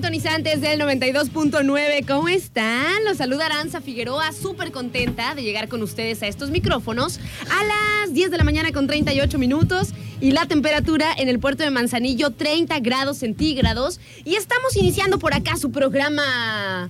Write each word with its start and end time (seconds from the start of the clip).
Sintonizantes 0.00 0.62
del 0.62 0.80
92.9. 0.80 2.06
¿Cómo 2.06 2.28
están? 2.30 3.04
Los 3.04 3.18
saluda 3.18 3.44
Aranza 3.44 3.82
Figueroa, 3.82 4.32
súper 4.32 4.72
contenta 4.72 5.34
de 5.34 5.42
llegar 5.42 5.68
con 5.68 5.82
ustedes 5.82 6.22
a 6.22 6.26
estos 6.26 6.48
micrófonos 6.48 7.20
a 7.50 7.64
las 7.64 8.14
10 8.14 8.30
de 8.30 8.38
la 8.38 8.44
mañana 8.44 8.72
con 8.72 8.86
38 8.86 9.38
minutos 9.38 9.90
y 10.18 10.30
la 10.30 10.46
temperatura 10.46 11.12
en 11.18 11.28
el 11.28 11.38
puerto 11.38 11.64
de 11.64 11.70
Manzanillo 11.70 12.30
30 12.30 12.80
grados 12.80 13.18
centígrados. 13.18 14.00
Y 14.24 14.36
estamos 14.36 14.74
iniciando 14.74 15.18
por 15.18 15.34
acá 15.34 15.58
su 15.58 15.70
programa. 15.70 16.88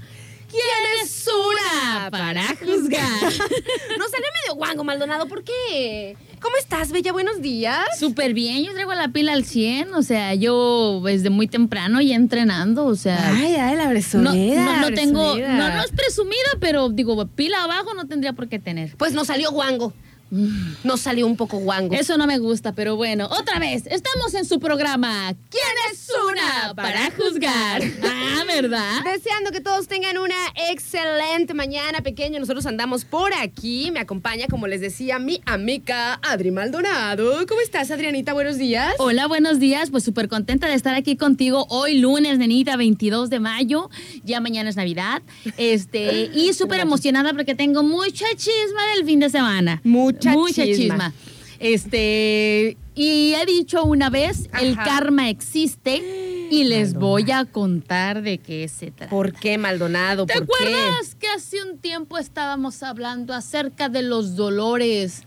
¿Quién 0.49 1.03
es 1.03 1.27
una 1.27 2.11
para 2.13 2.47
juzgar? 2.47 3.23
Nos 3.99 4.11
salió 4.13 4.29
medio 4.45 4.55
guango, 4.55 4.85
Maldonado. 4.85 5.27
¿Por 5.27 5.43
qué? 5.43 6.17
¿Cómo 6.41 6.57
estás, 6.57 6.91
Bella? 6.91 7.13
Buenos 7.13 7.43
días. 7.43 7.99
Súper 7.99 8.33
bien, 8.33 8.65
yo 8.65 8.73
traigo 8.73 8.95
la 8.95 9.09
pila 9.09 9.35
al 9.35 9.45
100, 9.45 9.93
o 9.93 10.03
sea, 10.03 10.35
yo 10.35 11.03
desde 11.05 11.29
muy 11.29 11.47
temprano 11.49 12.01
ya 12.01 12.15
entrenando, 12.15 12.87
o 12.87 12.97
sea... 12.97 13.35
Ay, 13.35 13.57
ay, 13.57 13.77
la 13.77 13.91
presumida. 13.91 14.65
no, 14.65 14.77
no 14.77 14.89
la 14.89 14.95
tengo, 14.95 15.37
no, 15.37 15.69
no 15.69 15.83
es 15.83 15.91
presumida, 15.93 16.51
pero 16.59 16.89
digo, 16.89 17.27
pila 17.27 17.63
abajo 17.65 17.93
no 17.95 18.07
tendría 18.07 18.33
por 18.33 18.49
qué 18.49 18.59
tener. 18.59 18.97
Pues 18.97 19.13
nos 19.13 19.27
salió 19.27 19.51
guango. 19.53 19.93
Nos 20.31 21.01
salió 21.01 21.27
un 21.27 21.37
poco 21.37 21.59
guango. 21.59 21.95
Eso 21.95 22.17
no 22.17 22.27
me 22.27 22.39
gusta, 22.39 22.73
pero 22.73 22.97
bueno, 22.97 23.27
otra 23.27 23.59
vez, 23.59 23.87
estamos 23.87 24.35
en 24.35 24.45
su 24.45 24.61
programa. 24.61 25.35
¿Quién 25.51 25.63
es 25.91 26.09
una 26.31 26.75
para 26.75 27.11
juzgar? 27.11 27.83
Ah, 28.05 28.45
¿verdad? 28.47 29.03
Deseando 29.05 29.51
que 29.51 29.61
todos 29.61 29.89
tengan 29.89 30.19
una 30.19 30.37
excelente 30.71 31.53
mañana, 31.55 32.01
pequeño. 32.03 32.39
Nosotros 32.39 32.67
andamos 32.67 33.05
por 33.05 33.33
aquí. 33.35 33.91
Me 33.91 34.01
acompaña, 34.01 34.47
como 34.49 34.67
les 34.67 34.81
decía, 34.81 35.19
mi 35.19 35.41
amiga 35.47 36.21
Adri 36.23 36.51
Maldonado. 36.51 37.47
¿Cómo 37.47 37.61
estás, 37.61 37.91
Adrianita? 37.91 38.33
Buenos 38.33 38.57
días. 38.57 38.95
Hola, 38.99 39.27
buenos 39.27 39.59
días. 39.59 39.91
Pues 39.91 40.05
súper 40.05 40.29
contenta 40.29 40.69
de 40.69 40.75
estar 40.75 40.95
aquí 40.95 41.17
contigo 41.17 41.67
hoy, 41.71 41.99
lunes, 41.99 42.39
nenita, 42.39 42.77
22 42.77 43.31
de 43.31 43.41
mayo. 43.41 43.91
Ya 44.25 44.41
mañana 44.41 44.71
es 44.71 44.77
Navidad. 44.77 45.23
Este, 45.57 46.31
y 46.35 46.53
súper 46.55 46.81
emocionada 46.81 47.33
porque 47.33 47.55
tengo 47.55 47.83
mucha 47.83 48.27
chisma 48.37 48.87
del 48.95 49.05
fin 49.05 49.21
de 49.21 49.29
semana. 49.31 49.81
Mucha 50.29 50.33
Mucha 50.33 50.65
chisma. 50.65 50.77
chisma. 50.77 51.15
Este, 51.59 52.77
y 52.95 53.35
he 53.35 53.45
dicho 53.47 53.85
una 53.85 54.09
vez, 54.09 54.49
el 54.61 54.77
karma 54.77 55.29
existe 55.29 56.49
y 56.51 56.65
les 56.65 56.95
voy 56.95 57.31
a 57.31 57.45
contar 57.45 58.23
de 58.23 58.39
qué 58.39 58.67
se 58.69 58.91
trata. 58.91 59.11
¿Por 59.11 59.33
qué, 59.33 59.59
Maldonado? 59.59 60.25
¿Te 60.27 60.35
¿Por 60.35 60.45
acuerdas 60.45 61.15
que 61.19 61.29
hace 61.29 61.63
un 61.63 61.79
tiempo 61.79 62.17
estábamos 62.19 62.83
hablando 62.83 63.35
acerca 63.35 63.89
de 63.89 64.03
los 64.03 64.37
dolores 64.37 65.23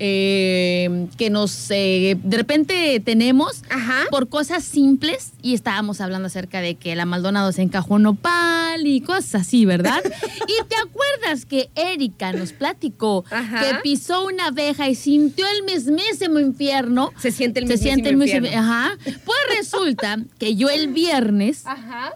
eh, 0.00 1.06
que 1.16 1.30
nos 1.30 1.70
eh, 1.70 2.16
de 2.22 2.36
repente 2.36 3.00
tenemos 3.04 3.62
Ajá. 3.68 4.04
por 4.10 4.28
cosas 4.28 4.64
simples 4.64 5.32
y 5.42 5.54
estábamos 5.54 6.00
hablando 6.00 6.26
acerca 6.26 6.60
de 6.60 6.76
que 6.76 6.94
la 6.96 7.04
Maldonado 7.04 7.52
se 7.52 7.62
encajó 7.62 7.98
nopal 7.98 8.86
y 8.86 9.00
cosas 9.00 9.34
así, 9.42 9.64
¿verdad? 9.64 10.02
y 10.46 10.68
te 10.68 10.76
acuerdas 10.76 11.44
que 11.46 11.70
Erika 11.74 12.32
nos 12.32 12.52
platicó 12.52 13.24
Ajá. 13.30 13.60
que 13.60 13.74
pisó 13.82 14.24
una 14.26 14.46
abeja 14.46 14.88
y 14.88 14.94
sintió 14.94 15.46
el 15.48 15.64
mismísimo 15.64 16.38
infierno. 16.38 17.12
Se 17.18 17.30
siente 17.30 17.60
el 17.60 17.66
Se 17.66 17.74
mismísimo 17.74 17.94
siente 17.94 18.08
el 18.10 18.16
mismísimo- 18.16 18.46
infierno. 18.46 18.70
Ajá. 18.70 18.98
Pues 19.24 19.38
resulta 19.58 20.18
que 20.38 20.54
yo 20.56 20.68
el 20.70 20.88
viernes? 20.88 21.62
Ajá. 21.66 22.14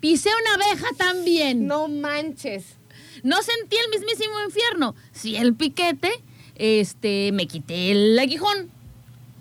pisé 0.00 0.28
una 0.28 0.64
abeja 0.64 0.86
también. 0.96 1.66
No 1.66 1.88
manches. 1.88 2.64
No 3.22 3.36
sentí 3.42 3.76
el 3.76 3.90
mismísimo 4.00 4.34
infierno. 4.46 4.94
Sí, 5.12 5.36
el 5.36 5.54
piquete, 5.54 6.10
este, 6.60 7.32
me 7.32 7.46
quité 7.46 7.90
el 7.90 8.18
aguijón. 8.18 8.70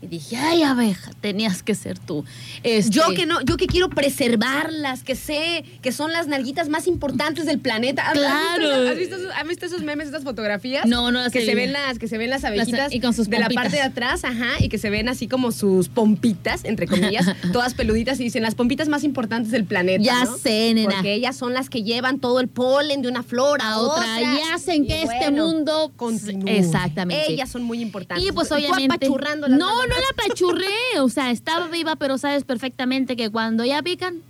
Y 0.01 0.07
dije, 0.07 0.37
ay, 0.37 0.63
abeja, 0.63 1.11
tenías 1.19 1.61
que 1.61 1.75
ser 1.75 1.99
tú. 1.99 2.23
Este, 2.63 2.91
Yo 2.91 3.03
que 3.15 3.25
no, 3.25 3.41
yo 3.41 3.57
que 3.57 3.67
quiero 3.67 3.89
preservarlas, 3.89 5.03
que 5.03 5.15
sé 5.15 5.65
que 5.81 5.91
son 5.91 6.13
las 6.13 6.27
nalguitas 6.27 6.69
más 6.69 6.87
importantes 6.87 7.45
del 7.45 7.59
planeta. 7.59 8.03
¿Has- 8.07 8.13
Claro. 8.13 8.69
¿Has 8.69 8.69
visto, 8.69 8.91
has 8.91 8.97
visto 8.97 9.15
esos, 9.17 9.31
¿has 9.35 9.47
visto 9.47 9.65
esos 9.65 9.81
memes, 9.83 10.07
esas 10.09 10.23
fotografías? 10.23 10.85
No, 10.85 11.11
no 11.11 11.21
las 11.21 11.31
que 11.31 11.45
se 11.45 11.55
ven 11.55 11.73
las, 11.73 11.99
que 11.99 12.07
se 12.07 12.17
ven 12.17 12.29
las 12.29 12.43
abejitas 12.43 12.93
y 12.93 12.99
con 12.99 13.13
sus 13.13 13.29
de 13.29 13.39
la 13.39 13.49
parte 13.49 13.75
de 13.77 13.81
atrás, 13.81 14.23
ajá, 14.23 14.51
y 14.59 14.69
que 14.69 14.77
se 14.77 14.89
ven 14.89 15.09
así 15.09 15.27
como 15.27 15.51
sus 15.51 15.89
pompitas, 15.89 16.63
entre 16.65 16.87
comillas, 16.87 17.25
todas 17.53 17.73
peluditas 17.73 18.19
y 18.19 18.23
dicen 18.23 18.43
las 18.43 18.55
pompitas 18.55 18.87
más 18.87 19.03
importantes 19.03 19.51
del 19.51 19.65
planeta. 19.65 20.03
Ya 20.03 20.25
¿no? 20.25 20.37
sé, 20.37 20.73
nena. 20.73 20.89
Porque 20.91 21.13
ellas 21.13 21.35
son 21.35 21.53
las 21.53 21.69
que 21.69 21.83
llevan 21.83 22.19
todo 22.19 22.39
el 22.39 22.47
polen 22.47 23.01
de 23.01 23.07
una 23.09 23.23
flor 23.23 23.61
a 23.61 23.69
a 23.73 23.79
otra 23.79 24.21
y 24.21 24.39
hacen 24.53 24.85
que 24.87 25.03
este 25.03 25.31
mundo 25.31 25.91
continúe. 25.95 26.47
Exactamente. 26.49 27.31
Ellas 27.31 27.49
son 27.49 27.63
muy 27.63 27.81
importantes. 27.81 28.25
Y 28.25 28.31
pues 28.31 28.51
obviamente. 28.51 29.07
No, 29.49 29.88
no 29.89 29.95
la 29.95 30.07
apachurré. 30.11 30.99
O 30.99 31.09
sea, 31.09 31.31
estaba 31.31 31.67
viva, 31.67 31.95
pero 31.95 32.17
sabes 32.17 32.43
perfectamente 32.43 33.15
que 33.15 33.29
cuando 33.29 33.65
ya 33.65 33.81
pican, 33.81 34.21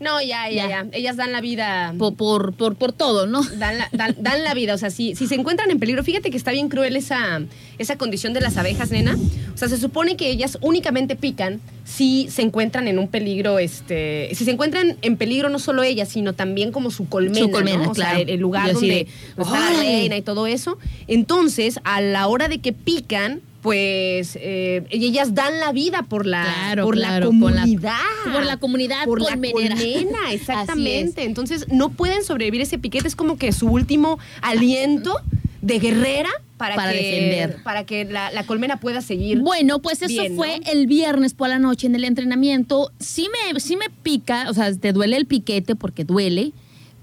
No, 0.00 0.20
ya, 0.20 0.50
ya, 0.50 0.68
ya, 0.68 0.68
Ya. 0.68 0.86
Ellas 0.92 1.16
dan 1.16 1.30
la 1.30 1.40
vida. 1.40 1.94
por, 1.96 2.16
por, 2.16 2.52
por, 2.54 2.74
por 2.74 2.92
todo, 2.92 3.26
¿no? 3.28 3.40
Dan 3.42 3.78
la, 3.78 3.88
dan, 3.92 4.16
dan 4.18 4.42
la 4.42 4.52
vida, 4.52 4.74
o 4.74 4.78
sea, 4.78 4.90
si, 4.90 5.14
si 5.14 5.28
se 5.28 5.36
encuentran 5.36 5.70
en 5.70 5.78
peligro, 5.78 6.02
fíjate 6.02 6.30
que 6.32 6.36
está 6.36 6.50
bien 6.50 6.68
cruel 6.68 6.96
esa, 6.96 7.40
esa 7.78 7.96
condición 7.96 8.32
de 8.32 8.40
las 8.40 8.56
abejas, 8.56 8.90
nena. 8.90 9.16
O 9.54 9.56
sea, 9.56 9.68
se 9.68 9.76
supone 9.78 10.16
que 10.16 10.28
ellas 10.28 10.58
únicamente 10.60 11.14
pican 11.14 11.60
si 11.84 12.26
se 12.30 12.42
encuentran 12.42 12.88
en 12.88 12.98
un 12.98 13.06
peligro, 13.06 13.60
este, 13.60 14.30
si 14.34 14.44
se 14.44 14.50
encuentran 14.50 14.96
en 15.02 15.16
peligro 15.16 15.50
no 15.50 15.60
solo 15.60 15.84
ellas, 15.84 16.08
sino 16.08 16.32
también 16.32 16.72
como 16.72 16.90
su 16.90 17.08
colmena, 17.08 17.38
Su 17.46 17.50
colmena, 17.52 17.84
¿no? 17.84 17.90
O 17.92 17.94
sea, 17.94 18.06
claro. 18.10 18.22
el, 18.22 18.30
el 18.30 18.40
lugar 18.40 18.72
donde, 18.72 18.88
de, 18.88 19.06
donde 19.36 19.54
está 19.56 19.70
la 19.70 19.78
reina 19.78 20.16
y 20.16 20.22
todo 20.22 20.48
eso. 20.48 20.78
Entonces, 21.06 21.78
a 21.84 22.00
la 22.00 22.26
hora 22.26 22.48
de 22.48 22.58
que 22.58 22.72
pican, 22.72 23.40
pues 23.62 24.36
eh, 24.40 24.84
ellas 24.90 25.34
dan 25.34 25.60
la 25.60 25.72
vida 25.72 26.02
por 26.02 26.26
la, 26.26 26.42
Claro, 26.42 26.84
por 26.84 26.96
claro, 26.96 27.12
la 27.12 27.20
la- 27.20 27.26
comunidad. 27.26 27.92
por 28.32 28.44
la 28.44 28.56
comunidad 28.58 29.04
por 29.04 29.20
la 29.22 29.28
colmena, 29.30 29.76
exactamente. 30.32 31.24
Entonces 31.24 31.66
no 31.70 31.90
pueden 31.90 32.24
sobrevivir 32.24 32.60
ese 32.60 32.78
piquete, 32.78 33.06
es 33.08 33.16
como 33.16 33.38
que 33.38 33.52
su 33.52 33.68
último 33.68 34.18
aliento 34.42 35.16
de 35.60 35.78
guerrera 35.78 36.28
para, 36.56 36.74
Para 36.74 36.92
que, 36.92 36.98
defender. 36.98 37.62
para 37.62 37.84
que 37.86 38.04
la, 38.04 38.30
la 38.32 38.44
colmena 38.44 38.78
pueda 38.80 39.00
seguir. 39.00 39.38
Bueno, 39.40 39.80
pues 39.80 40.02
eso 40.02 40.08
Bien, 40.22 40.34
fue 40.36 40.58
¿no? 40.58 40.70
el 40.72 40.86
viernes 40.88 41.34
por 41.34 41.48
la 41.48 41.58
noche 41.60 41.86
en 41.86 41.94
el 41.94 42.04
entrenamiento. 42.04 42.90
Sí 42.98 43.28
me, 43.52 43.60
sí 43.60 43.76
me 43.76 43.88
pica, 43.90 44.46
o 44.50 44.54
sea, 44.54 44.72
te 44.74 44.92
duele 44.92 45.16
el 45.16 45.26
piquete 45.26 45.74
porque 45.76 46.04
duele, 46.04 46.52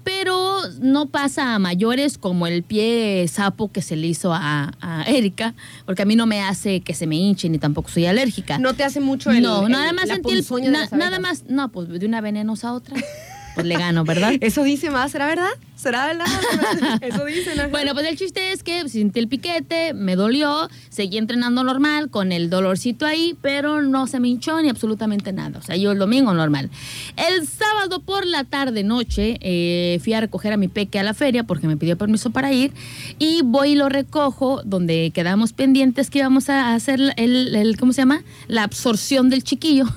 pero 0.04 0.60
no 0.80 1.06
pasa 1.06 1.54
a 1.54 1.58
mayores 1.58 2.18
como 2.18 2.46
el 2.46 2.62
pie 2.62 3.26
sapo 3.28 3.70
que 3.70 3.82
se 3.82 3.96
le 3.96 4.06
hizo 4.06 4.32
a, 4.34 4.72
a 4.80 5.02
Erika, 5.04 5.54
porque 5.86 6.02
a 6.02 6.04
mí 6.04 6.16
no 6.16 6.26
me 6.26 6.40
hace 6.42 6.80
que 6.80 6.94
se 6.94 7.06
me 7.06 7.16
hinche 7.16 7.48
ni 7.48 7.58
tampoco 7.58 7.88
soy 7.88 8.06
alérgica. 8.06 8.58
no 8.58 8.74
te 8.74 8.84
hace 8.84 9.00
mucho 9.00 9.30
el 9.30 9.42
no, 9.42 9.66
el- 9.66 9.72
nada 9.72 9.92
más 9.92 10.08
sentí 10.08 10.32
el- 10.32 10.72
na- 10.72 10.80
las 10.80 10.92
nada 10.92 11.18
más, 11.18 11.44
no, 11.48 11.70
pues 11.70 11.88
de 11.88 12.06
una 12.06 12.20
venenosa 12.20 12.68
a 12.70 12.72
otra, 12.74 12.96
pues 13.60 13.66
le 13.66 13.76
gano, 13.78 14.04
¿verdad? 14.04 14.32
Eso 14.40 14.62
dice 14.64 14.90
más, 14.90 15.12
¿será 15.12 15.26
verdad? 15.26 15.48
¿Será 15.76 16.06
verdad? 16.08 16.26
Eso 17.00 17.24
dicen. 17.24 17.58
ajá. 17.58 17.68
Bueno, 17.68 17.94
pues 17.94 18.06
el 18.06 18.18
chiste 18.18 18.52
es 18.52 18.62
que 18.62 18.86
sentí 18.88 19.18
el 19.18 19.28
piquete, 19.28 19.94
me 19.94 20.14
dolió, 20.14 20.68
seguí 20.90 21.16
entrenando 21.16 21.64
normal 21.64 22.10
con 22.10 22.32
el 22.32 22.50
dolorcito 22.50 23.06
ahí, 23.06 23.34
pero 23.40 23.80
no 23.80 24.06
se 24.06 24.20
me 24.20 24.28
hinchó 24.28 24.60
ni 24.60 24.68
absolutamente 24.68 25.32
nada. 25.32 25.58
O 25.58 25.62
sea, 25.62 25.76
yo 25.76 25.92
el 25.92 25.98
domingo 25.98 26.34
normal. 26.34 26.68
El 27.16 27.46
sábado 27.48 28.00
por 28.00 28.26
la 28.26 28.44
tarde, 28.44 28.82
noche, 28.84 29.38
eh, 29.40 29.98
fui 30.04 30.12
a 30.12 30.20
recoger 30.20 30.52
a 30.52 30.58
mi 30.58 30.68
peque 30.68 30.98
a 30.98 31.02
la 31.02 31.14
feria 31.14 31.44
porque 31.44 31.66
me 31.66 31.78
pidió 31.78 31.96
permiso 31.96 32.30
para 32.30 32.52
ir 32.52 32.72
y 33.18 33.40
voy 33.42 33.70
y 33.70 33.74
lo 33.74 33.88
recojo 33.88 34.60
donde 34.64 35.10
quedamos 35.14 35.52
pendientes 35.54 36.10
que 36.10 36.18
íbamos 36.18 36.50
a 36.50 36.74
hacer 36.74 37.00
el, 37.16 37.54
el- 37.56 37.76
¿cómo 37.78 37.92
se 37.94 38.02
llama? 38.02 38.22
La 38.48 38.64
absorción 38.64 39.30
del 39.30 39.44
chiquillo. 39.44 39.86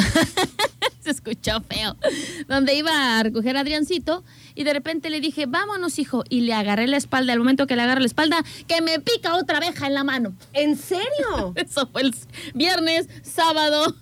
se 1.00 1.10
escuchó 1.10 1.60
feo. 1.68 1.96
Donde 2.48 2.74
iba 2.74 3.18
a 3.18 3.22
recoger 3.22 3.56
a 3.56 3.60
Adriancito 3.60 4.24
y 4.54 4.64
de 4.64 4.72
repente 4.72 5.10
le 5.10 5.20
dije, 5.20 5.46
vámonos, 5.46 5.98
hijo. 5.98 6.24
Y 6.28 6.40
le 6.42 6.54
agarré 6.54 6.86
la 6.86 6.96
espalda. 6.96 7.32
Al 7.32 7.38
momento 7.38 7.66
que 7.66 7.76
le 7.76 7.82
agarré 7.82 8.00
la 8.00 8.06
espalda, 8.06 8.38
que 8.66 8.80
me 8.82 8.98
pica 9.00 9.36
otra 9.36 9.58
abeja 9.58 9.86
en 9.86 9.94
la 9.94 10.04
mano. 10.04 10.34
¿En 10.52 10.76
serio? 10.76 11.52
Eso 11.54 11.88
fue 11.92 12.02
el 12.02 12.14
viernes, 12.54 13.08
sábado. 13.22 13.94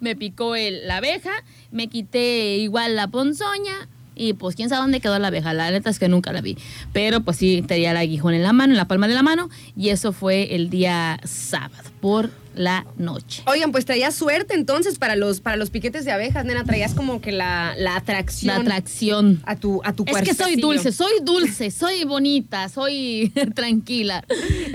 Me 0.00 0.14
picó 0.16 0.54
el- 0.54 0.86
la 0.86 0.98
abeja, 0.98 1.32
me 1.70 1.88
quité 1.88 2.56
igual 2.58 2.96
la 2.96 3.08
ponzoña. 3.08 3.88
Y 4.14 4.34
pues 4.34 4.54
quién 4.56 4.68
sabe 4.68 4.82
dónde 4.82 5.00
quedó 5.00 5.18
la 5.18 5.28
abeja. 5.28 5.54
La 5.54 5.70
neta 5.70 5.88
es 5.90 5.98
que 5.98 6.06
nunca 6.06 6.32
la 6.32 6.42
vi. 6.42 6.58
Pero 6.92 7.22
pues 7.22 7.38
sí 7.38 7.62
tenía 7.66 7.92
el 7.92 7.96
aguijón 7.96 8.34
en 8.34 8.42
la 8.42 8.52
mano, 8.52 8.72
en 8.74 8.76
la 8.76 8.86
palma 8.86 9.08
de 9.08 9.14
la 9.14 9.22
mano. 9.22 9.48
Y 9.74 9.88
eso 9.88 10.12
fue 10.12 10.54
el 10.54 10.68
día 10.68 11.18
sábado, 11.24 11.90
por 12.02 12.30
la 12.54 12.84
noche. 12.96 13.42
Oigan, 13.46 13.72
pues 13.72 13.84
traías 13.84 14.14
suerte 14.14 14.54
entonces 14.54 14.98
para 14.98 15.16
los, 15.16 15.40
para 15.40 15.56
los 15.56 15.70
piquetes 15.70 16.04
de 16.04 16.12
abejas, 16.12 16.44
nena. 16.44 16.64
Traías 16.64 16.94
como 16.94 17.20
que 17.20 17.32
la, 17.32 17.74
la 17.78 17.96
atracción 17.96 18.54
La 18.54 18.60
atracción. 18.60 19.40
a 19.46 19.56
tu, 19.56 19.80
a 19.84 19.92
tu 19.92 20.04
Es 20.06 20.22
que 20.22 20.34
soy 20.34 20.56
dulce, 20.56 20.92
soy 20.92 21.12
dulce, 21.22 21.70
soy 21.70 22.04
bonita, 22.04 22.68
soy 22.68 23.32
tranquila. 23.54 24.24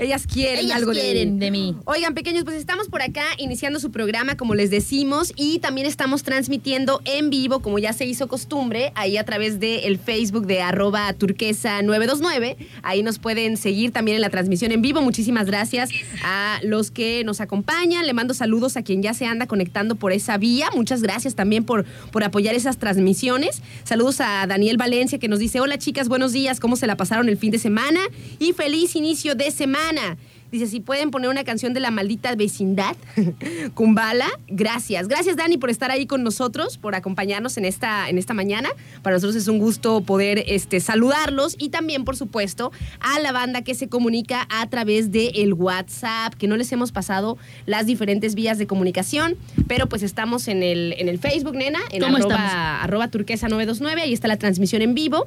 Ellas 0.00 0.26
quieren 0.26 0.66
Ellas 0.66 0.78
algo 0.78 0.92
quieren 0.92 1.38
de 1.38 1.46
de 1.46 1.50
mí. 1.50 1.76
Oigan, 1.84 2.14
pequeños, 2.14 2.44
pues 2.44 2.56
estamos 2.56 2.88
por 2.88 3.02
acá 3.02 3.24
iniciando 3.38 3.78
su 3.78 3.90
programa, 3.90 4.36
como 4.36 4.54
les 4.54 4.70
decimos, 4.70 5.32
y 5.36 5.60
también 5.60 5.86
estamos 5.86 6.22
transmitiendo 6.22 7.00
en 7.04 7.30
vivo, 7.30 7.60
como 7.60 7.78
ya 7.78 7.92
se 7.92 8.06
hizo 8.06 8.26
costumbre, 8.26 8.92
ahí 8.94 9.16
a 9.16 9.24
través 9.24 9.60
del 9.60 9.98
Facebook 9.98 10.46
de 10.46 10.62
arroba 10.62 11.12
turquesa 11.12 11.82
929. 11.82 12.56
Ahí 12.82 13.02
nos 13.02 13.18
pueden 13.18 13.56
seguir 13.56 13.92
también 13.92 14.16
en 14.16 14.22
la 14.22 14.30
transmisión 14.30 14.72
en 14.72 14.82
vivo. 14.82 15.00
Muchísimas 15.00 15.46
gracias 15.46 15.90
a 16.24 16.58
los 16.62 16.90
que 16.90 17.17
nos 17.24 17.40
acompañan. 17.40 18.06
Le 18.06 18.12
mando 18.12 18.34
saludos 18.34 18.76
a 18.76 18.82
quien 18.82 19.02
ya 19.02 19.14
se 19.14 19.26
anda 19.26 19.46
conectando 19.46 19.96
por 19.96 20.12
esa 20.12 20.38
vía. 20.38 20.68
Muchas 20.74 21.02
gracias 21.02 21.34
también 21.34 21.64
por, 21.64 21.84
por 22.12 22.24
apoyar 22.24 22.54
esas 22.54 22.78
transmisiones. 22.78 23.62
Saludos 23.84 24.20
a 24.20 24.46
Daniel 24.46 24.76
Valencia 24.76 25.18
que 25.18 25.28
nos 25.28 25.38
dice, 25.38 25.60
hola 25.60 25.78
chicas, 25.78 26.08
buenos 26.08 26.32
días, 26.32 26.60
¿cómo 26.60 26.76
se 26.76 26.86
la 26.86 26.96
pasaron 26.96 27.28
el 27.28 27.36
fin 27.36 27.50
de 27.50 27.58
semana? 27.58 28.00
Y 28.38 28.52
feliz 28.52 28.96
inicio 28.96 29.34
de 29.34 29.50
semana. 29.50 30.16
Dice, 30.50 30.66
si 30.66 30.80
pueden 30.80 31.10
poner 31.10 31.28
una 31.28 31.44
canción 31.44 31.74
de 31.74 31.80
la 31.80 31.90
maldita 31.90 32.34
vecindad, 32.34 32.96
Kumbala, 33.74 34.28
gracias. 34.46 35.08
Gracias, 35.08 35.36
Dani, 35.36 35.58
por 35.58 35.70
estar 35.70 35.90
ahí 35.90 36.06
con 36.06 36.22
nosotros, 36.22 36.78
por 36.78 36.94
acompañarnos 36.94 37.56
en 37.58 37.64
esta, 37.64 38.08
en 38.08 38.18
esta 38.18 38.34
mañana. 38.34 38.70
Para 39.02 39.16
nosotros 39.16 39.36
es 39.36 39.48
un 39.48 39.58
gusto 39.58 40.00
poder 40.00 40.44
este, 40.46 40.80
saludarlos 40.80 41.54
y 41.58 41.68
también, 41.68 42.04
por 42.04 42.16
supuesto, 42.16 42.72
a 43.00 43.18
la 43.20 43.32
banda 43.32 43.62
que 43.62 43.74
se 43.74 43.88
comunica 43.88 44.46
a 44.50 44.66
través 44.68 45.12
del 45.12 45.32
el 45.34 45.52
WhatsApp, 45.52 46.34
que 46.34 46.48
no 46.48 46.56
les 46.56 46.72
hemos 46.72 46.92
pasado 46.92 47.36
las 47.66 47.86
diferentes 47.86 48.34
vías 48.34 48.58
de 48.58 48.66
comunicación, 48.66 49.36
pero 49.66 49.88
pues 49.88 50.02
estamos 50.02 50.48
en 50.48 50.62
el, 50.62 50.94
en 50.98 51.08
el 51.08 51.18
Facebook, 51.18 51.54
nena, 51.54 51.80
en 51.90 52.02
¿Cómo 52.02 52.16
arroba, 52.16 52.82
arroba 52.82 53.08
turquesa 53.08 53.48
929, 53.48 54.02
ahí 54.02 54.12
está 54.12 54.28
la 54.28 54.38
transmisión 54.38 54.82
en 54.82 54.94
vivo. 54.94 55.26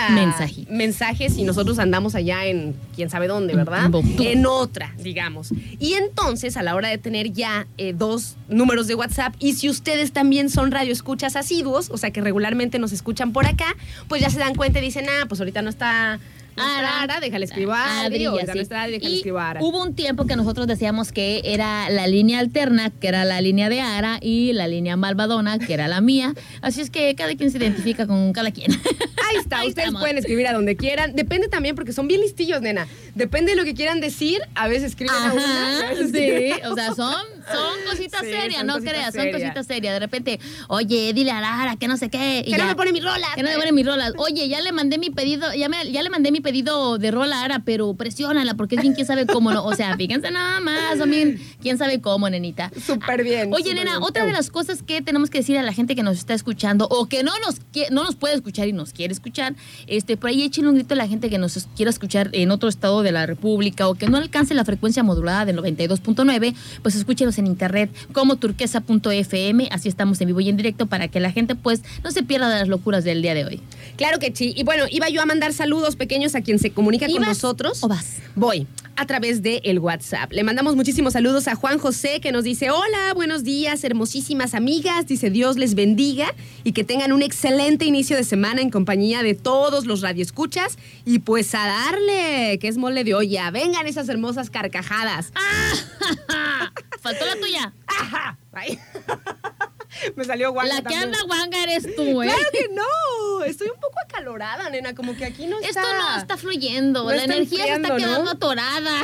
mensajes 0.68 1.37
y 1.37 1.44
nosotros 1.44 1.78
andamos 1.78 2.16
allá 2.16 2.47
en 2.47 2.75
quién 2.97 3.11
sabe 3.11 3.28
dónde, 3.28 3.54
¿verdad? 3.54 3.90
En 4.18 4.47
otra, 4.47 4.94
digamos. 4.99 5.50
Y 5.78 5.92
entonces, 5.92 6.56
a 6.56 6.62
la 6.62 6.75
hora 6.75 6.88
de 6.88 6.99
tener 6.99 7.32
ya 7.32 7.68
eh, 7.76 7.92
dos 7.97 8.37
números 8.49 8.87
de 8.88 8.94
WhatsApp, 8.94 9.35
y 9.38 9.52
si 9.52 9.68
ustedes 9.68 10.12
también 10.12 10.49
son 10.50 10.73
radioescuchas 10.73 11.37
asiduos, 11.37 11.90
o 11.90 11.99
sea 11.99 12.11
que 12.11 12.20
regularmente 12.20 12.78
nos 12.78 12.92
escuchan 12.92 13.32
por 13.32 13.47
acá, 13.47 13.76
pues 14.08 14.23
ya 14.23 14.30
se 14.30 14.38
dan 14.38 14.54
cuenta 14.54 14.78
y 14.78 14.82
dicen, 14.82 15.06
ah, 15.08 15.26
pues 15.28 15.40
ahorita 15.40 15.62
no 15.62 15.68
está 15.68 16.18
nuestra 16.58 17.00
Ara, 17.02 17.20
déjale 17.20 17.44
escribo 17.44 17.72
a 17.72 18.02
Adri, 18.02 18.26
Adri, 18.26 18.64
déjale 18.90 19.30
a 19.38 19.48
Ara. 19.50 19.60
Hubo 19.62 19.82
un 19.82 19.94
tiempo 19.94 20.26
que 20.26 20.36
nosotros 20.36 20.66
decíamos 20.66 21.12
que 21.12 21.40
era 21.44 21.88
la 21.90 22.06
línea 22.06 22.38
alterna, 22.40 22.90
que 22.90 23.08
era 23.08 23.24
la 23.24 23.40
línea 23.40 23.68
de 23.68 23.80
Ara, 23.80 24.18
y 24.20 24.52
la 24.52 24.68
línea 24.68 24.96
malvadona, 24.96 25.58
que 25.58 25.72
era 25.74 25.88
la 25.88 26.00
mía. 26.00 26.34
Así 26.60 26.80
es 26.80 26.90
que 26.90 27.14
cada 27.14 27.34
quien 27.36 27.50
se 27.50 27.58
identifica 27.58 28.06
con 28.06 28.32
cada 28.32 28.50
quien. 28.50 28.70
Ahí 29.30 29.36
está, 29.40 29.58
Ahí 29.58 29.68
ustedes 29.68 29.86
estamos. 29.88 30.00
pueden 30.00 30.18
escribir 30.18 30.46
a 30.46 30.52
donde 30.52 30.76
quieran. 30.76 31.14
Depende 31.14 31.48
también 31.48 31.74
porque 31.74 31.92
son 31.92 32.08
bien 32.08 32.20
listillos, 32.20 32.60
nena. 32.62 32.86
Depende 33.14 33.52
de 33.52 33.56
lo 33.56 33.64
que 33.64 33.74
quieran 33.74 34.00
decir, 34.00 34.40
a 34.54 34.68
veces 34.68 34.84
escriben 34.90 35.14
a 35.14 35.32
una. 35.32 35.42
a 35.42 35.78
Ajá, 35.80 35.88
veces 35.90 36.06
escriben 36.06 36.54
sí, 36.54 36.60
a 36.62 36.70
o 36.70 36.74
sea, 36.74 36.94
son 36.94 37.14
Son 37.52 37.76
cositas 37.90 38.21
Sí, 38.21 38.31
serias, 38.31 38.64
no 38.64 38.78
creas, 38.78 39.14
son 39.14 39.31
cositas 39.31 39.67
serias. 39.67 39.95
De 39.95 40.00
repente, 40.00 40.40
oye, 40.69 41.12
dile 41.12 41.31
a 41.31 41.40
Lara 41.40 41.76
que 41.76 41.88
no 41.88 41.97
sé 41.97 42.11
qué. 42.11 42.43
y 42.47 42.50
Que 42.52 42.59
no 42.59 42.67
me 42.67 42.75
pone 42.75 42.93
mis 42.93 43.02
rolas. 43.02 43.35
Que 43.35 43.43
no 43.43 43.50
me 43.50 43.57
pone 43.57 43.73
mis 43.73 43.87
rolas. 43.87 44.12
Oye, 44.19 44.49
ya 44.49 44.61
le 44.61 44.73
mandé 44.73 44.99
mi 44.99 45.11
pedido, 45.11 45.52
ya, 45.55 45.69
me, 45.69 45.90
ya 45.90 46.02
le 46.02 46.11
mandé 46.11 46.33
mi 46.33 46.40
pedido 46.40 46.99
de 46.99 47.11
rola 47.11 47.40
a 47.40 47.45
Ara, 47.45 47.62
pero 47.64 47.95
presiónala, 47.95 48.55
porque 48.55 48.76
es 48.76 48.83
bien 48.83 48.95
quién 48.95 49.07
sabe 49.07 49.26
cómo 49.26 49.52
no. 49.52 49.64
O 49.64 49.75
sea, 49.75 49.97
fíjense 49.97 50.31
nada 50.31 50.61
más, 50.61 51.05
bien 51.09 51.40
quién 51.61 51.78
sabe 51.78 52.00
cómo, 52.00 52.28
nenita. 52.28 52.71
Súper 52.85 53.23
bien. 53.25 53.52
Oye, 53.52 53.75
nena, 53.75 53.93
bien. 53.93 54.02
otra 54.02 54.25
de 54.25 54.33
las 54.33 54.50
cosas 54.50 54.83
que 54.83 55.02
tenemos 55.02 55.31
que 55.31 55.38
decir 55.38 55.59
a 55.59 55.62
la 55.62 55.73
gente 55.73 55.95
que 55.95 56.02
nos 56.02 56.19
está 56.19 56.35
escuchando 56.35 56.87
o 56.90 57.07
que 57.07 57.23
no 57.23 57.33
nos 57.40 57.61
no 57.90 58.05
nos 58.05 58.17
puede 58.17 58.35
escuchar 58.35 58.69
y 58.69 58.73
nos 58.73 58.93
quiere 58.93 59.12
escuchar, 59.12 59.55
este, 59.87 60.17
por 60.17 60.31
ahí 60.31 60.43
échenle 60.43 60.71
un 60.71 60.76
grito 60.76 60.95
a 60.95 60.97
la 60.97 61.07
gente 61.07 61.31
que 61.31 61.38
nos 61.38 61.69
quiera 61.76 61.90
escuchar 61.90 62.31
en 62.33 62.50
otro 62.50 62.69
estado 62.69 63.02
de 63.02 63.12
la 63.12 63.26
República 63.26 63.88
o 63.88 63.95
que 63.95 64.09
no 64.09 64.17
alcance 64.17 64.55
la 64.55 64.64
frecuencia 64.64 65.02
modulada 65.02 65.45
del 65.45 65.57
92.9, 65.59 66.55
pues 66.83 66.95
escúchenos 66.95 67.38
en 67.38 67.47
internet 67.47 67.90
como 68.12 68.37
turquesa.fm, 68.37 69.68
así 69.71 69.88
estamos 69.88 70.21
en 70.21 70.28
vivo 70.28 70.40
y 70.40 70.49
en 70.49 70.57
directo 70.57 70.87
para 70.87 71.09
que 71.09 71.21
la 71.21 71.33
gente 71.33 71.54
pues 71.54 71.83
no 72.04 72.11
se 72.11 72.23
pierda 72.23 72.49
de 72.49 72.61
las 72.61 72.68
locuras 72.68 73.04
del 73.04 73.23
día 73.23 73.35
de 73.35 73.45
hoy. 73.45 73.61
Claro 73.97 74.18
que 74.18 74.33
sí. 74.35 74.52
Y 74.57 74.64
bueno, 74.64 74.85
iba 74.90 75.09
yo 75.09 75.23
a 75.23 75.26
mandar 75.26 75.52
saludos 75.52 75.97
pequeños 75.97 76.35
a 76.35 76.40
quien 76.40 76.59
se 76.59 76.71
comunica 76.71 77.07
con 77.07 77.16
¿Ibas 77.16 77.28
nosotros. 77.28 77.83
o 77.83 77.88
vas? 77.88 78.16
Voy 78.35 78.66
a 78.97 79.07
través 79.07 79.42
de 79.42 79.61
el 79.64 79.78
WhatsApp. 79.78 80.33
Le 80.33 80.42
mandamos 80.42 80.75
muchísimos 80.75 81.12
saludos 81.12 81.47
a 81.47 81.54
Juan 81.54 81.78
José 81.78 82.21
que 82.21 82.33
nos 82.33 82.42
dice, 82.45 82.71
hola, 82.71 83.12
buenos 83.14 83.45
días, 83.45 83.85
hermosísimas 83.85 84.54
amigas. 84.54 85.07
Dice, 85.07 85.30
Dios 85.30 85.57
les 85.57 85.75
bendiga 85.75 86.35
y 86.64 86.73
que 86.73 86.83
tengan 86.83 87.12
un 87.12 87.23
excelente 87.23 87.85
inicio 87.85 88.16
de 88.16 88.25
semana 88.25 88.61
en 88.61 88.71
compañía 88.71 89.23
de 89.23 89.35
todos 89.35 89.87
los 89.87 90.00
radioescuchas. 90.00 90.78
Y 91.04 91.21
pues 91.21 91.54
a 91.54 91.66
darle, 91.66 92.59
que 92.59 92.68
es 92.68 92.76
mole 92.76 93.04
de 93.04 93.14
olla. 93.14 93.50
Vengan 93.50 93.87
esas 93.87 94.09
hermosas 94.09 94.50
carcajadas. 94.50 95.33
Faltó 97.00 97.25
la 97.26 97.37
tuya. 97.37 97.73
Ajá. 97.87 98.37
Ay. 98.52 98.78
Me 100.17 100.25
salió 100.25 100.52
guanga 100.52 100.69
la 100.75 100.76
que 100.76 100.83
también. 100.83 101.02
anda 101.05 101.19
guanga 101.26 101.62
eres 101.62 101.83
tú, 101.97 102.23
¿eh? 102.23 102.26
Claro 102.26 102.43
que 102.52 102.69
no. 102.75 103.45
Estoy 103.45 103.69
un 103.69 103.81
poco 103.81 103.95
acalorada, 104.05 104.69
nena. 104.71 104.95
Como 104.95 105.17
que 105.17 105.25
aquí 105.25 105.47
no 105.47 105.59
está. 105.59 105.69
Esto 105.81 105.95
no 105.95 106.19
está 106.21 106.37
fluyendo, 106.37 107.05
No 107.05 107.11
la 107.11 107.17
está 107.17 107.35
energía 107.35 107.64
se 107.64 107.73
está 107.75 107.97
quedando 107.97 108.25
¿no? 108.25 108.31
atorada. 108.31 109.02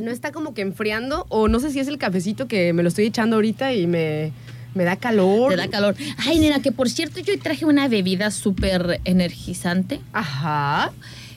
No 0.00 0.10
está 0.10 0.32
como 0.32 0.54
que 0.54 0.62
enfriando. 0.62 1.26
O 1.28 1.48
no 1.48 1.60
sé 1.60 1.70
si 1.70 1.78
es 1.80 1.88
el 1.88 1.98
cafecito 1.98 2.48
que 2.48 2.72
me 2.72 2.82
lo 2.82 2.88
estoy 2.88 3.06
echando 3.06 3.36
ahorita 3.36 3.74
y 3.74 3.86
me, 3.86 4.32
me 4.74 4.84
da 4.84 4.96
calor. 4.96 5.50
Te 5.50 5.56
da 5.56 5.68
calor. 5.68 5.94
Ay, 6.26 6.38
nena, 6.40 6.62
que 6.62 6.72
por 6.72 6.88
cierto 6.88 7.20
yo 7.20 7.38
traje 7.38 7.64
una 7.66 7.86
bebida 7.88 8.30
súper 8.30 9.00
energizante. 9.04 10.00
Ajá. 10.12 10.90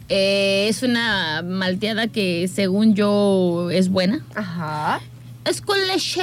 Eh, 0.10 0.68
es 0.70 0.82
una 0.84 1.42
malteada 1.44 2.08
que 2.08 2.48
según 2.48 2.96
yo 2.96 3.70
es 3.70 3.89
buena. 3.89 4.25
Ajá. 4.34 5.01
Es 5.48 5.62
con 5.62 5.77
leche 5.88 6.22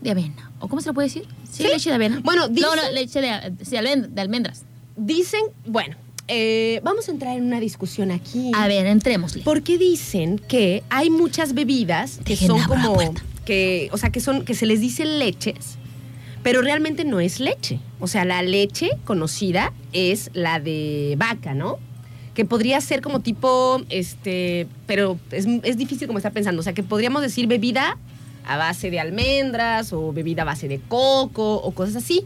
de 0.00 0.10
avena. 0.10 0.50
¿O 0.60 0.68
cómo 0.68 0.80
se 0.82 0.90
le 0.90 0.94
puede 0.94 1.08
decir? 1.08 1.26
Sí, 1.50 1.62
leche 1.64 1.90
de 1.90 1.96
avena. 1.96 2.20
Bueno, 2.22 2.48
No, 2.48 2.54
dicen- 2.54 2.76
no, 2.76 2.92
leche 2.92 3.20
de, 3.20 4.08
de 4.08 4.20
almendras. 4.20 4.64
Dicen, 4.96 5.40
bueno, 5.66 5.96
eh, 6.26 6.80
vamos 6.84 7.08
a 7.08 7.12
entrar 7.12 7.36
en 7.36 7.44
una 7.44 7.60
discusión 7.60 8.10
aquí. 8.10 8.50
A 8.54 8.68
ver, 8.68 8.86
entrémosle. 8.86 9.42
Porque 9.44 9.78
dicen 9.78 10.38
que 10.38 10.82
hay 10.90 11.08
muchas 11.10 11.54
bebidas 11.54 12.18
que 12.24 12.34
Dejen 12.34 12.48
son 12.48 12.62
como 12.64 12.98
que, 13.44 13.88
o 13.92 13.96
sea, 13.98 14.10
que 14.10 14.20
son 14.20 14.44
que 14.44 14.54
se 14.54 14.66
les 14.66 14.80
dice 14.80 15.04
leches, 15.06 15.78
pero 16.42 16.60
realmente 16.60 17.04
no 17.04 17.18
es 17.20 17.40
leche. 17.40 17.80
O 18.00 18.06
sea, 18.08 18.24
la 18.24 18.42
leche 18.42 18.90
conocida 19.04 19.72
es 19.92 20.30
la 20.34 20.60
de 20.60 21.14
vaca, 21.16 21.54
¿no? 21.54 21.78
Que 22.34 22.44
podría 22.44 22.80
ser 22.80 23.00
como 23.00 23.20
tipo, 23.20 23.82
este, 23.88 24.66
pero 24.86 25.18
es, 25.30 25.46
es 25.62 25.76
difícil 25.76 26.06
como 26.06 26.18
estar 26.18 26.32
pensando. 26.32 26.60
O 26.60 26.62
sea, 26.62 26.72
que 26.74 26.82
podríamos 26.82 27.22
decir 27.22 27.46
bebida 27.46 27.96
a 28.48 28.56
base 28.56 28.90
de 28.90 28.98
almendras 29.00 29.92
o 29.92 30.12
bebida 30.12 30.42
a 30.42 30.44
base 30.46 30.66
de 30.68 30.80
coco 30.80 31.54
o 31.56 31.70
cosas 31.72 31.96
así. 31.96 32.24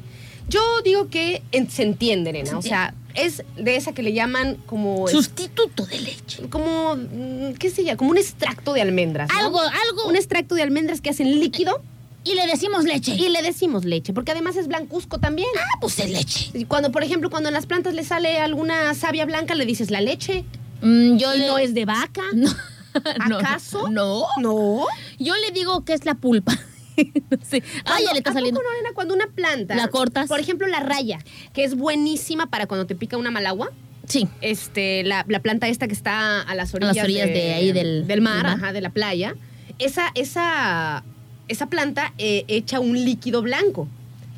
Yo 0.48 0.60
digo 0.84 1.08
que 1.08 1.42
en- 1.52 1.70
se 1.70 1.82
entiende, 1.82 2.32
nena. 2.32 2.58
O 2.58 2.62
sea, 2.62 2.94
es 3.14 3.42
de 3.56 3.76
esa 3.76 3.92
que 3.92 4.02
le 4.02 4.12
llaman 4.12 4.56
como 4.66 5.06
Sustituto 5.08 5.86
de 5.86 6.00
leche. 6.00 6.48
como, 6.48 6.96
mm, 6.96 7.54
¿qué 7.58 7.70
se 7.70 7.84
llama? 7.84 7.96
Como 7.96 8.10
un 8.10 8.18
extracto 8.18 8.72
de 8.72 8.82
almendras. 8.82 9.28
¿no? 9.32 9.38
Algo, 9.38 9.60
algo. 9.60 10.08
Un 10.08 10.16
extracto 10.16 10.54
de 10.54 10.62
almendras 10.62 11.00
que 11.00 11.10
hacen 11.10 11.38
líquido 11.40 11.80
Y 12.24 12.34
le 12.34 12.46
decimos 12.46 12.84
leche. 12.84 13.14
y 13.14 13.28
le 13.28 13.40
decimos 13.42 13.84
leche, 13.84 14.12
porque 14.12 14.32
además 14.32 14.56
es 14.56 14.66
blancuzco 14.68 15.18
también. 15.18 15.48
Ah, 15.58 15.78
pues 15.80 15.98
es 16.00 16.10
leche. 16.10 16.50
Y 16.54 16.64
cuando, 16.64 16.90
por 16.92 17.02
ejemplo, 17.04 17.30
cuando 17.30 17.48
en 17.48 17.54
las 17.54 17.66
plantas 17.66 17.94
le 17.94 18.04
sale 18.04 18.38
alguna 18.38 18.94
savia 18.94 19.24
blanca, 19.26 19.54
le 19.54 19.64
dices 19.66 19.90
la 19.90 20.00
leche. 20.00 20.44
Mm, 20.82 21.16
yo 21.18 21.34
Y 21.34 21.38
le... 21.38 21.46
no 21.46 21.58
es 21.58 21.74
de 21.74 21.84
vaca. 21.84 22.22
No. 22.34 22.50
No, 23.28 23.38
¿Acaso? 23.38 23.88
No. 23.90 24.24
No. 24.40 24.84
Yo 25.18 25.34
le 25.36 25.50
digo 25.52 25.84
que 25.84 25.92
es 25.94 26.04
la 26.04 26.14
pulpa. 26.14 26.52
no 26.96 27.38
sé. 27.42 27.62
Ah, 27.86 27.98
ya 28.04 28.12
le 28.12 28.18
está 28.18 28.30
¿A 28.30 28.32
poco 28.34 28.34
saliendo. 28.34 28.60
Cuando 28.94 29.14
una 29.14 29.26
planta... 29.28 29.74
La 29.74 29.88
cortas. 29.88 30.28
Por 30.28 30.40
ejemplo, 30.40 30.66
la 30.66 30.80
raya, 30.80 31.18
que 31.54 31.64
es 31.64 31.74
buenísima 31.74 32.46
para 32.46 32.66
cuando 32.66 32.86
te 32.86 32.94
pica 32.94 33.16
una 33.16 33.30
malagua. 33.30 33.70
Sí. 34.06 34.28
este, 34.40 35.04
la, 35.04 35.24
la 35.28 35.40
planta 35.40 35.68
esta 35.68 35.86
que 35.86 35.94
está 35.94 36.42
a 36.42 36.54
las 36.56 36.74
orillas, 36.74 36.96
las 36.96 37.04
orillas 37.04 37.28
de 37.28 37.54
ahí 37.54 37.70
del- 37.72 38.06
del 38.08 38.20
mar, 38.20 38.42
mar. 38.42 38.56
ajá, 38.56 38.72
de 38.72 38.80
la 38.80 38.90
playa, 38.90 39.36
esa, 39.78 40.10
esa, 40.16 41.04
esa 41.48 41.66
planta 41.66 42.12
eh, 42.18 42.44
echa 42.48 42.80
un 42.80 43.04
líquido 43.04 43.42
blanco. 43.42 43.88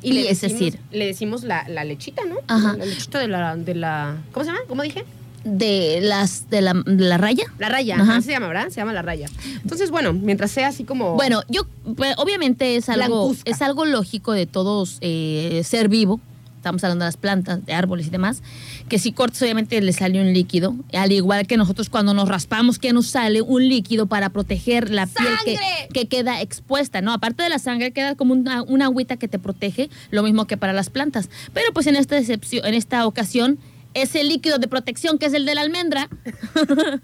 Y 0.03 0.13
le 0.13 0.29
es 0.29 0.41
decimos, 0.41 0.61
decir- 0.61 0.79
le 0.91 1.05
decimos 1.07 1.43
la, 1.43 1.67
la 1.67 1.83
lechita, 1.83 2.23
¿no? 2.25 2.35
Ajá. 2.47 2.77
La 2.77 2.85
lechita 2.85 3.17
de 3.17 3.27
la, 3.27 3.55
de 3.55 3.73
la. 3.73 4.17
¿Cómo 4.31 4.43
se 4.45 4.51
llama? 4.51 4.63
¿Cómo 4.67 4.83
dije? 4.83 5.03
De 5.45 5.99
las 6.01 6.49
de 6.49 6.61
la, 6.61 6.73
de 6.73 7.05
la 7.05 7.17
raya. 7.17 7.45
La 7.59 7.69
raya. 7.69 7.95
Ajá. 8.01 8.21
Se 8.21 8.31
llama, 8.31 8.47
¿verdad? 8.47 8.69
Se 8.69 8.75
llama 8.75 8.93
la 8.93 9.01
raya. 9.01 9.29
Entonces, 9.61 9.91
bueno, 9.91 10.11
mientras 10.11 10.51
sea 10.51 10.67
así 10.67 10.83
como. 10.83 11.15
Bueno, 11.15 11.43
yo 11.47 11.67
pues, 11.95 12.15
obviamente 12.17 12.75
es 12.75 12.89
algo 12.89 13.27
Blancuzca. 13.27 13.51
es 13.51 13.61
algo 13.61 13.85
lógico 13.85 14.31
de 14.31 14.47
todos 14.47 14.97
eh, 15.01 15.61
ser 15.63 15.87
vivo. 15.87 16.19
Estamos 16.57 16.83
hablando 16.83 17.05
de 17.05 17.09
las 17.09 17.17
plantas, 17.17 17.63
de 17.63 17.75
árboles 17.75 18.07
y 18.07 18.09
demás, 18.09 18.41
que 18.89 18.97
si 18.97 19.11
cortas 19.11 19.39
obviamente 19.43 19.79
le 19.79 19.93
sale 19.93 20.19
un 20.19 20.33
líquido, 20.33 20.75
al 20.93 21.11
igual 21.11 21.45
que 21.45 21.57
nosotros 21.57 21.89
cuando 21.89 22.15
nos 22.15 22.27
raspamos 22.27 22.79
que 22.79 22.91
nos 22.91 23.05
sale 23.05 23.43
un 23.43 23.69
líquido 23.69 24.07
para 24.07 24.29
proteger 24.29 24.89
la 24.89 25.05
piel 25.05 25.59
que, 25.93 26.07
queda 26.07 26.41
expuesta, 26.41 27.01
¿no? 27.01 27.13
Aparte 27.13 27.43
de 27.43 27.49
la 27.49 27.59
sangre 27.59 27.91
queda 27.91 28.15
como 28.15 28.33
una, 28.33 28.63
una 28.63 28.85
agüita 28.85 29.15
que 29.17 29.27
te 29.27 29.37
protege, 29.37 29.91
lo 30.09 30.23
mismo 30.23 30.47
que 30.47 30.57
para 30.57 30.73
las 30.73 30.89
plantas. 30.89 31.29
Pero 31.53 31.71
pues 31.71 31.85
en 31.85 31.97
esta 31.97 32.17
excepción, 32.17 32.65
en 32.65 32.73
esta 32.73 33.05
ocasión 33.05 33.59
ese 33.95 34.23
líquido 34.23 34.59
de 34.59 34.67
protección 34.67 35.17
que 35.17 35.25
es 35.25 35.33
el 35.33 35.45
de 35.45 35.55
la 35.55 35.61
almendra, 35.61 36.09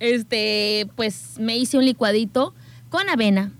este, 0.00 0.88
pues 0.96 1.34
me 1.38 1.58
hice 1.58 1.76
un 1.76 1.84
licuadito 1.84 2.54
con 2.88 3.10
avena, 3.10 3.52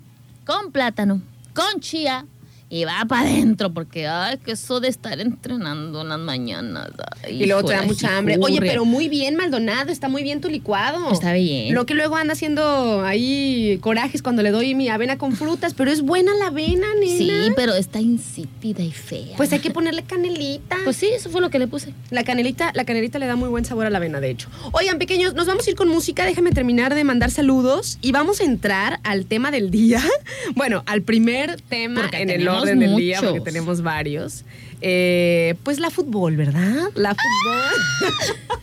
con 0.47 0.73
plátano, 0.73 1.21
con 1.55 1.81
chía 1.81 2.25
y 2.71 2.85
va 2.85 3.05
para 3.09 3.23
adentro 3.23 3.73
porque 3.73 4.07
ay, 4.07 4.39
que 4.39 4.53
eso 4.53 4.81
de 4.81 4.89
estar 4.89 5.19
entrenando 5.21 6.03
en 6.03 6.09
las 6.09 6.19
mañanas. 6.19 6.91
ay, 7.25 7.43
Y 7.43 7.47
luego 7.47 7.65
te 7.65 7.75
da 7.75 7.83
mucha 7.83 8.17
hambre. 8.17 8.37
Oye, 8.41 8.61
pero 8.61 8.85
muy 8.85 9.09
bien, 9.09 9.37
Maldonado. 9.37 9.91
Está 9.91 10.09
muy 10.09 10.23
bien 10.23 10.41
tu 10.41 10.49
licuado. 10.49 11.11
Está 11.11 11.33
bien. 11.33 11.75
Lo 11.75 11.87
que 11.87 11.95
luego 11.95 12.17
anda 12.17 12.35
haciendo 12.35 13.03
ahí 13.05 13.79
corajes 13.81 14.23
cuando 14.23 14.43
le 14.43 14.51
doy 14.51 14.75
mi 14.75 14.89
avena 14.89 15.17
con 15.17 15.35
frutas, 15.35 15.73
pero 15.75 15.91
es 15.91 16.03
buena 16.03 16.33
la 16.35 16.49
avena, 16.49 16.87
nena. 17.01 17.17
Sí, 17.47 17.53
pero 17.57 17.75
está 17.75 18.01
insípida 18.01 18.83
y 18.83 18.93
fea. 18.93 19.37
Pues 19.37 19.53
hay 19.53 19.61
que 19.61 19.71
ponerle 19.71 20.03
canelita. 20.03 20.77
Pues 20.85 20.97
sí, 20.97 21.07
eso 21.07 21.31
fue 21.31 21.41
lo 21.41 21.51
que 21.51 21.59
le 21.59 21.69
puse. 21.69 21.95
La 22.11 22.25
canelita, 22.25 22.73
la 22.75 22.85
canelita 22.85 23.19
le 23.19 23.27
da 23.27 23.37
muy 23.37 23.49
buen 23.49 23.65
sabor 23.65 23.87
a 23.87 23.91
la 23.91 23.99
avena, 23.99 24.21
de 24.21 24.31
hecho. 24.31 24.49
Oigan, 24.73 24.99
pequeños, 24.99 25.35
nos 25.35 25.47
vamos 25.47 25.67
a 25.67 25.71
ir 25.71 25.77
con 25.77 25.89
música. 25.89 26.27
Déjame 26.27 26.51
terminar 26.51 26.95
de 26.95 27.05
mandar 27.05 27.31
saludos 27.31 27.99
y 28.03 28.13
vamos 28.13 28.41
a 28.41 28.45
entrar 28.45 29.01
al 29.05 29.27
tema 29.27 29.51
del 29.51 29.71
día. 29.71 30.03
Bueno, 30.55 30.83
al 30.87 31.03
primer 31.03 31.61
tema 31.61 32.03
Porque 32.03 32.23
en 32.23 32.31
el 32.31 32.49
tenemos 32.65 32.79
orden 32.79 32.79
del 32.81 32.97
día, 32.97 33.21
porque 33.23 33.41
tenemos 33.41 33.83
varios. 33.83 34.45
Eh, 34.81 35.55
pues 35.65 35.79
la 35.81 35.91
fútbol, 35.91 36.37
¿verdad? 36.37 36.91
La 36.95 37.15
fútbol. 37.15 38.19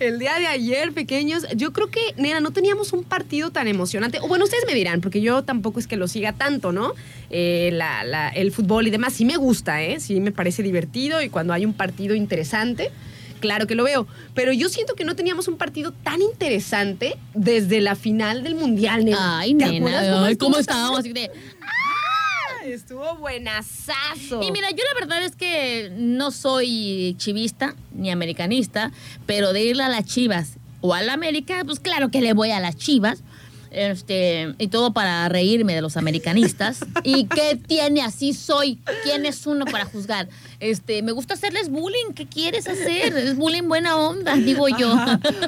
El 0.00 0.18
día 0.18 0.34
de 0.38 0.46
ayer, 0.46 0.92
pequeños, 0.92 1.46
yo 1.56 1.72
creo 1.72 1.88
que, 1.90 2.00
nena, 2.16 2.40
no 2.40 2.50
teníamos 2.50 2.92
un 2.92 3.04
partido 3.04 3.50
tan 3.50 3.68
emocionante. 3.68 4.18
O 4.20 4.28
bueno, 4.28 4.44
ustedes 4.44 4.64
me 4.66 4.74
dirán, 4.74 5.00
porque 5.00 5.20
yo 5.20 5.44
tampoco 5.44 5.78
es 5.80 5.86
que 5.86 5.96
lo 5.96 6.08
siga 6.08 6.32
tanto, 6.32 6.72
¿no? 6.72 6.92
Eh, 7.30 7.70
la- 7.72 8.04
la- 8.04 8.28
el 8.28 8.52
fútbol 8.52 8.86
y 8.86 8.90
demás. 8.90 9.14
Sí 9.14 9.24
me 9.24 9.36
gusta, 9.36 9.82
¿eh? 9.82 9.98
Sí 10.00 10.20
me 10.20 10.32
parece 10.32 10.62
divertido 10.62 11.22
y 11.22 11.30
cuando 11.30 11.52
hay 11.54 11.64
un 11.64 11.72
partido 11.72 12.14
interesante, 12.14 12.90
claro 13.40 13.66
que 13.66 13.74
lo 13.74 13.84
veo. 13.84 14.06
Pero 14.34 14.52
yo 14.52 14.68
siento 14.68 14.94
que 14.94 15.04
no 15.04 15.16
teníamos 15.16 15.48
un 15.48 15.56
partido 15.56 15.92
tan 15.92 16.20
interesante 16.20 17.16
desde 17.34 17.80
la 17.80 17.94
final 17.96 18.42
del 18.42 18.56
Mundial, 18.56 19.04
nena. 19.04 19.38
Ay, 19.38 19.54
¿Te 19.54 19.66
nena, 19.66 19.76
acuerdas 19.78 20.24
ay, 20.26 20.32
estuvo 20.32 20.48
¿cómo 20.50 20.60
esa- 20.60 20.70
estábamos? 20.72 20.98
Así 21.00 21.12
de- 21.12 21.30
Estuvo 22.72 23.16
buenazazo. 23.16 24.42
Y 24.42 24.50
mira, 24.50 24.70
yo 24.70 24.82
la 24.92 25.00
verdad 25.00 25.22
es 25.22 25.36
que 25.36 25.90
no 25.96 26.30
soy 26.30 27.14
chivista 27.18 27.74
ni 27.92 28.10
americanista, 28.10 28.92
pero 29.26 29.52
de 29.52 29.62
irle 29.62 29.84
a 29.84 29.88
las 29.88 30.04
chivas 30.04 30.58
o 30.80 30.94
a 30.94 31.02
la 31.02 31.12
América, 31.12 31.62
pues 31.64 31.80
claro 31.80 32.10
que 32.10 32.20
le 32.20 32.32
voy 32.32 32.50
a 32.50 32.60
las 32.60 32.76
chivas. 32.76 33.22
Este, 33.76 34.54
y 34.58 34.68
todo 34.68 34.94
para 34.94 35.28
reírme 35.28 35.74
de 35.74 35.82
los 35.82 35.98
americanistas. 35.98 36.80
¿Y 37.04 37.26
qué 37.26 37.56
tiene? 37.56 38.00
Así 38.00 38.32
soy. 38.32 38.78
¿Quién 39.04 39.26
es 39.26 39.46
uno 39.46 39.66
para 39.66 39.84
juzgar? 39.84 40.30
Este, 40.60 41.02
me 41.02 41.12
gusta 41.12 41.34
hacerles 41.34 41.68
bullying. 41.68 42.14
¿Qué 42.14 42.24
quieres 42.26 42.66
hacer? 42.68 43.14
Es 43.14 43.36
bullying 43.36 43.68
buena 43.68 43.96
onda, 43.98 44.34
digo 44.34 44.66
yo. 44.68 44.96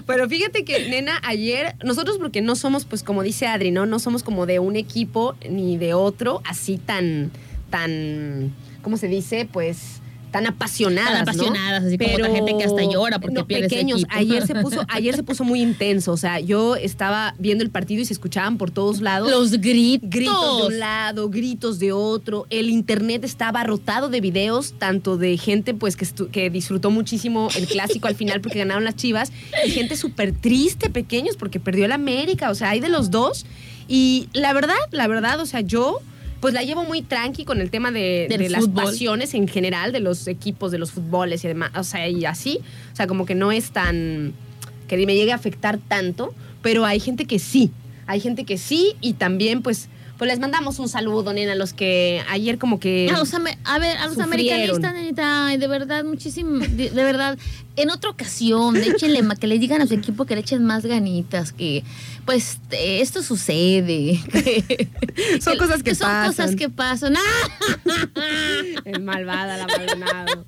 Pero 0.07 0.29
fíjate 0.29 0.67
que, 0.67 0.91
nena, 0.91 1.19
ayer, 1.25 1.75
nosotros 1.83 2.19
porque 2.19 2.43
no 2.43 2.55
somos, 2.55 2.85
pues 2.85 3.03
como 3.03 3.23
dice 3.23 3.47
Adri, 3.47 3.71
¿no? 3.71 3.87
No 3.87 3.99
somos 3.99 4.23
como 4.23 4.45
de 4.45 4.59
un 4.59 4.77
equipo 4.77 5.35
ni 5.49 5.79
de 5.79 5.95
otro, 5.95 6.43
así 6.45 6.77
tan, 6.77 7.31
tan, 7.71 8.55
¿cómo 8.83 8.99
se 8.99 9.09
dice? 9.09 9.49
Pues 9.51 10.03
tan 10.31 10.47
apasionadas, 10.47 11.25
Tan 11.25 11.37
¿no? 11.37 11.43
apasionadas, 11.43 11.85
así 11.85 11.99
como 11.99 12.15
otra 12.15 12.31
gente 12.31 12.57
que 12.57 12.65
hasta 12.65 12.83
llora 12.85 13.19
porque 13.19 13.35
no, 13.35 13.47
pierde 13.47 13.69
pequeños. 13.69 14.05
Ayer 14.11 14.47
se 14.47 14.55
puso, 14.57 14.85
ayer 14.89 15.17
se 15.17 15.23
puso 15.23 15.45
muy 15.45 15.61
intenso. 15.61 16.13
O 16.13 16.17
sea, 16.17 16.41
yo 16.41 16.77
estaba 16.77 17.35
viendo 17.39 17.65
el 17.65 17.71
partido 17.71 18.03
y 18.03 18.05
se 18.05 18.13
escuchaban 18.13 18.59
por 18.59 18.71
todos 18.71 19.01
lados. 19.01 19.31
Los 19.31 19.53
gritos. 19.53 20.11
Gritos 20.11 20.59
de 20.59 20.67
un 20.67 20.79
lado, 20.79 21.29
gritos 21.31 21.79
de 21.79 21.93
otro. 21.93 22.47
El 22.51 22.71
internet 22.71 23.25
estaba 23.25 23.65
rotado 23.65 24.09
de 24.09 24.21
videos, 24.21 24.75
tanto 24.79 25.17
de 25.17 25.37
gente 25.37 25.75
pues 25.75 25.97
que, 25.97 26.07
que 26.31 26.51
disfrutó 26.51 26.91
muchísimo 26.91 27.49
el 27.57 27.67
clásico 27.67 28.09
al 28.09 28.15
final 28.15 28.41
porque 28.41 28.59
ganaron 28.59 28.85
las 28.85 28.97
Chivas, 28.97 29.33
y 29.65 29.71
gente 29.71 29.97
súper 29.97 30.33
triste, 30.33 30.91
pequeños, 30.91 31.37
porque 31.37 31.61
perdió 31.61 31.85
el 31.85 31.93
América. 31.93 32.51
O 32.51 32.55
sea, 32.55 32.71
hay 32.71 32.81
de 32.81 32.89
los 32.89 33.11
dos. 33.11 33.47
Y 33.87 34.29
la 34.33 34.53
verdad, 34.53 34.77
la 34.91 35.07
verdad, 35.07 35.41
o 35.41 35.47
sea, 35.47 35.61
yo 35.61 36.01
pues 36.41 36.55
la 36.55 36.63
llevo 36.63 36.85
muy 36.85 37.03
tranqui 37.03 37.45
con 37.45 37.61
el 37.61 37.71
tema 37.71 37.91
de, 37.91 38.49
las 38.51 38.69
pasiones 38.69 39.35
en 39.35 39.49
general, 39.49 39.93
de 39.93 40.01
los 40.01 40.27
equipos, 40.29 40.71
de 40.71 40.79
los 40.79 40.93
fútboles 40.93 41.45
y 41.45 41.49
demás. 41.49 41.71
O 41.77 41.85
sea, 41.85 42.09
y 42.09 42.25
así. 42.25 42.61
O 42.93 42.97
sea, 42.97 43.07
como 43.07 43.27
que 43.27 43.35
no 43.35 43.51
es 43.53 43.71
tan. 43.71 44.35
que 44.87 44.97
me 45.07 45.15
llegue 45.15 45.33
a 45.33 45.37
afectar 45.37 45.79
tanto. 45.79 46.35
Pero 46.63 46.85
hay 46.85 47.01
gente 47.01 47.25
que 47.25 47.39
sí. 47.39 47.71
Hay 48.07 48.21
gente 48.21 48.45
que 48.45 48.59
sí. 48.59 48.95
Y 49.01 49.15
también, 49.15 49.63
pues. 49.63 49.89
Pues 50.19 50.29
les 50.29 50.41
mandamos 50.41 50.79
un 50.81 50.89
saludo, 50.89 51.33
nena, 51.33 51.53
a 51.53 51.55
los 51.55 51.73
que 51.73 52.23
ayer 52.29 52.59
como 52.59 52.81
que. 52.81 53.09
A 53.15 53.19
los, 53.19 53.33
ame- 53.35 53.57
a 53.65 53.79
ver, 53.79 53.97
a 53.99 54.09
los 54.09 54.19
americanistas, 54.19 54.93
nenita, 54.93 55.47
de 55.57 55.69
verdad, 55.69 56.05
muchísimo, 56.05 56.59
de, 56.59 56.91
de 56.91 57.05
verdad, 57.05 57.39
en 57.77 57.91
otra 57.91 58.11
ocasión, 58.11 58.77
échenle, 58.77 59.23
que 59.41 59.47
le 59.47 59.59
digan 59.61 59.81
a 59.81 59.87
su 59.87 59.95
equipo 59.95 60.25
que 60.25 60.35
le 60.35 60.41
echen 60.41 60.65
más 60.65 60.85
ganitas, 60.85 61.53
que 61.53 61.85
pues 62.27 62.59
eh, 62.73 63.01
esto 63.01 63.23
sucede. 63.23 64.21
que- 64.33 64.89
Son 65.41 65.57
cosas 65.57 65.83
que 65.85 65.95
son 65.95 66.09
pasan. 66.09 66.27
cosas 66.31 66.57
que 66.57 66.69
pasan. 66.69 67.15
¡Ah! 67.17 67.71
El 68.85 69.03
malvada, 69.03 69.57
la 69.57 69.67
Maldonado. 69.67 70.45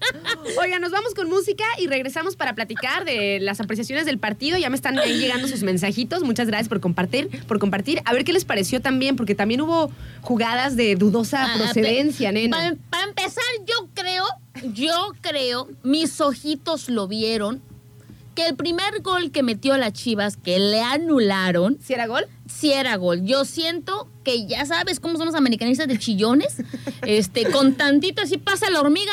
Oiga, 0.61 0.79
nos 0.79 0.91
vamos 0.91 1.15
con 1.15 1.29
música 1.29 1.65
y 1.79 1.87
regresamos 1.87 2.37
para 2.37 2.55
platicar 2.55 3.05
de 3.05 3.39
las 3.41 3.61
apreciaciones 3.61 4.05
del 4.07 4.19
partido. 4.19 4.59
Ya 4.59 4.69
me 4.71 4.77
están 4.77 4.99
ahí 4.99 5.19
llegando 5.19 5.47
sus 5.49 5.63
mensajitos. 5.63 6.23
Muchas 6.23 6.47
gracias 6.47 6.69
por 6.69 6.81
compartir, 6.81 7.29
por 7.47 7.59
compartir. 7.59 8.01
A 8.05 8.13
ver 8.13 8.25
qué 8.25 8.33
les 8.33 8.45
pareció 8.45 8.81
también, 8.81 9.17
porque 9.17 9.35
también 9.35 9.60
hubo 9.61 9.91
jugadas 10.23 10.77
de 10.77 10.97
dudosa 10.97 11.45
Ah, 11.53 11.57
procedencia, 11.57 12.33
nena. 12.33 12.57
Para, 12.57 12.77
para 12.91 13.05
empezar, 13.05 13.45
yo 13.67 13.89
creo, 13.95 14.25
yo 14.73 15.13
creo, 15.21 15.69
mis 15.83 16.21
ojitos 16.21 16.89
lo 16.89 17.09
vieron, 17.09 17.63
que 18.35 18.47
el 18.47 18.55
primer 18.57 19.03
gol 19.03 19.31
que 19.33 19.43
metió 19.43 19.77
la 19.77 19.93
Chivas, 19.93 20.37
que 20.37 20.59
le 20.59 20.81
anularon, 20.81 21.79
¿Si 21.83 21.95
era 21.95 22.07
gol? 22.07 22.27
si 22.47 22.73
era 22.73 22.97
gol. 22.97 23.25
Yo 23.25 23.45
siento 23.45 24.09
que 24.25 24.47
ya 24.47 24.65
sabes 24.67 25.01
cómo 25.01 25.17
son 25.17 25.27
los 25.27 25.35
americanistas 25.35 25.89
de 25.89 25.99
chillones. 25.99 26.57
Este, 27.03 27.51
con 27.51 27.75
tantito 27.75 28.23
así 28.23 28.37
pasa 28.37 28.69
la 28.71 28.81
hormiga, 28.81 29.13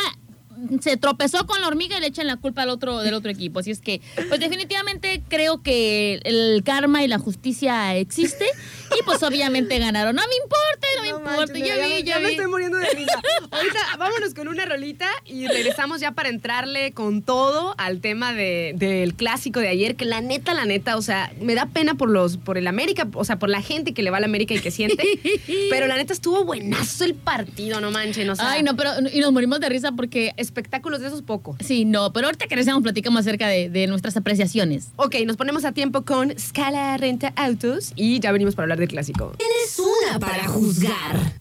se 0.82 0.98
tropezó 0.98 1.46
con 1.48 1.62
la 1.62 1.68
hormiga 1.68 1.98
y 1.98 2.02
le 2.02 2.08
echan 2.08 2.28
la 2.28 2.38
culpa 2.38 2.64
al 2.64 2.70
otro 2.70 3.00
del 3.00 3.14
otro 3.14 3.30
equipo. 3.32 3.60
Así 3.60 3.72
es 3.72 3.80
que, 3.82 4.02
pues 4.30 4.40
definitivamente 4.40 5.22
creo 5.28 5.62
que 5.62 6.20
el 6.24 6.64
karma 6.64 7.04
y 7.04 7.08
la 7.08 7.20
justicia 7.20 7.96
existe 7.96 8.46
y 9.00 9.04
pues 9.04 9.22
obviamente 9.24 9.78
ganaron. 9.80 10.16
No 10.16 10.22
me 10.28 10.36
importa, 10.36 10.88
no 10.98 11.02
me 11.04 11.08
importa. 11.10 11.54
manches, 11.54 11.68
ya 11.68 11.76
vi, 11.76 11.82
me- 11.94 12.04
ya 12.04 12.20
me 12.20 12.26
vi. 12.28 12.32
estoy 12.34 12.48
muriendo 12.48 12.78
de 12.78 12.90
risa. 12.90 13.22
Ahorita 13.52 13.80
vámonos 13.98 14.34
con 14.34 14.48
una 14.48 14.66
rolita 14.66 15.08
y 15.26 15.48
regresamos 15.48 16.00
ya 16.02 16.12
para 16.12 16.30
entrarle 16.30 16.92
con 16.94 17.22
todo 17.22 17.76
al 17.78 18.00
tema 18.02 18.34
de- 18.34 18.74
del 18.76 19.14
clásico 19.16 19.60
de 19.60 19.68
ayer, 19.70 19.96
que 19.96 20.06
la 20.06 20.22
neta, 20.22 20.54
la 20.54 20.66
neta, 20.66 20.98
o 20.98 21.02
sea, 21.02 21.32
me 21.42 21.56
da 21.56 21.68
pena 21.68 21.96
por 21.96 22.10
los, 22.10 22.38
por 22.38 22.58
el 22.58 22.68
América, 22.68 23.08
o 23.14 23.26
sea, 23.26 23.38
por 23.40 23.50
la 23.50 23.62
gente 23.62 23.94
que 23.94 24.04
le 24.04 24.10
va 24.12 24.18
al 24.18 24.24
América 24.24 24.54
y 24.54 24.60
que 24.60 24.72
siente. 24.72 25.04
pero 25.70 25.88
la 25.88 25.96
neta 25.96 26.14
estuvo 26.14 26.44
buenazo 26.44 27.04
el 27.04 27.14
partido, 27.16 27.80
no 27.82 27.92
manchen. 27.92 28.30
O 28.30 28.36
sea, 28.36 28.52
Ay, 28.52 28.64
no, 28.64 28.76
pero 28.76 28.92
y 29.14 29.20
nos 29.20 29.32
morimos 29.32 29.60
de 29.60 29.70
risa 29.70 29.92
porque 29.92 30.34
espectáculos 30.48 31.02
de 31.02 31.08
esos 31.08 31.22
poco. 31.22 31.56
sí, 31.60 31.86
no, 31.86 32.12
pero 32.14 32.28
ahorita 32.28 32.46
que 32.48 32.56
regresamos 32.56 32.84
platicamos 32.84 33.22
acerca 33.22 33.48
de, 33.48 33.70
de 33.70 33.88
nuestras 33.88 34.18
apreciaciones. 34.18 34.90
Ok, 34.96 35.16
nos 35.26 35.38
ponemos 35.38 35.64
a 35.66 35.72
tiempo 35.72 36.04
con 36.04 36.38
Scala 36.38 36.98
Renta 36.98 37.34
Autos 37.36 37.94
y 37.96 38.20
ya 38.20 38.32
venimos 38.32 38.56
para 38.56 38.64
hablar 38.66 38.80
del 38.80 38.90
clásico. 38.90 39.34
Tienes 39.38 39.80
una 39.80 40.20
para 40.20 40.48
juzgar. 40.48 41.38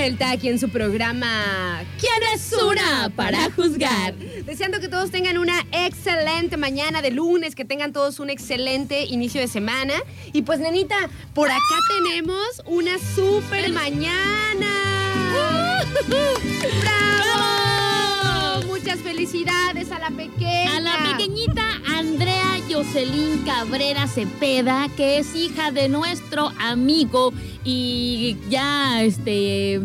Vuelta 0.00 0.30
aquí 0.30 0.48
en 0.48 0.58
su 0.58 0.70
programa 0.70 1.84
¿Quién 1.98 2.22
es 2.34 2.54
una 2.54 3.12
para 3.14 3.50
juzgar? 3.50 4.14
Deseando 4.14 4.80
que 4.80 4.88
todos 4.88 5.10
tengan 5.10 5.36
una 5.36 5.60
excelente 5.72 6.56
mañana 6.56 7.02
de 7.02 7.10
lunes, 7.10 7.54
que 7.54 7.66
tengan 7.66 7.92
todos 7.92 8.18
un 8.18 8.30
excelente 8.30 9.04
inicio 9.04 9.42
de 9.42 9.48
semana. 9.48 9.92
Y 10.32 10.40
pues, 10.40 10.58
nenita, 10.58 10.96
por 11.34 11.50
acá 11.50 11.76
tenemos 11.98 12.62
una 12.64 12.92
super 13.14 13.70
mañana. 13.72 14.70
¡Bravo! 16.80 17.69
Muchas 18.82 19.00
felicidades 19.00 19.92
a 19.92 19.98
la 19.98 20.08
pequeña. 20.08 20.76
A 20.76 20.80
la 20.80 21.10
pequeñita 21.10 21.62
Andrea 21.86 22.56
Jocelyn 22.66 23.42
Cabrera 23.44 24.06
Cepeda, 24.06 24.88
que 24.96 25.18
es 25.18 25.36
hija 25.36 25.70
de 25.70 25.90
nuestro 25.90 26.50
amigo 26.58 27.30
y 27.62 28.38
ya 28.48 29.02
este 29.02 29.82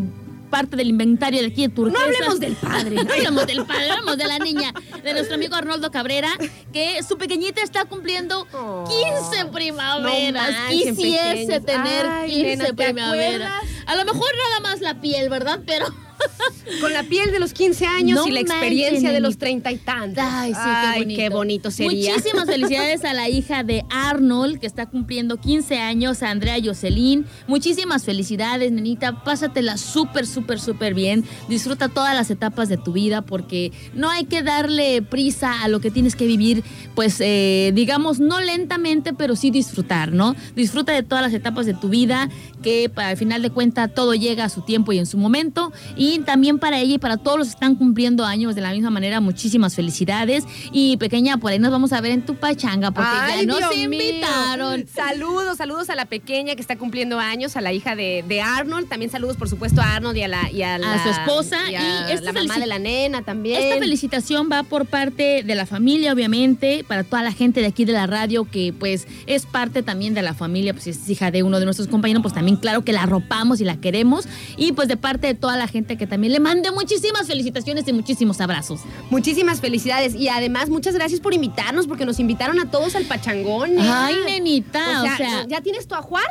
parte 0.48 0.76
del 0.76 0.88
inventario 0.88 1.40
de 1.42 1.48
aquí 1.48 1.66
de 1.66 1.68
Turquesa. 1.68 1.98
No 1.98 2.04
hablemos 2.06 2.40
del 2.40 2.54
padre. 2.54 2.96
No 3.04 3.12
hablemos 3.12 3.46
del 3.46 3.66
padre, 3.66 3.90
hablemos 3.90 4.16
de 4.16 4.24
la 4.28 4.38
niña, 4.38 4.72
de 5.04 5.12
nuestro 5.12 5.34
amigo 5.34 5.56
Arnoldo 5.56 5.90
Cabrera, 5.90 6.30
que 6.72 7.02
su 7.02 7.18
pequeñita 7.18 7.60
está 7.62 7.84
cumpliendo 7.84 8.46
Oh. 8.54 8.84
15 9.28 9.44
primaveras. 9.52 10.50
No 10.50 10.68
Quisiese 10.70 11.60
tener 11.60 12.06
Ay, 12.06 12.30
15 12.30 12.46
nena, 12.46 12.64
¿te 12.64 12.72
primaveras. 12.72 13.62
A 13.84 13.94
lo 13.94 14.06
mejor 14.06 14.30
nada 14.48 14.60
más 14.60 14.80
la 14.80 15.02
piel, 15.02 15.28
¿verdad? 15.28 15.60
Pero 15.66 15.86
Con 16.80 16.92
la 16.92 17.04
piel 17.04 17.30
de 17.30 17.38
los 17.38 17.52
15 17.52 17.86
años 17.86 18.16
No 18.16 18.26
y 18.26 18.32
la 18.32 18.40
manchen, 18.40 18.56
experiencia 18.56 19.12
de 19.12 19.20
los 19.20 19.38
treinta 19.38 19.70
y 19.70 19.76
tantos. 19.76 20.24
Ay, 20.26 20.52
sí, 20.52 20.60
qué 20.60 20.98
bonito. 20.98 21.16
qué 21.16 21.28
bonito 21.28 21.70
sería. 21.70 22.14
Muchísimas 22.14 22.46
felicidades 22.46 23.04
a 23.04 23.14
la 23.14 23.28
hija 23.28 23.62
de 23.62 23.84
Arnold, 23.90 24.58
que 24.58 24.66
está 24.66 24.86
cumpliendo 24.86 25.36
15 25.36 25.78
años, 25.78 26.22
a 26.22 26.30
Andrea 26.30 26.56
Jocelyn. 26.62 27.24
Muchísimas 27.46 28.04
felicidades, 28.04 28.72
nenita. 28.72 29.22
Pásatela 29.22 29.76
súper, 29.76 30.26
súper, 30.26 30.58
súper 30.60 30.94
bien. 30.94 31.24
Disfruta 31.48 31.88
todas 31.88 32.14
las 32.14 32.30
etapas 32.30 32.68
de 32.68 32.76
tu 32.76 32.92
vida, 32.92 33.22
porque 33.22 33.72
no 33.94 34.10
hay 34.10 34.24
que 34.24 34.42
darle 34.42 35.02
prisa 35.02 35.62
a 35.62 35.68
lo 35.68 35.80
que 35.80 35.90
tienes 35.90 36.16
que 36.16 36.26
vivir, 36.26 36.64
pues, 36.94 37.16
eh, 37.20 37.72
digamos, 37.74 38.18
no 38.18 38.40
lentamente, 38.40 39.12
pero 39.12 39.36
sí 39.36 39.50
disfrutar, 39.50 40.12
¿no? 40.12 40.34
Disfruta 40.54 40.92
de 40.92 41.02
todas 41.02 41.22
las 41.22 41.32
etapas 41.32 41.66
de 41.66 41.74
tu 41.74 41.88
vida, 41.88 42.28
que 42.62 42.90
al 42.96 43.16
final 43.16 43.42
de 43.42 43.50
cuentas 43.50 43.94
todo 43.94 44.14
llega 44.14 44.44
a 44.44 44.48
su 44.48 44.62
tiempo 44.62 44.92
y 44.92 44.98
en 44.98 45.06
su 45.06 45.16
momento. 45.16 45.72
Y 45.96 46.05
también 46.24 46.58
para 46.58 46.78
ella 46.80 46.94
y 46.94 46.98
para 46.98 47.16
todos 47.16 47.38
los 47.38 47.48
que 47.48 47.54
están 47.54 47.74
cumpliendo 47.74 48.24
años 48.24 48.54
de 48.54 48.60
la 48.60 48.72
misma 48.72 48.90
manera, 48.90 49.20
muchísimas 49.20 49.74
felicidades. 49.74 50.44
Y 50.72 50.96
pequeña, 50.96 51.38
por 51.38 51.52
ahí 51.52 51.58
nos 51.58 51.70
vamos 51.70 51.92
a 51.92 52.00
ver 52.00 52.12
en 52.12 52.22
tu 52.22 52.34
pachanga, 52.34 52.90
porque 52.90 53.08
Ay, 53.12 53.40
ya 53.40 53.46
nos 53.46 53.58
Dios 53.58 53.70
mío. 53.74 53.84
invitaron. 53.84 54.86
Saludos, 54.92 55.58
saludos 55.58 55.90
a 55.90 55.94
la 55.94 56.04
pequeña 56.06 56.54
que 56.54 56.60
está 56.60 56.76
cumpliendo 56.76 57.18
años, 57.18 57.56
a 57.56 57.60
la 57.60 57.72
hija 57.72 57.94
de, 57.96 58.24
de 58.26 58.40
Arnold. 58.40 58.88
También 58.88 59.10
saludos, 59.10 59.36
por 59.36 59.48
supuesto, 59.48 59.80
a 59.80 59.96
Arnold 59.96 60.16
y 60.16 60.22
a, 60.22 60.28
la, 60.28 60.50
y 60.50 60.62
a, 60.62 60.78
la- 60.78 61.02
su 61.02 61.08
esposa. 61.10 61.56
Y 61.70 61.74
a 61.76 62.08
Y 62.08 62.12
esta 62.12 62.32
la 62.32 62.32
mamá 62.32 62.58
de 62.58 62.66
la 62.66 62.78
nena 62.78 63.22
también. 63.22 63.62
Esta 63.62 63.78
felicitación 63.78 64.48
va 64.50 64.62
por 64.62 64.86
parte 64.86 65.42
de 65.44 65.54
la 65.54 65.66
familia, 65.66 66.12
obviamente, 66.12 66.84
para 66.86 67.04
toda 67.04 67.22
la 67.22 67.32
gente 67.32 67.60
de 67.60 67.66
aquí 67.66 67.84
de 67.84 67.92
la 67.92 68.06
radio 68.06 68.44
que 68.50 68.72
pues 68.78 69.06
es 69.26 69.46
parte 69.46 69.82
también 69.82 70.14
de 70.14 70.22
la 70.22 70.34
familia, 70.34 70.72
pues 70.74 70.86
es 70.86 71.08
hija 71.08 71.30
de 71.30 71.42
uno 71.42 71.58
de 71.58 71.64
nuestros 71.64 71.88
compañeros, 71.88 72.22
pues 72.22 72.34
también 72.34 72.56
claro 72.56 72.82
que 72.84 72.92
la 72.92 73.02
arropamos 73.02 73.60
y 73.60 73.64
la 73.64 73.76
queremos. 73.80 74.26
Y 74.56 74.72
pues 74.72 74.88
de 74.88 74.96
parte 74.96 75.26
de 75.26 75.34
toda 75.34 75.56
la 75.56 75.68
gente 75.68 75.95
que 75.96 76.06
también 76.06 76.32
le 76.32 76.40
mande 76.40 76.70
muchísimas 76.70 77.26
felicitaciones 77.26 77.86
y 77.88 77.92
muchísimos 77.92 78.40
abrazos. 78.40 78.80
Muchísimas 79.10 79.60
felicidades 79.60 80.14
y 80.14 80.28
además 80.28 80.68
muchas 80.68 80.94
gracias 80.94 81.20
por 81.20 81.34
invitarnos 81.34 81.86
porque 81.86 82.04
nos 82.04 82.18
invitaron 82.20 82.58
a 82.60 82.70
todos 82.70 82.94
al 82.94 83.04
pachangón. 83.04 83.78
Ay, 83.78 84.16
nenita, 84.26 85.02
O 85.02 85.16
sea, 85.16 85.46
¿ya 85.46 85.60
tienes 85.60 85.86
tu 85.86 85.94
ajuar? 85.94 86.24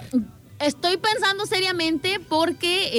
Estoy 0.58 0.96
pensando 0.96 1.46
seriamente 1.46 2.20
porque, 2.30 2.90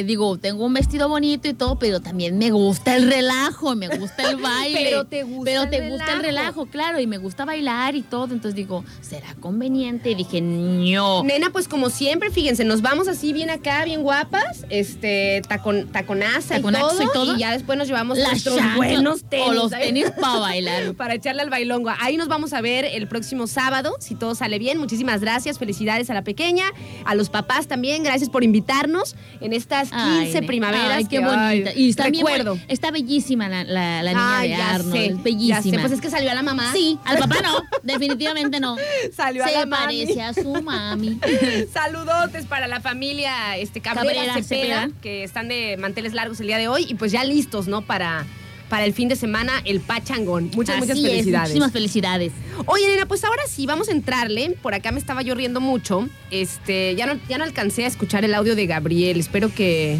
eh, 0.00 0.04
digo, 0.04 0.36
tengo 0.38 0.66
un 0.66 0.74
vestido 0.74 1.08
bonito 1.08 1.48
y 1.48 1.54
todo, 1.54 1.78
pero 1.78 2.00
también 2.00 2.36
me 2.36 2.50
gusta 2.50 2.94
el 2.94 3.10
relajo, 3.10 3.74
me 3.74 3.88
gusta 3.88 4.30
el 4.30 4.36
baile. 4.42 4.80
Pero 4.84 5.04
te 5.06 5.22
gusta 5.22 5.44
Pero 5.44 5.62
el 5.62 5.70
te 5.70 5.88
gusta 5.88 6.12
el 6.12 6.20
relajo. 6.20 6.22
relajo, 6.22 6.66
claro, 6.66 7.00
y 7.00 7.06
me 7.06 7.16
gusta 7.16 7.46
bailar 7.46 7.94
y 7.96 8.02
todo. 8.02 8.24
Entonces 8.34 8.54
digo, 8.54 8.84
¿será 9.00 9.34
conveniente? 9.40 10.10
Y 10.10 10.14
dije, 10.14 10.42
no. 10.42 11.24
Nena, 11.24 11.48
pues 11.50 11.68
como 11.68 11.88
siempre, 11.88 12.30
fíjense, 12.30 12.64
nos 12.64 12.82
vamos 12.82 13.08
así 13.08 13.32
bien 13.32 13.48
acá, 13.48 13.84
bien 13.86 14.02
guapas, 14.02 14.66
este, 14.68 15.40
tacon, 15.48 15.88
taconaza 15.90 16.58
y 16.58 16.62
todo, 16.62 17.02
y 17.02 17.06
todo. 17.14 17.36
ya 17.38 17.52
después 17.52 17.78
nos 17.78 17.88
llevamos 17.88 18.18
Las 18.18 18.30
nuestros 18.44 18.58
buenos 18.76 19.24
tenis. 19.24 19.46
o 19.48 19.52
los 19.54 19.70
tenis 19.70 20.10
para 20.20 20.38
bailar. 20.40 20.94
para 20.94 21.14
echarle 21.14 21.40
al 21.40 21.48
bailongo. 21.50 21.90
Ahí 21.98 22.18
nos 22.18 22.28
vamos 22.28 22.52
a 22.52 22.60
ver 22.60 22.84
el 22.84 23.08
próximo 23.08 23.46
sábado, 23.46 23.96
si 24.00 24.14
todo 24.16 24.34
sale 24.34 24.58
bien. 24.58 24.76
Muchísimas 24.78 25.22
gracias, 25.22 25.58
felicidades 25.58 26.10
a 26.10 26.14
la 26.14 26.22
pequeña, 26.22 26.64
a 27.06 27.14
los 27.14 27.28
papás 27.30 27.66
también, 27.68 28.02
gracias 28.02 28.28
por 28.30 28.44
invitarnos 28.44 29.16
en 29.40 29.52
estas 29.52 29.90
15 29.90 29.98
Ay, 30.02 30.32
ne- 30.34 30.42
primaveras. 30.42 30.90
Ay, 30.92 31.04
qué 31.04 31.18
que, 31.18 31.24
bonita. 31.24 31.40
ay, 31.46 31.64
Y 31.76 31.90
está 31.90 32.08
bien 32.10 32.26
recuerdo. 32.26 32.50
buena- 32.56 32.66
Está 32.68 32.90
bellísima 32.90 33.48
la, 33.48 33.64
la- 33.64 34.02
la 34.02 34.12
niña 34.12 34.40
de 34.56 34.62
Arnold. 34.62 34.92
sé, 34.92 35.14
bellísima. 35.22 35.56
Ya 35.56 35.62
sé, 35.62 35.78
pues 35.78 35.92
es 35.92 36.00
que 36.00 36.10
salió 36.10 36.30
a 36.30 36.34
la 36.34 36.42
mamá. 36.42 36.72
Sí, 36.72 36.98
al 37.04 37.18
papá 37.18 37.36
no, 37.42 37.62
definitivamente 37.82 38.60
no. 38.60 38.76
Salió 39.16 39.44
a 39.44 39.48
Se 39.48 39.54
la 39.54 39.66
mami. 39.66 40.04
parece 40.04 40.22
a 40.22 40.34
su 40.34 40.52
mami. 40.62 41.18
Saludotes 41.72 42.46
para 42.46 42.66
la 42.66 42.80
familia 42.80 43.56
este, 43.56 43.80
Cabrera, 43.80 44.14
Cabrera, 44.14 44.34
Cepeda, 44.42 44.80
Cepeda. 44.82 45.00
que 45.02 45.24
están 45.24 45.48
de 45.48 45.76
manteles 45.78 46.12
largos 46.14 46.40
el 46.40 46.46
día 46.48 46.58
de 46.58 46.68
hoy 46.68 46.86
y 46.88 46.94
pues 46.94 47.12
ya 47.12 47.24
listos, 47.24 47.66
¿no? 47.68 47.82
Para, 47.82 48.24
para 48.68 48.84
el 48.84 48.92
fin 48.92 49.08
de 49.08 49.16
semana, 49.16 49.52
el 49.64 49.80
Pachangón. 49.80 50.50
Muchas, 50.54 50.78
muchas 50.78 50.92
Así 50.96 51.04
es, 51.06 51.10
felicidades. 51.12 51.48
muchísimas 51.48 51.72
felicidades. 51.72 52.32
Oye, 52.66 52.88
nena, 52.88 53.06
pues 53.06 53.24
ahora 53.24 53.42
sí, 53.48 53.66
vamos 53.66 53.88
a 53.88 53.92
entrarle. 53.92 54.56
Por 54.62 54.74
acá 54.74 54.92
me 54.92 54.98
estaba 54.98 55.22
yo 55.22 55.34
riendo 55.34 55.60
mucho. 55.60 56.08
Este, 56.30 56.94
ya 56.96 57.06
no, 57.06 57.18
ya 57.28 57.38
no 57.38 57.44
alcancé 57.44 57.84
a 57.84 57.86
escuchar 57.86 58.24
el 58.24 58.34
audio 58.34 58.56
de 58.56 58.66
Gabriel. 58.66 59.18
Espero 59.20 59.52
que. 59.54 59.98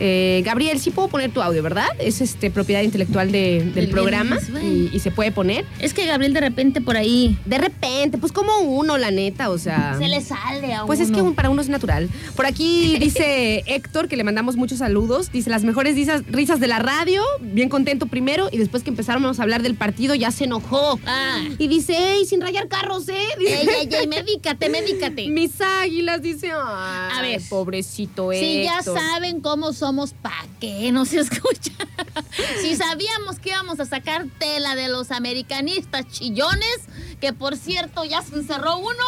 Eh, 0.00 0.42
Gabriel, 0.44 0.80
sí 0.80 0.90
puedo 0.90 1.08
poner 1.08 1.30
tu 1.30 1.42
audio, 1.42 1.62
¿verdad? 1.62 1.86
Es 1.98 2.20
este 2.20 2.50
propiedad 2.50 2.82
intelectual 2.82 3.30
de- 3.30 3.70
del 3.74 3.88
programa 3.90 4.38
y, 4.62 4.88
y 4.92 4.98
se 5.00 5.10
puede 5.10 5.30
poner. 5.30 5.64
Es 5.78 5.94
que 5.94 6.06
Gabriel 6.06 6.32
de 6.32 6.40
repente 6.40 6.80
por 6.80 6.96
ahí 6.96 7.38
De 7.44 7.58
repente, 7.58 8.18
pues 8.18 8.32
como 8.32 8.58
uno, 8.60 8.96
la 8.98 9.10
neta, 9.10 9.50
o 9.50 9.58
sea. 9.58 9.94
se 9.98 10.08
le 10.08 10.20
sale 10.20 10.74
a 10.74 10.86
Pues 10.86 11.00
es 11.00 11.10
que 11.10 11.20
un- 11.22 11.34
para 11.34 11.50
uno 11.50 11.60
es 11.62 11.68
natural. 11.68 12.08
Por 12.34 12.46
aquí 12.46 12.96
dice 13.00 13.62
Héctor, 13.66 14.08
que 14.08 14.16
le 14.16 14.24
mandamos 14.24 14.56
muchos 14.56 14.78
saludos. 14.78 15.30
Dice 15.30 15.50
las 15.50 15.62
mejores 15.64 15.94
risas, 15.94 16.22
risas 16.28 16.58
de 16.60 16.66
la 16.66 16.78
radio. 16.78 17.22
Bien 17.40 17.68
contento 17.68 18.06
primero. 18.06 18.48
Y 18.50 18.58
después 18.58 18.82
que 18.82 18.90
empezaron 18.90 19.24
a 19.24 19.30
hablar 19.42 19.62
del 19.62 19.74
partido, 19.74 20.14
ya 20.14 20.30
se 20.30 20.44
enojó. 20.44 20.98
Ah. 21.06 21.40
Y 21.58 21.68
dice, 21.68 22.14
ey, 22.14 22.24
sin 22.24 22.40
rayar 22.40 22.68
carros, 22.68 23.08
¿eh? 23.08 23.14
Dice, 23.38 23.60
Ey, 23.60 23.68
ey, 23.82 23.88
ey, 24.00 24.06
medícate, 24.06 24.68
medícate. 24.70 25.28
Mis 25.28 25.60
águilas, 25.60 26.22
dice. 26.22 26.50
Ay, 26.52 27.18
A 27.18 27.22
ver. 27.22 27.40
pobrecito 27.48 28.30
Si 28.32 28.62
ya 28.64 28.82
saben 28.82 29.40
cómo 29.40 29.72
somos, 29.90 30.12
¿pa' 30.12 30.46
qué 30.60 30.92
no 30.92 31.04
se 31.04 31.18
escucha? 31.18 31.72
si 32.62 32.76
sabíamos 32.76 33.40
que 33.40 33.48
íbamos 33.48 33.80
a 33.80 33.86
sacar 33.86 34.24
tela 34.38 34.76
de 34.76 34.88
los 34.88 35.10
americanistas 35.10 36.06
chillones, 36.06 36.78
que 37.20 37.32
por 37.32 37.56
cierto 37.56 38.04
ya 38.04 38.22
se 38.22 38.36
encerró 38.36 38.78
uno, 38.78 39.04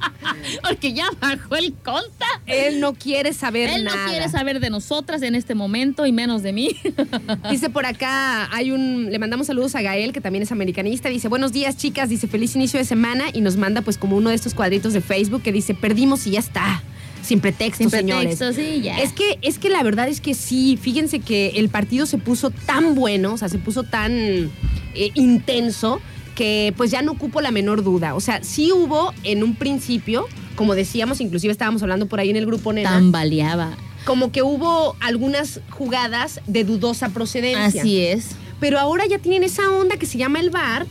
porque 0.68 0.94
ya 0.94 1.06
bajó 1.20 1.54
el 1.54 1.74
conta. 1.74 2.26
Él 2.46 2.80
no 2.80 2.94
quiere 2.94 3.32
saber 3.32 3.70
Él 3.70 3.84
no 3.84 3.94
nada. 3.94 4.08
quiere 4.08 4.28
saber 4.28 4.58
de 4.58 4.68
nosotras 4.68 5.22
en 5.22 5.36
este 5.36 5.54
momento 5.54 6.06
y 6.06 6.12
menos 6.12 6.42
de 6.42 6.52
mí. 6.52 6.70
Dice 7.50 7.70
por 7.70 7.86
acá, 7.86 8.52
hay 8.52 8.72
un, 8.72 9.12
le 9.12 9.18
mandamos 9.20 9.46
saludos 9.46 9.76
a 9.76 9.82
Gael, 9.82 10.12
que 10.12 10.20
también 10.20 10.42
es 10.42 10.50
americanista. 10.50 11.08
Dice, 11.08 11.28
buenos 11.28 11.52
días, 11.52 11.76
chicas. 11.76 12.08
Dice, 12.08 12.26
feliz 12.26 12.56
inicio 12.56 12.80
de 12.80 12.84
semana. 12.84 13.26
Y 13.32 13.42
nos 13.42 13.56
manda 13.56 13.82
pues 13.82 13.96
como 13.96 14.16
uno 14.16 14.30
de 14.30 14.34
estos 14.34 14.54
cuadritos 14.54 14.92
de 14.92 15.02
Facebook 15.02 15.42
que 15.42 15.52
dice, 15.52 15.74
perdimos 15.74 16.26
y 16.26 16.32
ya 16.32 16.40
está. 16.40 16.82
Sin 17.30 17.38
pretextos, 17.38 17.90
Sin 17.90 17.90
señores. 17.90 18.40
sí, 18.56 18.80
ya. 18.82 18.98
Es 18.98 19.12
que, 19.12 19.38
es 19.40 19.60
que 19.60 19.70
la 19.70 19.84
verdad 19.84 20.08
es 20.08 20.20
que 20.20 20.34
sí, 20.34 20.76
fíjense 20.76 21.20
que 21.20 21.50
el 21.50 21.68
partido 21.68 22.04
se 22.04 22.18
puso 22.18 22.50
tan 22.50 22.96
bueno, 22.96 23.34
o 23.34 23.36
sea, 23.38 23.48
se 23.48 23.58
puso 23.58 23.84
tan 23.84 24.10
eh, 24.12 24.50
intenso 25.14 26.00
que 26.34 26.74
pues 26.76 26.90
ya 26.90 27.02
no 27.02 27.12
ocupo 27.12 27.40
la 27.40 27.52
menor 27.52 27.84
duda. 27.84 28.16
O 28.16 28.20
sea, 28.20 28.42
sí 28.42 28.72
hubo 28.72 29.14
en 29.22 29.44
un 29.44 29.54
principio, 29.54 30.26
como 30.56 30.74
decíamos, 30.74 31.20
inclusive 31.20 31.52
estábamos 31.52 31.82
hablando 31.82 32.06
por 32.06 32.18
ahí 32.18 32.30
en 32.30 32.36
el 32.36 32.46
grupo 32.46 32.72
Nena, 32.72 32.90
Tambaleaba. 32.90 33.76
como 34.06 34.32
que 34.32 34.42
hubo 34.42 34.96
algunas 34.98 35.60
jugadas 35.70 36.40
de 36.48 36.64
dudosa 36.64 37.10
procedencia. 37.10 37.80
Así 37.80 38.00
es. 38.00 38.30
Pero 38.58 38.80
ahora 38.80 39.06
ya 39.06 39.20
tienen 39.20 39.44
esa 39.44 39.70
onda 39.70 39.98
que 39.98 40.06
se 40.06 40.18
llama 40.18 40.40
el 40.40 40.50
VAR 40.50 40.84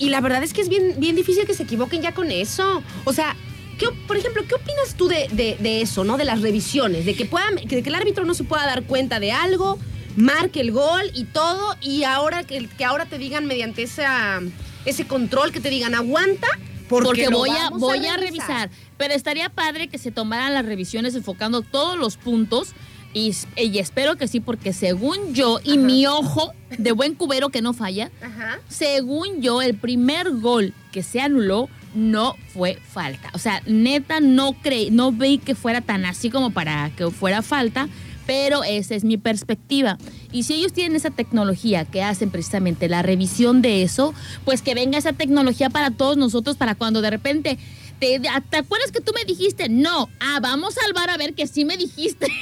y 0.00 0.08
la 0.08 0.20
verdad 0.20 0.42
es 0.42 0.52
que 0.52 0.60
es 0.60 0.68
bien, 0.68 0.94
bien 0.98 1.14
difícil 1.14 1.46
que 1.46 1.54
se 1.54 1.62
equivoquen 1.62 2.02
ya 2.02 2.12
con 2.12 2.32
eso. 2.32 2.82
O 3.04 3.12
sea, 3.12 3.36
¿qué, 3.78 3.86
op- 3.86 4.06
por 4.06 4.16
ejemplo, 4.16 4.42
¿qué 4.48 4.54
opinas 4.54 4.94
tú 4.96 5.08
de, 5.08 5.28
de- 5.32 5.56
de 5.60 5.80
eso, 5.82 6.04
no? 6.04 6.16
De 6.16 6.24
las 6.24 6.40
revisiones, 6.40 7.04
de 7.04 7.14
que, 7.14 7.24
puedan, 7.26 7.56
que, 7.56 7.82
que 7.82 7.88
el 7.88 7.94
árbitro 7.94 8.24
no 8.24 8.34
se 8.34 8.44
pueda 8.44 8.64
dar 8.66 8.82
cuenta 8.84 9.20
de 9.20 9.32
algo, 9.32 9.78
marque 10.16 10.60
el 10.60 10.72
gol 10.72 11.10
y 11.14 11.24
todo, 11.24 11.74
y 11.80 12.04
ahora 12.04 12.44
que, 12.44 12.66
que 12.68 12.84
ahora 12.84 13.06
te 13.06 13.18
digan 13.18 13.46
mediante 13.46 13.82
esa, 13.82 14.40
ese 14.84 15.06
control 15.06 15.52
que 15.52 15.60
te 15.60 15.70
digan 15.70 15.94
aguanta. 15.94 16.46
Porque, 16.88 17.28
voy 17.28 17.48
a, 17.48 17.70
voy 17.70 18.06
a 18.06 18.16
revisar. 18.18 18.68
Pero 18.98 19.14
estaría 19.14 19.48
padre 19.48 19.88
que 19.88 19.96
se 19.96 20.10
tomaran 20.12 20.52
las 20.52 20.66
revisiones 20.66 21.14
enfocando 21.14 21.62
todos 21.62 21.98
los 21.98 22.16
puntos. 22.18 22.72
Y, 23.14 23.34
y 23.56 23.78
espero 23.78 24.16
que 24.16 24.28
sí, 24.28 24.40
porque 24.40 24.72
según 24.72 25.34
yo 25.34 25.60
y 25.64 25.78
mi 25.78 26.04
ojo 26.06 26.52
de 26.76 26.92
buen 26.92 27.14
cubero 27.14 27.48
que 27.48 27.62
no 27.62 27.72
falla, 27.72 28.10
Ajá. 28.20 28.58
según 28.68 29.40
yo, 29.40 29.62
el 29.62 29.76
primer 29.76 30.30
gol 30.32 30.74
que 30.92 31.02
se 31.02 31.20
anuló 31.20 31.68
no 31.94 32.36
fue 32.48 32.78
falta. 32.82 33.30
O 33.32 33.38
sea, 33.38 33.62
neta, 33.66 34.20
no 34.20 34.52
creí, 34.52 34.90
no 34.90 35.12
vi 35.12 35.38
que 35.38 35.54
fuera 35.54 35.80
tan 35.80 36.04
así 36.04 36.30
como 36.30 36.50
para 36.50 36.90
que 36.96 37.10
fuera 37.10 37.42
falta, 37.42 37.88
pero 38.26 38.64
esa 38.64 38.94
es 38.94 39.04
mi 39.04 39.16
perspectiva. 39.16 39.98
Y 40.32 40.44
si 40.44 40.54
ellos 40.54 40.72
tienen 40.72 40.96
esa 40.96 41.10
tecnología 41.10 41.84
que 41.84 42.02
hacen 42.02 42.30
precisamente 42.30 42.88
la 42.88 43.02
revisión 43.02 43.62
de 43.62 43.82
eso, 43.82 44.14
pues 44.44 44.62
que 44.62 44.74
venga 44.74 44.98
esa 44.98 45.12
tecnología 45.12 45.70
para 45.70 45.90
todos 45.90 46.16
nosotros, 46.16 46.56
para 46.56 46.74
cuando 46.74 47.00
de 47.00 47.10
repente... 47.10 47.58
¿Te, 48.04 48.20
¿Te 48.20 48.56
acuerdas 48.58 48.92
que 48.92 49.00
tú 49.00 49.12
me 49.14 49.24
dijiste? 49.24 49.70
No. 49.70 50.10
Ah, 50.20 50.38
vamos 50.42 50.76
al 50.76 50.92
bar 50.92 51.08
a 51.08 51.16
ver 51.16 51.32
que 51.32 51.46
sí 51.46 51.64
me 51.64 51.76
dijiste. 51.78 52.26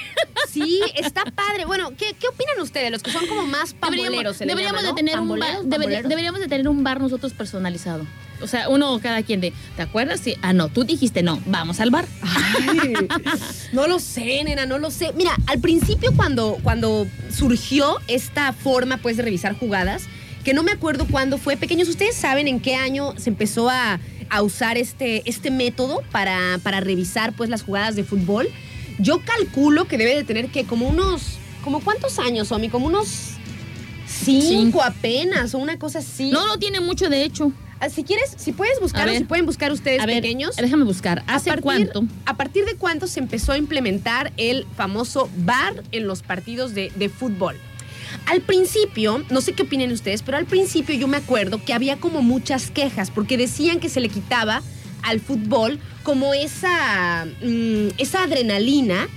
Sí, 0.50 0.82
está 0.96 1.24
padre. 1.24 1.64
Bueno, 1.64 1.92
¿qué, 1.96 2.14
qué 2.20 2.28
opinan 2.28 2.60
ustedes, 2.60 2.90
los 2.90 3.02
que 3.02 3.10
son 3.10 3.26
como 3.26 3.46
más 3.46 3.72
pamboleros? 3.72 4.10
Deberíamos, 4.10 4.36
se 4.36 4.44
le 4.44 4.50
deberíamos 4.50 4.82
llama, 4.82 4.90
¿no? 4.90 4.94
de 4.94 5.02
tener 5.02 5.18
un 5.18 5.38
bar, 5.38 6.04
deberíamos 6.04 6.40
de 6.40 6.48
tener 6.48 6.68
un 6.68 6.84
bar 6.84 7.00
nosotros 7.00 7.32
personalizado. 7.32 8.06
O 8.42 8.46
sea, 8.46 8.68
uno 8.68 9.00
cada 9.00 9.22
quien 9.22 9.40
de, 9.40 9.54
¿te 9.76 9.82
acuerdas? 9.82 10.20
Sí. 10.20 10.34
Ah, 10.42 10.52
no, 10.52 10.68
tú 10.68 10.84
dijiste 10.84 11.22
no, 11.22 11.40
vamos 11.46 11.80
al 11.80 11.90
bar. 11.90 12.04
Ay, 12.20 13.08
no 13.72 13.86
lo 13.86 13.98
sé, 13.98 14.44
nena, 14.44 14.66
no 14.66 14.78
lo 14.78 14.90
sé. 14.90 15.12
Mira, 15.14 15.34
al 15.46 15.58
principio 15.60 16.12
cuando, 16.14 16.58
cuando 16.62 17.06
surgió 17.34 17.96
esta 18.08 18.52
forma 18.52 18.98
pues 18.98 19.16
de 19.16 19.22
revisar 19.22 19.58
jugadas, 19.58 20.02
que 20.44 20.52
no 20.52 20.62
me 20.62 20.72
acuerdo 20.72 21.06
cuándo 21.06 21.38
fue, 21.38 21.56
pequeños, 21.56 21.88
¿ustedes 21.88 22.16
saben 22.16 22.46
en 22.46 22.60
qué 22.60 22.74
año 22.74 23.14
se 23.16 23.30
empezó 23.30 23.70
a, 23.70 24.00
a 24.32 24.42
usar 24.42 24.78
este, 24.78 25.22
este 25.28 25.50
método 25.50 26.02
para, 26.10 26.58
para 26.62 26.80
revisar 26.80 27.32
pues 27.34 27.50
las 27.50 27.62
jugadas 27.62 27.94
de 27.94 28.02
fútbol? 28.02 28.48
Yo 28.98 29.20
calculo 29.24 29.86
que 29.86 29.98
debe 29.98 30.14
de 30.16 30.24
tener 30.24 30.48
que 30.48 30.64
como 30.64 30.88
unos, 30.88 31.38
como 31.62 31.80
cuántos 31.80 32.18
años, 32.18 32.50
Omi, 32.50 32.68
como 32.68 32.86
unos 32.86 33.34
cinco, 34.06 34.46
Cinco. 34.48 34.82
apenas 34.82 35.54
o 35.54 35.58
una 35.58 35.78
cosa 35.78 36.00
así. 36.00 36.30
No, 36.30 36.46
no 36.46 36.58
tiene 36.58 36.80
mucho, 36.80 37.08
de 37.08 37.24
hecho. 37.24 37.52
Ah, 37.80 37.88
Si 37.90 38.04
quieres, 38.04 38.34
si 38.36 38.52
puedes 38.52 38.78
buscar 38.80 39.08
si 39.10 39.24
pueden 39.24 39.44
buscar 39.44 39.72
ustedes 39.72 40.00
A 40.00 40.06
ver, 40.06 40.22
pequeños. 40.22 40.54
déjame 40.56 40.84
buscar. 40.84 41.24
¿Hace 41.26 41.50
¿A 41.50 41.54
partir, 41.54 41.62
cuánto? 41.90 42.04
¿A 42.26 42.36
partir 42.36 42.64
de 42.64 42.76
cuándo 42.76 43.06
se 43.06 43.18
empezó 43.20 43.52
a 43.52 43.58
implementar 43.58 44.32
el 44.36 44.66
famoso 44.76 45.28
VAR 45.38 45.82
en 45.90 46.06
los 46.06 46.22
partidos 46.22 46.74
de, 46.74 46.92
de 46.94 47.08
fútbol? 47.08 47.56
Al 48.26 48.40
principio, 48.40 49.24
no 49.30 49.40
sé 49.40 49.52
qué 49.52 49.64
opinen 49.64 49.92
ustedes, 49.92 50.22
pero 50.22 50.38
al 50.38 50.46
principio 50.46 50.94
yo 50.94 51.08
me 51.08 51.16
acuerdo 51.16 51.62
que 51.64 51.72
había 51.74 51.98
como 51.98 52.22
muchas 52.22 52.70
quejas 52.70 53.10
porque 53.10 53.36
decían 53.36 53.80
que 53.80 53.88
se 53.88 54.00
le 54.00 54.08
quitaba 54.08 54.62
al 55.02 55.20
fútbol 55.20 55.80
como 56.02 56.32
esa, 56.34 57.26
mm, 57.42 57.88
esa 57.98 58.22
adrenalina 58.22 59.08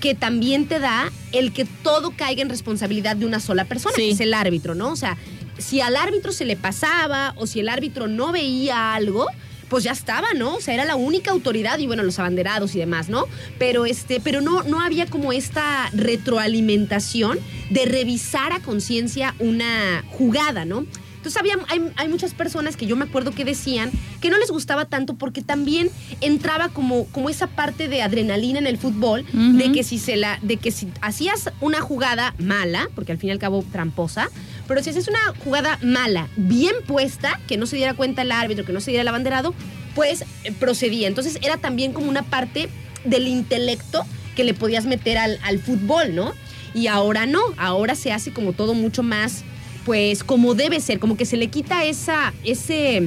que 0.00 0.14
también 0.14 0.66
te 0.66 0.78
da 0.80 1.10
el 1.32 1.52
que 1.52 1.64
todo 1.64 2.12
caiga 2.16 2.42
en 2.42 2.48
responsabilidad 2.50 3.16
de 3.16 3.24
una 3.26 3.40
sola 3.40 3.64
persona, 3.64 3.94
Sí. 3.96 4.02
que 4.02 4.10
es 4.10 4.20
el 4.20 4.34
árbitro, 4.34 4.74
¿no? 4.74 4.90
O 4.90 4.96
sea, 4.96 5.16
si 5.58 5.80
al 5.80 5.96
árbitro 5.96 6.32
se 6.32 6.44
le 6.44 6.56
pasaba 6.56 7.34
o 7.36 7.46
si 7.46 7.60
el 7.60 7.68
árbitro 7.68 8.08
no 8.08 8.32
veía 8.32 8.94
algo, 8.94 9.26
pues 9.72 9.84
ya 9.84 9.92
estaba, 9.92 10.34
¿no? 10.34 10.56
O 10.56 10.60
sea, 10.60 10.74
era 10.74 10.84
la 10.84 10.96
única 10.96 11.30
autoridad 11.30 11.78
y 11.78 11.86
bueno, 11.86 12.02
los 12.02 12.18
abanderados 12.18 12.74
y 12.74 12.78
demás, 12.78 13.08
¿no? 13.08 13.24
Pero 13.58 13.86
este, 13.86 14.20
pero 14.20 14.42
no, 14.42 14.62
no 14.64 14.82
había 14.82 15.06
como 15.06 15.32
esta 15.32 15.88
retroalimentación 15.94 17.38
de 17.70 17.86
revisar 17.86 18.52
a 18.52 18.60
conciencia 18.60 19.34
una 19.38 20.04
jugada, 20.10 20.66
¿no? 20.66 20.84
Entonces 21.16 21.40
había, 21.40 21.54
hay, 21.68 21.80
hay 21.96 22.08
muchas 22.08 22.34
personas 22.34 22.76
que 22.76 22.84
yo 22.84 22.96
me 22.96 23.04
acuerdo 23.06 23.30
que 23.30 23.46
decían 23.46 23.90
que 24.20 24.28
no 24.28 24.36
les 24.38 24.50
gustaba 24.50 24.86
tanto 24.86 25.14
porque 25.14 25.40
también 25.40 25.88
entraba 26.20 26.68
como, 26.68 27.06
como 27.06 27.30
esa 27.30 27.46
parte 27.46 27.88
de 27.88 28.02
adrenalina 28.02 28.58
en 28.58 28.66
el 28.66 28.76
fútbol, 28.76 29.24
de 29.32 29.72
que 29.72 29.84
si 29.84 29.98
se 29.98 30.16
la, 30.16 30.38
de 30.42 30.58
que 30.58 30.70
si 30.70 30.88
hacías 31.00 31.50
una 31.60 31.80
jugada 31.80 32.34
mala, 32.38 32.90
porque 32.94 33.12
al 33.12 33.18
fin 33.18 33.28
y 33.28 33.32
al 33.32 33.38
cabo 33.38 33.64
tramposa, 33.72 34.28
pero 34.66 34.82
si 34.82 34.90
hacías 34.90 35.08
una 35.08 35.20
jugada 35.44 35.78
mala, 35.82 36.28
bien 36.36 36.74
puesta, 36.86 37.40
que 37.46 37.56
no 37.56 37.66
se 37.66 37.76
diera 37.76 37.94
cuenta 37.94 38.22
el 38.22 38.32
árbitro, 38.32 38.64
que 38.64 38.72
no 38.72 38.80
se 38.80 38.90
diera 38.90 39.02
el 39.02 39.08
abanderado, 39.08 39.54
pues 39.94 40.24
eh, 40.44 40.52
procedía. 40.52 41.08
Entonces 41.08 41.38
era 41.42 41.56
también 41.56 41.92
como 41.92 42.08
una 42.08 42.22
parte 42.22 42.68
del 43.04 43.26
intelecto 43.26 44.04
que 44.36 44.44
le 44.44 44.54
podías 44.54 44.86
meter 44.86 45.18
al, 45.18 45.38
al 45.42 45.58
fútbol, 45.58 46.14
¿no? 46.14 46.32
Y 46.74 46.86
ahora 46.86 47.26
no, 47.26 47.40
ahora 47.58 47.94
se 47.94 48.12
hace 48.12 48.32
como 48.32 48.52
todo 48.52 48.74
mucho 48.74 49.02
más, 49.02 49.44
pues 49.84 50.24
como 50.24 50.54
debe 50.54 50.80
ser, 50.80 50.98
como 50.98 51.16
que 51.16 51.26
se 51.26 51.36
le 51.36 51.48
quita 51.48 51.84
esa, 51.84 52.32
ese, 52.44 53.02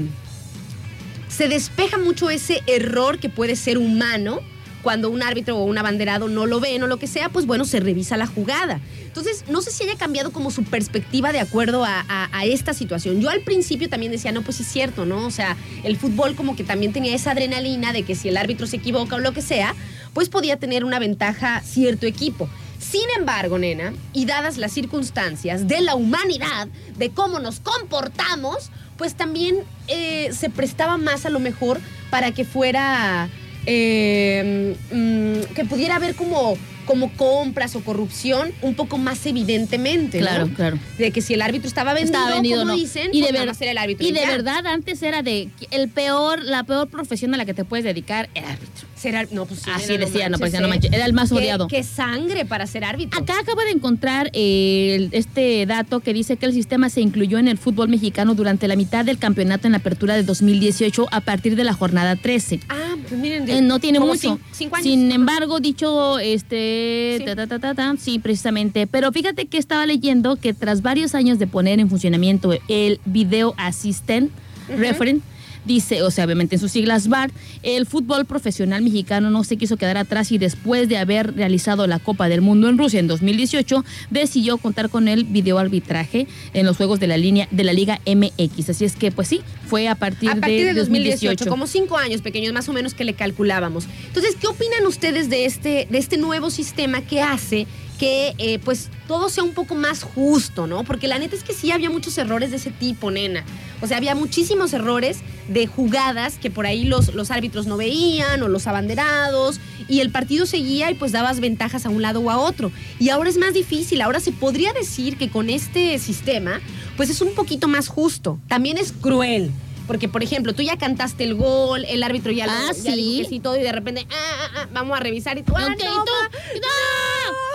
se 1.29 1.47
despeja 1.47 1.97
mucho 1.97 2.29
ese 2.29 2.61
error 2.67 3.19
que 3.19 3.29
puede 3.29 3.55
ser 3.55 3.77
humano 3.77 4.41
cuando 4.85 5.09
un 5.09 5.23
árbitro 5.23 5.57
o 5.57 5.63
un 5.63 5.79
abanderado 5.79 6.27
no 6.27 6.45
lo 6.45 6.59
ven 6.59 6.83
o 6.83 6.87
lo 6.87 6.97
que 6.97 7.07
sea, 7.07 7.29
pues 7.29 7.47
bueno, 7.47 7.65
se 7.65 7.79
revisa 7.79 8.17
la 8.17 8.27
jugada. 8.27 8.79
Entonces, 9.03 9.43
no 9.49 9.63
sé 9.63 9.71
si 9.71 9.83
haya 9.83 9.95
cambiado 9.95 10.31
como 10.31 10.51
su 10.51 10.63
perspectiva 10.63 11.31
de 11.31 11.39
acuerdo 11.39 11.83
a, 11.83 12.03
esta 12.43 12.75
situación. 12.75 13.19
Yo 13.19 13.31
al 13.31 13.41
principio 13.41 13.89
también 13.89 14.11
decía, 14.11 14.31
no, 14.31 14.43
pues 14.43 14.59
es 14.59 14.67
cierto, 14.67 15.07
¿no? 15.07 15.25
O 15.25 15.31
sea, 15.31 15.57
el 15.83 15.97
fútbol 15.97 16.35
como 16.35 16.55
que 16.55 16.63
también 16.63 16.93
tenía 16.93 17.15
esa 17.15 17.31
adrenalina 17.31 17.93
de 17.93 18.03
que 18.03 18.13
si 18.13 18.29
el 18.29 18.37
árbitro 18.37 18.67
se 18.67 18.75
equivoca 18.75 19.15
o 19.15 19.19
lo 19.19 19.31
que 19.31 19.41
sea, 19.41 19.73
pues 20.13 20.29
podía 20.29 20.57
tener 20.57 20.85
una 20.85 20.99
ventaja 20.99 21.61
cierto 21.61 22.05
equipo. 22.05 22.47
Sin 22.77 23.09
embargo, 23.17 23.57
nena, 23.57 23.91
y 24.13 24.27
dadas 24.27 24.57
las 24.57 24.71
circunstancias 24.71 25.67
de 25.67 25.81
la 25.81 25.95
humanidad, 25.95 26.67
de 26.95 27.09
cómo 27.09 27.39
nos 27.39 27.59
comportamos, 27.59 28.69
pues 28.97 29.15
también 29.15 29.63
eh, 29.87 30.29
se 30.31 30.51
prestaba 30.51 30.97
más 30.97 31.25
a 31.25 31.31
lo 31.31 31.39
mejor 31.39 31.79
para 32.11 32.31
que 32.31 32.45
fuera, 32.45 33.29
eh, 33.65 34.75
mm, 34.91 35.53
que 35.53 35.65
pudiera 35.65 35.95
haber 35.95 36.15
como, 36.15 36.57
como 36.85 37.11
compras 37.13 37.75
o 37.75 37.81
corrupción 37.83 38.51
un 38.61 38.75
poco 38.75 38.97
más 38.97 39.25
evidentemente, 39.25 40.19
¿no? 40.19 40.25
Claro, 40.27 40.49
claro. 40.55 40.79
De 40.97 41.11
que 41.11 41.21
si 41.21 41.33
el 41.33 41.41
árbitro 41.41 41.67
estaba 41.67 41.93
vendido, 41.93 42.17
Estaba 42.17 42.35
vendido, 42.35 42.59
como 42.59 42.71
¿no? 42.71 42.77
dicen, 42.77 43.09
y 43.11 43.19
pues 43.21 43.25
de, 43.27 43.31
nada 43.33 43.45
ver- 43.45 43.47
más 43.53 43.61
era 43.61 43.71
el 43.71 43.77
árbitro. 43.77 44.07
y 44.07 44.11
de 44.11 44.25
verdad 44.25 44.65
antes 44.67 45.01
era 45.03 45.21
de 45.23 45.49
el 45.71 45.89
peor, 45.89 46.43
la 46.43 46.63
peor 46.63 46.87
profesión 46.89 47.33
a 47.33 47.37
la 47.37 47.45
que 47.45 47.53
te 47.53 47.65
puedes 47.65 47.83
dedicar 47.83 48.29
era 48.35 48.51
árbitro. 48.51 48.87
Ser 49.11 49.27
no, 49.31 49.45
pues 49.45 49.61
sí, 49.61 49.69
Así 49.73 49.97
decía, 49.97 50.29
no, 50.29 50.37
pues, 50.39 50.53
no 50.53 50.59
¿eh? 50.65 50.67
manches, 50.67 50.91
era 50.91 51.05
el 51.05 51.13
más 51.13 51.29
Qué- 51.29 51.35
odiado. 51.35 51.67
Qué 51.67 51.83
sangre 51.83 52.45
para 52.45 52.65
ser 52.67 52.83
árbitro. 52.83 53.19
Acá 53.21 53.33
acabo 53.39 53.61
de 53.61 53.71
encontrar 53.71 54.29
eh, 54.33 55.09
este 55.11 55.65
dato 55.65 55.99
que 55.99 56.13
dice 56.13 56.37
que 56.37 56.45
el 56.47 56.53
sistema 56.53 56.89
se 56.89 57.01
incluyó 57.01 57.37
en 57.37 57.47
el 57.47 57.57
fútbol 57.57 57.89
mexicano 57.89 58.33
durante 58.35 58.67
la 58.67 58.75
mitad 58.75 59.05
del 59.05 59.17
campeonato 59.17 59.67
en 59.67 59.73
la 59.73 59.77
apertura 59.77 60.15
de 60.15 60.23
2018 60.23 61.07
a 61.11 61.21
partir 61.21 61.55
de 61.55 61.63
la 61.63 61.73
jornada 61.73 62.15
13. 62.15 62.61
Ah, 62.69 62.95
pues 63.07 63.19
miren. 63.21 63.47
Eh, 63.49 63.61
no 63.61 63.79
tiene 63.79 63.99
mucho. 63.99 64.35
cin- 64.37 64.39
cinco 64.51 64.75
años. 64.77 64.87
Sin 64.87 65.11
embargo, 65.11 65.59
dicho 65.59 66.19
este 66.19 67.17
Sí. 67.19 67.25
ta, 67.25 67.35
ta, 67.35 67.47
ta, 67.47 67.59
ta, 67.59 67.73
ta, 67.75 67.95
sí, 67.99 68.19
precisamente. 68.19 68.87
Pero 68.87 69.11
fíjate 69.11 69.45
que 69.45 69.57
estaba 69.57 69.85
leyendo 69.85 70.35
que 70.35 70.53
tras 70.53 70.81
varios 70.81 71.15
años 71.15 71.39
de 71.39 71.47
poner 71.47 71.79
en 71.79 71.89
funcionamiento 71.89 72.53
el 72.67 72.99
Video 73.05 73.53
Assistant. 73.57 74.31
Referent, 74.67 75.21
dice, 75.65 76.01
o 76.03 76.11
sea, 76.11 76.25
obviamente 76.25 76.55
en 76.55 76.61
sus 76.61 76.71
siglas 76.71 77.07
VAR, 77.07 77.31
el 77.63 77.85
fútbol 77.85 78.25
profesional 78.25 78.81
mexicano 78.81 79.29
no 79.29 79.43
se 79.43 79.57
quiso 79.57 79.77
quedar 79.77 79.97
atrás 79.97 80.31
y 80.31 80.37
después 80.37 80.87
de 80.89 80.97
haber 80.97 81.35
realizado 81.35 81.87
la 81.87 81.99
Copa 81.99 82.29
del 82.29 82.41
Mundo 82.41 82.69
en 82.69 82.77
Rusia 82.77 82.99
en 82.99 83.07
2018, 83.07 83.83
decidió 84.09 84.57
contar 84.57 84.89
con 84.89 85.07
el 85.07 85.23
video 85.23 85.57
arbitraje 85.57 86.27
en 86.53 86.65
los 86.65 86.77
juegos 86.77 86.99
de 86.99 87.07
la 87.07 87.17
línea 87.17 87.47
de 87.51 87.63
la 87.63 87.73
Liga 87.73 87.99
MX. 88.05 88.69
Así 88.69 88.85
es 88.85 88.95
que, 88.95 89.11
pues 89.11 89.27
sí, 89.27 89.41
fue 89.67 89.87
a 89.87 89.95
partir, 89.95 90.29
A 90.29 90.35
partir 90.35 90.65
de, 90.65 90.73
2018, 90.73 91.45
2018. 91.45 91.49
como 91.49 91.67
cinco 91.67 91.97
años 91.97 92.21
pequeños 92.21 92.53
más 92.53 92.69
o 92.69 92.73
menos 92.73 92.93
que 92.93 93.03
le 93.03 93.13
calculábamos. 93.13 93.85
Entonces, 94.07 94.35
¿qué 94.39 94.47
opinan 94.47 94.85
ustedes 94.85 95.29
de 95.29 95.45
este, 95.45 95.87
de 95.89 95.97
este 95.97 96.17
nuevo 96.17 96.49
sistema 96.49 97.01
que 97.01 97.21
hace 97.21 97.67
que 97.95 98.35
eh, 98.37 98.59
pues 98.59 98.89
todo 99.07 99.29
sea 99.29 99.43
un 99.43 99.53
poco 99.53 99.75
más 99.75 100.03
justo, 100.03 100.67
¿no? 100.67 100.83
Porque 100.83 101.07
la 101.07 101.19
neta 101.19 101.35
es 101.35 101.43
que 101.43 101.53
sí 101.53 101.71
había 101.71 101.89
muchos 101.89 102.17
errores 102.17 102.51
de 102.51 102.57
ese 102.57 102.71
tipo, 102.71 103.11
nena. 103.11 103.43
O 103.81 103.87
sea, 103.87 103.97
había 103.97 104.15
muchísimos 104.15 104.73
errores 104.73 105.19
de 105.47 105.67
jugadas 105.67 106.37
que 106.41 106.49
por 106.49 106.65
ahí 106.65 106.85
los, 106.85 107.13
los 107.13 107.31
árbitros 107.31 107.67
no 107.67 107.77
veían 107.77 108.41
o 108.41 108.47
los 108.47 108.67
abanderados 108.67 109.59
y 109.87 109.99
el 109.99 110.09
partido 110.09 110.45
seguía 110.45 110.89
y 110.91 110.95
pues 110.95 111.11
dabas 111.11 111.39
ventajas 111.39 111.85
a 111.85 111.89
un 111.89 112.01
lado 112.01 112.21
o 112.21 112.29
a 112.29 112.37
otro. 112.37 112.71
Y 112.99 113.09
ahora 113.09 113.29
es 113.29 113.37
más 113.37 113.53
difícil, 113.53 114.01
ahora 114.01 114.19
se 114.19 114.31
podría 114.31 114.73
decir 114.73 115.17
que 115.17 115.29
con 115.29 115.49
este 115.49 115.99
sistema 115.99 116.61
pues 116.97 117.09
es 117.09 117.21
un 117.21 117.33
poquito 117.35 117.67
más 117.67 117.87
justo. 117.87 118.39
También 118.47 118.77
es 118.77 118.91
cruel. 118.91 119.51
Porque, 119.87 120.09
por 120.09 120.23
ejemplo, 120.23 120.53
tú 120.53 120.61
ya 120.63 120.77
cantaste 120.77 121.23
el 121.23 121.35
gol, 121.35 121.85
el 121.85 122.01
árbitro 122.03 122.31
ya, 122.31 122.47
lo- 122.47 122.51
Ah, 122.53 122.67
ya 122.69 122.73
sí. 122.73 122.95
dijo 122.95 123.23
que 123.23 123.29
sí 123.29 123.39
todo 123.39 123.55
y 123.57 123.61
de 123.61 123.71
repente, 123.71 124.07
ah, 124.09 124.15
ah, 124.15 124.49
ah, 124.55 124.67
vamos 124.73 124.97
a 124.97 124.99
revisar 124.99 125.37
y 125.37 125.43
tú, 125.43 125.53
ah, 125.55 125.65
Ok, 125.71 125.79
no, 125.83 125.85
¿y 125.85 126.05
tú? 126.05 126.59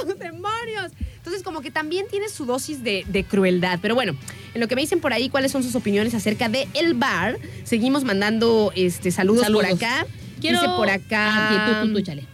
¡No! 0.06 0.14
¡Demonios! 0.14 0.92
Entonces, 1.16 1.42
como 1.42 1.60
que 1.60 1.70
también 1.70 2.06
tiene 2.10 2.28
su 2.28 2.46
dosis 2.46 2.82
de, 2.82 3.04
de 3.08 3.24
crueldad. 3.24 3.78
Pero 3.82 3.94
bueno, 3.94 4.16
en 4.54 4.60
lo 4.60 4.68
que 4.68 4.74
me 4.74 4.80
dicen 4.80 5.00
por 5.00 5.12
ahí, 5.12 5.28
¿cuáles 5.28 5.52
son 5.52 5.62
sus 5.62 5.74
opiniones 5.74 6.14
acerca 6.14 6.48
de 6.48 6.66
el 6.74 6.94
bar? 6.94 7.38
Seguimos 7.64 8.04
mandando 8.04 8.72
este, 8.74 9.10
saludos, 9.10 9.48
por 9.50 9.66
acá. 9.66 10.06
Quiero... 10.40 10.60
Dice 10.60 10.72
por 10.76 10.88
acá. 10.88 11.28
Ah, 11.50 11.80
tú, 11.82 11.88
tú, 11.88 11.94
tú, 11.94 12.00
chale. 12.00 12.24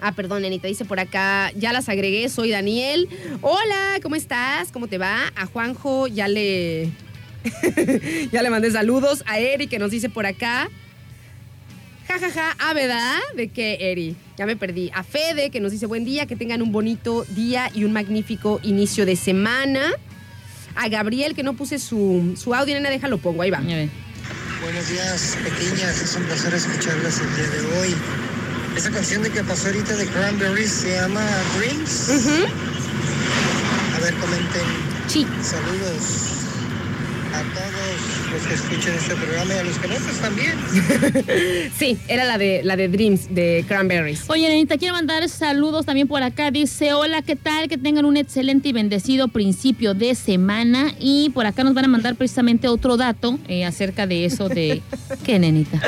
Ah, 0.00 0.12
perdón, 0.12 0.42
Nenita, 0.42 0.68
dice 0.68 0.84
por 0.84 1.00
acá, 1.00 1.50
ya 1.56 1.72
las 1.72 1.88
agregué, 1.88 2.28
soy 2.28 2.50
Daniel. 2.50 3.08
Hola, 3.42 3.98
¿cómo 4.02 4.14
estás? 4.14 4.70
¿Cómo 4.72 4.88
te 4.88 4.98
va? 4.98 5.32
A 5.36 5.46
Juanjo 5.46 6.06
ya 6.06 6.28
le. 6.28 6.90
ya 8.32 8.42
le 8.42 8.50
mandé 8.50 8.70
saludos. 8.70 9.22
A 9.26 9.38
Eri 9.38 9.66
que 9.66 9.78
nos 9.78 9.90
dice 9.90 10.08
por 10.08 10.26
acá. 10.26 10.68
Ja, 12.08 12.18
ja, 12.18 12.30
ja. 12.30 12.56
Ah, 12.58 12.72
¿verdad? 12.72 13.18
¿De 13.36 13.48
qué, 13.48 13.78
Eri? 13.80 14.16
Ya 14.38 14.46
me 14.46 14.56
perdí. 14.56 14.90
A 14.94 15.02
Fede 15.02 15.50
que 15.50 15.60
nos 15.60 15.72
dice 15.72 15.86
buen 15.86 16.04
día, 16.04 16.26
que 16.26 16.36
tengan 16.36 16.62
un 16.62 16.70
bonito 16.70 17.24
día 17.30 17.70
y 17.74 17.84
un 17.84 17.92
magnífico 17.92 18.60
inicio 18.62 19.06
de 19.06 19.16
semana. 19.16 19.92
A 20.76 20.88
Gabriel 20.88 21.34
que 21.34 21.42
no 21.42 21.54
puse 21.54 21.78
su, 21.78 22.34
su 22.36 22.54
audio, 22.54 22.74
nena, 22.74 22.90
déjalo 22.90 23.18
pongo, 23.18 23.42
ahí 23.42 23.50
va. 23.50 23.60
Buenos 23.60 24.88
días, 24.88 25.36
pequeñas. 25.42 26.00
Es 26.00 26.14
un 26.16 26.22
placer 26.24 26.54
escucharlas 26.54 27.20
el 27.20 27.36
día 27.36 27.48
de 27.48 27.78
hoy. 27.78 27.94
Esa 28.76 28.90
canción 28.90 29.22
de 29.22 29.30
que 29.30 29.42
pasó 29.42 29.68
ahorita 29.68 29.96
de 29.96 30.06
Cranberries 30.06 30.70
se 30.70 30.94
llama 30.94 31.24
Dreams. 31.58 32.10
A 33.96 34.00
ver, 34.00 34.14
comenten. 34.14 34.62
Sí. 35.08 35.26
Saludos 35.42 36.45
a 37.36 37.42
todos 37.54 38.32
los 38.32 38.42
que 38.46 38.54
escuchan 38.54 38.94
este 38.96 39.14
programa 39.14 39.54
y 39.54 39.58
a 39.58 39.64
los 39.64 39.78
que 39.78 39.88
no, 39.88 39.94
pues 39.96 40.18
también. 40.20 40.54
Sí, 41.78 41.98
era 42.08 42.24
la 42.24 42.38
de, 42.38 42.62
la 42.64 42.76
de 42.76 42.88
Dreams 42.88 43.34
de 43.34 43.64
Cranberries. 43.68 44.24
Oye, 44.28 44.48
Nenita, 44.48 44.78
quiero 44.78 44.94
mandar 44.94 45.28
saludos 45.28 45.84
también 45.84 46.08
por 46.08 46.22
acá. 46.22 46.50
Dice, 46.50 46.94
hola, 46.94 47.22
¿qué 47.22 47.36
tal? 47.36 47.68
Que 47.68 47.76
tengan 47.76 48.04
un 48.04 48.16
excelente 48.16 48.68
y 48.68 48.72
bendecido 48.72 49.28
principio 49.28 49.92
de 49.94 50.14
semana. 50.14 50.94
Y 50.98 51.30
por 51.30 51.46
acá 51.46 51.64
nos 51.64 51.74
van 51.74 51.84
a 51.84 51.88
mandar 51.88 52.14
precisamente 52.16 52.68
otro 52.68 52.96
dato 52.96 53.38
eh, 53.48 53.64
acerca 53.64 54.06
de 54.06 54.24
eso 54.24 54.48
de... 54.48 54.80
¿Qué, 55.24 55.38
Nenita? 55.38 55.78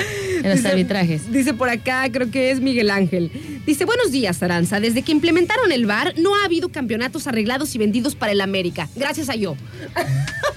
De 0.43 0.49
los 0.49 0.57
Dice- 0.59 0.69
arbitrajes. 0.69 1.33
Dice 1.33 1.55
por 1.55 1.71
acá, 1.71 2.07
creo 2.13 2.31
que 2.31 2.51
es 2.51 2.61
Miguel 2.61 2.91
Ángel. 2.91 3.31
Dice, 3.67 3.85
buenos 3.85 4.11
días, 4.11 4.43
Aranza. 4.43 4.81
Desde 4.81 5.03
que 5.03 5.13
implementaron 5.13 5.73
el 5.73 5.87
VAR, 5.87 6.15
no 6.19 6.35
ha 6.37 6.45
habido 6.45 6.69
campeonatos 6.71 7.27
arreglados 7.27 7.75
y 7.75 7.79
vendidos 7.79 8.15
para 8.15 8.33
el 8.33 8.41
América. 8.41 8.89
Gracias 8.97 9.29
a 9.31 9.35
yo. 9.37 9.57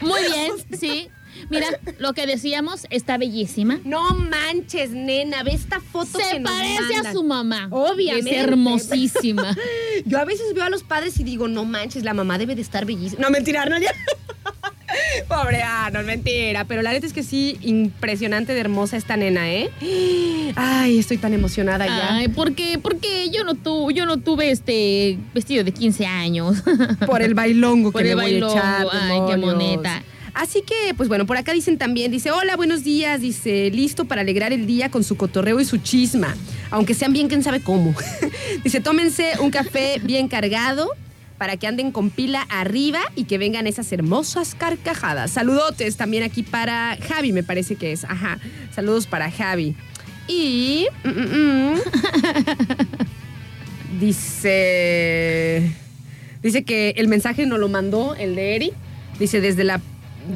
Muy 0.00 0.20
bien, 0.22 0.52
sí. 0.78 1.10
Mira, 1.48 1.66
lo 1.98 2.12
que 2.12 2.26
decíamos 2.26 2.86
está 2.90 3.16
bellísima. 3.16 3.80
No 3.84 4.14
manches, 4.14 4.90
nena. 4.90 5.42
Ve 5.42 5.52
esta 5.52 5.80
foto 5.80 6.18
Se 6.18 6.32
que 6.32 6.40
nos 6.40 6.52
parece 6.52 6.96
a 6.96 7.12
su 7.12 7.22
mamá. 7.22 7.68
Obviamente. 7.70 8.30
Es 8.30 8.36
hermosísima. 8.36 9.56
Yo 10.04 10.18
a 10.18 10.24
veces 10.24 10.54
veo 10.54 10.64
a 10.64 10.70
los 10.70 10.82
padres 10.82 11.18
y 11.18 11.24
digo, 11.24 11.48
no 11.48 11.64
manches, 11.64 12.04
la 12.04 12.14
mamá 12.14 12.38
debe 12.38 12.54
de 12.54 12.62
estar 12.62 12.84
bellísima. 12.84 13.22
No, 13.22 13.30
mentira, 13.30 13.64
no, 13.66 13.78
ya. 13.78 13.92
Pobre, 15.28 15.62
no 15.92 16.00
es 16.00 16.06
mentira. 16.06 16.64
Pero 16.64 16.82
la 16.82 16.92
neta 16.92 17.06
es 17.06 17.12
que 17.12 17.22
sí, 17.22 17.58
impresionante 17.62 18.54
de 18.54 18.60
hermosa 18.60 18.96
esta 18.96 19.16
nena, 19.16 19.50
¿eh? 19.50 19.70
Ay, 20.56 20.98
estoy 20.98 21.18
tan 21.18 21.34
emocionada 21.34 21.86
ya. 21.86 22.16
Ay, 22.16 22.28
porque, 22.28 22.78
porque 22.78 23.30
yo 23.30 23.44
no 23.44 23.54
tuve, 23.54 23.94
yo 23.94 24.06
no 24.06 24.18
tuve 24.18 24.50
este 24.50 25.18
vestido 25.34 25.64
de 25.64 25.72
15 25.72 26.06
años. 26.06 26.62
Por 27.06 27.22
el 27.22 27.34
bailongo 27.34 27.92
Por 27.92 28.02
que 28.02 28.10
el 28.10 28.16
le 28.16 28.22
voy 28.22 28.34
a 28.34 28.38
echar. 28.38 28.86
ay, 28.92 29.20
qué 29.28 29.36
moneta. 29.36 30.02
Así 30.32 30.62
que, 30.62 30.94
pues 30.94 31.08
bueno, 31.08 31.26
por 31.26 31.36
acá 31.36 31.52
dicen 31.52 31.76
también, 31.76 32.12
dice, 32.12 32.30
hola, 32.30 32.54
buenos 32.54 32.84
días, 32.84 33.20
dice, 33.20 33.68
listo 33.72 34.04
para 34.04 34.20
alegrar 34.20 34.52
el 34.52 34.64
día 34.64 34.88
con 34.88 35.02
su 35.02 35.16
cotorreo 35.16 35.58
y 35.58 35.64
su 35.64 35.78
chisma, 35.78 36.36
aunque 36.70 36.94
sean 36.94 37.12
bien 37.12 37.26
quién 37.28 37.42
sabe 37.42 37.60
cómo. 37.60 37.94
dice, 38.64 38.80
tómense 38.80 39.32
un 39.40 39.50
café 39.50 40.00
bien 40.04 40.28
cargado 40.28 40.92
para 41.40 41.56
que 41.56 41.66
anden 41.66 41.90
con 41.90 42.10
pila 42.10 42.42
arriba 42.50 43.00
y 43.16 43.24
que 43.24 43.38
vengan 43.38 43.66
esas 43.66 43.90
hermosas 43.92 44.54
carcajadas. 44.54 45.30
Saludotes 45.30 45.96
también 45.96 46.22
aquí 46.22 46.42
para 46.42 46.98
Javi, 47.08 47.32
me 47.32 47.42
parece 47.42 47.76
que 47.76 47.92
es. 47.92 48.04
Ajá, 48.04 48.38
saludos 48.74 49.06
para 49.06 49.30
Javi. 49.30 49.74
Y... 50.28 50.86
mm, 51.02 51.08
mm, 51.08 51.72
mm. 51.72 51.80
dice... 54.00 55.72
Dice 56.42 56.62
que 56.64 56.90
el 56.98 57.08
mensaje 57.08 57.46
nos 57.46 57.58
lo 57.58 57.70
mandó 57.70 58.14
el 58.16 58.34
de 58.34 58.56
Eri 58.56 58.72
Dice, 59.18 59.40
desde 59.40 59.64
la, 59.64 59.80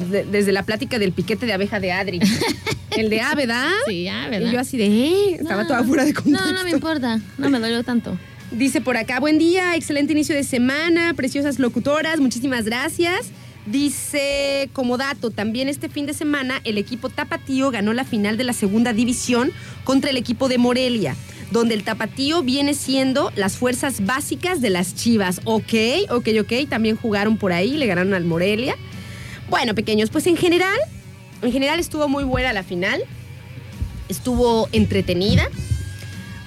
de- 0.09 0.25
desde 0.25 0.51
la 0.53 0.63
plática 0.63 0.97
del 0.97 1.11
piquete 1.11 1.45
de 1.45 1.53
abeja 1.53 1.79
de 1.79 1.91
Adri. 1.91 2.19
El 2.97 3.09
de 3.11 3.19
A, 3.21 3.35
¿verdad? 3.35 3.69
Sí, 3.87 4.05
ya, 4.05 4.27
¿verdad? 4.29 4.49
Y 4.49 4.53
yo 4.53 4.59
así 4.59 4.77
de, 4.77 4.85
¿eh? 4.85 5.35
Estaba 5.41 5.63
No. 5.63 5.67
toda 5.67 5.83
fuera 5.83 6.05
de 6.05 6.13
contexto. 6.13 6.45
No, 6.45 6.51
no 6.53 6.63
me 6.63 6.69
importa. 6.71 7.19
No 7.37 7.49
me 7.49 7.59
dolió 7.59 7.83
tanto. 7.83 8.17
Dice 8.55 8.79
por 8.79 8.95
acá, 8.95 9.19
buen 9.19 9.37
día, 9.37 9.75
excelente 9.75 10.13
inicio 10.13 10.33
de 10.33 10.45
semana, 10.45 11.13
preciosas 11.13 11.59
locutoras, 11.59 12.21
muchísimas 12.21 12.63
gracias. 12.63 13.25
Dice, 13.65 14.69
como 14.71 14.95
dato, 14.95 15.29
también 15.29 15.67
este 15.67 15.89
fin 15.89 16.05
de 16.05 16.13
semana 16.13 16.61
el 16.63 16.77
equipo 16.77 17.09
Tapatío 17.09 17.69
ganó 17.69 17.91
la 17.91 18.05
final 18.05 18.37
de 18.37 18.45
la 18.45 18.53
segunda 18.53 18.93
división 18.93 19.51
contra 19.83 20.09
el 20.09 20.15
equipo 20.15 20.47
de 20.47 20.57
Morelia, 20.57 21.17
donde 21.51 21.73
el 21.73 21.83
Tapatío 21.83 22.43
viene 22.43 22.75
siendo 22.75 23.29
las 23.35 23.57
fuerzas 23.57 24.05
básicas 24.05 24.61
de 24.61 24.69
las 24.69 24.95
Chivas. 24.95 25.41
Ok, 25.43 25.73
ok, 26.09 26.29
ok, 26.39 26.69
también 26.69 26.95
jugaron 26.95 27.35
por 27.35 27.51
ahí, 27.51 27.75
le 27.75 27.87
ganaron 27.87 28.13
al 28.13 28.23
Morelia. 28.23 28.77
Bueno, 29.49 29.75
pequeños, 29.75 30.11
pues 30.11 30.27
en 30.27 30.37
general, 30.37 30.79
en 31.41 31.51
general 31.51 31.81
estuvo 31.81 32.07
muy 32.07 32.23
buena 32.23 32.53
la 32.53 32.63
final, 32.63 33.03
estuvo 34.07 34.69
entretenida. 34.71 35.49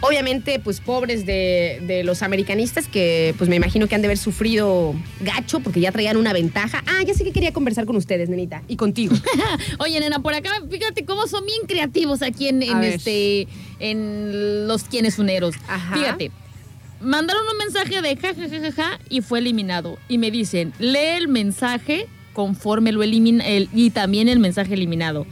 Obviamente, 0.01 0.61
pues 0.61 0.81
pobres 0.81 1.27
de, 1.27 1.81
de 1.83 2.05
los 2.05 2.23
americanistas 2.23 2.87
que 2.87 3.35
pues 3.37 3.51
me 3.51 3.57
imagino 3.57 3.89
que 3.89 3.97
han 3.97 4.01
de 4.01 4.07
haber 4.07 4.19
sufrido 4.19 4.95
gacho 5.21 5.59
porque 5.59 5.81
ya 5.81 5.91
traían 5.91 6.17
una 6.17 6.33
ventaja. 6.33 6.85
Ah, 6.87 7.03
ya 7.05 7.15
sé 7.15 7.25
que 7.25 7.33
quería 7.33 7.53
conversar 7.53 7.85
con 7.85 7.97
ustedes, 7.97 8.29
nenita, 8.29 8.63
y 8.69 8.77
contigo. 8.77 9.17
Oye, 9.79 9.99
nena, 9.99 10.21
por 10.21 10.35
acá, 10.35 10.51
fíjate 10.71 11.05
cómo 11.05 11.27
son 11.27 11.45
bien 11.45 11.63
creativos 11.67 12.23
aquí 12.23 12.47
en, 12.47 12.63
este, 12.63 13.49
en 13.81 14.69
los 14.69 14.85
quienes 14.85 15.19
uneros. 15.19 15.57
Ajá. 15.67 15.97
Fíjate. 15.97 16.31
Mandaron 17.01 17.43
un 17.51 17.59
mensaje 17.59 18.01
de 18.01 18.17
ja, 18.17 18.35
ja, 18.35 18.49
ja, 18.49 18.73
ja, 18.73 19.01
y 19.09 19.21
fue 19.21 19.41
eliminado. 19.41 19.99
Y 20.09 20.19
me 20.19 20.31
dicen, 20.31 20.73
lee 20.79 21.17
el 21.17 21.29
mensaje 21.29 22.07
conforme 22.33 22.93
lo 22.93 23.03
elimina, 23.03 23.45
el, 23.45 23.69
y 23.75 23.91
también 23.91 24.29
el 24.29 24.39
mensaje 24.39 24.75
eliminado. 24.75 25.27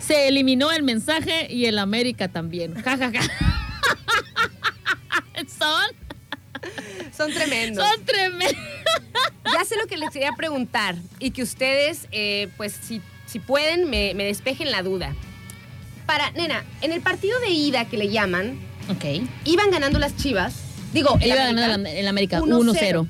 Se 0.00 0.26
eliminó 0.26 0.72
el 0.72 0.82
mensaje 0.82 1.46
y 1.48 1.66
el 1.66 1.78
América 1.78 2.26
también. 2.26 2.74
Ja, 2.74 2.96
ja, 2.96 3.12
ja. 3.12 3.20
Son, 5.58 5.84
Son 7.16 7.32
tremendos. 7.32 7.84
son 7.86 8.04
tremendos. 8.04 8.54
Ya 9.52 9.64
sé 9.64 9.76
lo 9.76 9.86
que 9.86 9.96
les 9.96 10.10
quería 10.10 10.32
preguntar 10.32 10.96
y 11.18 11.30
que 11.32 11.42
ustedes, 11.42 12.08
eh, 12.12 12.48
pues 12.56 12.72
si, 12.80 13.00
si 13.26 13.40
pueden, 13.40 13.90
me, 13.90 14.14
me 14.14 14.24
despejen 14.24 14.70
la 14.70 14.82
duda. 14.82 15.14
Para, 16.06 16.30
nena, 16.32 16.64
en 16.80 16.92
el 16.92 17.00
partido 17.00 17.38
de 17.40 17.50
ida 17.50 17.84
que 17.86 17.96
le 17.98 18.08
llaman, 18.10 18.58
Ok. 18.90 19.04
iban 19.44 19.70
ganando 19.70 19.98
las 19.98 20.16
Chivas. 20.16 20.54
Digo, 20.92 21.16
el 21.20 21.28
Iba 21.28 21.42
América, 21.42 21.60
ganando 21.62 21.88
el 21.90 22.08
América 22.08 22.40
1-0. 22.40 22.74
1-0. 22.74 23.08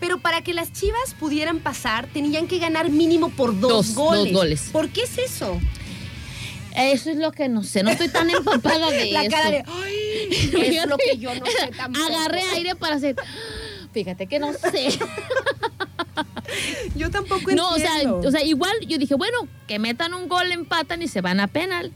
Pero 0.00 0.20
para 0.20 0.42
que 0.42 0.54
las 0.54 0.72
Chivas 0.72 1.14
pudieran 1.18 1.58
pasar, 1.58 2.06
tenían 2.06 2.46
que 2.46 2.58
ganar 2.58 2.88
mínimo 2.90 3.30
por 3.30 3.58
dos, 3.58 3.70
Dos, 3.70 3.94
goles. 3.94 4.24
dos 4.24 4.32
goles. 4.32 4.68
¿Por 4.72 4.88
qué 4.90 5.02
es 5.02 5.18
eso? 5.18 5.60
Eso 6.78 7.10
es 7.10 7.16
lo 7.16 7.32
que 7.32 7.48
no 7.48 7.62
sé. 7.62 7.82
No 7.82 7.90
estoy 7.90 8.08
tan 8.08 8.30
empapada 8.30 8.90
de 8.90 9.06
La 9.12 9.22
eso. 9.22 9.30
cara 9.30 9.50
de, 9.50 9.64
ay, 9.66 10.28
es 10.30 10.86
lo 10.86 10.96
que 10.96 11.16
yo 11.18 11.34
no 11.34 11.44
sé 11.46 11.70
tampoco. 11.76 12.06
Agarré 12.06 12.42
aire 12.54 12.74
para 12.76 12.96
hacer. 12.96 13.16
Fíjate 13.92 14.26
que 14.26 14.38
no 14.38 14.52
sé. 14.52 14.98
Yo 16.96 17.10
tampoco 17.10 17.50
No, 17.52 17.70
o 17.70 17.76
sea, 17.76 17.92
entiendo. 18.00 18.26
o 18.26 18.30
sea, 18.30 18.42
igual 18.42 18.72
yo 18.86 18.96
dije, 18.98 19.14
bueno, 19.14 19.36
que 19.66 19.78
metan 19.78 20.14
un 20.14 20.28
gol, 20.28 20.50
empatan 20.50 21.02
y 21.02 21.08
se 21.08 21.20
van 21.20 21.40
a 21.40 21.46
penal. 21.46 21.92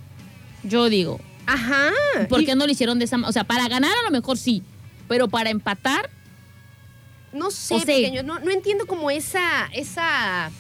Yo 0.62 0.88
digo, 0.90 1.20
Ajá. 1.46 1.90
¿por 2.28 2.42
Y 2.42 2.46
qué 2.46 2.54
no 2.54 2.66
lo 2.66 2.72
hicieron 2.72 2.98
de 2.98 3.06
esa 3.06 3.16
manera? 3.16 3.30
O 3.30 3.32
sea, 3.32 3.44
para 3.44 3.66
ganar 3.68 3.90
a 3.98 4.02
lo 4.02 4.10
mejor 4.10 4.36
sí, 4.38 4.62
pero 5.08 5.28
para 5.28 5.50
empatar, 5.50 6.10
No 7.32 7.50
sé, 7.50 7.74
o 7.74 7.78
sea- 7.78 7.86
pequeño, 7.86 8.22
no, 8.22 8.38
no 8.40 8.50
entiendo 8.50 8.86
como 8.86 9.10
esa, 9.10 9.66
esa 9.72 10.50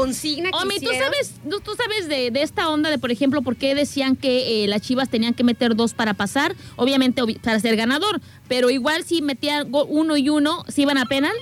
consigna 0.00 0.50
que 0.50 0.56
Omi, 0.58 0.74
¿tú 0.78 0.84
hicieron. 0.90 1.00
sabes, 1.10 1.34
tú, 1.48 1.60
tú 1.60 1.70
sabes 1.74 2.06
de, 2.08 2.30
de 2.30 2.42
esta 2.42 2.68
onda 2.68 2.90
de, 2.90 2.98
por 2.98 3.10
ejemplo, 3.10 3.40
por 3.40 3.56
qué 3.56 3.74
decían 3.74 4.14
que 4.14 4.62
eh, 4.64 4.68
las 4.68 4.82
chivas 4.82 5.08
tenían 5.08 5.32
que 5.32 5.42
meter 5.42 5.74
dos 5.74 5.94
para 5.94 6.12
pasar? 6.12 6.54
Obviamente 6.76 7.22
obvi- 7.22 7.40
para 7.40 7.58
ser 7.60 7.76
ganador, 7.76 8.20
pero 8.46 8.68
igual 8.68 9.04
si 9.04 9.22
metían 9.22 9.68
uno 9.72 10.16
y 10.18 10.28
uno, 10.28 10.64
¿sí 10.68 10.82
iban 10.82 10.98
a 10.98 11.06
penal? 11.06 11.32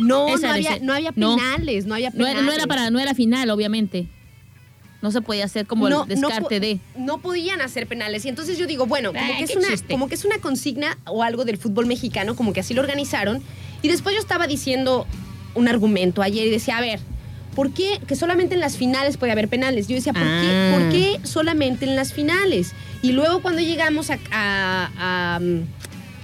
No, 0.00 0.36
no 0.36 0.50
había, 0.50 0.78
no 0.80 0.92
había 0.92 1.12
penales, 1.12 1.86
no 1.86 1.94
había 1.94 2.10
penales. 2.10 2.34
era, 2.34 2.42
no 2.42 2.52
era 2.52 2.66
para, 2.66 2.90
no 2.90 2.98
era 2.98 3.14
final, 3.14 3.48
obviamente. 3.50 4.08
No 5.02 5.10
se 5.12 5.20
podía 5.20 5.44
hacer 5.44 5.66
como 5.66 5.86
el 5.86 5.94
descarte 6.08 6.58
de. 6.60 6.80
No 6.96 7.18
podían 7.18 7.60
hacer 7.60 7.86
penales. 7.86 8.24
Y 8.24 8.28
entonces 8.30 8.56
yo 8.58 8.66
digo, 8.66 8.86
bueno, 8.86 9.12
como, 9.12 9.22
Ay, 9.24 9.36
que 9.38 9.44
es 9.44 9.50
qué 9.50 9.58
una, 9.58 9.68
chiste. 9.68 9.92
como 9.92 10.08
que 10.08 10.14
es 10.16 10.24
una 10.24 10.38
consigna 10.38 10.98
o 11.06 11.22
algo 11.22 11.44
del 11.44 11.58
fútbol 11.58 11.86
mexicano, 11.86 12.34
como 12.34 12.52
que 12.54 12.60
así 12.60 12.72
lo 12.74 12.80
organizaron. 12.80 13.42
Y 13.82 13.88
después 13.88 14.14
yo 14.16 14.20
estaba 14.20 14.46
diciendo 14.46 15.06
un 15.54 15.68
argumento 15.68 16.22
ayer 16.22 16.46
y 16.46 16.50
decía, 16.50 16.78
a 16.78 16.80
ver, 16.80 17.00
¿por 17.54 17.72
qué 17.72 18.00
que 18.06 18.16
solamente 18.16 18.54
en 18.54 18.60
las 18.60 18.76
finales 18.76 19.16
puede 19.16 19.32
haber 19.32 19.48
penales? 19.48 19.88
Yo 19.88 19.94
decía, 19.96 20.12
¿por, 20.12 20.22
Ah. 20.22 20.40
qué, 20.42 20.78
¿por 20.78 20.90
qué 20.92 21.26
solamente 21.26 21.84
en 21.86 21.96
las 21.96 22.12
finales? 22.12 22.72
Y 23.02 23.12
luego 23.12 23.40
cuando 23.42 23.60
llegamos 23.62 24.10
a, 24.10 24.18
a- 24.32 25.36
a, 25.36 25.38
um, 25.40 25.62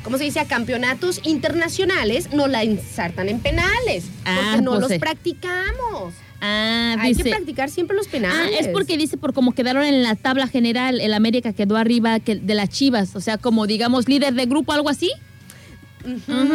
¿cómo 0.03 0.19
se 0.19 0.25
dice? 0.25 0.41
A 0.41 0.45
campeonatos 0.47 1.21
internacionales, 1.25 2.31
no 2.33 2.47
la 2.49 2.65
insertan 2.65 3.29
en 3.29 3.41
penales. 3.41 4.05
Ah, 4.25 4.39
porque 4.51 4.63
no 4.63 4.71
pues, 4.73 4.89
los 4.89 4.99
practicamos. 4.99 6.15
Ah, 6.43 6.97
Hay 6.99 7.11
dice. 7.11 7.25
que 7.25 7.31
practicar 7.31 7.69
siempre 7.69 7.95
los 7.97 8.07
Ah, 8.07 8.11
penales. 8.11 8.61
es 8.61 8.69
porque 8.69 8.97
dice 8.97 9.19
por 9.19 9.35
cómo 9.35 9.53
quedaron 9.53 9.85
en 9.85 10.03
la 10.03 10.15
tabla 10.15 10.47
general, 10.47 11.01
el 11.01 11.13
América 11.13 11.53
quedó 11.53 11.77
arriba 11.77 12.19
de 12.19 12.55
las 12.55 12.71
Chivas, 12.71 13.15
o 13.15 13.21
sea, 13.21 13.37
como 13.37 13.67
digamos 13.67 14.09
líder 14.09 14.33
de 14.35 14.47
grupo, 14.47 14.73
algo 14.73 14.89
así. 14.89 15.11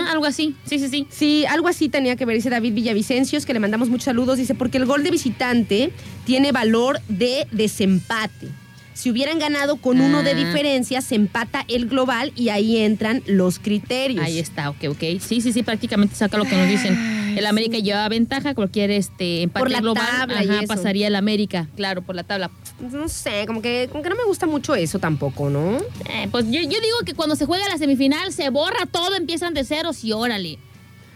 Algo 0.09 0.25
así. 0.25 0.55
Sí, 0.65 0.79
sí, 0.79 0.87
sí. 0.89 1.07
Sí, 1.09 1.45
algo 1.45 1.67
así 1.67 1.89
tenía 1.89 2.15
que 2.15 2.25
ver, 2.25 2.35
dice 2.35 2.49
David 2.49 2.73
Villavicencios, 2.73 3.45
que 3.45 3.53
le 3.53 3.59
mandamos 3.59 3.89
muchos 3.89 4.05
saludos. 4.05 4.37
Dice, 4.37 4.55
porque 4.55 4.77
el 4.77 4.85
gol 4.85 5.03
de 5.03 5.11
visitante 5.11 5.91
tiene 6.25 6.51
valor 6.51 6.99
de 7.07 7.47
desempate. 7.51 8.47
Si 8.93 9.11
hubieran 9.11 9.39
ganado 9.39 9.75
con 9.75 9.99
uno 9.99 10.23
de 10.23 10.31
Ah. 10.31 10.35
diferencia, 10.35 11.01
se 11.01 11.15
empata 11.15 11.65
el 11.67 11.87
global 11.87 12.31
y 12.35 12.47
ahí 12.49 12.77
entran 12.77 13.21
los 13.25 13.59
criterios. 13.59 14.23
Ahí 14.23 14.39
está, 14.39 14.69
ok, 14.69 14.85
ok. 14.89 15.03
Sí, 15.19 15.41
sí, 15.41 15.51
sí, 15.51 15.63
prácticamente 15.63 16.15
saca 16.15 16.37
lo 16.37 16.45
que 16.45 16.55
nos 16.55 16.69
dicen. 16.69 16.97
El 17.35 17.45
América 17.45 17.77
lleva 17.79 18.07
ventaja, 18.09 18.55
cualquier 18.55 18.91
este 18.91 19.43
empate 19.43 19.61
Por 19.63 19.71
la 19.71 19.79
global 19.81 20.05
tabla 20.05 20.43
y 20.43 20.49
ajá, 20.49 20.61
pasaría 20.67 21.07
el 21.07 21.15
América, 21.15 21.67
claro, 21.75 22.01
por 22.01 22.15
la 22.15 22.23
tabla. 22.23 22.51
No 22.79 23.07
sé, 23.09 23.45
como 23.47 23.61
que, 23.61 23.87
como 23.91 24.03
que 24.03 24.09
no 24.09 24.15
me 24.15 24.23
gusta 24.25 24.47
mucho 24.47 24.75
eso 24.75 24.99
tampoco, 24.99 25.49
¿no? 25.49 25.77
Eh, 26.09 26.27
pues 26.31 26.45
yo, 26.45 26.61
yo 26.61 26.69
digo 26.81 26.97
que 27.05 27.13
cuando 27.13 27.35
se 27.35 27.45
juega 27.45 27.67
la 27.69 27.77
semifinal 27.77 28.31
se 28.33 28.49
borra 28.49 28.85
todo, 28.85 29.15
empiezan 29.15 29.53
de 29.53 29.63
ceros 29.63 30.03
y 30.03 30.11
órale. 30.11 30.59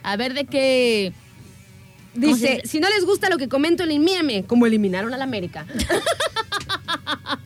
A 0.04 0.16
ver 0.16 0.34
de 0.34 0.46
qué. 0.46 1.14
¿Cómo 2.14 2.26
se 2.36 2.42
Dice, 2.42 2.56
dice? 2.56 2.68
si 2.68 2.80
no 2.80 2.90
les 2.90 3.06
gusta 3.06 3.30
lo 3.30 3.38
que 3.38 3.48
comento, 3.48 3.84
elimíname, 3.84 4.44
como 4.44 4.66
eliminaron 4.66 5.14
al 5.14 5.22
América. 5.22 5.66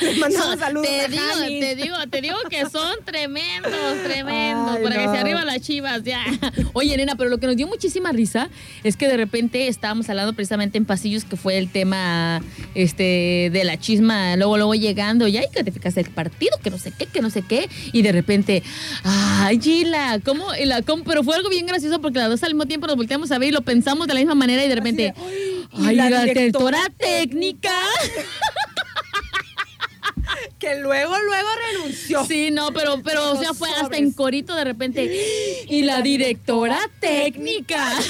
Les 0.00 0.18
mandamos 0.18 0.58
saludos 0.58 0.88
te 0.88 1.08
digo, 1.08 1.24
te 1.60 1.76
digo, 1.76 1.96
te 2.10 2.20
digo 2.20 2.36
que 2.48 2.68
son 2.68 2.96
tremendos, 3.04 3.70
tremendos. 4.04 4.76
Ay, 4.76 4.82
para 4.82 4.96
que 4.96 5.02
se 5.02 5.18
arriba 5.18 5.44
las 5.44 5.60
chivas, 5.60 6.02
ya. 6.04 6.24
Oye, 6.72 6.96
nena, 6.96 7.16
pero 7.16 7.30
lo 7.30 7.38
que 7.38 7.46
nos 7.46 7.56
dio 7.56 7.66
muchísima 7.66 8.12
risa 8.12 8.48
es 8.84 8.96
que 8.96 9.08
de 9.08 9.16
repente 9.16 9.68
estábamos 9.68 10.08
hablando 10.08 10.32
precisamente 10.32 10.78
en 10.78 10.84
pasillos 10.84 11.24
que 11.24 11.36
fue 11.36 11.58
el 11.58 11.70
tema 11.70 12.42
este 12.74 13.50
de 13.52 13.64
la 13.64 13.78
chisma, 13.78 14.36
luego, 14.36 14.56
luego 14.56 14.74
llegando, 14.74 15.28
ya, 15.28 15.42
y 15.42 15.50
que 15.50 15.64
te 15.64 15.72
fijas 15.72 15.96
el 15.96 16.10
partido, 16.10 16.58
que 16.62 16.70
no 16.70 16.78
sé 16.78 16.92
qué, 16.96 17.06
que 17.06 17.20
no 17.20 17.30
sé 17.30 17.42
qué, 17.42 17.68
y 17.92 18.02
de 18.02 18.12
repente, 18.12 18.62
ay, 19.04 19.60
Gila, 19.60 20.20
¿cómo? 20.24 20.46
La, 20.64 20.82
cómo? 20.82 21.04
Pero 21.04 21.22
fue 21.24 21.36
algo 21.36 21.48
bien 21.48 21.66
gracioso 21.66 22.00
porque 22.00 22.18
las 22.18 22.28
dos 22.28 22.42
al 22.42 22.54
mismo 22.54 22.66
tiempo 22.66 22.86
nos 22.86 22.96
volteamos 22.96 23.30
a 23.30 23.38
ver 23.38 23.48
y 23.48 23.52
lo 23.52 23.62
pensamos 23.62 24.06
de 24.06 24.14
la 24.14 24.20
misma 24.20 24.34
manera 24.34 24.64
y 24.64 24.68
de 24.68 24.74
repente, 24.74 25.14
¿y 25.78 25.86
ay, 25.86 25.96
la 25.96 26.10
la, 26.10 26.24
directora 26.24 26.78
directora 26.80 26.92
técnica. 26.98 27.70
Que 30.60 30.78
luego, 30.78 31.14
luego 31.18 31.48
renunció. 31.72 32.24
Sí, 32.26 32.50
no, 32.52 32.70
pero, 32.72 33.02
pero, 33.02 33.32
o 33.32 33.36
sea, 33.36 33.54
fue 33.54 33.70
hasta 33.70 33.96
en 33.96 34.12
corito 34.12 34.54
de 34.54 34.64
repente. 34.64 35.10
Y 35.68 35.82
la 35.82 36.02
directora 36.02 36.78
técnica. 37.00 37.92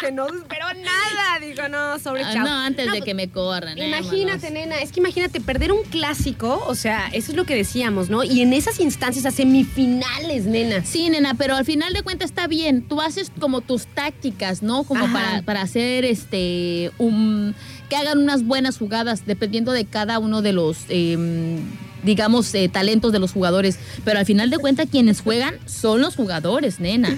Que 0.00 0.10
no 0.12 0.26
esperó 0.26 0.66
nada. 0.74 1.38
Digo, 1.40 1.68
no, 1.68 1.98
sobre 1.98 2.24
Ah, 2.24 2.34
no, 2.34 2.50
antes 2.50 2.84
de 2.86 2.90
pues, 2.90 3.04
que 3.04 3.14
me 3.14 3.28
corran. 3.30 3.78
eh, 3.78 3.86
Imagínate, 3.88 4.50
nena, 4.50 4.76
es 4.80 4.92
que 4.92 5.00
imagínate 5.00 5.40
perder 5.40 5.72
un 5.72 5.82
clásico, 5.84 6.62
o 6.66 6.74
sea, 6.74 7.08
eso 7.12 7.30
es 7.30 7.36
lo 7.36 7.44
que 7.44 7.54
decíamos, 7.54 8.10
¿no? 8.10 8.22
Y 8.24 8.42
en 8.42 8.52
esas 8.52 8.80
instancias, 8.80 9.24
a 9.24 9.30
semifinales, 9.30 10.44
nena. 10.44 10.84
Sí, 10.84 11.08
nena, 11.10 11.34
pero 11.34 11.54
al 11.56 11.64
final 11.64 11.92
de 11.94 12.02
cuentas 12.02 12.30
está 12.30 12.46
bien. 12.48 12.82
Tú 12.82 13.00
haces 13.00 13.30
como 13.40 13.60
tus 13.60 13.86
tácticas, 13.86 14.62
¿no? 14.62 14.84
Como 14.84 15.10
para, 15.12 15.42
para 15.42 15.62
hacer 15.62 16.04
este 16.04 16.90
un 16.98 17.54
hagan 17.94 18.18
unas 18.18 18.44
buenas 18.44 18.78
jugadas, 18.78 19.26
dependiendo 19.26 19.72
de 19.72 19.84
cada 19.84 20.18
uno 20.18 20.42
de 20.42 20.52
los 20.52 20.78
eh, 20.88 21.58
digamos, 22.04 22.54
eh, 22.54 22.68
talentos 22.68 23.12
de 23.12 23.18
los 23.18 23.32
jugadores. 23.32 23.78
Pero 24.04 24.18
al 24.18 24.26
final 24.26 24.50
de 24.50 24.58
cuentas, 24.58 24.88
quienes 24.90 25.20
juegan 25.20 25.54
son 25.66 26.00
los 26.00 26.14
jugadores, 26.14 26.78
nena. 26.80 27.16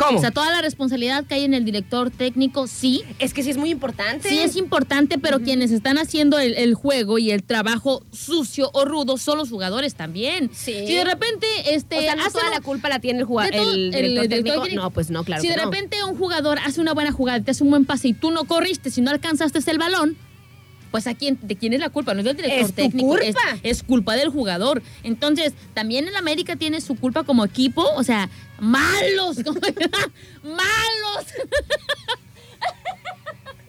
¿Cómo? 0.00 0.18
O 0.18 0.20
sea, 0.20 0.30
toda 0.30 0.50
la 0.50 0.62
responsabilidad 0.62 1.24
que 1.24 1.34
hay 1.34 1.44
en 1.44 1.54
el 1.54 1.64
director 1.64 2.10
técnico, 2.10 2.66
sí. 2.66 3.02
Es 3.18 3.32
que 3.34 3.42
sí 3.42 3.50
es 3.50 3.56
muy 3.56 3.70
importante. 3.70 4.28
Sí 4.28 4.38
es 4.38 4.56
importante, 4.56 5.18
pero 5.18 5.40
quienes 5.40 5.70
están 5.70 5.98
haciendo 5.98 6.38
el, 6.38 6.54
el 6.56 6.74
juego 6.74 7.18
y 7.18 7.30
el 7.30 7.42
trabajo 7.42 8.02
sucio 8.12 8.70
o 8.72 8.84
rudo 8.84 9.18
son 9.18 9.38
los 9.38 9.50
jugadores 9.50 9.94
también. 9.94 10.50
Sí. 10.52 10.74
Si 10.86 10.94
de 10.94 11.04
repente 11.04 11.46
este, 11.74 11.98
o 11.98 12.00
sea, 12.00 12.16
no 12.16 12.30
toda 12.30 12.46
un- 12.46 12.50
la 12.52 12.60
culpa 12.60 12.88
la 12.88 12.98
tiene 12.98 13.20
el 13.20 13.24
jugador, 13.26 13.54
el 13.54 13.90
director 13.90 14.22
director 14.22 14.28
técnico. 14.28 14.62
técnico. 14.62 14.82
No, 14.82 14.90
pues 14.90 15.10
no, 15.10 15.24
claro 15.24 15.42
si 15.42 15.48
que 15.48 15.54
de 15.54 15.58
no. 15.62 15.70
repente 15.70 16.02
un 16.04 16.16
jugador 16.16 16.58
hace 16.64 16.80
una 16.80 16.94
buena 16.94 17.12
jugada, 17.12 17.40
te 17.42 17.50
hace 17.50 17.62
un 17.62 17.70
buen 17.70 17.84
pase 17.84 18.08
y 18.08 18.12
tú 18.14 18.30
no 18.30 18.44
corriste, 18.44 18.90
si 18.90 19.00
no 19.02 19.10
alcanzaste 19.10 19.60
el 19.70 19.78
balón, 19.78 20.16
pues 20.90 21.06
a 21.06 21.14
quién, 21.14 21.38
de 21.42 21.56
quién 21.56 21.72
es 21.72 21.80
la 21.80 21.90
culpa, 21.90 22.14
no 22.14 22.20
es 22.20 22.24
del 22.26 22.36
director 22.36 22.60
Es 22.60 22.68
tu 22.68 22.74
técnico, 22.74 23.08
culpa. 23.08 23.24
Es, 23.62 23.78
es 23.78 23.82
culpa 23.82 24.16
del 24.16 24.28
jugador. 24.28 24.82
Entonces, 25.02 25.52
también 25.74 26.08
el 26.08 26.16
América 26.16 26.56
tiene 26.56 26.80
su 26.80 26.96
culpa 26.96 27.24
como 27.24 27.44
equipo, 27.44 27.84
o 27.94 28.02
sea, 28.02 28.28
malos, 28.58 29.38
malos. 30.42 31.26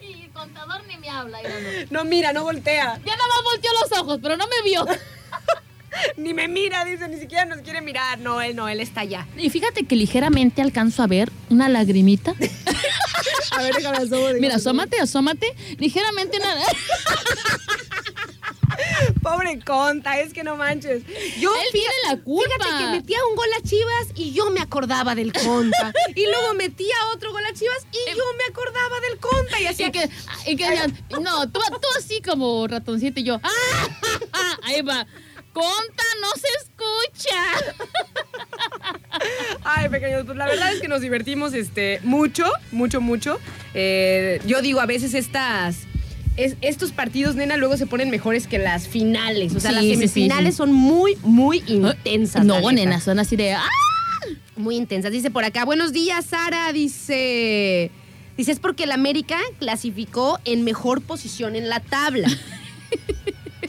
y 0.00 0.22
el 0.24 0.30
contador 0.30 0.86
ni 0.86 0.96
me 0.98 1.08
habla. 1.08 1.38
no. 1.42 2.02
No, 2.02 2.04
mira, 2.04 2.32
no 2.32 2.42
voltea. 2.44 2.98
Ya 3.04 3.16
nada 3.16 3.28
más 3.28 3.44
volteó 3.44 3.70
los 3.80 4.00
ojos, 4.00 4.18
pero 4.22 4.36
no 4.36 4.46
me 4.46 4.62
vio. 4.68 4.86
Ni 6.16 6.34
me 6.34 6.48
mira, 6.48 6.84
dice, 6.84 7.08
ni 7.08 7.18
siquiera 7.18 7.44
nos 7.44 7.58
quiere 7.58 7.80
mirar. 7.80 8.18
No, 8.18 8.40
él 8.40 8.56
no, 8.56 8.68
él 8.68 8.80
está 8.80 9.02
allá. 9.02 9.26
Y 9.36 9.50
fíjate 9.50 9.84
que 9.84 9.96
ligeramente 9.96 10.62
alcanzo 10.62 11.02
a 11.02 11.06
ver 11.06 11.30
una 11.50 11.68
lagrimita. 11.68 12.34
A 13.52 13.62
ver, 13.62 13.74
déjame 13.74 13.98
asomo. 13.98 14.28
Mira, 14.40 14.56
asómate, 14.56 14.98
asómate. 14.98 15.54
Ligeramente 15.78 16.38
una. 16.38 16.56
Pobre 19.22 19.60
Conta, 19.60 20.18
es 20.20 20.32
que 20.32 20.42
no 20.42 20.56
manches. 20.56 21.02
Yo 21.38 21.54
Él 21.54 21.66
tiene 21.70 21.92
la 22.08 22.16
culpa. 22.16 22.64
Fíjate 22.64 22.84
que 22.84 22.90
metía 22.90 23.18
un 23.30 23.36
gol 23.36 23.48
a 23.58 23.62
Chivas 23.62 24.06
y 24.14 24.32
yo 24.32 24.50
me 24.50 24.60
acordaba 24.60 25.14
del 25.14 25.32
Conta. 25.32 25.92
y 26.14 26.24
luego 26.26 26.54
metía 26.54 26.94
otro 27.14 27.32
gol 27.32 27.44
a 27.44 27.52
Chivas 27.52 27.86
y 27.92 28.16
yo 28.16 28.24
me 28.38 28.44
acordaba 28.50 29.00
del 29.00 29.18
Conta. 29.18 29.60
Y 29.60 29.66
así 29.66 29.84
Y 29.84 29.92
que, 29.92 30.10
y 30.46 30.56
que 30.56 30.66
no, 31.20 31.48
tú, 31.50 31.60
tú 31.60 31.88
así 31.98 32.20
como 32.22 32.66
ratoncito 32.66 33.20
y 33.20 33.24
yo, 33.24 33.40
¡ah! 33.42 34.58
Ahí 34.62 34.80
va. 34.82 35.06
Conta, 35.52 36.04
no 36.20 36.28
se 36.40 36.48
escucha. 36.62 37.42
Ay, 39.64 39.88
pequeños, 39.88 40.24
pues 40.24 40.36
la 40.36 40.46
verdad 40.46 40.72
es 40.72 40.80
que 40.80 40.88
nos 40.88 41.00
divertimos 41.00 41.52
este, 41.54 42.00
mucho, 42.02 42.44
mucho, 42.70 43.00
mucho. 43.00 43.38
Eh, 43.74 44.40
yo 44.46 44.62
digo, 44.62 44.80
a 44.80 44.86
veces 44.86 45.14
estas. 45.14 45.80
es- 46.36 46.56
estos 46.62 46.92
partidos, 46.92 47.34
nena, 47.36 47.56
luego 47.58 47.76
se 47.76 47.86
ponen 47.86 48.08
mejores 48.10 48.46
que 48.46 48.58
las 48.58 48.88
finales. 48.88 49.54
O 49.54 49.60
sea, 49.60 49.70
Sí, 49.70 49.74
las 49.76 49.84
sí, 49.84 49.94
semifinales 49.94 50.54
sí. 50.54 50.58
son 50.58 50.72
muy, 50.72 51.16
muy 51.22 51.62
intensas. 51.66 52.44
No, 52.44 52.56
neta. 52.56 52.72
nena, 52.72 53.00
son 53.00 53.18
así 53.18 53.36
de, 53.36 53.52
¡ah! 53.52 53.68
Muy 54.56 54.76
intensas. 54.76 55.12
Dice 55.12 55.30
por 55.30 55.44
acá, 55.44 55.64
buenos 55.64 55.92
días, 55.92 56.24
Sara. 56.26 56.72
Dice, 56.72 57.90
dice, 58.36 58.52
es 58.52 58.60
porque 58.60 58.84
el 58.84 58.92
América 58.92 59.38
clasificó 59.58 60.38
en 60.44 60.64
mejor 60.64 61.02
posición 61.02 61.56
en 61.56 61.68
la 61.68 61.80
tabla. 61.80 62.28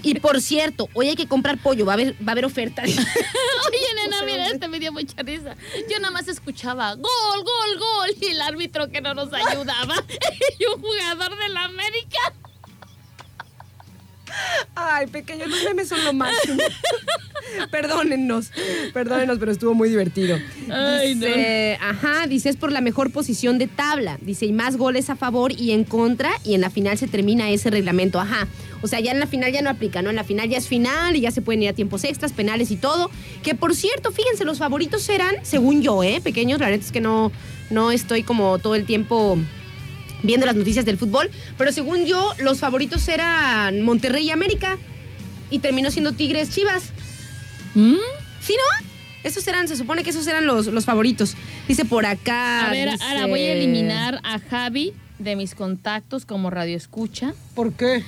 y 0.03 0.15
por 0.19 0.41
cierto, 0.41 0.89
hoy 0.93 1.09
hay 1.09 1.15
que 1.15 1.27
comprar 1.27 1.57
pollo, 1.57 1.85
va 1.85 1.93
a 1.93 1.95
haber, 1.95 2.13
va 2.15 2.27
a 2.27 2.31
haber 2.31 2.45
oferta. 2.45 2.83
Oye, 2.85 2.97
nena, 3.95 4.23
mira, 4.23 4.47
este 4.47 4.67
me 4.67 4.79
dio 4.79 4.91
mucha 4.91 5.21
risa. 5.23 5.55
Yo 5.89 5.99
nada 5.99 6.11
más 6.11 6.27
escuchaba 6.27 6.93
gol, 6.95 7.43
gol, 7.43 7.79
gol. 7.79 8.09
Y 8.21 8.27
el 8.27 8.41
árbitro 8.41 8.89
que 8.89 9.01
no 9.01 9.13
nos 9.13 9.31
ayudaba. 9.31 9.95
y 10.59 10.65
un 10.65 10.81
jugador 10.81 11.37
de 11.37 11.49
la 11.49 11.63
América. 11.63 12.33
Ay, 14.75 15.07
pequeños, 15.07 15.49
los 15.49 15.63
memes 15.63 15.87
son 15.87 16.03
lo 16.03 16.13
máximo. 16.13 16.61
Perdónennos, 17.71 18.51
perdónennos, 18.93 19.37
pero 19.37 19.51
estuvo 19.51 19.73
muy 19.73 19.89
divertido. 19.89 20.39
Ay, 20.71 21.15
no. 21.15 21.27
ajá, 21.81 22.25
dice 22.27 22.49
es 22.49 22.55
por 22.55 22.71
la 22.71 22.81
mejor 22.81 23.11
posición 23.11 23.57
de 23.57 23.67
tabla. 23.67 24.17
Dice, 24.21 24.45
y 24.45 24.53
más 24.53 24.77
goles 24.77 25.09
a 25.09 25.15
favor 25.15 25.51
y 25.51 25.71
en 25.71 25.83
contra, 25.83 26.31
y 26.43 26.55
en 26.55 26.61
la 26.61 26.69
final 26.69 26.97
se 26.97 27.07
termina 27.07 27.49
ese 27.49 27.69
reglamento. 27.69 28.19
Ajá. 28.19 28.47
O 28.81 28.87
sea, 28.87 28.99
ya 28.99 29.11
en 29.11 29.19
la 29.19 29.27
final 29.27 29.51
ya 29.51 29.61
no 29.61 29.69
aplica, 29.69 30.01
¿no? 30.01 30.09
En 30.09 30.15
la 30.15 30.23
final 30.23 30.49
ya 30.49 30.57
es 30.57 30.67
final 30.67 31.15
y 31.15 31.21
ya 31.21 31.31
se 31.31 31.41
pueden 31.41 31.63
ir 31.63 31.69
a 31.69 31.73
tiempos 31.73 32.03
extras, 32.03 32.33
penales 32.33 32.71
y 32.71 32.75
todo. 32.75 33.11
Que 33.43 33.55
por 33.55 33.75
cierto, 33.75 34.11
fíjense, 34.11 34.45
los 34.45 34.57
favoritos 34.57 35.07
eran, 35.09 35.35
según 35.43 35.81
yo, 35.81 36.03
¿eh? 36.03 36.21
Pequeños, 36.23 36.59
la 36.59 36.69
neta 36.69 36.83
es 36.83 36.91
que 36.91 37.01
no, 37.01 37.31
no 37.69 37.91
estoy 37.91 38.23
como 38.23 38.57
todo 38.59 38.75
el 38.75 38.85
tiempo 38.85 39.37
viendo 40.23 40.45
las 40.45 40.55
noticias 40.55 40.85
del 40.85 40.97
fútbol, 40.97 41.29
pero 41.57 41.71
según 41.71 42.05
yo, 42.05 42.33
los 42.39 42.59
favoritos 42.59 43.07
eran 43.07 43.81
Monterrey 43.81 44.27
y 44.27 44.31
América. 44.31 44.77
Y 45.49 45.59
terminó 45.59 45.91
siendo 45.91 46.13
Tigres 46.13 46.49
Chivas. 46.49 46.83
¿Mm? 47.75 47.95
¿Sí, 48.41 48.53
no? 48.55 48.87
Esos 49.23 49.47
eran, 49.47 49.67
se 49.67 49.77
supone 49.77 50.03
que 50.03 50.09
esos 50.09 50.25
eran 50.27 50.45
los, 50.47 50.65
los 50.67 50.85
favoritos. 50.85 51.35
Dice 51.67 51.85
por 51.85 52.05
acá. 52.05 52.67
A 52.67 52.71
ver, 52.71 52.89
dice- 52.91 53.03
ahora 53.03 53.27
voy 53.27 53.41
a 53.41 53.53
eliminar 53.53 54.19
a 54.23 54.39
Javi 54.39 54.93
de 55.19 55.35
mis 55.35 55.55
contactos 55.55 56.25
como 56.25 56.49
radio 56.49 56.75
escucha. 56.75 57.33
¿Por 57.55 57.73
qué? 57.73 58.03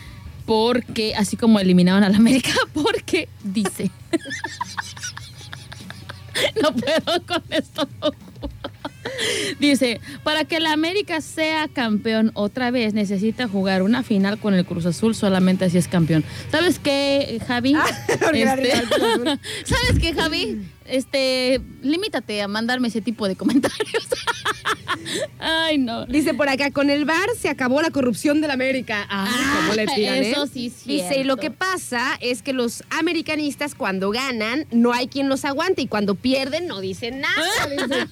Porque, 0.46 1.16
así 1.16 1.38
como 1.38 1.60
eliminaron 1.60 2.04
a 2.04 2.10
la 2.10 2.18
América, 2.18 2.52
porque 2.74 3.30
dice. 3.44 3.92
no 6.62 6.74
puedo 6.74 7.26
con 7.26 7.44
esto. 7.52 7.88
no 8.02 8.12
puedo. 8.12 8.75
Dice, 9.60 10.00
para 10.24 10.46
que 10.46 10.60
la 10.60 10.74
América 10.74 11.22
sea 11.22 11.68
campeón 11.68 12.32
otra 12.34 12.72
vez, 12.72 12.94
necesita 12.94 13.48
jugar 13.48 13.82
una 13.82 14.04
final 14.04 14.38
con 14.38 14.54
el 14.54 14.66
Cruz 14.66 14.86
Azul, 14.86 15.16
solamente 15.16 15.66
así 15.66 15.78
es 15.78 15.88
campeón. 15.88 16.24
¿Sabes 16.52 16.80
qué, 16.80 17.40
Javi? 17.48 17.74
la 18.34 18.54
Este. 18.54 18.72
¿Sabes 19.66 20.00
qué, 20.00 20.14
Javi? 20.14 20.62
Este, 20.86 21.60
limítate 21.82 22.42
a 22.42 22.48
mandarme 22.48 22.88
ese 22.90 23.02
tipo 23.02 23.28
de 23.28 23.36
comentarios. 23.36 24.08
Ay, 25.40 25.78
no. 25.78 26.06
Dice 26.06 26.34
por 26.34 26.48
acá, 26.50 26.72
con 26.72 26.90
el 26.90 27.06
VAR 27.06 27.28
se 27.40 27.50
acabó 27.50 27.82
la 27.82 27.90
corrupción 27.92 28.40
de 28.42 28.48
la 28.48 28.54
América. 28.54 29.06
Ay, 29.10 29.32
Ah, 29.36 29.58
cómo 29.62 29.74
le 29.74 29.88
tiran, 29.88 30.16
¿eh? 30.24 30.32
eso 30.32 30.48
sí 30.48 30.68
es 30.68 30.86
Dice, 30.86 31.20
y 31.20 31.24
lo 31.24 31.38
que 31.38 31.52
pasa 31.52 32.18
es 32.22 32.42
que 32.42 32.54
los 32.54 32.84
americanistas 32.92 33.76
cuando 33.76 34.12
ganan, 34.12 34.66
no 34.72 34.94
hay 34.94 35.08
quien 35.08 35.28
los 35.30 35.44
aguante. 35.46 35.82
Y 35.82 35.88
cuando 35.88 36.16
pierden, 36.16 36.68
no 36.68 36.80
dicen 36.82 37.20
nada. 37.22 37.68
Dice, 37.70 38.08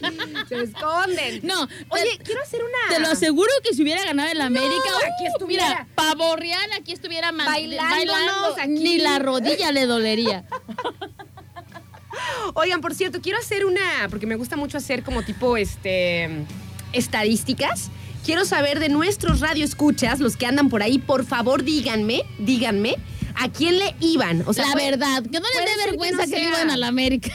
se 0.50 0.62
esconden. 0.64 1.40
No, 1.44 1.68
Oye, 1.90 2.18
te- 2.18 2.24
quiero 2.24 2.42
hacer 2.42 2.62
una... 2.64 2.96
Te 2.96 3.02
lo 3.02 3.08
aseguro 3.10 3.50
que 3.64 3.74
si 3.74 3.84
hubiera 3.84 4.04
ganado 4.04 4.32
el 4.32 4.42
América, 4.42 4.74
aquí 4.98 5.24
uh, 5.24 5.28
estuviera. 5.28 5.68
Mira, 5.70 5.88
pavo 5.96 6.36
real, 6.36 6.70
aquí 6.80 6.92
estuviera 6.92 7.32
Bailándonos 7.32 8.58
aquí. 8.58 8.68
Ni 8.70 8.98
la 8.98 9.20
rodilla 9.20 9.72
le 9.72 9.86
dolería. 9.86 10.46
Oigan, 12.56 12.82
por 12.82 12.94
cierto, 12.94 13.20
quiero 13.22 13.40
hacer 13.40 13.66
una, 13.66 13.82
porque 14.10 14.28
me 14.28 14.36
gusta 14.36 14.56
mucho 14.56 14.78
hacer 14.78 15.04
como 15.04 15.24
tipo, 15.24 15.58
este, 15.58 16.30
estadísticas. 16.92 17.90
Quiero 18.26 18.46
saber 18.46 18.80
de 18.80 18.90
nuestros 18.90 19.40
radioescuchas, 19.42 20.20
los 20.20 20.38
que 20.38 20.46
andan 20.46 20.70
por 20.70 20.82
ahí, 20.82 20.98
por 20.98 21.26
favor 21.26 21.64
díganme, 21.64 22.22
díganme, 22.40 22.96
¿a 23.36 23.50
quién 23.50 23.80
le 23.80 23.96
iban? 24.00 24.44
O 24.48 24.54
sea, 24.54 24.66
la 24.68 24.74
puede- 24.74 24.92
verdad, 24.92 25.24
que 25.24 25.40
no 25.40 25.46
les 25.50 25.66
dé 25.66 25.72
que 25.84 25.86
vergüenza 25.90 26.26
no 26.26 26.32
que, 26.32 26.40
le 26.40 26.48
iban 26.48 26.70
a 26.70 26.78
la 26.78 26.88
América. 26.88 27.32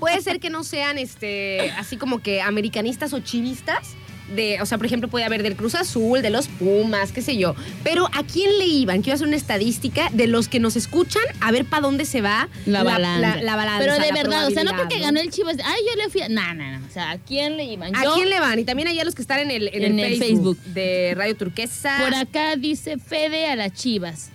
Puede 0.00 0.22
ser 0.22 0.40
que 0.40 0.48
no 0.48 0.64
sean, 0.64 0.96
este, 0.96 1.70
así 1.72 1.96
como 1.98 2.22
que 2.22 2.40
americanistas 2.40 3.12
o 3.12 3.20
chivistas. 3.20 3.88
De, 4.34 4.60
o 4.60 4.66
sea, 4.66 4.76
por 4.76 4.86
ejemplo, 4.86 5.08
puede 5.08 5.24
haber 5.24 5.42
del 5.44 5.54
Cruz 5.54 5.74
Azul, 5.76 6.20
de 6.20 6.30
los 6.30 6.48
Pumas, 6.48 7.12
qué 7.12 7.22
sé 7.22 7.36
yo. 7.36 7.54
Pero 7.84 8.08
¿a 8.12 8.24
quién 8.24 8.58
le 8.58 8.64
iban? 8.66 9.02
Quiero 9.02 9.14
hacer 9.14 9.26
una 9.28 9.36
estadística 9.36 10.10
de 10.12 10.26
los 10.26 10.48
que 10.48 10.58
nos 10.58 10.74
escuchan, 10.74 11.22
a 11.40 11.52
ver 11.52 11.64
para 11.64 11.82
dónde 11.82 12.04
se 12.04 12.22
va 12.22 12.48
La 12.66 12.82
balanza. 12.82 13.36
la- 13.36 13.42
la 13.42 13.56
balanza, 13.56 13.78
Pero 13.78 13.92
de 13.94 13.98
la 14.08 14.14
verdad, 14.14 14.46
o 14.46 14.50
sea, 14.50 14.64
no 14.64 14.76
porque 14.76 14.98
ganó 14.98 15.20
el 15.20 15.30
Chivas. 15.30 15.56
Ay, 15.64 15.80
yo 15.88 16.02
le 16.02 16.10
fui 16.10 16.22
a. 16.22 16.28
No, 16.28 16.54
no, 16.54 16.78
no. 16.78 16.86
O 16.86 16.90
sea, 16.90 17.12
¿a 17.12 17.18
quién 17.18 17.56
le 17.56 17.64
iban? 17.64 17.94
¿A 17.94 18.02
Yo- 18.02 18.14
quién 18.14 18.28
le 18.30 18.40
van? 18.40 18.58
Y 18.58 18.64
también 18.64 18.88
allá 18.88 19.04
los 19.04 19.14
que 19.14 19.22
están 19.22 19.38
en 19.40 19.50
el, 19.52 19.68
en 19.68 19.84
En 19.84 19.98
el 20.00 20.12
el 20.14 20.18
Facebook, 20.18 20.56
Facebook. 20.58 20.74
de 20.74 21.14
Radio 21.16 21.36
Turquesa. 21.36 21.98
Por 22.02 22.14
acá 22.14 22.56
dice 22.56 22.98
Fede 22.98 23.46
a 23.48 23.54
las 23.56 23.72
Chivas. 23.74 24.30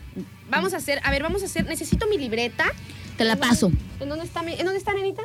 Vamos 0.49 0.73
a 0.73 0.77
hacer, 0.77 0.99
a 1.03 1.11
ver, 1.11 1.23
vamos 1.23 1.43
a 1.43 1.45
hacer, 1.45 1.65
necesito 1.65 2.07
mi 2.07 2.17
libreta. 2.17 2.65
Te 3.17 3.23
la 3.25 3.35
paso. 3.35 3.71
¿En 3.99 4.09
dónde 4.09 4.25
está, 4.25 4.41
mi- 4.41 4.53
¿en 4.53 4.63
dónde 4.65 4.77
está, 4.77 4.93
nenita? 4.93 5.23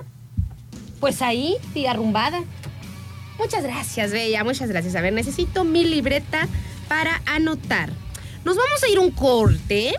Pues 1.01 1.23
ahí, 1.23 1.57
tía 1.75 1.93
arrumbada. 1.93 2.43
Muchas 3.39 3.63
gracias, 3.63 4.11
Bella, 4.13 4.45
muchas 4.45 4.69
gracias. 4.69 4.95
A 4.97 5.01
ver, 5.01 5.13
necesito 5.13 5.65
mi 5.65 5.85
libreta 5.85 6.49
para 6.89 7.21
anotar. 7.27 7.91
Nos 8.45 8.57
vamos 8.57 8.83
a 8.83 8.89
ir 8.89 8.99
un 8.99 9.11
corte 9.11 9.93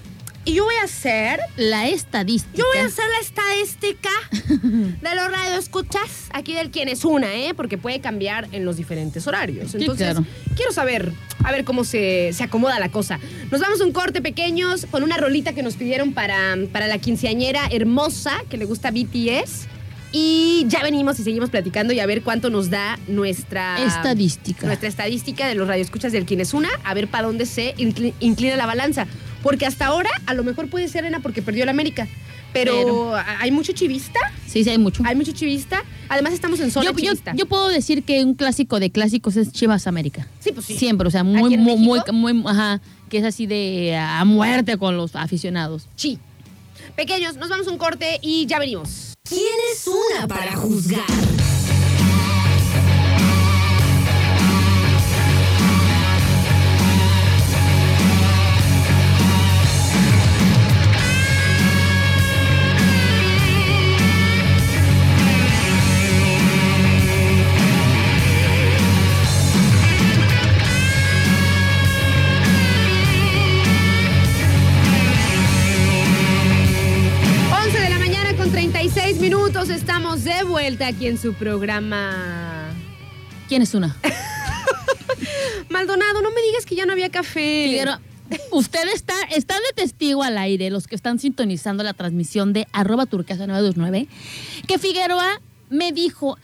y 0.45 0.53
yo 0.53 0.63
voy 0.63 0.75
a 0.75 0.85
hacer, 0.85 1.41
La 1.57 1.88
estadística. 1.89 2.57
yo 2.57 2.63
voy 2.73 2.81
a 2.81 2.85
hacer 2.85 3.03
la 3.09 3.19
estadística 3.19 4.09
de 4.31 5.15
los 5.15 5.29
radioescuchas 5.29 6.29
aquí 6.31 6.53
del 6.53 6.71
quién 6.71 6.88
es 6.88 7.03
una, 7.03 7.35
¿eh? 7.35 7.53
Porque 7.53 7.77
puede 7.77 7.99
cambiar 7.99 8.47
en 8.53 8.63
los 8.63 8.77
diferentes 8.77 9.27
horarios. 9.27 9.71
Sí, 9.71 9.77
Entonces, 9.79 10.07
claro. 10.13 10.25
quiero 10.55 10.71
saber, 10.71 11.11
a 11.43 11.51
ver 11.51 11.65
cómo 11.65 11.83
se, 11.83 12.31
se 12.31 12.43
acomoda 12.45 12.79
la 12.79 12.89
cosa. 12.89 13.19
Nos 13.51 13.59
vamos 13.59 13.81
a 13.81 13.83
un 13.83 13.91
corte 13.91 14.21
pequeños 14.21 14.88
con 14.89 15.03
una 15.03 15.17
rolita 15.17 15.51
que 15.51 15.63
nos 15.63 15.75
pidieron 15.75 16.13
para, 16.13 16.55
para 16.71 16.88
la 16.88 16.97
quinceañera 16.99 17.67
hermosa 17.69 18.41
que 18.49 18.55
le 18.57 18.63
gusta 18.63 18.89
BTS. 18.91 19.67
Y 20.20 20.65
ya 20.68 20.82
venimos 20.82 21.20
y 21.20 21.24
seguimos 21.24 21.51
platicando 21.51 21.93
y 21.93 21.99
a 21.99 22.05
ver 22.07 22.24
cuánto 22.24 22.49
nos 22.49 22.72
da 22.72 22.97
nuestra 23.07 23.78
Estadística. 23.86 24.65
Nuestra 24.65 24.89
estadística 24.89 25.47
de 25.47 25.53
los 25.53 25.68
radioescuchas 25.68 26.11
del 26.11 26.26
quién 26.26 26.41
es 26.41 26.55
una, 26.55 26.70
a 26.84 26.95
ver 26.95 27.07
para 27.07 27.28
dónde 27.28 27.45
se 27.45 27.76
incli- 27.76 28.13
inclina 28.20 28.55
la 28.55 28.65
balanza. 28.65 29.05
Porque 29.43 29.68
hasta 29.68 29.86
ahora, 29.86 30.09
a 30.26 30.34
lo 30.34 30.43
mejor 30.43 30.70
puede 30.72 30.88
ser 30.88 31.01
Elena 31.03 31.20
porque 31.20 31.43
perdió 31.43 31.65
la 31.65 31.72
América. 31.72 32.07
Pero, 32.51 33.13
hay 33.15 33.51
mucho 33.51 33.74
chivista 33.74 34.20
Sí, 34.47 34.63
sí, 34.63 34.70
hay 34.72 34.80
mucho. 34.80 35.03
hay 35.05 35.15
mucho 35.15 35.34
chivista. 35.34 35.84
Además 36.09 36.34
estamos 36.34 36.59
en 36.61 36.72
zona 36.72 36.88
Yo, 36.89 36.97
chivista. 36.97 37.34
yo 37.36 37.45
puedo 37.45 37.68
decir 37.68 38.01
que 38.03 38.24
un 38.24 38.34
clásico 38.34 38.80
de 38.80 38.89
clásicos 38.89 39.36
es 39.36 39.51
Chivas 39.51 39.86
América. 39.86 40.28
Sí, 40.39 40.51
pues 40.51 40.65
sí. 40.65 40.76
Siempre, 40.80 41.07
o 41.07 41.11
sea, 41.11 41.22
¿Aquí 41.22 41.30
muy, 41.30 41.57
muy, 41.57 42.01
muy, 42.11 42.34
muy- 42.34 42.43
ajá, 42.51 42.82
que 43.09 43.20
es 43.20 43.24
así 43.26 43.45
de 43.45 43.95
a 43.95 44.26
muerte 44.26 44.78
con 44.78 44.97
los 44.97 45.15
aficionados. 45.15 45.88
Sí. 45.95 46.18
Pequeños, 46.95 47.36
nos 47.36 47.49
vamos 47.49 47.68
a 47.68 47.72
un 47.72 47.78
corte 47.78 48.18
y 48.24 48.47
ya 48.47 48.57
venimos. 48.57 49.13
Tienes 49.30 49.86
una 49.88 50.28
para 50.28 50.55
juzgar. 50.55 51.03
Vuelta 80.68 80.88
aquí 80.88 81.07
en 81.07 81.18
su 81.18 81.34
programa. 81.34 82.74
¿Quién 83.47 83.61
es 83.61 83.74
una? 83.74 83.95
Maldonado, 85.70 86.22
no 86.22 86.30
me 86.32 86.41
digas 86.41 86.65
que 86.65 86.76
ya 86.76 86.86
no 86.86 86.91
había 86.91 87.09
café. 87.09 87.68
Figueroa, 87.70 88.01
usted 88.51 88.86
está, 88.93 89.13
está 89.34 89.53
de 89.53 89.82
testigo 89.82 90.24
al 90.24 90.38
aire, 90.38 90.70
los 90.70 90.88
que 90.88 90.95
están 90.95 91.20
sintonizando 91.20 91.84
la 91.84 91.93
transmisión 91.93 92.51
de 92.51 92.68
arroba 92.74 93.05
turquesa 93.05 93.47
929, 93.47 94.09
que 94.68 94.78
Figueroa 94.78 95.39
me 95.70 95.93
dijo, 95.93 96.38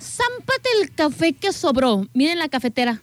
zámpate 0.00 0.68
el 0.82 0.92
café 0.92 1.32
que 1.34 1.52
sobró. 1.52 2.08
Miren 2.12 2.40
la 2.40 2.48
cafetera. 2.48 3.00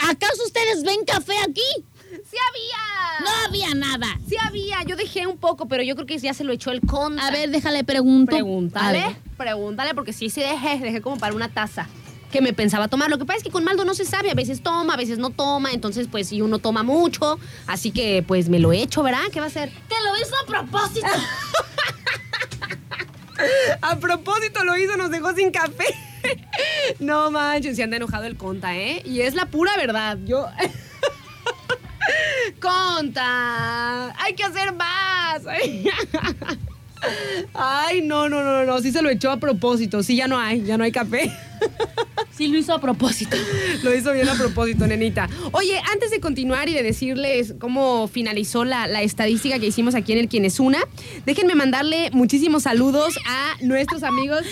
¿Acaso 0.00 0.42
ustedes 0.44 0.82
ven 0.82 1.04
café 1.06 1.34
aquí? 1.48 1.84
¡Sí 2.10 2.36
había! 2.48 3.20
No 3.24 3.30
había 3.46 3.74
nada. 3.74 4.18
Sí 4.28 4.36
había. 4.42 4.82
Yo 4.84 4.96
dejé 4.96 5.26
un 5.26 5.38
poco, 5.38 5.66
pero 5.68 5.82
yo 5.82 5.94
creo 5.94 6.06
que 6.06 6.18
ya 6.18 6.32
se 6.34 6.44
lo 6.44 6.52
echó 6.52 6.70
el 6.70 6.80
conta. 6.80 7.26
A 7.26 7.30
ver, 7.30 7.50
déjale 7.50 7.84
pregunto. 7.84 8.30
Pregúntale, 8.32 9.00
A 9.02 9.08
ver. 9.08 9.16
pregúntale, 9.36 9.94
porque 9.94 10.12
sí, 10.12 10.30
sí 10.30 10.40
dejé, 10.40 10.78
dejé 10.78 11.00
como 11.00 11.18
para 11.18 11.34
una 11.34 11.48
taza 11.48 11.86
que 12.32 12.40
me 12.42 12.52
pensaba 12.52 12.88
tomar. 12.88 13.08
Lo 13.10 13.18
que 13.18 13.24
pasa 13.24 13.38
es 13.38 13.42
que 13.44 13.50
con 13.50 13.64
Maldo 13.64 13.84
no 13.84 13.94
se 13.94 14.04
sabe, 14.04 14.30
a 14.30 14.34
veces 14.34 14.62
toma, 14.62 14.94
a 14.94 14.96
veces 14.96 15.18
no 15.18 15.30
toma, 15.30 15.72
entonces 15.72 16.08
pues 16.10 16.28
si 16.28 16.42
uno 16.42 16.58
toma 16.58 16.82
mucho, 16.82 17.38
así 17.66 17.90
que 17.90 18.22
pues 18.26 18.48
me 18.50 18.58
lo 18.58 18.72
he 18.72 18.82
hecho, 18.82 19.02
¿verdad? 19.02 19.20
¿Qué 19.32 19.40
va 19.40 19.46
a 19.46 19.48
hacer? 19.48 19.70
Te 19.88 19.94
lo 20.04 20.16
hizo 20.16 20.34
a 20.42 20.46
propósito. 20.46 21.06
A 23.82 23.96
propósito 23.96 24.64
lo 24.64 24.76
hizo, 24.76 24.96
nos 24.96 25.10
dejó 25.10 25.32
sin 25.34 25.50
café. 25.50 25.84
No 26.98 27.30
manches, 27.30 27.76
se 27.76 27.84
anda 27.84 27.96
enojado 27.96 28.24
el 28.24 28.36
Conta, 28.36 28.76
¿eh? 28.76 29.00
Y 29.04 29.20
es 29.20 29.34
la 29.34 29.46
pura 29.46 29.76
verdad. 29.76 30.18
Yo. 30.26 30.48
Conta, 32.60 34.14
hay 34.20 34.34
que 34.34 34.44
hacer 34.44 34.72
más. 34.74 35.42
Ay, 37.54 38.02
no, 38.02 38.28
no, 38.28 38.42
no, 38.42 38.64
no, 38.64 38.80
sí 38.80 38.90
se 38.92 39.02
lo 39.02 39.10
echó 39.10 39.30
a 39.30 39.38
propósito. 39.38 40.02
Sí, 40.02 40.16
ya 40.16 40.28
no 40.28 40.38
hay, 40.38 40.62
ya 40.62 40.76
no 40.76 40.84
hay 40.84 40.92
café. 40.92 41.32
Sí, 42.36 42.46
lo 42.46 42.56
hizo 42.56 42.72
a 42.72 42.80
propósito. 42.80 43.36
Lo 43.82 43.92
hizo 43.92 44.12
bien 44.12 44.28
a 44.28 44.34
propósito, 44.34 44.86
nenita. 44.86 45.28
Oye, 45.50 45.76
antes 45.92 46.12
de 46.12 46.20
continuar 46.20 46.68
y 46.68 46.72
de 46.72 46.84
decirles 46.84 47.54
cómo 47.58 48.06
finalizó 48.06 48.64
la, 48.64 48.86
la 48.86 49.02
estadística 49.02 49.58
que 49.58 49.66
hicimos 49.66 49.96
aquí 49.96 50.12
en 50.12 50.18
el 50.18 50.28
Quién 50.28 50.44
es 50.44 50.60
Una, 50.60 50.78
déjenme 51.26 51.56
mandarle 51.56 52.10
muchísimos 52.12 52.62
saludos 52.62 53.18
a 53.26 53.56
nuestros 53.60 54.04
amigos. 54.04 54.42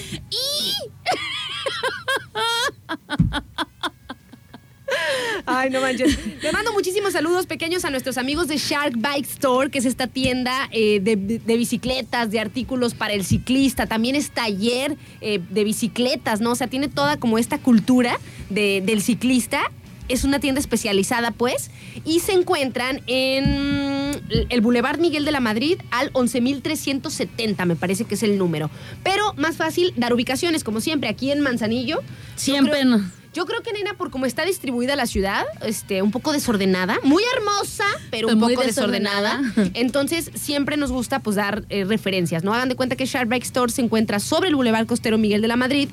Ay, 5.59 5.71
no 5.71 5.81
manches. 5.81 6.19
Le 6.43 6.53
mando 6.53 6.73
muchísimos 6.73 7.13
saludos 7.13 7.47
pequeños 7.47 7.85
a 7.85 7.91
nuestros 7.91 8.19
amigos 8.19 8.49
de 8.49 8.57
Shark 8.59 8.95
Bike 8.97 9.27
Store, 9.27 9.71
que 9.71 9.79
es 9.79 9.85
esta 9.85 10.07
tienda 10.07 10.69
eh, 10.73 11.01
de, 11.01 11.17
de 11.17 11.57
bicicletas, 11.57 12.31
de 12.31 12.41
artículos 12.41 12.95
para 12.95 13.15
el 13.15 13.25
ciclista. 13.25 13.87
También 13.87 14.17
es 14.17 14.31
taller 14.31 14.97
eh, 15.21 15.41
de 15.51 15.65
bicicletas, 15.65 16.41
¿no? 16.41 16.53
O 16.53 16.55
sea, 16.55 16.67
tiene 16.67 16.89
toda 16.89 17.17
como 17.17 17.39
esta 17.39 17.59
cultura 17.59 18.19
de- 18.51 18.83
del 18.85 19.03
ciclista. 19.03 19.71
Es 20.09 20.23
una 20.23 20.39
tienda 20.39 20.61
especializada, 20.61 21.33
pues, 21.33 21.73
y 22.05 22.21
se 22.21 22.31
encuentran 22.33 23.01
en 23.09 24.23
el 24.51 24.61
Boulevard 24.61 25.01
Miguel 25.01 25.25
de 25.25 25.33
la 25.33 25.41
Madrid 25.41 25.79
al 25.91 26.13
11.370, 26.13 27.65
me 27.67 27.75
parece 27.75 28.05
que 28.05 28.15
es 28.15 28.23
el 28.23 28.39
número. 28.39 28.71
Pero 29.03 29.33
más 29.37 29.57
fácil 29.57 29.93
dar 29.97 30.13
ubicaciones, 30.15 30.63
como 30.63 30.81
siempre, 30.81 31.09
aquí 31.09 31.33
en 31.33 31.41
Manzanillo. 31.41 32.03
Siempre 32.37 32.83
creo-. 32.83 33.01
Yo 33.37 33.45
creo 33.45 33.63
que, 33.63 33.71
nena, 33.73 33.93
por 33.95 34.11
cómo 34.11 34.25
está 34.25 34.45
distribuida 34.47 34.97
la 34.97 35.07
ciudad, 35.07 35.45
este, 35.63 36.01
un 36.01 36.11
poco 36.11 36.33
desordenada, 36.33 36.97
muy 37.03 37.23
hermosa, 37.37 37.85
pero 38.11 38.29
un 38.29 38.39
Muy 38.39 38.55
poco 38.55 38.67
desordenada. 38.67 39.37
desordenada. 39.43 39.71
Entonces, 39.75 40.31
siempre 40.35 40.79
nos 40.79 40.91
gusta 40.91 41.21
pues 41.21 41.37
dar 41.37 41.65
eh, 41.69 41.85
referencias, 41.85 42.45
¿no? 42.45 42.55
Hagan 42.55 42.71
de 42.71 42.77
cuenta 42.77 42.97
que 42.97 43.05
Shark 43.05 43.29
Bike 43.29 43.45
Store 43.45 43.71
se 43.71 43.83
encuentra 43.83 44.21
sobre 44.21 44.49
el 44.49 44.55
Boulevard 44.57 44.87
Costero 44.87 45.19
Miguel 45.19 45.43
de 45.43 45.49
la 45.49 45.57
Madrid, 45.57 45.91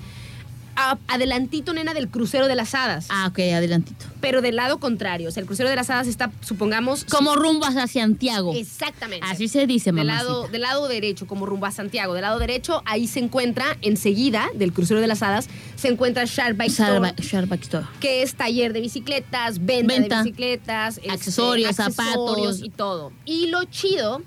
a- 0.76 0.98
adelantito, 1.08 1.74
nena, 1.74 1.94
del 1.94 2.08
crucero 2.10 2.48
de 2.48 2.56
las 2.56 2.74
hadas, 2.76 3.08
Ah, 3.10 3.28
ok, 3.28 3.40
adelantito. 3.56 4.06
pero 4.22 4.42
del 4.42 4.56
lado 4.56 4.80
contrario. 4.80 5.30
O 5.30 5.32
sea, 5.32 5.42
el 5.42 5.48
crucero 5.48 5.70
de 5.70 5.76
las 5.76 5.90
hadas 5.90 6.08
está, 6.08 6.32
supongamos... 6.42 7.06
Como 7.06 7.36
rumbo 7.36 7.66
hacia 7.66 7.88
Santiago. 7.88 8.54
Exactamente. 8.56 9.26
Así 9.30 9.48
se 9.48 9.68
dice, 9.68 9.92
Del 9.92 10.06
mamá. 10.08 10.16
lado, 10.24 10.48
del 10.48 10.62
lado 10.62 10.88
derecho, 10.88 11.28
como 11.28 11.46
rumbo 11.46 11.66
a 11.66 11.72
Santiago. 11.72 12.14
Del 12.14 12.24
lado 12.24 12.40
derecho, 12.40 12.82
ahí 12.86 13.08
se 13.08 13.20
encuentra, 13.20 13.78
enseguida, 13.82 14.48
del 14.56 14.74
crucero 14.74 15.00
de 15.02 15.08
las 15.08 15.22
hadas, 15.24 15.48
se 15.76 15.88
encuentra 15.90 16.26
Shark 16.26 16.58
Bike 16.58 16.72
Store 16.72 17.14
Sharback 17.20 17.62
Store. 17.64 17.86
que 18.00 18.22
es 18.24 18.36
taller 18.36 18.74
de 18.74 18.82
bicicletas, 18.82 19.64
venta, 19.66 19.94
Venta. 19.94 20.18
de 20.18 20.24
bicicletas, 20.24 20.98
este, 20.98 21.12
Accesorios, 21.12 21.76
zapatos. 21.76 22.62
y 22.64 22.70
todo. 22.70 23.12
Y 23.26 23.48
lo 23.48 23.64
chido 23.66 24.22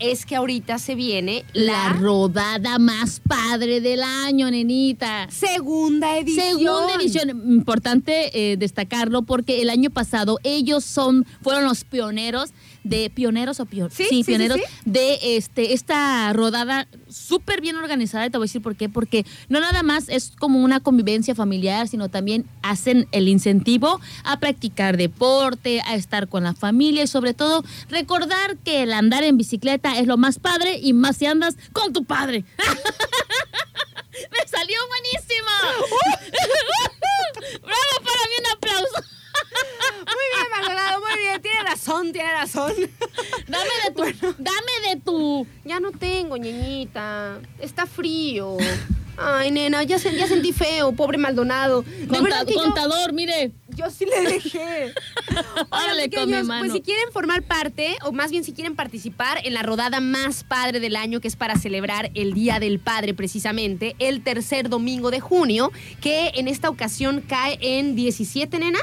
es 0.00 0.26
que 0.26 0.36
ahorita 0.36 0.78
se 0.78 0.94
viene 0.94 1.44
La 1.52 1.70
la, 1.70 1.92
rodada 1.92 2.78
más 2.78 3.20
padre 3.20 3.80
del 3.80 4.02
año, 4.02 4.50
nenita. 4.50 5.28
segunda 5.30 6.18
edición. 6.18 6.58
Segunda 6.58 6.94
edición, 6.94 7.28
importante 7.30 8.52
eh, 8.52 8.56
destacarlo 8.56 9.22
porque 9.22 9.62
el 9.62 9.70
año 9.70 9.90
pasado 9.90 10.38
ellos 10.42 10.84
son 10.84 11.26
fueron 11.42 11.64
los 11.64 11.84
pioneros 11.84 12.50
de 12.84 13.10
pioneros 13.10 13.60
o 13.60 13.66
pio- 13.66 13.90
Sí, 13.90 14.22
pioneros 14.24 14.58
sí. 14.58 14.64
de 14.84 15.36
este 15.36 15.72
esta 15.74 16.32
rodada 16.32 16.86
súper 17.08 17.60
bien 17.60 17.76
organizada 17.76 18.26
y 18.26 18.30
te 18.30 18.38
voy 18.38 18.44
a 18.44 18.48
decir 18.48 18.62
por 18.62 18.76
qué 18.76 18.88
porque 18.88 19.24
no 19.48 19.60
nada 19.60 19.82
más 19.82 20.08
es 20.08 20.32
como 20.38 20.60
una 20.62 20.80
convivencia 20.80 21.34
familiar 21.34 21.88
sino 21.88 22.08
también 22.08 22.46
hacen 22.62 23.06
el 23.12 23.28
incentivo 23.28 24.00
a 24.24 24.38
practicar 24.40 24.96
deporte 24.96 25.82
a 25.86 25.94
estar 25.94 26.28
con 26.28 26.44
la 26.44 26.54
familia 26.54 27.02
y 27.02 27.06
sobre 27.06 27.34
todo 27.34 27.64
recordar 27.90 28.56
que 28.58 28.82
el 28.82 28.92
andar 28.92 29.24
en 29.24 29.36
bicicleta 29.36 29.98
es 29.98 30.06
lo 30.06 30.16
más 30.16 30.38
padre 30.38 30.78
y 30.78 30.92
más 30.92 31.16
si 31.18 31.26
andas 31.26 31.56
con 31.72 31.92
tu 31.92 32.04
padre. 32.04 32.44
Me 34.32 34.48
salió 34.48 34.76
buenísimo. 34.88 35.50
Bravo 37.62 38.04
para 38.04 38.22
mí 38.28 38.34
un 38.38 38.46
aplauso 38.56 38.96
Muy 40.06 40.26
bien, 40.36 40.46
Maldonado, 40.50 41.00
muy 41.00 41.18
bien. 41.20 41.42
Tiene 41.42 41.62
razón, 41.62 42.12
tiene 42.12 42.32
razón. 42.32 42.72
Dame 43.48 43.70
de 43.84 43.94
tu, 43.94 44.02
dame 44.38 44.88
de 44.88 45.00
tu. 45.00 45.46
Ya 45.64 45.80
no 45.80 45.90
tengo, 45.92 46.36
ñeñita. 46.36 47.40
Está 47.58 47.86
frío. 47.86 48.56
Ay, 49.22 49.50
nena, 49.50 49.82
ya, 49.82 49.98
se- 49.98 50.16
ya 50.16 50.26
sentí 50.26 50.50
feo, 50.52 50.92
pobre 50.92 51.18
Maldonado. 51.18 51.82
De 51.82 52.06
conta- 52.06 52.22
verdad 52.22 52.46
que 52.46 52.54
yo- 52.54 52.62
contador, 52.62 53.12
mire. 53.12 53.52
Yo 53.76 53.90
sí 53.90 54.06
le 54.06 54.20
dejé. 54.32 54.94
Órale, 55.70 56.08
con 56.10 56.20
mi 56.26 56.26
pequeños, 56.32 56.46
mano. 56.46 56.60
Pues 56.64 56.72
si 56.72 56.80
quieren 56.80 57.12
formar 57.12 57.42
parte, 57.42 57.96
o 58.02 58.12
más 58.12 58.30
bien 58.30 58.44
si 58.44 58.52
quieren 58.52 58.76
participar 58.76 59.38
en 59.44 59.52
la 59.54 59.62
rodada 59.62 60.00
más 60.00 60.42
padre 60.44 60.80
del 60.80 60.96
año, 60.96 61.20
que 61.20 61.28
es 61.28 61.36
para 61.36 61.56
celebrar 61.56 62.10
el 62.14 62.32
Día 62.34 62.60
del 62.60 62.78
Padre 62.78 63.12
precisamente, 63.14 63.94
el 63.98 64.22
tercer 64.22 64.68
domingo 64.70 65.10
de 65.10 65.20
junio, 65.20 65.70
que 66.00 66.30
en 66.34 66.48
esta 66.48 66.70
ocasión 66.70 67.20
cae 67.26 67.58
en 67.60 67.94
17, 67.96 68.58
nena. 68.58 68.78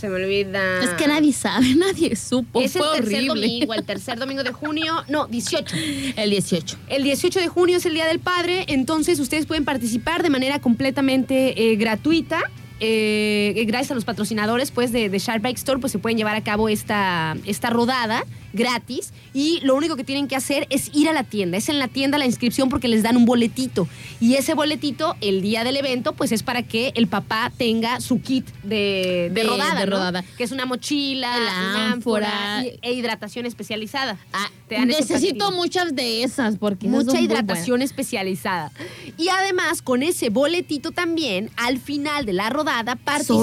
Se 0.00 0.08
me 0.08 0.14
olvida. 0.14 0.82
Es 0.82 0.90
que 0.90 1.06
nadie 1.06 1.32
sabe, 1.32 1.74
nadie 1.76 2.16
supo. 2.16 2.62
Es 2.62 2.74
el 2.74 2.82
tercer 2.82 3.02
horrible. 3.02 3.26
domingo, 3.28 3.74
el 3.74 3.84
tercer 3.84 4.18
domingo 4.18 4.42
de 4.42 4.52
junio. 4.52 5.04
No, 5.08 5.26
18. 5.26 5.76
El 6.16 6.30
18. 6.30 6.78
El 6.88 7.02
18 7.02 7.38
de 7.38 7.48
junio 7.48 7.76
es 7.76 7.84
el 7.84 7.92
Día 7.92 8.06
del 8.06 8.18
Padre, 8.18 8.64
entonces 8.68 9.20
ustedes 9.20 9.44
pueden 9.44 9.64
participar 9.64 10.22
de 10.22 10.30
manera 10.30 10.58
completamente 10.60 11.70
eh, 11.70 11.76
gratuita. 11.76 12.40
Eh, 12.82 13.62
gracias 13.66 13.90
a 13.90 13.94
los 13.94 14.06
patrocinadores 14.06 14.70
pues, 14.70 14.90
de, 14.90 15.10
de 15.10 15.18
Shark 15.18 15.42
Bike 15.42 15.58
Store, 15.58 15.78
pues 15.78 15.92
se 15.92 15.98
pueden 15.98 16.16
llevar 16.16 16.34
a 16.34 16.42
cabo 16.42 16.70
esta, 16.70 17.36
esta 17.44 17.68
rodada 17.68 18.24
gratis 18.52 19.12
y 19.32 19.60
lo 19.62 19.74
único 19.76 19.96
que 19.96 20.04
tienen 20.04 20.28
que 20.28 20.36
hacer 20.36 20.66
es 20.70 20.90
ir 20.94 21.08
a 21.08 21.12
la 21.12 21.24
tienda. 21.24 21.56
Es 21.56 21.68
en 21.68 21.78
la 21.78 21.88
tienda 21.88 22.18
la 22.18 22.26
inscripción 22.26 22.68
porque 22.68 22.88
les 22.88 23.02
dan 23.02 23.16
un 23.16 23.24
boletito 23.24 23.88
y 24.20 24.34
ese 24.34 24.54
boletito 24.54 25.16
el 25.20 25.40
día 25.42 25.64
del 25.64 25.76
evento 25.76 26.12
pues 26.14 26.32
es 26.32 26.42
para 26.42 26.62
que 26.62 26.92
el 26.94 27.06
papá 27.06 27.52
tenga 27.56 28.00
su 28.00 28.20
kit 28.22 28.46
de, 28.62 29.30
de 29.32 29.40
De- 29.40 29.42
rodada, 29.44 29.80
de 29.80 29.86
¿no? 29.86 29.92
rodada. 29.96 30.24
que 30.36 30.44
es 30.44 30.52
una 30.52 30.66
mochila, 30.66 31.38
La 31.38 31.50
una 31.70 31.92
ánfora 31.92 32.64
y- 32.64 32.78
e 32.82 32.92
hidratación 32.92 33.46
especializada. 33.46 34.18
Ah, 34.32 34.50
necesito 34.86 35.50
muchas 35.52 35.94
de 35.94 36.22
esas 36.22 36.56
porque 36.56 36.86
Mucha 36.88 37.20
hidratación 37.20 37.82
especializada. 37.82 38.70
Y 39.16 39.28
además, 39.28 39.82
con 39.82 40.02
ese 40.02 40.28
boletito 40.30 40.92
también, 40.92 41.50
al 41.56 41.78
final 41.78 42.24
de 42.26 42.32
la 42.32 42.50
rodada, 42.50 42.96
participan. 42.96 43.38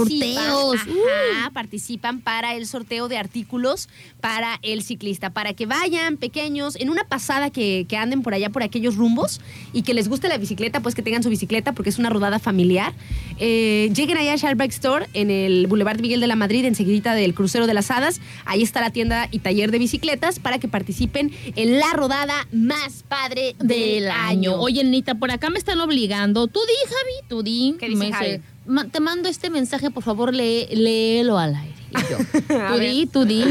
Sorteos. 0.51 0.76
Ajá, 1.39 1.49
participan 1.51 2.22
para 2.22 2.55
el 2.55 2.66
sorteo 2.68 3.08
de 3.08 3.18
artículos 3.18 3.89
para 4.22 4.60
el 4.62 4.82
ciclista. 4.98 5.30
Para 5.30 5.54
que 5.54 5.66
vayan 5.66 6.18
pequeños 6.18 6.76
en 6.76 6.89
una 6.89 7.04
pasada 7.04 7.50
que, 7.52 7.86
que 7.88 7.98
anden 7.98 8.24
por 8.24 8.34
allá, 8.34 8.50
por 8.50 8.64
aquellos 8.64 8.95
rumbos 8.95 9.39
y 9.74 9.84
que 9.84 9.93
les 9.93 10.10
guste 10.10 10.28
la 10.28 10.38
bicicleta, 10.38 10.80
pues 10.82 10.95
que 10.95 11.02
tengan 11.04 11.22
su 11.24 11.30
bicicleta 11.30 11.72
porque 11.74 11.89
es 11.89 12.00
una 12.00 12.10
rodada 12.10 12.39
familiar. 12.39 12.93
Eh, 13.39 13.91
lleguen 13.95 14.18
allá 14.18 14.34
a 14.34 14.36
Sharp 14.38 14.58
Bike 14.58 14.72
Store 14.74 15.06
en 15.14 15.30
el 15.30 15.68
Boulevard 15.68 16.00
Miguel 16.02 16.20
de 16.20 16.28
la 16.28 16.36
Madrid, 16.36 16.66
enseguidita 16.66 17.14
del 17.14 17.34
Crucero 17.36 17.68
de 17.68 17.74
las 17.76 17.91
Hadas. 17.91 18.20
Ahí 18.45 18.64
está 18.64 18.82
la 18.82 18.89
tienda 18.89 19.28
y 19.32 19.39
taller 19.39 19.70
de 19.72 19.78
bicicletas 19.80 20.39
para 20.39 20.58
que 20.58 20.68
participen 20.68 21.32
en 21.56 21.78
la 21.80 21.93
rodada 21.93 22.48
más 22.52 23.04
padre 23.08 23.56
del 23.60 24.10
año. 24.10 24.56
Oye, 24.56 24.84
Nita, 24.84 25.16
por 25.16 25.30
acá 25.32 25.50
me 25.52 25.60
están 25.60 25.80
obligando. 25.80 26.48
Tú 26.48 26.60
di, 26.68 26.74
Javi, 26.89 27.30
tú 27.30 27.43
di. 27.43 27.76
¿Qué 27.80 27.88
dice 27.89 28.00
Me 28.06 28.12
Javi? 28.12 28.39
"Ma- 28.66 28.86
te 28.86 29.00
mando 29.00 29.30
este 29.30 29.50
mensaje, 29.50 29.91
por 29.91 30.04
favor, 30.04 30.34
lee, 30.34 30.66
léelo 30.72 31.38
al 31.38 31.56
aire. 31.56 31.77
Y 31.92 32.12
yo, 32.12 32.18
A 32.62 32.74
tú 32.74 32.80
ver. 32.80 32.92
di, 32.92 33.06
tú 33.08 33.26
di. 33.26 33.44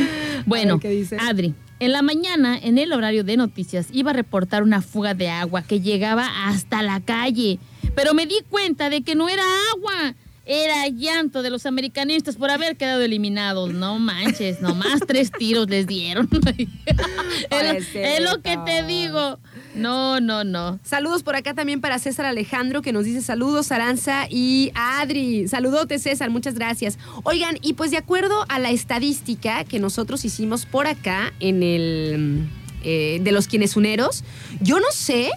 Bueno, 0.46 0.74
ver, 0.78 0.82
¿qué 0.82 0.90
dice? 0.90 1.16
Adri, 1.20 1.54
en 1.80 1.92
la 1.92 2.02
mañana, 2.02 2.58
en 2.58 2.78
el 2.78 2.92
horario 2.92 3.24
de 3.24 3.36
noticias, 3.36 3.88
iba 3.92 4.10
a 4.10 4.14
reportar 4.14 4.62
una 4.62 4.82
fuga 4.82 5.14
de 5.14 5.28
agua 5.28 5.62
que 5.62 5.80
llegaba 5.80 6.26
hasta 6.46 6.82
la 6.82 7.00
calle. 7.00 7.58
Pero 7.94 8.14
me 8.14 8.26
di 8.26 8.36
cuenta 8.48 8.90
de 8.90 9.02
que 9.02 9.14
no 9.14 9.28
era 9.28 9.42
agua. 9.74 10.14
Era 10.48 10.86
llanto 10.86 11.42
de 11.42 11.50
los 11.50 11.66
americanistas 11.66 12.36
por 12.36 12.52
haber 12.52 12.76
quedado 12.76 13.02
eliminados. 13.02 13.72
No 13.72 13.98
manches, 13.98 14.60
nomás 14.60 15.00
tres 15.06 15.32
tiros 15.36 15.68
les 15.68 15.88
dieron. 15.88 16.28
es, 16.86 17.94
lo- 17.94 18.00
es 18.00 18.20
lo 18.20 18.42
que 18.42 18.56
te 18.64 18.84
digo. 18.84 19.40
No, 19.76 20.20
no, 20.20 20.42
no. 20.44 20.80
Saludos 20.82 21.22
por 21.22 21.36
acá 21.36 21.54
también 21.54 21.80
para 21.80 21.98
César 21.98 22.26
Alejandro, 22.26 22.82
que 22.82 22.92
nos 22.92 23.04
dice 23.04 23.20
saludos, 23.22 23.70
Aranza 23.72 24.26
y 24.30 24.70
a 24.74 25.00
Adri. 25.00 25.46
Saludote, 25.48 25.98
César, 25.98 26.30
muchas 26.30 26.54
gracias. 26.54 26.98
Oigan, 27.24 27.58
y 27.62 27.74
pues 27.74 27.90
de 27.90 27.98
acuerdo 27.98 28.44
a 28.48 28.58
la 28.58 28.70
estadística 28.70 29.64
que 29.64 29.78
nosotros 29.78 30.24
hicimos 30.24 30.66
por 30.66 30.86
acá 30.86 31.32
en 31.40 31.62
el 31.62 32.48
eh, 32.84 33.18
de 33.22 33.32
los 33.32 33.46
quienes 33.48 33.76
uneros, 33.76 34.24
yo 34.60 34.80
no 34.80 34.86
sé 34.92 35.30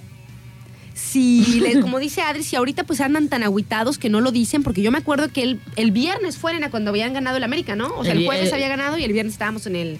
si, 0.94 1.64
como 1.82 2.00
dice 2.00 2.22
Adri, 2.22 2.44
si 2.44 2.56
ahorita 2.56 2.84
pues 2.84 3.02
andan 3.02 3.30
tan 3.30 3.44
agüitados 3.44 3.98
que 3.98 4.10
no 4.10 4.22
lo 4.22 4.32
dicen, 4.32 4.64
porque 4.64 4.82
yo 4.82 4.92
me 4.92 4.98
acuerdo 4.98 5.30
que 5.30 5.44
el, 5.44 5.60
el 5.76 5.92
viernes 5.92 6.38
fue 6.38 6.54
nena, 6.54 6.70
cuando 6.70 6.90
habían 6.92 7.14
ganado 7.14 7.38
el 7.38 7.44
América, 7.44 7.76
¿no? 7.76 7.88
O 7.98 8.04
sea, 8.04 8.14
el, 8.14 8.20
El- 8.20 8.26
jueves 8.26 8.54
había 8.54 8.68
ganado 8.68 8.98
y 8.98 9.04
el 9.04 9.14
viernes 9.14 9.34
estábamos 9.34 9.66
en 9.66 9.76
el, 9.76 10.00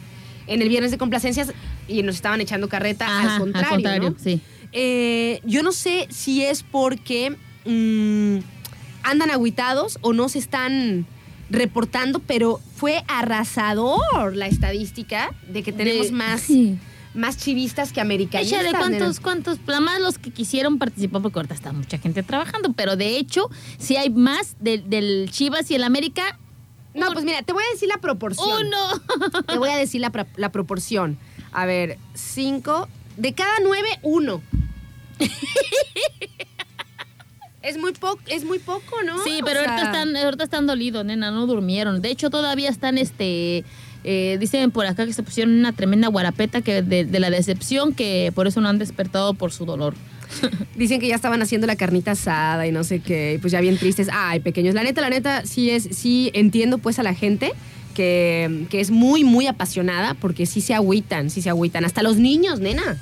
en 0.50 0.62
el 0.62 0.70
viernes 0.70 0.92
de 0.92 0.98
complacencias 0.98 1.54
y 1.88 2.04
nos 2.04 2.16
estaban 2.16 2.42
echando 2.42 2.68
carreta 2.68 3.06
Ajá, 3.06 3.36
al 3.36 3.40
contrario. 3.40 4.10
¿no? 4.12 4.16
sí. 4.22 4.42
Eh, 4.72 5.40
yo 5.46 5.64
no 5.64 5.72
sé 5.72 6.08
si 6.12 6.44
es 6.44 6.62
porque 6.64 7.36
mm, 7.66 8.38
andan 9.04 9.32
agüitados 9.32 9.98
o 10.02 10.14
no 10.14 10.30
se 10.30 10.38
están 10.40 11.06
reportando, 11.50 12.20
pero 12.20 12.60
fue 12.76 13.04
arrasador 13.08 14.36
la 14.36 14.46
estadística 14.48 15.32
de 15.52 15.64
que 15.64 15.72
tenemos 15.74 16.08
De- 16.08 16.12
más, 16.12 16.42
sí. 16.42 16.78
más 17.16 17.38
chivistas 17.38 17.92
que 17.92 18.02
americanistas. 18.02 18.60
Échale 18.62 18.78
cuántos, 18.78 19.20
cuántos, 19.20 19.58
más 19.82 20.00
los 20.02 20.20
que 20.20 20.30
quisieron 20.32 20.78
participar, 20.78 21.22
porque 21.24 21.40
ahorita 21.40 21.56
está 21.56 21.72
mucha 21.74 21.98
gente 21.98 22.22
trabajando, 22.22 22.74
pero 22.74 22.96
de 22.96 23.18
hecho, 23.18 23.50
si 23.80 23.96
hay 23.98 24.12
más 24.12 24.56
del 24.60 25.30
Chivas 25.32 25.72
y 25.72 25.76
el 25.76 25.84
América, 25.84 26.38
No, 26.94 27.12
pues 27.14 27.24
mira, 27.26 27.42
te 27.44 27.54
voy 27.54 27.64
a 27.64 27.74
decir 27.74 27.88
la 27.88 27.98
proporción. 28.00 28.68
uno. 28.68 29.44
Te 29.48 29.58
voy 29.58 29.70
a 29.70 29.78
decir 29.78 30.02
la, 30.02 30.10
pro- 30.10 30.26
la 30.38 30.52
proporción. 30.52 31.18
A 31.52 31.66
ver, 31.66 31.98
cinco. 32.14 32.88
De 33.18 33.34
cada 33.34 33.54
nueve, 33.64 33.88
uno. 34.02 34.42
es 37.62 37.78
muy 37.78 37.92
poco, 37.94 38.20
es 38.28 38.44
muy 38.46 38.60
poco, 38.60 39.04
¿no? 39.06 39.22
Sí, 39.24 39.40
O 39.42 39.46
pero 39.46 39.60
ahorita 39.60 39.84
están, 39.84 40.16
ahorita 40.16 40.44
están 40.46 40.68
dolidos, 40.68 41.04
nena, 41.06 41.32
no 41.32 41.46
durmieron. 41.46 42.02
De 42.02 42.10
hecho, 42.10 42.30
todavía 42.30 42.70
están, 42.70 42.98
este, 42.98 43.66
eh, 44.04 44.38
dicen 44.40 44.72
por 44.72 44.86
acá 44.86 45.06
que 45.06 45.14
se 45.14 45.24
pusieron 45.24 45.54
una 45.54 45.74
tremenda 45.74 46.08
guarapeta 46.08 46.62
que 46.62 46.82
de, 46.82 47.04
de 47.06 47.20
la 47.20 47.30
decepción, 47.30 47.94
que 47.94 48.32
por 48.34 48.48
eso 48.48 48.62
no 48.62 48.70
han 48.70 48.80
despertado 48.80 49.34
por 49.34 49.52
su 49.52 49.66
dolor. 49.66 49.94
Dicen 50.76 51.00
que 51.00 51.08
ya 51.08 51.16
estaban 51.16 51.42
haciendo 51.42 51.68
la 51.68 51.76
carnita 51.76 52.12
asada 52.12 52.68
y 52.68 52.72
no 52.72 52.84
sé 52.84 53.00
qué, 53.00 53.36
y 53.36 53.38
pues 53.38 53.52
ya 53.52 53.62
bien 53.62 53.78
tristes. 53.78 54.10
Ay, 54.12 54.40
pequeños. 54.40 54.76
La 54.76 54.84
neta, 54.84 55.02
la 55.02 55.10
neta, 55.10 55.46
sí 55.46 55.70
es, 55.70 55.88
sí 55.92 56.32
entiendo 56.34 56.78
pues 56.78 57.00
a 57.00 57.04
la 57.04 57.14
gente 57.14 57.54
que, 57.96 58.66
que 58.70 58.80
es 58.80 58.92
muy, 58.92 59.24
muy 59.24 59.48
apasionada, 59.48 60.14
porque 60.14 60.46
sí 60.46 60.62
se 60.62 60.74
agüitan, 60.74 61.30
sí 61.30 61.42
se 61.42 61.50
agüitan. 61.50 61.86
Hasta 61.86 62.04
los 62.04 62.18
niños, 62.18 62.60
nena. 62.60 63.00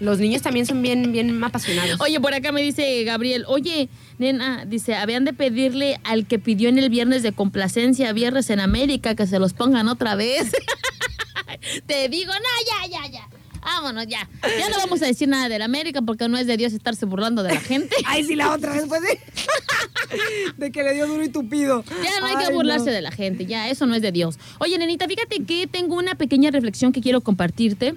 Los 0.00 0.18
niños 0.18 0.40
también 0.40 0.64
son 0.64 0.80
bien, 0.80 1.12
bien 1.12 1.44
apasionados. 1.44 2.00
Oye, 2.00 2.18
por 2.20 2.32
acá 2.32 2.52
me 2.52 2.62
dice 2.62 3.04
Gabriel, 3.04 3.44
oye, 3.46 3.90
nena, 4.18 4.64
dice, 4.64 4.94
habían 4.94 5.26
de 5.26 5.34
pedirle 5.34 6.00
al 6.04 6.26
que 6.26 6.38
pidió 6.38 6.70
en 6.70 6.78
el 6.78 6.88
viernes 6.88 7.22
de 7.22 7.32
complacencia, 7.32 8.10
viernes 8.14 8.48
en 8.48 8.60
América, 8.60 9.14
que 9.14 9.26
se 9.26 9.38
los 9.38 9.52
pongan 9.52 9.88
otra 9.88 10.14
vez. 10.14 10.50
Te 11.86 12.08
digo, 12.08 12.32
no, 12.32 12.88
ya, 12.88 12.90
ya, 12.90 13.10
ya. 13.10 13.39
Vámonos, 13.62 14.06
ya. 14.06 14.28
Ya 14.58 14.68
no 14.68 14.78
vamos 14.78 15.02
a 15.02 15.06
decir 15.06 15.28
nada 15.28 15.48
del 15.48 15.62
América 15.62 16.02
porque 16.02 16.28
no 16.28 16.38
es 16.38 16.46
de 16.46 16.56
Dios 16.56 16.72
estarse 16.72 17.06
burlando 17.06 17.42
de 17.42 17.54
la 17.54 17.60
gente. 17.60 17.94
Ay, 18.06 18.24
sí, 18.24 18.34
la 18.34 18.52
otra 18.52 18.72
después 18.72 19.00
de, 19.02 19.20
de 20.56 20.72
que 20.72 20.82
le 20.82 20.94
dio 20.94 21.06
duro 21.06 21.22
y 21.22 21.28
tupido. 21.28 21.84
Ya 22.02 22.20
no 22.20 22.26
hay 22.26 22.36
Ay, 22.36 22.46
que 22.46 22.52
burlarse 22.52 22.90
de 22.90 23.02
la 23.02 23.10
gente, 23.10 23.46
ya, 23.46 23.68
eso 23.68 23.86
no 23.86 23.94
es 23.94 24.02
de 24.02 24.12
Dios. 24.12 24.38
Oye, 24.58 24.78
nenita, 24.78 25.06
fíjate 25.06 25.44
que 25.44 25.66
tengo 25.66 25.96
una 25.96 26.14
pequeña 26.14 26.50
reflexión 26.50 26.92
que 26.92 27.00
quiero 27.00 27.20
compartirte. 27.20 27.94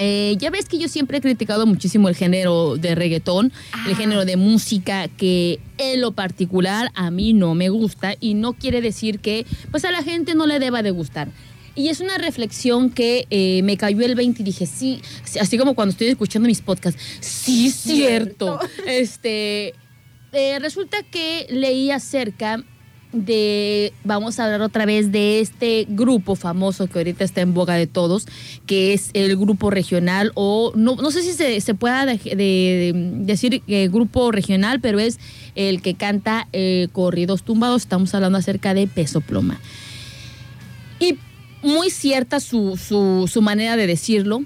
Eh, 0.00 0.36
ya 0.38 0.50
ves 0.50 0.66
que 0.66 0.78
yo 0.78 0.88
siempre 0.88 1.18
he 1.18 1.20
criticado 1.20 1.66
muchísimo 1.66 2.08
el 2.08 2.14
género 2.14 2.76
de 2.76 2.94
reggaetón, 2.94 3.52
el 3.88 3.96
género 3.96 4.24
de 4.24 4.36
música 4.36 5.08
que 5.08 5.58
en 5.76 6.00
lo 6.00 6.12
particular 6.12 6.92
a 6.94 7.10
mí 7.10 7.32
no 7.32 7.54
me 7.54 7.68
gusta 7.68 8.14
y 8.20 8.34
no 8.34 8.52
quiere 8.52 8.80
decir 8.80 9.18
que 9.18 9.44
pues 9.70 9.84
a 9.84 9.90
la 9.90 10.02
gente 10.02 10.34
no 10.34 10.46
le 10.46 10.60
deba 10.60 10.82
de 10.82 10.92
gustar. 10.92 11.28
Y 11.78 11.88
es 11.90 12.00
una 12.00 12.18
reflexión 12.18 12.90
que 12.90 13.26
eh, 13.30 13.62
me 13.62 13.76
cayó 13.76 14.04
el 14.04 14.16
20 14.16 14.42
y 14.42 14.44
dije, 14.44 14.66
sí, 14.66 15.00
así 15.40 15.56
como 15.56 15.74
cuando 15.74 15.92
estoy 15.92 16.08
escuchando 16.08 16.48
mis 16.48 16.60
podcasts, 16.60 17.00
sí, 17.20 17.70
cierto. 17.70 18.58
Este, 18.86 19.74
eh, 20.32 20.58
resulta 20.60 20.98
que 21.04 21.46
leí 21.50 21.92
acerca 21.92 22.64
de, 23.12 23.92
vamos 24.04 24.38
a 24.40 24.44
hablar 24.44 24.60
otra 24.62 24.86
vez 24.86 25.12
de 25.12 25.38
este 25.40 25.86
grupo 25.88 26.34
famoso 26.34 26.88
que 26.88 26.98
ahorita 26.98 27.22
está 27.24 27.40
en 27.42 27.54
boga 27.54 27.74
de 27.74 27.86
todos, 27.86 28.26
que 28.66 28.92
es 28.92 29.10
el 29.14 29.36
grupo 29.36 29.70
regional, 29.70 30.32
o 30.34 30.72
no, 30.74 30.96
no 30.96 31.10
sé 31.12 31.22
si 31.22 31.32
se, 31.32 31.60
se 31.60 31.74
pueda 31.74 32.04
de- 32.06 32.18
de- 32.18 32.34
de 32.34 32.92
decir 33.24 33.62
eh, 33.68 33.88
grupo 33.88 34.32
regional, 34.32 34.80
pero 34.80 34.98
es 34.98 35.18
el 35.54 35.80
que 35.80 35.94
canta 35.94 36.48
eh, 36.52 36.88
corridos 36.92 37.44
tumbados, 37.44 37.82
estamos 37.82 38.12
hablando 38.14 38.36
acerca 38.36 38.74
de 38.74 38.88
Peso 38.88 39.20
Pluma. 39.20 39.60
Y 41.00 41.16
muy 41.62 41.90
cierta 41.90 42.40
su, 42.40 42.76
su, 42.76 43.28
su 43.32 43.42
manera 43.42 43.76
de 43.76 43.86
decirlo. 43.86 44.42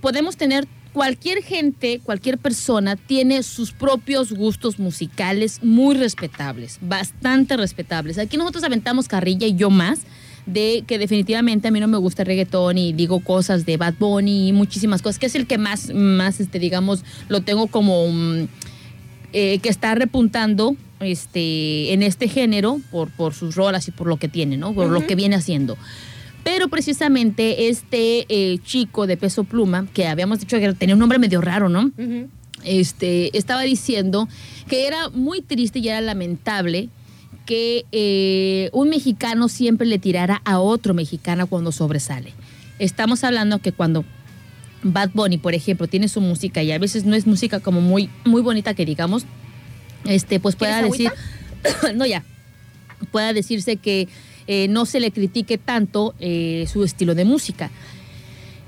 Podemos 0.00 0.36
tener 0.36 0.66
cualquier 0.94 1.42
gente, 1.42 2.00
cualquier 2.02 2.38
persona 2.38 2.96
tiene 2.96 3.42
sus 3.42 3.72
propios 3.72 4.32
gustos 4.32 4.78
musicales 4.78 5.60
muy 5.62 5.96
respetables, 5.96 6.78
bastante 6.80 7.56
respetables. 7.56 8.18
Aquí 8.18 8.36
nosotros 8.36 8.64
aventamos 8.64 9.08
carrilla 9.08 9.46
y 9.46 9.56
yo 9.56 9.70
más 9.70 10.00
de 10.46 10.84
que 10.86 10.98
definitivamente 10.98 11.68
a 11.68 11.70
mí 11.70 11.80
no 11.80 11.88
me 11.88 11.98
gusta 11.98 12.22
el 12.22 12.26
reggaetón 12.26 12.78
y 12.78 12.92
digo 12.92 13.20
cosas 13.20 13.66
de 13.66 13.76
Bad 13.76 13.94
Bunny 13.98 14.48
y 14.48 14.52
muchísimas 14.52 15.02
cosas, 15.02 15.18
que 15.18 15.26
es 15.26 15.34
el 15.34 15.46
que 15.46 15.58
más, 15.58 15.92
más 15.92 16.38
este, 16.38 16.58
digamos, 16.58 17.04
lo 17.28 17.40
tengo 17.40 17.66
como 17.66 18.06
mm, 18.08 18.46
eh, 19.32 19.58
que 19.58 19.68
está 19.68 19.94
repuntando 19.96 20.76
este, 21.00 21.92
en 21.92 22.02
este 22.02 22.28
género 22.28 22.80
por, 22.90 23.10
por 23.10 23.34
sus 23.34 23.56
rolas 23.56 23.88
y 23.88 23.90
por 23.90 24.06
lo 24.06 24.18
que 24.18 24.28
tiene, 24.28 24.56
¿no? 24.56 24.72
Por 24.74 24.90
lo 24.90 25.06
que 25.06 25.16
viene 25.16 25.34
haciendo. 25.34 25.76
Pero 26.44 26.68
precisamente 26.68 27.68
este 27.68 28.26
eh, 28.28 28.58
chico 28.62 29.06
de 29.06 29.16
peso 29.16 29.44
pluma, 29.44 29.86
que 29.92 30.06
habíamos 30.06 30.40
dicho 30.40 30.58
que 30.58 30.72
tenía 30.74 30.94
un 30.94 31.00
nombre 31.00 31.18
medio 31.18 31.40
raro, 31.40 31.68
¿no? 31.68 31.90
Este, 32.62 33.36
estaba 33.36 33.62
diciendo 33.62 34.28
que 34.68 34.86
era 34.86 35.08
muy 35.10 35.40
triste 35.40 35.78
y 35.80 35.88
era 35.88 36.00
lamentable 36.00 36.90
que 37.46 37.84
eh, 37.92 38.70
un 38.72 38.90
mexicano 38.90 39.48
siempre 39.48 39.86
le 39.86 39.98
tirara 39.98 40.40
a 40.44 40.58
otro 40.60 40.94
mexicano 40.94 41.46
cuando 41.46 41.72
sobresale. 41.72 42.32
Estamos 42.78 43.24
hablando 43.24 43.58
que 43.58 43.72
cuando 43.72 44.04
Bad 44.82 45.10
Bunny, 45.14 45.38
por 45.38 45.54
ejemplo, 45.54 45.88
tiene 45.88 46.08
su 46.08 46.20
música 46.20 46.62
y 46.62 46.72
a 46.72 46.78
veces 46.78 47.04
no 47.04 47.14
es 47.14 47.26
música 47.26 47.60
como 47.60 47.80
muy, 47.80 48.10
muy 48.24 48.42
bonita 48.42 48.74
que 48.74 48.84
digamos, 48.84 49.24
este, 50.04 50.40
pues 50.40 50.56
pueda 50.56 50.80
¿Quieres 50.80 50.92
decir, 50.92 51.12
no 51.96 52.06
ya, 52.06 52.24
pueda 53.10 53.32
decirse 53.32 53.76
que 53.76 54.08
eh, 54.46 54.68
no 54.68 54.86
se 54.86 55.00
le 55.00 55.10
critique 55.10 55.58
tanto 55.58 56.14
eh, 56.20 56.66
su 56.72 56.84
estilo 56.84 57.14
de 57.14 57.24
música. 57.24 57.70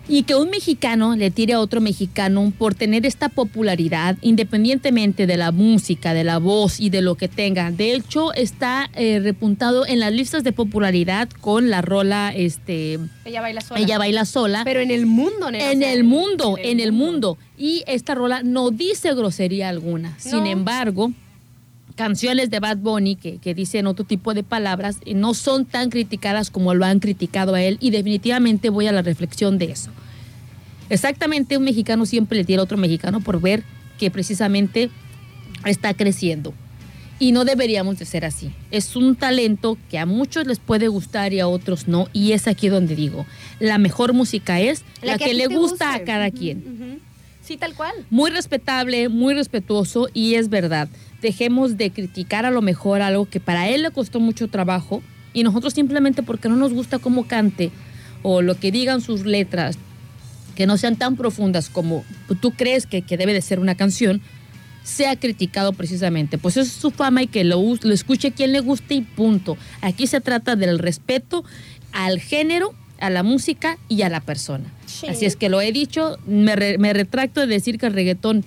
Y 0.08 0.22
que 0.22 0.36
un 0.36 0.50
mexicano 0.50 1.16
le 1.16 1.32
tire 1.32 1.54
a 1.54 1.60
otro 1.60 1.80
mexicano 1.80 2.52
por 2.56 2.76
tener 2.76 3.04
esta 3.04 3.28
popularidad, 3.28 4.16
independientemente 4.22 5.26
de 5.26 5.36
la 5.36 5.50
música, 5.50 6.14
de 6.14 6.22
la 6.22 6.38
voz 6.38 6.78
y 6.78 6.90
de 6.90 7.02
lo 7.02 7.16
que 7.16 7.26
tenga. 7.26 7.72
De 7.72 7.92
hecho, 7.92 8.32
está 8.32 8.88
eh, 8.94 9.18
repuntado 9.20 9.84
en 9.84 9.98
las 9.98 10.12
listas 10.12 10.44
de 10.44 10.52
popularidad 10.52 11.28
con 11.40 11.70
la 11.70 11.82
rola, 11.82 12.32
este, 12.32 13.00
Ella 13.24 13.40
baila 13.40 13.60
sola. 13.62 13.80
ella 13.80 13.98
baila 13.98 14.24
sola. 14.26 14.62
Pero 14.62 14.78
en 14.78 14.92
el 14.92 15.06
mundo, 15.06 15.50
nena, 15.50 15.72
en 15.72 15.82
el 15.82 16.04
mundo, 16.04 16.56
en 16.62 16.78
el 16.78 16.92
mundo. 16.92 17.36
Y 17.58 17.82
esta 17.88 18.14
rola 18.14 18.44
no 18.44 18.70
dice 18.70 19.12
grosería 19.12 19.68
alguna. 19.68 20.14
Sin 20.20 20.44
No. 20.44 20.46
embargo, 20.46 21.10
canciones 21.96 22.50
de 22.50 22.60
Bad 22.60 22.78
Bunny 22.78 23.16
que, 23.16 23.38
que 23.38 23.54
dicen 23.54 23.86
otro 23.86 24.04
tipo 24.04 24.34
de 24.34 24.44
palabras 24.44 24.98
eh, 25.04 25.14
no 25.14 25.34
son 25.34 25.64
tan 25.64 25.90
criticadas 25.90 26.50
como 26.50 26.74
lo 26.74 26.84
han 26.84 27.00
criticado 27.00 27.54
a 27.54 27.62
él 27.62 27.78
y 27.80 27.90
definitivamente 27.90 28.70
voy 28.70 28.86
a 28.86 28.92
la 28.92 29.02
reflexión 29.02 29.58
de 29.58 29.72
eso. 29.72 29.90
Exactamente, 30.88 31.56
un 31.56 31.64
mexicano 31.64 32.06
siempre 32.06 32.38
le 32.38 32.44
tira 32.44 32.60
a 32.60 32.64
otro 32.64 32.76
mexicano 32.76 33.20
por 33.20 33.40
ver 33.40 33.64
que 33.98 34.10
precisamente 34.10 34.90
está 35.64 35.94
creciendo. 35.94 36.54
Y 37.18 37.32
no 37.32 37.46
deberíamos 37.46 37.98
de 37.98 38.04
ser 38.04 38.26
así. 38.26 38.52
Es 38.70 38.94
un 38.94 39.16
talento 39.16 39.78
que 39.90 39.98
a 39.98 40.04
muchos 40.04 40.46
les 40.46 40.58
puede 40.58 40.88
gustar 40.88 41.32
y 41.32 41.40
a 41.40 41.48
otros 41.48 41.88
no. 41.88 42.08
Y 42.12 42.32
es 42.32 42.46
aquí 42.46 42.68
donde 42.68 42.94
digo, 42.94 43.24
la 43.58 43.78
mejor 43.78 44.12
música 44.12 44.60
es 44.60 44.84
la, 45.00 45.16
que, 45.16 45.32
le 45.32 45.46
gusta 45.46 45.94
a 45.94 46.04
cada 46.04 46.30
quien. 46.30 47.00
Sí, 47.42 47.56
tal 47.56 47.74
cual. 47.74 47.94
Muy 48.10 48.30
respetable, 48.30 49.08
muy 49.08 49.32
respetuoso 49.32 50.08
y 50.12 50.34
es 50.34 50.50
verdad. 50.50 50.88
Dejemos 51.22 51.76
de 51.76 51.90
criticar 51.90 52.44
a 52.46 52.50
lo 52.50 52.62
mejor 52.62 53.02
algo 53.02 53.26
que 53.26 53.40
para 53.40 53.68
él 53.68 53.82
le 53.82 53.90
costó 53.90 54.20
mucho 54.20 54.48
trabajo 54.48 55.02
y 55.32 55.42
nosotros 55.44 55.72
simplemente 55.74 56.22
porque 56.22 56.48
no 56.48 56.56
nos 56.56 56.72
gusta 56.72 56.98
cómo 56.98 57.26
cante 57.26 57.70
o 58.22 58.42
lo 58.42 58.54
que 58.54 58.70
digan 58.72 59.00
sus 59.00 59.24
letras, 59.24 59.76
que 60.54 60.66
no 60.66 60.76
sean 60.76 60.96
tan 60.96 61.16
profundas 61.16 61.68
como 61.70 62.04
tú 62.40 62.52
crees 62.52 62.86
que, 62.86 63.02
que 63.02 63.16
debe 63.16 63.32
de 63.32 63.42
ser 63.42 63.60
una 63.60 63.74
canción, 63.74 64.20
sea 64.82 65.16
criticado 65.16 65.72
precisamente. 65.72 66.38
Pues 66.38 66.56
eso 66.56 66.66
es 66.66 66.72
su 66.72 66.90
fama 66.90 67.22
y 67.22 67.26
que 67.26 67.44
lo, 67.44 67.60
lo 67.82 67.92
escuche 67.94 68.32
quien 68.32 68.52
le 68.52 68.60
guste 68.60 68.94
y 68.94 69.02
punto. 69.02 69.56
Aquí 69.80 70.06
se 70.06 70.20
trata 70.20 70.54
del 70.56 70.78
respeto 70.78 71.44
al 71.92 72.20
género, 72.20 72.74
a 73.00 73.10
la 73.10 73.22
música 73.22 73.78
y 73.88 74.02
a 74.02 74.08
la 74.08 74.20
persona. 74.20 74.64
Sí. 74.86 75.06
Así 75.08 75.24
es 75.26 75.36
que 75.36 75.48
lo 75.48 75.60
he 75.60 75.72
dicho, 75.72 76.16
me, 76.26 76.56
re- 76.56 76.78
me 76.78 76.92
retracto 76.92 77.40
de 77.40 77.46
decir 77.48 77.78
que 77.78 77.86
el 77.86 77.92
reggaetón 77.92 78.44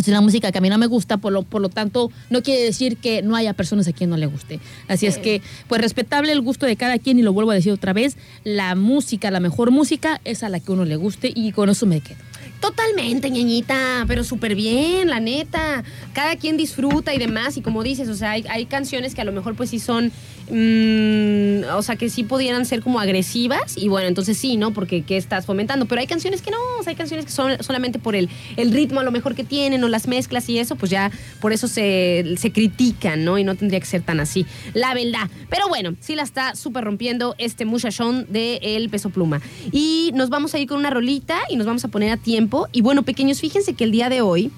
es 0.00 0.08
una 0.08 0.20
música 0.20 0.50
que 0.52 0.58
a 0.58 0.60
mí 0.60 0.68
no 0.68 0.78
me 0.78 0.86
gusta, 0.86 1.18
por 1.18 1.32
lo, 1.32 1.42
por 1.42 1.60
lo 1.60 1.68
tanto 1.68 2.10
no 2.30 2.42
quiere 2.42 2.62
decir 2.62 2.96
que 2.96 3.22
no 3.22 3.36
haya 3.36 3.54
personas 3.54 3.88
a 3.88 3.92
quien 3.92 4.10
no 4.10 4.16
le 4.16 4.26
guste. 4.26 4.60
Así 4.88 5.06
es 5.06 5.18
que, 5.18 5.42
pues 5.68 5.80
respetable 5.80 6.32
el 6.32 6.40
gusto 6.40 6.66
de 6.66 6.76
cada 6.76 6.98
quien 6.98 7.18
y 7.18 7.22
lo 7.22 7.32
vuelvo 7.32 7.50
a 7.50 7.54
decir 7.54 7.72
otra 7.72 7.92
vez, 7.92 8.16
la 8.44 8.74
música, 8.74 9.30
la 9.30 9.40
mejor 9.40 9.70
música 9.70 10.20
es 10.24 10.42
a 10.42 10.48
la 10.48 10.60
que 10.60 10.72
uno 10.72 10.84
le 10.84 10.96
guste 10.96 11.32
y 11.34 11.52
con 11.52 11.68
eso 11.68 11.86
me 11.86 12.00
quedo. 12.00 12.18
Totalmente, 12.60 13.30
ñeñita, 13.30 14.04
pero 14.06 14.22
súper 14.22 14.54
bien, 14.54 15.08
la 15.08 15.18
neta. 15.18 15.82
Cada 16.12 16.36
quien 16.36 16.58
disfruta 16.58 17.14
y 17.14 17.18
demás, 17.18 17.56
y 17.56 17.62
como 17.62 17.82
dices, 17.82 18.08
o 18.10 18.14
sea, 18.14 18.32
hay, 18.32 18.44
hay 18.50 18.66
canciones 18.66 19.14
que 19.14 19.22
a 19.22 19.24
lo 19.24 19.32
mejor 19.32 19.54
pues 19.54 19.70
sí 19.70 19.78
son, 19.78 20.12
mm, 20.50 21.64
o 21.74 21.82
sea, 21.82 21.96
que 21.96 22.10
sí 22.10 22.22
pudieran 22.22 22.66
ser 22.66 22.82
como 22.82 23.00
agresivas, 23.00 23.78
y 23.78 23.88
bueno, 23.88 24.08
entonces 24.08 24.36
sí, 24.36 24.58
¿no? 24.58 24.72
Porque 24.72 25.02
¿qué 25.02 25.16
estás 25.16 25.46
fomentando? 25.46 25.86
Pero 25.86 26.02
hay 26.02 26.06
canciones 26.06 26.42
que 26.42 26.50
no, 26.50 26.58
o 26.78 26.82
sea, 26.82 26.90
hay 26.90 26.96
canciones 26.96 27.24
que 27.24 27.32
son 27.32 27.62
solamente 27.62 27.98
por 27.98 28.14
el, 28.14 28.28
el 28.58 28.72
ritmo 28.72 29.00
a 29.00 29.04
lo 29.04 29.10
mejor 29.10 29.34
que 29.34 29.44
tienen, 29.44 29.82
o 29.82 29.88
las 29.88 30.06
mezclas 30.06 30.46
y 30.50 30.58
eso, 30.58 30.76
pues 30.76 30.90
ya 30.90 31.10
por 31.40 31.54
eso 31.54 31.66
se, 31.66 32.34
se 32.36 32.52
critican, 32.52 33.24
¿no? 33.24 33.38
Y 33.38 33.44
no 33.44 33.54
tendría 33.54 33.80
que 33.80 33.86
ser 33.86 34.02
tan 34.02 34.20
así, 34.20 34.44
la 34.74 34.92
verdad. 34.92 35.30
Pero 35.48 35.66
bueno, 35.68 35.94
sí 36.00 36.14
la 36.14 36.24
está 36.24 36.54
súper 36.54 36.84
rompiendo 36.84 37.34
este 37.38 37.64
muchachón 37.64 38.26
de 38.28 38.60
El 38.62 38.90
Peso 38.90 39.08
Pluma. 39.08 39.40
Y 39.72 40.10
nos 40.14 40.28
vamos 40.28 40.54
a 40.54 40.58
ir 40.58 40.68
con 40.68 40.78
una 40.78 40.90
rolita 40.90 41.38
y 41.48 41.56
nos 41.56 41.66
vamos 41.66 41.84
a 41.86 41.88
poner 41.88 42.12
a 42.12 42.18
tiempo. 42.18 42.49
Y 42.72 42.80
bueno, 42.82 43.02
pequeños, 43.02 43.40
fíjense 43.40 43.74
que 43.74 43.84
el 43.84 43.92
día 43.92 44.08
de 44.08 44.20
hoy, 44.20 44.50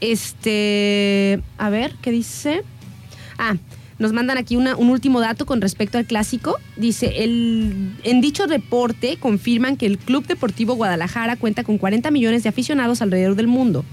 este, 0.00 1.40
a 1.58 1.70
ver, 1.70 1.94
¿qué 2.02 2.10
dice? 2.10 2.62
Ah, 3.38 3.56
nos 3.98 4.12
mandan 4.12 4.38
aquí 4.38 4.56
una- 4.56 4.76
un 4.76 4.90
último 4.90 5.20
dato 5.20 5.46
con 5.46 5.60
respecto 5.60 5.98
al 5.98 6.04
clásico. 6.06 6.58
Dice, 6.76 7.22
el, 7.24 7.92
en 8.02 8.20
dicho 8.20 8.46
reporte 8.46 9.16
confirman 9.18 9.76
que 9.76 9.86
el 9.86 9.98
Club 9.98 10.26
Deportivo 10.26 10.74
Guadalajara 10.74 11.36
cuenta 11.36 11.62
con 11.64 11.78
40 11.78 12.10
millones 12.10 12.42
de 12.42 12.48
aficionados 12.48 13.02
alrededor 13.02 13.34
del 13.36 13.46
mundo. 13.46 13.84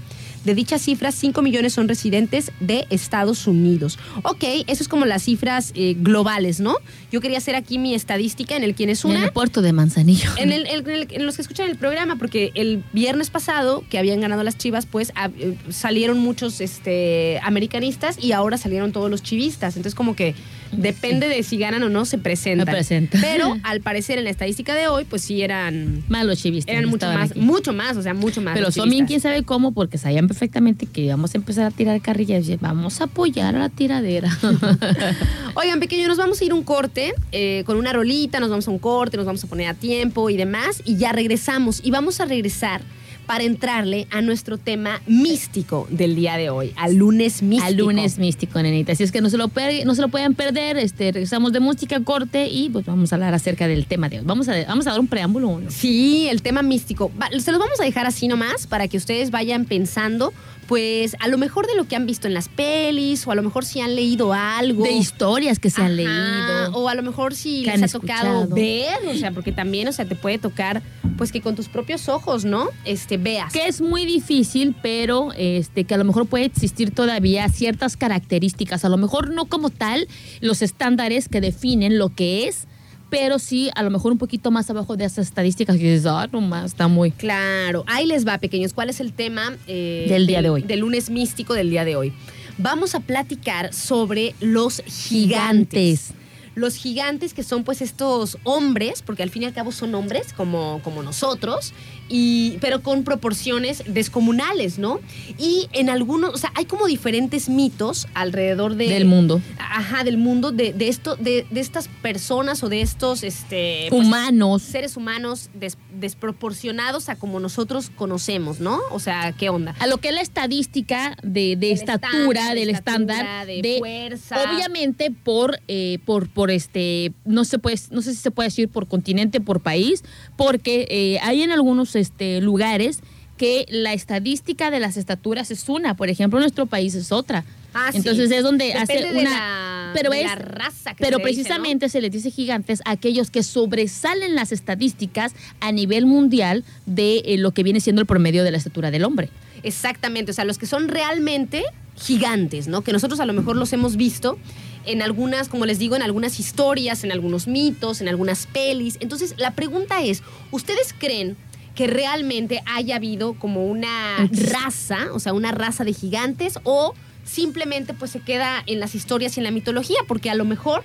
De 0.44 0.54
dichas 0.54 0.82
cifras, 0.82 1.14
5 1.14 1.40
millones 1.42 1.72
son 1.72 1.88
residentes 1.88 2.50
de 2.60 2.86
Estados 2.90 3.46
Unidos. 3.46 3.98
Ok, 4.24 4.44
eso 4.66 4.82
es 4.82 4.88
como 4.88 5.04
las 5.06 5.22
cifras 5.22 5.72
eh, 5.74 5.94
globales, 5.98 6.58
¿no? 6.60 6.76
Yo 7.12 7.20
quería 7.20 7.38
hacer 7.38 7.54
aquí 7.54 7.78
mi 7.78 7.94
estadística 7.94 8.56
en 8.56 8.64
el 8.64 8.74
quién 8.74 8.90
es 8.90 9.04
En 9.04 9.12
una. 9.12 9.24
el 9.26 9.32
puerto 9.32 9.62
de 9.62 9.72
Manzanillo. 9.72 10.30
En, 10.36 10.50
el- 10.52 10.66
el- 10.66 10.80
en 10.80 10.90
el- 10.90 11.08
en 11.10 11.26
los 11.26 11.36
que 11.36 11.42
escuchan 11.42 11.70
el 11.70 11.76
programa, 11.76 12.16
porque 12.16 12.50
el 12.54 12.82
viernes 12.92 13.30
pasado, 13.30 13.84
que 13.88 13.98
habían 13.98 14.20
ganado 14.20 14.42
las 14.42 14.58
chivas, 14.58 14.86
pues 14.86 15.12
a- 15.14 15.26
eh, 15.38 15.56
salieron 15.70 16.18
muchos 16.18 16.60
este, 16.60 17.38
americanistas 17.42 18.16
y 18.22 18.32
ahora 18.32 18.58
salieron 18.58 18.92
todos 18.92 19.10
los 19.10 19.22
chivistas. 19.22 19.76
Entonces, 19.76 19.94
como 19.94 20.16
que 20.16 20.34
depende 20.72 21.28
de 21.28 21.42
si 21.42 21.58
ganan 21.58 21.82
o 21.82 21.88
no, 21.88 22.04
se 22.04 22.18
presentan. 22.18 22.66
Se 22.66 22.72
presentan. 22.72 23.20
Pero 23.20 23.56
al 23.62 23.80
parecer, 23.80 24.18
en 24.18 24.24
la 24.24 24.30
estadística 24.30 24.74
de 24.74 24.88
hoy, 24.88 25.04
pues 25.04 25.22
sí 25.22 25.42
eran. 25.42 26.02
Malos 26.08 26.40
chivistas. 26.40 26.74
Eran 26.74 26.88
mucho 26.88 27.06
más, 27.06 27.30
aquí. 27.30 27.40
mucho 27.40 27.72
más, 27.72 27.96
o 27.96 28.02
sea, 28.02 28.14
mucho 28.14 28.40
más. 28.40 28.54
Pero 28.54 28.66
los 28.66 28.74
chivistas. 28.74 29.06
quién 29.06 29.20
sabe 29.20 29.42
cómo, 29.42 29.72
porque 29.72 29.98
sabían 29.98 30.28
perfectamente 30.28 30.86
que 30.86 31.02
íbamos 31.02 31.34
a 31.34 31.38
empezar 31.38 31.66
a 31.66 31.70
tirar 31.70 32.00
carrilla 32.00 32.38
y 32.38 32.56
vamos 32.56 33.00
a 33.00 33.04
apoyar 33.04 33.54
a 33.56 33.58
la 33.60 33.68
tiradera. 33.68 34.36
Oigan, 35.54 35.80
pequeño, 35.80 36.08
nos 36.08 36.18
vamos 36.18 36.40
a 36.40 36.44
ir 36.44 36.52
un 36.52 36.62
corte 36.62 37.14
eh, 37.32 37.62
con 37.66 37.76
una 37.76 37.92
rolita, 37.92 38.40
nos 38.40 38.50
vamos 38.50 38.68
a 38.68 38.70
un 38.70 38.78
corte, 38.78 39.16
nos 39.16 39.26
vamos 39.26 39.44
a 39.44 39.46
poner 39.46 39.68
a 39.68 39.74
tiempo 39.74 40.30
y 40.30 40.36
demás, 40.36 40.82
y 40.84 40.96
ya 40.96 41.12
regresamos. 41.12 41.80
Y 41.84 41.90
vamos 41.90 42.20
a 42.20 42.24
regresar 42.24 42.82
para 43.26 43.44
entrarle 43.44 44.06
a 44.10 44.20
nuestro 44.20 44.58
tema 44.58 45.00
místico 45.06 45.86
del 45.90 46.14
día 46.14 46.36
de 46.36 46.50
hoy, 46.50 46.72
al 46.76 46.96
lunes 46.96 47.42
místico. 47.42 47.66
Al 47.66 47.76
lunes 47.76 48.18
místico, 48.18 48.60
nenita. 48.62 48.92
Así 48.92 49.02
es 49.04 49.12
que 49.12 49.20
no 49.20 49.30
se 49.30 49.36
lo, 49.38 49.50
no 49.84 49.94
se 49.94 50.02
lo 50.02 50.08
pueden 50.08 50.34
perder. 50.34 50.76
Este, 50.76 51.12
regresamos 51.12 51.52
de 51.52 51.60
música 51.60 52.00
corte 52.02 52.48
y 52.48 52.68
pues 52.70 52.84
vamos 52.86 53.12
a 53.12 53.16
hablar 53.16 53.34
acerca 53.34 53.68
del 53.68 53.86
tema 53.86 54.08
de 54.08 54.18
hoy. 54.18 54.24
Vamos 54.26 54.48
a, 54.48 54.64
vamos 54.66 54.86
a 54.86 54.90
dar 54.90 55.00
un 55.00 55.06
preámbulo. 55.06 55.48
¿o 55.50 55.60
no? 55.60 55.70
Sí, 55.70 56.28
el 56.30 56.42
tema 56.42 56.62
místico. 56.62 57.10
Va- 57.20 57.28
se 57.38 57.50
los 57.52 57.60
vamos 57.60 57.80
a 57.80 57.84
dejar 57.84 58.06
así 58.06 58.28
nomás 58.28 58.66
para 58.66 58.88
que 58.88 58.96
ustedes 58.96 59.30
vayan 59.30 59.64
pensando, 59.64 60.32
pues 60.66 61.16
a 61.20 61.28
lo 61.28 61.38
mejor 61.38 61.66
de 61.66 61.74
lo 61.74 61.86
que 61.86 61.96
han 61.96 62.06
visto 62.06 62.26
en 62.26 62.34
las 62.34 62.48
pelis, 62.48 63.26
o 63.26 63.30
a 63.30 63.34
lo 63.34 63.42
mejor 63.42 63.64
si 63.64 63.80
han 63.80 63.94
leído 63.94 64.32
algo. 64.32 64.84
De 64.84 64.92
historias 64.92 65.58
que 65.58 65.70
se 65.70 65.82
han 65.82 65.96
leído. 65.96 66.72
O 66.72 66.88
a 66.88 66.94
lo 66.94 67.02
mejor 67.02 67.34
si 67.34 67.64
les 67.64 67.82
ha 67.82 67.88
tocado 67.88 68.46
ver, 68.48 68.98
o 69.08 69.14
sea, 69.16 69.32
porque 69.32 69.52
también, 69.52 69.88
o 69.88 69.92
sea, 69.92 70.04
te 70.04 70.16
puede 70.16 70.38
tocar, 70.38 70.82
pues 71.16 71.32
que 71.32 71.40
con 71.40 71.54
tus 71.54 71.68
propios 71.68 72.08
ojos, 72.08 72.44
¿no? 72.44 72.68
Este, 72.84 73.16
veas. 73.16 73.52
que 73.52 73.66
es 73.66 73.80
muy 73.80 74.06
difícil, 74.06 74.74
pero 74.82 75.32
este 75.36 75.84
que 75.84 75.94
a 75.94 75.98
lo 75.98 76.04
mejor 76.04 76.26
puede 76.26 76.44
existir 76.44 76.92
todavía 76.92 77.48
ciertas 77.48 77.96
características, 77.96 78.84
a 78.84 78.88
lo 78.88 78.96
mejor 78.96 79.30
no 79.30 79.46
como 79.46 79.70
tal 79.70 80.08
los 80.40 80.62
estándares 80.62 81.28
que 81.28 81.40
definen 81.40 81.98
lo 81.98 82.14
que 82.14 82.48
es, 82.48 82.66
pero 83.12 83.38
sí 83.38 83.70
a 83.74 83.82
lo 83.82 83.90
mejor 83.90 84.10
un 84.10 84.16
poquito 84.16 84.50
más 84.50 84.70
abajo 84.70 84.96
de 84.96 85.04
esas 85.04 85.26
estadísticas 85.26 85.76
que 85.76 85.82
dices, 85.82 86.06
ah, 86.06 86.26
no 86.32 86.40
más, 86.40 86.72
está 86.72 86.88
muy 86.88 87.10
Claro, 87.10 87.84
ahí 87.86 88.06
les 88.06 88.26
va, 88.26 88.38
pequeños. 88.38 88.72
¿Cuál 88.72 88.88
es 88.88 89.00
el 89.00 89.12
tema 89.12 89.54
eh, 89.66 90.06
Del 90.08 90.26
día 90.26 90.40
de 90.40 90.48
hoy. 90.48 90.62
Del 90.62 90.80
lunes 90.80 91.10
místico 91.10 91.52
del 91.52 91.68
día 91.68 91.84
de 91.84 91.94
hoy. 91.94 92.14
Vamos 92.56 92.94
a 92.94 93.00
platicar 93.00 93.74
sobre 93.74 94.34
los 94.40 94.82
gigantes. 94.86 96.14
Los 96.54 96.76
gigantes 96.76 97.34
que 97.34 97.42
son 97.42 97.64
pues 97.64 97.82
estos 97.82 98.38
hombres, 98.44 99.02
porque 99.02 99.22
al 99.22 99.28
fin 99.28 99.42
y 99.42 99.44
al 99.44 99.52
cabo 99.52 99.72
son 99.72 99.94
hombres 99.94 100.32
como, 100.32 100.80
como 100.82 101.02
nosotros, 101.02 101.74
y, 102.14 102.58
pero 102.60 102.82
con 102.82 103.04
proporciones 103.04 103.82
descomunales, 103.86 104.78
¿no? 104.78 105.00
Y 105.38 105.68
en 105.72 105.88
algunos, 105.88 106.34
o 106.34 106.36
sea, 106.36 106.52
hay 106.54 106.66
como 106.66 106.86
diferentes 106.86 107.48
mitos 107.48 108.06
alrededor 108.12 108.74
de, 108.76 108.88
del 108.88 109.06
mundo. 109.06 109.40
Ajá, 109.58 110.04
del 110.04 110.18
mundo 110.18 110.52
de, 110.52 110.74
de 110.74 110.88
esto, 110.88 111.16
de, 111.16 111.46
de 111.50 111.60
estas 111.60 111.88
personas 112.02 112.62
o 112.62 112.68
de 112.68 112.82
estos 112.82 113.22
este, 113.22 113.86
pues, 113.88 114.06
Humanos. 114.06 114.60
seres 114.62 114.96
humanos 114.98 115.48
des- 115.54 115.78
desproporcionados 115.98 117.08
a 117.08 117.16
como 117.16 117.40
nosotros 117.40 117.90
conocemos, 117.96 118.60
¿no? 118.60 118.78
O 118.90 118.98
sea, 119.00 119.32
¿qué 119.32 119.48
onda? 119.48 119.74
A 119.78 119.86
lo 119.86 119.96
que 119.98 120.08
es 120.08 120.14
la 120.14 120.20
estadística 120.20 121.16
de, 121.22 121.56
de 121.56 121.72
estatura, 121.72 122.54
del 122.54 122.66
de 122.66 122.72
estándar, 122.72 123.46
de 123.46 123.76
fuerza. 123.78 124.36
obviamente 124.44 125.10
por, 125.10 125.60
eh, 125.68 125.98
por, 126.04 126.28
por 126.28 126.50
este, 126.50 127.12
no 127.24 127.44
se 127.44 127.58
puede, 127.58 127.78
no 127.90 128.02
sé 128.02 128.12
si 128.12 128.18
se 128.20 128.30
puede 128.30 128.48
decir 128.48 128.68
por 128.68 128.86
continente, 128.86 129.40
por 129.40 129.60
país, 129.60 130.04
porque 130.36 130.86
eh, 130.90 131.18
hay 131.22 131.42
en 131.42 131.50
algunos 131.50 131.96
este, 132.02 132.40
lugares 132.40 133.00
que 133.38 133.64
la 133.70 133.92
estadística 133.94 134.70
de 134.70 134.78
las 134.78 134.96
estaturas 134.96 135.50
es 135.50 135.68
una, 135.68 135.96
por 135.96 136.08
ejemplo, 136.10 136.38
nuestro 136.38 136.66
país 136.66 136.94
es 136.94 137.10
otra. 137.10 137.44
Ah, 137.74 137.88
sí. 137.90 137.96
Entonces 137.98 138.30
es 138.30 138.42
donde 138.42 138.66
Depende 138.66 138.92
hace 138.94 139.14
de 139.14 139.20
una, 139.20 139.30
la- 139.30 139.90
pero 139.94 140.10
de 140.10 140.20
es, 140.20 140.26
la 140.26 140.34
raza 140.36 140.94
que 140.94 141.02
pero 141.02 141.18
se 141.18 141.24
le 141.24 141.30
dice, 141.30 141.42
precisamente 141.42 141.88
se 141.88 142.00
les 142.02 142.10
dice 142.12 142.30
gigantes 142.30 142.82
a 142.84 142.90
aquellos 142.92 143.30
que 143.30 143.42
sobresalen 143.42 144.34
las 144.34 144.52
estadísticas 144.52 145.32
a 145.60 145.72
nivel 145.72 146.06
mundial 146.06 146.64
de 146.86 147.22
eh, 147.24 147.38
lo 147.38 147.52
que 147.52 147.62
viene 147.62 147.80
siendo 147.80 148.00
el 148.02 148.06
promedio 148.06 148.44
de 148.44 148.50
la 148.50 148.58
estatura 148.58 148.90
del 148.90 149.04
hombre. 149.04 149.30
Exactamente, 149.62 150.30
o 150.30 150.34
sea, 150.34 150.44
los 150.44 150.58
que 150.58 150.66
son 150.66 150.88
realmente 150.88 151.64
gigantes, 151.96 152.68
¿no? 152.68 152.82
Que 152.82 152.92
nosotros 152.92 153.20
a 153.20 153.26
lo 153.26 153.32
mejor 153.32 153.56
los 153.56 153.72
hemos 153.72 153.96
visto 153.96 154.38
en 154.84 155.02
algunas, 155.02 155.48
como 155.48 155.66
les 155.66 155.78
digo, 155.78 155.96
en 155.96 156.02
algunas 156.02 156.40
historias, 156.40 157.04
en 157.04 157.12
algunos 157.12 157.46
mitos, 157.46 158.00
en 158.00 158.08
algunas 158.08 158.46
pelis. 158.46 158.96
Entonces, 159.00 159.34
la 159.38 159.52
pregunta 159.52 160.02
es, 160.02 160.22
¿ustedes 160.50 160.94
creen 160.98 161.36
que 161.74 161.86
realmente 161.86 162.62
haya 162.66 162.96
habido 162.96 163.34
como 163.34 163.66
una 163.66 164.28
raza, 164.30 165.08
o 165.12 165.18
sea, 165.18 165.32
una 165.32 165.52
raza 165.52 165.84
de 165.84 165.92
gigantes 165.92 166.58
o 166.64 166.94
simplemente 167.24 167.94
pues 167.94 168.10
se 168.10 168.20
queda 168.20 168.62
en 168.66 168.80
las 168.80 168.94
historias 168.94 169.36
y 169.36 169.40
en 169.40 169.44
la 169.44 169.50
mitología, 169.50 169.98
porque 170.06 170.30
a 170.30 170.34
lo 170.34 170.44
mejor, 170.44 170.82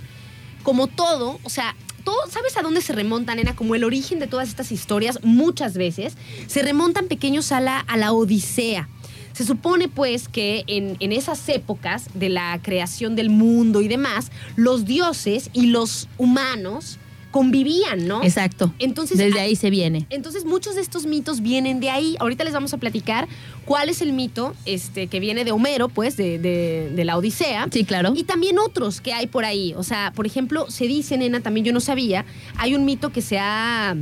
como 0.63 0.87
todo, 0.87 1.39
o 1.43 1.49
sea, 1.49 1.75
todo, 2.03 2.15
¿sabes 2.29 2.55
a 2.55 2.61
dónde 2.61 2.81
se 2.81 2.93
remontan, 2.93 3.35
nena? 3.37 3.55
Como 3.55 3.75
el 3.75 3.83
origen 3.83 4.19
de 4.19 4.27
todas 4.27 4.47
estas 4.47 4.71
historias, 4.71 5.19
muchas 5.23 5.73
veces, 5.73 6.15
se 6.47 6.61
remontan 6.61 7.07
pequeños 7.07 7.51
a 7.51 7.59
la, 7.59 7.79
a 7.79 7.97
la 7.97 8.13
Odisea. 8.13 8.87
Se 9.33 9.43
supone 9.43 9.87
pues 9.87 10.29
que 10.29 10.63
en, 10.67 10.95
en 10.99 11.11
esas 11.11 11.47
épocas 11.49 12.07
de 12.13 12.29
la 12.29 12.59
creación 12.63 13.15
del 13.15 13.29
mundo 13.29 13.81
y 13.81 13.87
demás, 13.87 14.31
los 14.55 14.85
dioses 14.85 15.49
y 15.53 15.67
los 15.67 16.07
humanos 16.17 16.97
convivían, 17.37 18.07
¿no? 18.07 18.23
Exacto. 18.23 18.73
Entonces, 18.79 19.17
Desde 19.19 19.39
a- 19.39 19.43
ahí 19.43 19.55
se 19.55 19.69
viene. 19.69 20.07
entonces 20.09 20.43
muchos 20.43 20.73
de 20.73 20.81
estos 20.81 21.05
mitos 21.05 21.41
vienen 21.41 21.79
de 21.79 21.91
ahí. 21.91 22.15
Ahorita 22.19 22.43
les 22.43 22.53
vamos 22.53 22.73
a 22.73 22.77
platicar 22.77 23.27
cuál 23.65 23.89
es 23.89 24.01
el 24.01 24.11
mito 24.13 24.55
este, 24.65 25.05
que 25.05 25.19
viene 25.19 25.45
de 25.45 25.51
Homero, 25.51 25.87
pues, 25.87 26.17
de, 26.17 26.39
de- 26.39 26.89
de 26.95 27.05
la 27.05 27.15
Odisea. 27.15 27.67
Sí, 27.71 27.83
claro. 27.85 28.13
Y 28.15 28.23
también 28.23 28.57
otros 28.57 29.01
que 29.01 29.13
hay 29.13 29.27
por 29.27 29.45
ahí. 29.45 29.75
O 29.77 29.83
sea, 29.83 30.11
por 30.15 30.25
ejemplo, 30.25 30.65
se 30.69 30.87
dice, 30.87 31.15
nena, 31.17 31.41
también 31.41 31.63
yo 31.65 31.73
no 31.73 31.79
sabía, 31.79 32.25
hay 32.57 32.73
un 32.73 32.85
mito 32.85 33.11
que 33.11 33.21
se 33.21 33.37
ha... 33.37 33.95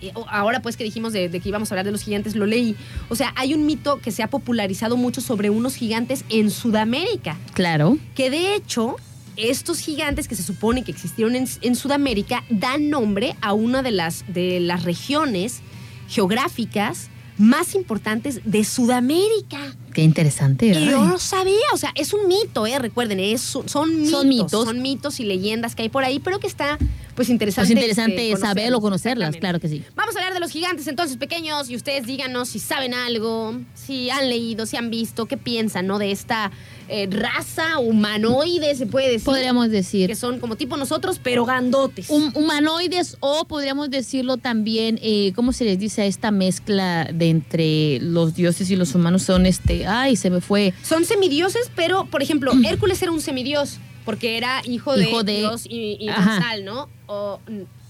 eh, 0.00 0.12
Ahora 0.30 0.62
pues 0.62 0.76
que 0.78 0.84
dijimos 0.84 1.12
de, 1.12 1.28
de 1.28 1.40
que 1.40 1.48
íbamos 1.50 1.70
a 1.70 1.74
hablar 1.74 1.84
de 1.84 1.92
los 1.92 2.02
gigantes, 2.02 2.34
lo 2.34 2.46
leí. 2.46 2.76
O 3.10 3.14
sea, 3.16 3.32
hay 3.36 3.52
un 3.52 3.66
mito 3.66 3.98
que 4.00 4.10
se 4.10 4.22
ha 4.22 4.28
popularizado 4.28 4.96
mucho 4.96 5.20
sobre 5.20 5.50
unos 5.50 5.74
gigantes 5.74 6.24
en 6.30 6.50
Sudamérica 6.50 7.36
Claro. 7.52 7.98
que 8.14 8.30
de 8.30 8.54
hecho 8.54 8.96
estos 9.38 9.78
gigantes 9.78 10.28
que 10.28 10.34
se 10.34 10.42
supone 10.42 10.82
que 10.84 10.90
existieron 10.90 11.36
en, 11.36 11.48
en 11.60 11.74
Sudamérica 11.74 12.44
dan 12.50 12.90
nombre 12.90 13.36
a 13.40 13.52
una 13.52 13.82
de 13.82 13.92
las, 13.92 14.24
de 14.28 14.60
las 14.60 14.84
regiones 14.84 15.60
geográficas 16.08 17.10
más 17.38 17.76
importantes 17.76 18.40
de 18.44 18.64
Sudamérica. 18.64 19.76
Qué 19.94 20.02
interesante, 20.02 20.70
¿verdad? 20.70 20.90
yo 20.90 21.04
no 21.04 21.18
sabía, 21.18 21.54
o 21.72 21.76
sea, 21.76 21.92
es 21.94 22.12
un 22.12 22.26
mito, 22.26 22.66
¿eh? 22.66 22.78
Recuerden, 22.78 23.20
es, 23.20 23.40
son, 23.40 23.64
mitos, 23.66 24.10
Son 24.10 24.28
mitos. 24.28 24.64
Son 24.64 24.82
mitos 24.82 25.20
y 25.20 25.24
leyendas 25.24 25.74
que 25.74 25.82
hay 25.82 25.88
por 25.88 26.04
ahí, 26.04 26.18
pero 26.18 26.40
que 26.40 26.46
está, 26.46 26.78
pues, 27.14 27.30
interesante. 27.30 27.72
Pues 27.72 27.82
interesante 27.82 28.32
este, 28.32 28.40
saberlo, 28.44 28.80
conocerlas, 28.80 29.28
Exactamente. 29.28 29.40
claro 29.40 29.60
que 29.60 29.68
sí. 29.68 29.84
Vamos 29.94 30.16
a 30.16 30.18
hablar 30.18 30.34
de 30.34 30.40
los 30.40 30.50
gigantes 30.50 30.86
entonces 30.88 31.16
pequeños 31.16 31.70
y 31.70 31.76
ustedes 31.76 32.06
díganos 32.06 32.48
si 32.48 32.58
saben 32.58 32.92
algo, 32.92 33.58
si 33.74 34.10
han 34.10 34.28
leído, 34.28 34.66
si 34.66 34.76
han 34.76 34.90
visto, 34.90 35.26
qué 35.26 35.36
piensan, 35.36 35.86
¿no? 35.86 35.98
De 35.98 36.10
esta 36.10 36.50
eh, 36.88 37.06
raza 37.10 37.78
humanoide, 37.78 38.74
se 38.74 38.86
puede 38.86 39.08
decir. 39.12 39.24
Podríamos 39.26 39.70
decir. 39.70 40.08
Que 40.08 40.14
son 40.16 40.40
como 40.40 40.56
tipo 40.56 40.76
nosotros, 40.76 41.20
pero 41.22 41.44
grandotes. 41.44 42.08
hum- 42.10 42.32
humanoides 42.34 43.16
o 43.20 43.44
podríamos 43.46 43.90
decirlo 43.90 44.36
también, 44.38 44.98
eh, 45.02 45.32
¿cómo 45.34 45.52
se 45.52 45.64
les 45.64 45.78
dice 45.78 46.02
a 46.02 46.06
esta 46.06 46.30
mezcla 46.30 47.08
de 47.12 47.30
entre 47.30 48.00
los 48.00 48.34
dioses 48.34 48.70
y 48.70 48.76
los 48.76 48.94
humanos? 48.94 49.22
Son 49.22 49.46
este, 49.46 49.86
ay, 49.86 50.16
se 50.16 50.30
me 50.30 50.40
fue. 50.40 50.72
Son 50.82 51.04
semidioses, 51.04 51.70
pero, 51.76 52.06
por 52.06 52.22
ejemplo, 52.22 52.52
Hércules 52.64 53.00
era 53.02 53.12
un 53.12 53.20
semidios, 53.20 53.78
porque 54.04 54.36
era 54.36 54.62
hijo 54.64 54.96
de, 54.96 55.08
Hijo 55.08 55.22
de- 55.24 55.38
Dios 55.38 55.66
y, 55.68 55.96
y. 56.00 56.06
Gonzal, 56.06 56.64
¿no? 56.64 56.88
O, 57.06 57.40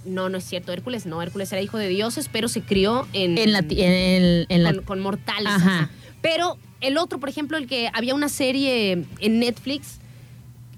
no, 0.04 0.28
no 0.28 0.38
es 0.38 0.44
cierto, 0.44 0.72
Hércules 0.72 1.06
no, 1.06 1.20
Hércules 1.22 1.52
era 1.52 1.60
hijo 1.60 1.76
de 1.78 1.88
dioses, 1.88 2.28
pero 2.32 2.48
se 2.48 2.62
crió 2.62 3.06
en... 3.12 3.36
En 3.36 3.52
la, 3.52 3.58
en, 3.60 3.78
el- 3.92 4.46
en 4.48 4.62
la 4.62 4.72
con, 4.74 4.84
con 4.84 5.00
mortales. 5.00 5.46
Ajá. 5.52 5.80
así. 5.84 5.92
Pero 6.22 6.56
el 6.80 6.98
otro, 6.98 7.18
por 7.18 7.28
ejemplo, 7.28 7.56
el 7.58 7.66
que 7.66 7.90
había 7.92 8.14
una 8.14 8.28
serie 8.28 9.04
en 9.20 9.38
Netflix. 9.40 9.98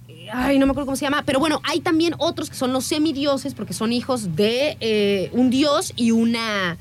eh, 0.08 0.28
Ay, 0.32 0.58
no 0.58 0.66
me 0.66 0.70
acuerdo 0.72 0.86
cómo 0.86 0.96
se 0.96 1.04
llama. 1.04 1.22
Pero 1.26 1.38
bueno, 1.40 1.60
hay 1.64 1.80
también 1.80 2.14
otros 2.18 2.48
que 2.50 2.56
son 2.56 2.72
los 2.72 2.84
semidioses, 2.84 3.54
porque 3.54 3.72
son 3.74 3.92
hijos 3.92 4.34
de 4.36 4.76
eh, 4.80 5.30
un 5.32 5.50
dios 5.50 5.92
y 5.96 6.10
una. 6.12 6.76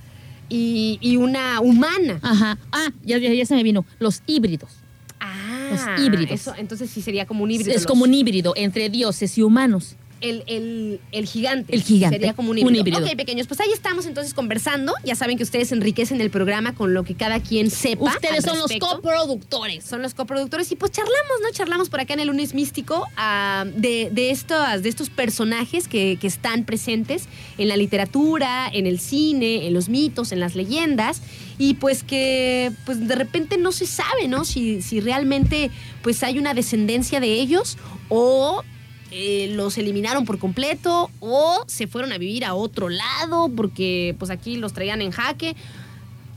Y, 0.51 0.97
y 1.01 1.17
una 1.17 1.59
humana. 1.61 2.19
Ajá. 2.23 2.57
Ah, 2.71 2.87
ya, 3.03 3.19
ya, 3.19 3.31
ya 3.31 3.45
se 3.45 3.53
me 3.53 3.61
vino. 3.61 3.85
Los 3.99 4.23
híbridos. 4.25 4.71
Ah, 5.19 5.69
Los 5.71 6.03
híbridos. 6.05 6.31
Eso, 6.31 6.53
entonces 6.57 6.89
sí 6.89 7.03
sería 7.03 7.27
como 7.27 7.43
un 7.43 7.51
híbrido. 7.51 7.69
Es 7.71 7.83
los- 7.83 7.85
como 7.85 8.05
un 8.05 8.13
híbrido 8.15 8.53
entre 8.55 8.89
dioses 8.89 9.37
y 9.37 9.43
humanos. 9.43 9.95
El, 10.21 10.43
el- 10.47 10.99
el 11.11 11.25
gigante. 11.25 11.73
El 11.75 11.81
gigante. 11.83 12.17
Sería 12.17 12.33
como 12.33 12.51
un 12.51 12.63
Un 12.63 12.75
híbrido. 12.75 12.99
Ok, 12.99 13.15
pequeños, 13.15 13.47
pues 13.47 13.59
ahí 13.59 13.71
estamos 13.73 14.05
entonces 14.05 14.33
conversando. 14.33 14.93
Ya 15.03 15.15
saben 15.15 15.37
que 15.37 15.43
ustedes 15.43 15.71
enriquecen 15.71 16.19
el 16.21 16.29
programa 16.29 16.75
con 16.75 16.93
lo 16.93 17.03
que 17.03 17.15
cada 17.15 17.39
quien 17.41 17.69
sepa. 17.71 18.05
Ustedes 18.05 18.43
son 18.43 18.59
los 18.59 18.71
coproductores. 18.79 19.83
son 19.83 20.01
los 20.01 20.13
coproductores 20.13 20.71
y 20.71 20.75
pues 20.75 20.91
charlamos, 20.91 21.37
¿no? 21.41 21.49
Charlamos 21.51 21.89
por 21.89 21.99
acá 21.99 22.13
en 22.13 22.19
el 22.21 22.27
lunes 22.27 22.53
místico 22.53 23.05
ah, 23.17 23.65
de, 23.75 24.09
de, 24.11 24.31
estos, 24.31 24.81
de 24.81 24.89
estos 24.89 25.09
personajes 25.09 25.87
que, 25.87 26.17
que 26.19 26.27
están 26.27 26.65
presentes 26.65 27.25
en 27.57 27.67
la 27.67 27.77
literatura, 27.77 28.69
en 28.71 28.85
el 28.87 28.99
cine, 28.99 29.67
en 29.67 29.73
los 29.73 29.89
mitos, 29.89 30.31
en 30.31 30.39
las 30.39 30.55
leyendas 30.55 31.21
y 31.57 31.73
pues 31.75 32.03
que 32.03 32.71
pues 32.85 33.05
de 33.07 33.15
repente 33.15 33.57
no 33.57 33.71
se 33.71 33.85
sabe, 33.85 34.27
¿no? 34.27 34.45
Si, 34.45 34.81
si 34.81 34.99
realmente 35.01 35.71
pues 36.01 36.23
hay 36.23 36.37
una 36.39 36.53
descendencia 36.53 37.19
de 37.19 37.33
ellos 37.33 37.77
o 38.07 38.63
eh, 39.11 39.51
los 39.55 39.77
eliminaron 39.77 40.25
por 40.25 40.37
completo 40.39 41.09
o 41.19 41.63
se 41.67 41.87
fueron 41.87 42.11
a 42.13 42.17
vivir 42.17 42.45
a 42.45 42.53
otro 42.53 42.89
lado 42.89 43.49
porque 43.55 44.15
pues 44.19 44.31
aquí 44.31 44.57
los 44.57 44.73
traían 44.73 45.01
en 45.01 45.11
jaque. 45.11 45.55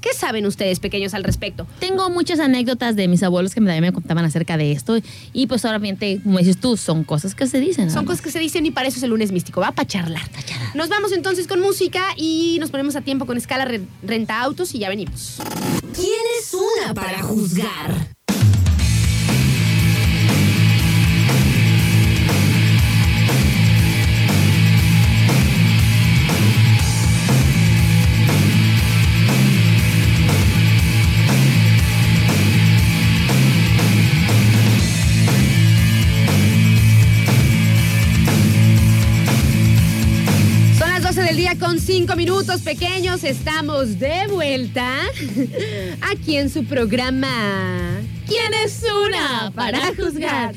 ¿Qué 0.01 0.13
saben 0.15 0.47
ustedes 0.47 0.81
pequeños 0.81 1.15
al 1.15 1.23
respecto? 1.23 1.65
Tengo 1.79 2.11
muchas 2.11 2.41
anécdotas 2.41 2.97
de 2.97 3.07
mis 3.07 3.23
abuelos 3.23 3.55
que 3.55 3.61
me, 3.61 3.69
también 3.71 3.85
me 3.85 3.93
contaban 3.93 4.25
acerca 4.25 4.57
de 4.57 4.73
esto. 4.73 4.97
Y 5.33 5.47
pues 5.47 5.65
obviamente, 5.65 6.19
como 6.25 6.39
dices 6.39 6.59
tú, 6.59 6.77
son 6.77 7.05
cosas 7.05 7.37
que 7.37 7.47
se 7.47 7.61
dicen. 7.61 7.89
Son 7.89 8.05
cosas 8.05 8.21
que 8.21 8.33
se 8.33 8.41
dicen 8.41 8.67
y 8.67 8.73
para 8.73 8.89
eso 8.89 8.97
es 8.97 9.05
el 9.05 9.11
lunes 9.11 9.31
místico, 9.31 9.61
va 9.61 9.71
para 9.71 9.87
charlar. 9.87 10.29
Nos 10.75 10.89
vamos 10.89 11.13
entonces 11.13 11.47
con 11.47 11.61
música 11.61 12.03
y 12.17 12.57
nos 12.59 12.71
ponemos 12.73 12.97
a 12.97 13.03
tiempo 13.03 13.27
con 13.27 13.37
escala 13.37 13.65
Re- 13.65 13.83
renta 14.03 14.41
autos 14.43 14.75
y 14.75 14.81
ya 14.81 14.89
venimos. 14.89 15.39
¿Quién 15.95 16.21
es 16.41 16.53
una 16.53 16.95
para 16.95 17.23
juzgar? 17.23 18.09
Con 41.63 41.79
5 41.79 42.17
minutos 42.17 42.63
pequeños. 42.63 43.23
Estamos 43.23 44.01
de 44.01 44.27
vuelta 44.29 44.85
aquí 46.13 46.37
en 46.37 46.51
su 46.51 46.65
programa. 46.65 48.01
¿Quién 48.27 48.53
es 48.65 48.83
una 49.07 49.53
para 49.55 49.95
juzgar? 49.95 50.55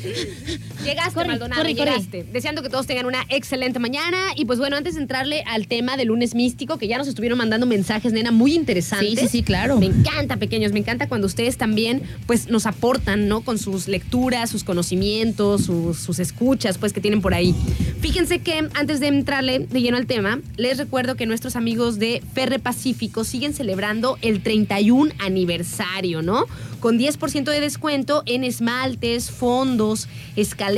Llegaste, 0.86 1.14
Corre, 1.14 1.28
Maldonado, 1.28 1.62
corre, 1.62 1.76
corre. 1.76 1.92
llegaste. 1.92 2.26
Deseando 2.32 2.62
que 2.62 2.70
todos 2.70 2.86
tengan 2.88 3.06
una 3.06 3.26
excelente 3.30 3.80
mañana. 3.80 4.18
Y 4.36 4.46
pues 4.46 4.60
bueno, 4.60 4.78
antes 4.78 4.96
de 4.96 5.02
entrarle 5.02 5.44
al 5.48 5.68
tema 5.68 5.98
del 5.98 6.10
lunes 6.10 6.36
místico, 6.36 6.78
que 6.78 6.88
ya 6.88 6.98
nos 6.98 7.08
estuvieron 7.08 7.38
mandando 7.38 7.66
mensajes, 7.66 8.14
nena, 8.14 8.32
muy 8.32 8.54
interesantes. 8.54 9.10
Sí, 9.10 9.18
sí, 9.18 9.28
sí, 9.28 9.44
claro. 9.44 9.80
Me 9.80 9.88
encanta, 9.88 10.38
pequeños, 10.38 10.72
me 10.72 10.80
encanta 10.80 11.08
cuando 11.08 11.28
ustedes 11.28 11.58
también 11.58 12.04
pues 12.28 12.48
nos 12.50 12.66
aportan, 12.66 13.28
¿no? 13.28 13.42
Con 13.42 13.58
sus 13.58 13.88
lecturas, 13.88 14.50
sus 14.50 14.64
conocimientos, 14.64 15.64
sus, 15.66 15.98
sus 15.98 16.20
escuchas, 16.20 16.78
pues 16.78 16.94
que 16.94 17.02
tienen 17.02 17.22
por 17.22 17.34
ahí. 17.34 17.56
Fíjense 18.02 18.40
que 18.40 18.68
antes 18.76 19.00
de 19.00 19.08
entrarle 19.08 19.60
de 19.60 19.82
lleno 19.82 19.98
al 19.98 20.06
tema, 20.06 20.40
les 20.58 20.78
recuerdo 20.78 21.16
que 21.16 21.26
nuestros 21.26 21.56
amigos 21.56 21.98
de 21.98 22.22
Ferre 22.34 22.60
Pacífico 22.60 23.24
siguen 23.24 23.54
celebrando 23.54 24.18
el 24.22 24.44
31 24.44 25.12
aniversario, 25.20 26.22
¿no? 26.22 26.46
Con 26.80 27.00
10% 27.00 27.46
de 27.46 27.60
descuento 27.62 28.22
en 28.28 28.44
esmaltes, 28.44 29.32
fondos, 29.32 30.08
escaleras, 30.36 30.75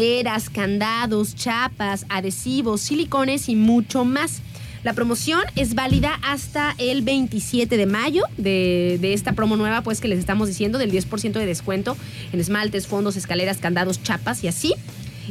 candados, 0.54 1.36
chapas, 1.36 2.06
adhesivos, 2.10 2.82
silicones 2.82 3.50
y 3.50 3.56
mucho 3.56 4.06
más. 4.06 4.42
La 4.84 4.94
promoción 4.94 5.42
es 5.56 5.74
válida 5.74 6.20
hasta 6.22 6.76
el 6.78 7.02
27 7.02 7.78
de 7.78 7.86
mayo 7.88 8.24
de 8.38 9.14
esta 9.14 9.34
promo 9.34 9.58
nueva, 9.58 9.82
pues 9.82 10.00
que 10.00 10.08
les 10.08 10.20
estamos 10.20 10.48
diciendo, 10.48 10.78
del 10.78 10.92
10% 10.92 11.34
de 11.34 11.46
descuento 11.46 11.98
en 12.32 12.40
esmaltes, 12.40 12.86
fondos, 12.86 13.16
escaleras, 13.16 13.58
candados, 13.58 14.04
chapas 14.04 14.44
y 14.44 14.48
así. 14.48 14.76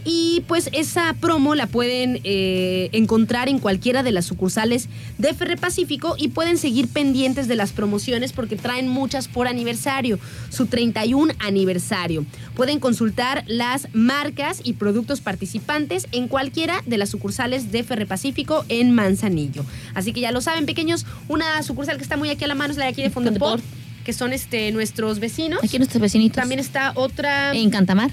Y 0.09 0.45
pues 0.47 0.71
esa 0.73 1.17
promo 1.21 1.57
la 1.57 1.67
pueden 1.67 2.21
eh, 2.23 2.91
encontrar 2.93 3.49
en 3.49 3.59
cualquiera 3.59 4.05
de 4.05 4.13
las 4.13 4.25
sucursales 4.25 4.89
de 5.19 5.35
Ferre 5.35 5.57
Pacífico 5.57 6.15
y 6.17 6.29
pueden 6.29 6.59
seguir 6.59 6.87
pendientes 6.87 7.49
de 7.49 7.57
las 7.57 7.73
promociones 7.73 8.33
porque 8.33 8.55
traen 8.55 8.87
muchas 8.87 9.27
por 9.27 9.49
aniversario, 9.49 10.21
su 10.49 10.67
31 10.67 11.35
aniversario. 11.41 12.25
Pueden 12.55 12.79
consultar 12.79 13.43
las 13.49 13.89
marcas 13.95 14.61
y 14.63 14.75
productos 14.75 15.21
participantes 15.21 16.07
en 16.13 16.29
cualquiera 16.29 16.85
de 16.87 16.99
las 16.99 17.11
sucursales 17.11 17.73
de 17.73 17.83
Ferre 17.83 18.07
Pacífico 18.07 18.65
en 18.69 18.95
Manzanillo. 18.95 19.65
Así 19.95 20.13
que 20.13 20.21
ya 20.21 20.31
lo 20.31 20.41
saben, 20.41 20.67
pequeños, 20.67 21.05
una 21.27 21.61
sucursal 21.65 21.97
que 21.97 22.05
está 22.05 22.17
muy 22.17 22.31
aquí 22.31 22.45
a 22.45 22.47
la 22.47 22.55
mano 22.55 22.71
es 22.71 22.79
la 22.79 22.85
de 22.85 22.91
aquí 22.93 23.03
de 23.03 23.11
Fondeport, 23.11 23.65
que 24.05 24.13
son 24.13 24.33
este, 24.33 24.71
nuestros 24.71 25.19
vecinos. 25.19 25.65
Aquí 25.65 25.79
nuestros 25.79 26.01
vecinitos. 26.01 26.37
También 26.37 26.61
está 26.61 26.93
otra 26.95 27.53
En 27.57 27.71
Cantamar. 27.71 28.13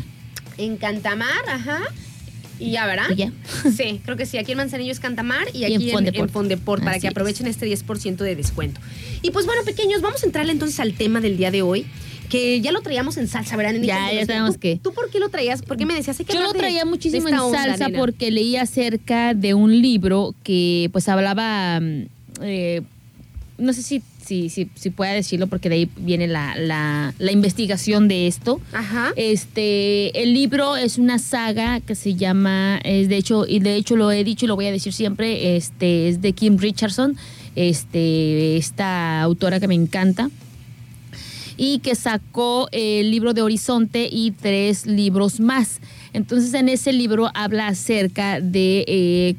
En 0.58 0.78
Cantamar, 0.78 1.42
ajá. 1.48 1.80
Y 2.60 2.72
ya, 2.72 2.86
¿verdad? 2.86 3.06
Y 3.12 3.16
ya. 3.16 3.32
Sí, 3.76 4.00
creo 4.06 4.16
que 4.16 4.26
sí. 4.26 4.38
Aquí 4.38 4.52
en 4.52 4.58
Manzanillo 4.60 4.92
es 4.92 5.00
Cantamar 5.00 5.48
y 5.54 5.60
Y 5.60 5.66
aquí 5.66 5.74
en 5.76 5.82
en, 5.84 5.92
Fondeport. 5.92 6.30
en 6.30 6.34
Fondeport 6.34 6.84
para 6.84 6.92
Así 6.92 7.02
que 7.02 7.08
es. 7.08 7.12
aprovechen 7.12 7.48
este 7.48 7.68
10% 7.68 8.18
de 8.18 8.36
descuento. 8.36 8.80
Y 9.22 9.32
pues 9.32 9.46
bueno, 9.46 9.64
pequeños, 9.64 10.02
vamos 10.02 10.24
a 10.24 10.26
entrarle 10.26 10.52
entonces 10.52 10.80
al 10.80 10.94
tema 10.94 11.20
del 11.22 11.38
día 11.38 11.52
de 11.52 11.62
hoy. 11.62 11.86
Que 12.30 12.62
ya 12.62 12.72
lo 12.72 12.82
traíamos 12.82 13.18
en 13.18 13.28
salsa, 13.28 13.56
¿verdad? 13.58 13.74
Ya, 13.82 14.12
ya 14.12 14.26
sabemos 14.26 14.56
¿tú- 14.56 14.60
que- 14.62 14.80
¿Tú 14.82 14.92
por 14.94 15.10
qué 15.12 15.20
lo 15.20 15.30
traías? 15.30 15.62
¿Por 15.62 15.78
qué 15.78 15.86
me 15.86 15.94
decías? 15.94 16.20
Hay 16.20 16.26
que 16.26 16.34
Yo 16.34 16.42
lo 16.42 16.54
traía 16.54 16.80
de 16.80 16.86
muchísimo 16.86 17.28
en 17.30 17.36
salsa 17.52 17.90
porque 17.96 18.32
leí 18.32 18.56
acerca 18.56 19.34
de 19.36 19.54
un 19.54 19.82
libro 19.82 20.34
que 20.44 20.90
pues 20.92 21.10
hablaba, 21.10 21.80
mm, 21.80 22.06
eh, 22.42 22.82
no 23.60 23.72
sé 23.74 23.84
si, 23.84 24.02
si, 24.26 24.50
si, 24.50 24.70
si 24.76 24.90
pueda 24.90 25.12
decirlo 25.12 25.48
porque 25.48 25.70
de 25.70 25.76
ahí 25.76 25.90
viene 25.98 26.28
la, 26.28 26.56
la, 26.56 27.14
la 27.20 27.32
investigación 27.32 28.08
de 28.08 28.28
esto. 28.28 28.62
Ajá. 28.72 29.12
Este, 29.16 30.22
el 30.22 30.34
libro 30.34 30.76
es 30.76 30.98
una 30.98 31.20
saga 31.20 31.80
que 31.82 31.96
se 31.96 32.16
llama, 32.16 32.80
es 32.84 33.10
de 33.10 33.18
hecho, 33.18 33.46
y 33.48 33.60
de 33.60 33.76
hecho 33.76 33.96
lo 33.96 34.12
he 34.12 34.24
dicho 34.24 34.46
y 34.46 34.48
lo 34.48 34.56
voy 34.56 34.66
a 34.68 34.72
decir 34.72 34.94
siempre, 34.94 35.56
este, 35.56 36.10
es 36.10 36.22
de 36.22 36.34
Kim 36.34 36.58
Richardson, 36.58 37.18
este, 37.56 38.58
esta 38.58 39.22
autora 39.22 39.60
que 39.60 39.68
me 39.68 39.76
encanta 39.76 40.30
y 41.58 41.80
que 41.80 41.96
sacó 41.96 42.68
el 42.72 43.12
libro 43.12 43.34
de 43.34 43.42
Horizonte 43.42 44.10
y 44.12 44.32
tres 44.32 44.86
libros 44.86 45.40
más. 45.40 45.80
Entonces 46.14 46.54
en 46.54 46.70
ese 46.70 46.94
libro 46.94 47.30
habla 47.34 47.68
acerca 47.68 48.40
de 48.40 48.86
eh, 48.88 49.36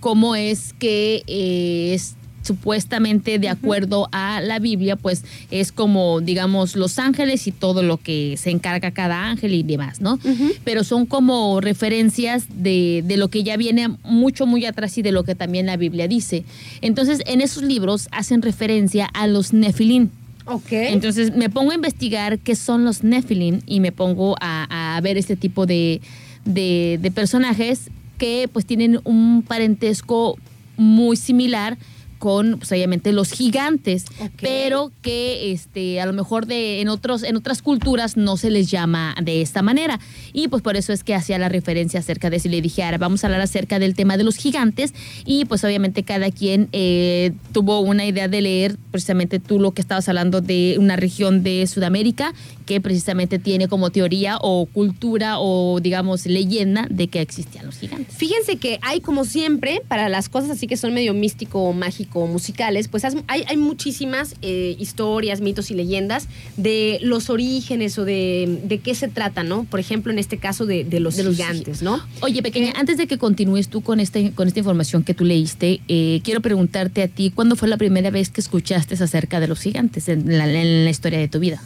cómo 0.00 0.34
es 0.34 0.74
que 0.78 1.22
eh, 1.26 1.94
es 1.94 2.16
supuestamente 2.42 3.38
de 3.38 3.48
acuerdo 3.48 4.08
a 4.12 4.40
la 4.40 4.58
Biblia, 4.58 4.96
pues 4.96 5.24
es 5.50 5.72
como, 5.72 6.20
digamos, 6.20 6.76
los 6.76 6.98
ángeles 6.98 7.46
y 7.46 7.52
todo 7.52 7.82
lo 7.82 7.96
que 7.96 8.36
se 8.36 8.50
encarga 8.50 8.90
cada 8.90 9.30
ángel 9.30 9.54
y 9.54 9.62
demás, 9.62 10.00
¿no? 10.00 10.18
Pero 10.64 10.84
son 10.84 11.06
como 11.06 11.60
referencias 11.60 12.44
de, 12.54 13.02
de 13.06 13.16
lo 13.16 13.28
que 13.28 13.42
ya 13.42 13.56
viene 13.56 13.88
mucho, 14.04 14.46
muy 14.46 14.66
atrás 14.66 14.98
y 14.98 15.02
de 15.02 15.12
lo 15.12 15.24
que 15.24 15.34
también 15.34 15.66
la 15.66 15.76
Biblia 15.76 16.08
dice. 16.08 16.44
Entonces, 16.80 17.20
en 17.26 17.40
esos 17.40 17.62
libros 17.62 18.08
hacen 18.10 18.42
referencia 18.42 19.06
a 19.06 19.26
los 19.26 19.52
nefilín. 19.52 20.10
Ok. 20.44 20.72
Entonces 20.72 21.36
me 21.36 21.48
pongo 21.48 21.70
a 21.70 21.74
investigar 21.76 22.40
qué 22.40 22.56
son 22.56 22.84
los 22.84 23.04
Nephilim 23.04 23.60
y 23.64 23.78
me 23.78 23.92
pongo 23.92 24.34
a, 24.40 24.96
a 24.96 25.00
ver 25.00 25.16
este 25.16 25.36
tipo 25.36 25.66
de, 25.66 26.00
de- 26.44 26.98
de 27.00 27.10
personajes 27.12 27.82
que 28.18 28.48
pues 28.52 28.66
tienen 28.66 28.98
un 29.04 29.44
parentesco 29.46 30.36
muy 30.76 31.16
similar 31.16 31.78
con 32.22 32.58
pues, 32.58 32.70
obviamente 32.70 33.10
los 33.10 33.32
gigantes, 33.32 34.04
pero 34.40 34.92
que 35.02 35.50
este 35.50 36.00
a 36.00 36.06
lo 36.06 36.12
mejor 36.12 36.46
de 36.46 36.80
en 36.80 36.88
otros 36.88 37.24
en 37.24 37.34
otras 37.34 37.62
culturas 37.62 38.16
no 38.16 38.36
se 38.36 38.48
les 38.48 38.70
llama 38.70 39.16
de 39.20 39.42
esta 39.42 39.60
manera. 39.60 39.98
Y 40.32 40.46
pues 40.46 40.62
por 40.62 40.76
eso 40.76 40.92
es 40.92 41.02
que 41.02 41.16
hacía 41.16 41.36
la 41.38 41.48
referencia 41.48 41.98
acerca 41.98 42.30
de 42.30 42.40
y 42.44 42.48
le 42.48 42.62
dije 42.62 42.84
ahora 42.84 42.98
vamos 42.98 43.24
a 43.24 43.26
hablar 43.26 43.40
acerca 43.40 43.80
del 43.80 43.96
tema 43.96 44.16
de 44.16 44.22
los 44.22 44.36
gigantes 44.36 44.94
y 45.24 45.46
pues 45.46 45.64
obviamente 45.64 46.04
cada 46.04 46.30
quien 46.30 46.68
eh, 46.70 47.32
tuvo 47.50 47.80
una 47.80 48.06
idea 48.06 48.28
de 48.28 48.40
leer 48.40 48.76
precisamente 48.92 49.40
tú 49.40 49.58
lo 49.58 49.72
que 49.72 49.80
estabas 49.80 50.08
hablando 50.08 50.40
de 50.40 50.76
una 50.78 50.94
región 50.94 51.42
de 51.42 51.66
Sudamérica 51.66 52.34
que 52.72 52.80
precisamente 52.80 53.38
tiene 53.38 53.68
como 53.68 53.90
teoría 53.90 54.38
o 54.40 54.64
cultura 54.64 55.38
o 55.38 55.78
digamos 55.80 56.24
leyenda 56.24 56.86
de 56.88 57.08
que 57.08 57.20
existían 57.20 57.66
los 57.66 57.76
gigantes. 57.76 58.16
Fíjense 58.16 58.56
que 58.56 58.78
hay, 58.80 59.02
como 59.02 59.26
siempre, 59.26 59.82
para 59.88 60.08
las 60.08 60.30
cosas 60.30 60.48
así 60.52 60.66
que 60.66 60.78
son 60.78 60.94
medio 60.94 61.12
místico, 61.12 61.70
mágico, 61.74 62.26
musicales, 62.26 62.88
pues 62.88 63.04
hay, 63.04 63.44
hay 63.46 63.56
muchísimas 63.58 64.36
eh, 64.40 64.74
historias, 64.78 65.42
mitos 65.42 65.70
y 65.70 65.74
leyendas 65.74 66.28
de 66.56 66.98
los 67.02 67.28
orígenes 67.28 67.98
o 67.98 68.06
de, 68.06 68.60
de 68.64 68.78
qué 68.78 68.94
se 68.94 69.08
trata, 69.08 69.42
¿no? 69.42 69.64
Por 69.64 69.78
ejemplo, 69.78 70.10
en 70.10 70.18
este 70.18 70.38
caso 70.38 70.64
de, 70.64 70.84
de 70.84 70.98
los 70.98 71.16
De 71.16 71.24
los 71.24 71.36
gigantes, 71.36 71.82
¿no? 71.82 72.00
Oye, 72.22 72.42
pequeña, 72.42 72.72
¿Qué? 72.72 72.80
antes 72.80 72.96
de 72.96 73.06
que 73.06 73.18
continúes 73.18 73.68
tú 73.68 73.82
con, 73.82 74.00
este, 74.00 74.32
con 74.32 74.48
esta 74.48 74.60
información 74.60 75.04
que 75.04 75.12
tú 75.12 75.26
leíste, 75.26 75.82
eh, 75.88 76.22
quiero 76.24 76.40
preguntarte 76.40 77.02
a 77.02 77.08
ti, 77.08 77.32
¿cuándo 77.34 77.54
fue 77.54 77.68
la 77.68 77.76
primera 77.76 78.08
vez 78.08 78.30
que 78.30 78.40
escuchaste 78.40 78.94
acerca 78.94 79.40
de 79.40 79.48
los 79.48 79.60
gigantes 79.60 80.08
en 80.08 80.38
la, 80.38 80.48
en 80.48 80.84
la 80.84 80.90
historia 80.90 81.18
de 81.18 81.28
tu 81.28 81.38
vida? 81.38 81.62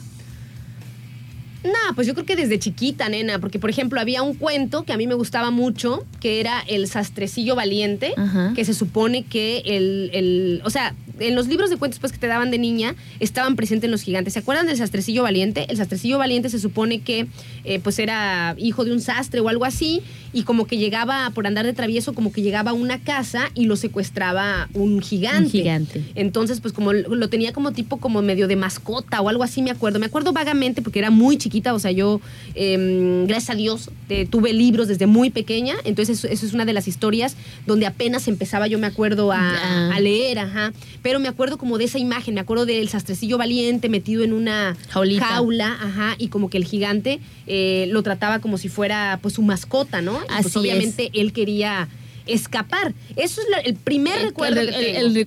No, 1.67 1.95
pues 1.95 2.07
yo 2.07 2.15
creo 2.15 2.25
que 2.27 2.37
desde 2.37 2.59
chiquita, 2.59 3.09
nena, 3.09 3.39
porque 3.39 3.59
por 3.59 3.71
ejemplo 3.71 4.01
había 4.01 4.23
un 4.23 4.35
cuento 4.35 4.85
que 4.85 4.93
a 4.93 4.97
mí 4.97 5.07
me 5.07 5.15
gustaba 5.15 5.51
mucho, 5.51 6.05
que 6.21 6.41
era 6.41 6.61
El 6.67 6.87
sastrecillo 6.89 7.55
valiente, 7.55 8.13
Ajá. 8.17 8.53
que 8.55 8.65
se 8.65 8.73
supone 8.75 9.25
que 9.25 9.63
el, 9.67 10.11
el- 10.13 10.63
o 10.65 10.71
sea, 10.71 10.95
en 11.19 11.35
los 11.35 11.49
libros 11.49 11.71
de 11.71 11.77
cuentos 11.77 12.01
pues 12.01 12.13
que 12.13 12.19
te 12.19 12.27
daban 12.27 12.51
de 12.51 12.59
niña 12.59 12.95
estaban 13.21 13.57
presentes 13.57 13.91
los 13.91 14.03
gigantes. 14.03 14.35
¿Se 14.35 14.39
acuerdan 14.41 14.67
del 14.67 14.77
sastrecillo 14.77 15.23
valiente? 15.23 15.67
El 15.69 15.77
sastrecillo 15.77 16.19
valiente 16.19 16.49
se 16.51 16.59
supone 16.59 17.01
que 17.01 17.27
eh, 17.65 17.81
pues 17.81 17.99
era 17.99 18.55
hijo 18.59 18.85
de 18.85 18.93
un 18.93 19.01
sastre 19.01 19.41
o 19.41 19.49
algo 19.49 19.65
así 19.65 20.03
y 20.33 20.43
como 20.43 20.67
que 20.67 20.77
llegaba 20.79 21.31
por 21.35 21.47
andar 21.47 21.65
de 21.65 21.73
travieso, 21.73 22.13
como 22.13 22.33
que 22.33 22.43
llegaba 22.43 22.73
a 22.73 22.75
una 22.75 22.99
casa 23.01 23.51
y 23.55 23.65
lo 23.67 23.77
secuestraba 23.77 24.69
un 24.75 25.01
gigante. 25.01 25.45
Un 25.45 25.51
gigante. 25.51 26.05
Entonces, 26.15 26.61
pues 26.61 26.75
como 26.75 26.93
lo 26.93 27.29
tenía 27.29 27.53
como 27.53 27.73
tipo 27.73 27.97
como 27.99 28.21
medio 28.23 28.47
de 28.49 28.57
mascota 28.57 29.21
o 29.21 29.29
algo 29.29 29.43
así, 29.43 29.63
me 29.63 29.71
acuerdo. 29.71 29.99
Me 29.99 30.07
acuerdo 30.07 30.33
vagamente 30.33 30.83
porque 30.83 30.99
era 30.99 31.11
muy 31.11 31.39
chiquita, 31.39 31.73
o 31.75 31.79
sea, 31.79 31.91
yo, 31.91 32.21
em, 32.55 33.27
gracias 33.27 33.51
a 33.51 33.55
Dios, 33.55 33.91
eh, 34.09 34.27
tuve 34.29 34.53
libros 34.53 34.89
desde 34.89 35.07
muy 35.07 35.31
pequeña, 35.31 35.75
entonces 35.85 36.19
eso, 36.19 36.29
eso 36.29 36.47
es 36.47 36.53
una 36.53 36.65
de 36.65 36.73
las 36.73 36.89
historias 36.89 37.37
donde 37.67 37.87
apenas 37.87 38.29
empezaba, 38.29 38.67
yo 38.67 38.79
me 38.79 38.87
acuerdo, 38.87 39.33
a, 39.33 39.37
Ya. 39.37 39.95
a 39.95 40.01
leer, 40.01 40.39
ajá. 40.39 40.73
Pero 41.07 41.21
me 41.21 41.29
acuerdo 41.29 41.57
como 41.57 41.79
de 41.79 41.85
esa 41.85 42.01
imagen, 42.01 42.35
me 42.35 42.41
acuerdo 42.41 42.67
del 42.67 42.89
sastrecillo 42.89 43.39
valiente 43.39 43.89
metido 43.89 44.25
en 44.25 44.33
una 44.33 44.77
Jaulita. 44.89 45.25
jaula, 45.27 45.69
ajá, 45.81 46.17
y 46.19 46.27
como 46.27 46.51
que 46.51 46.57
el 46.57 46.65
gigante 46.65 47.21
eh, 47.47 47.87
lo 47.93 48.03
trataba 48.03 48.41
como 48.41 48.59
si 48.59 48.69
fuera 48.69 49.21
pues 49.23 49.35
su 49.35 49.43
mascota, 49.43 50.03
¿no? 50.03 50.15
Y, 50.15 50.25
Así 50.31 50.43
pues 50.43 50.47
es. 50.47 50.57
obviamente 50.57 51.11
él 51.15 51.33
quería 51.33 51.87
escapar. 52.27 52.93
Eso 53.15 53.41
es 53.41 53.47
la- 53.51 53.59
el 53.59 53.77
primer 53.77 54.19
El- 54.19 54.25
recuerdo 54.31 54.61
el, 54.63 54.67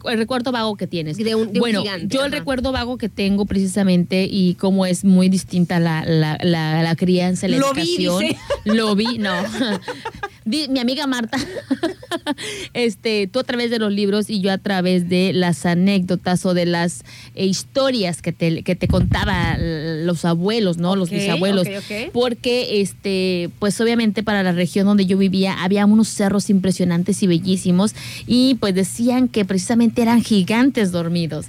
que 0.01 0.15
recuerdo 0.17 0.51
vago 0.51 0.75
que 0.75 0.85
tienes. 0.85 1.15
De 1.15 1.33
un- 1.33 1.47
de 1.53 1.53
un 1.53 1.59
bueno, 1.61 1.81
gigante, 1.81 2.13
yo 2.13 2.25
el 2.25 2.31
recuerdo 2.33 2.73
vago 2.73 2.97
que 2.97 3.07
tengo 3.07 3.45
precisamente 3.45 4.27
y 4.29 4.55
cómo 4.55 4.85
es 4.85 5.05
muy 5.05 5.29
distinta 5.29 5.79
la, 5.79 6.03
la, 6.05 6.95
crianza, 6.97 7.47
la 7.47 7.55
Lo 7.55 7.71
vi, 7.73 7.95
educación. 8.05 8.19
dice. 8.19 8.37
Lo 8.65 8.95
vi, 8.95 9.17
no. 9.17 9.31
Mi 10.49 10.79
amiga 10.79 11.05
Marta, 11.05 11.37
este, 12.73 13.27
tú 13.27 13.39
a 13.39 13.43
través 13.43 13.69
de 13.69 13.77
los 13.77 13.91
libros 13.93 14.31
y 14.31 14.41
yo 14.41 14.51
a 14.51 14.57
través 14.57 15.07
de 15.07 15.31
las 15.31 15.63
anécdotas 15.67 16.43
o 16.45 16.55
de 16.55 16.65
las 16.65 17.03
eh, 17.35 17.45
historias 17.45 18.23
que 18.23 18.31
te, 18.31 18.63
que 18.63 18.75
te 18.75 18.87
contaba 18.87 19.57
los 19.59 20.25
abuelos, 20.25 20.77
¿no? 20.77 20.95
los 20.95 21.11
bisabuelos. 21.11 21.67
ok, 21.67 21.73
ok. 21.77 22.11
Porque, 22.13 22.81
este, 22.81 23.51
pues 23.59 23.79
obviamente 23.79 24.23
para 24.23 24.41
la 24.41 24.51
región 24.51 24.87
donde 24.87 25.05
yo 25.05 25.19
vivía 25.19 25.53
había 25.63 25.85
unos 25.85 26.07
cerros 26.07 26.49
impresionantes 26.49 27.21
y 27.21 27.27
bellísimos 27.27 27.93
y 28.25 28.55
pues 28.55 28.73
decían 28.73 29.27
que 29.27 29.45
precisamente 29.45 30.01
eran 30.01 30.23
gigantes 30.23 30.91
dormidos. 30.91 31.45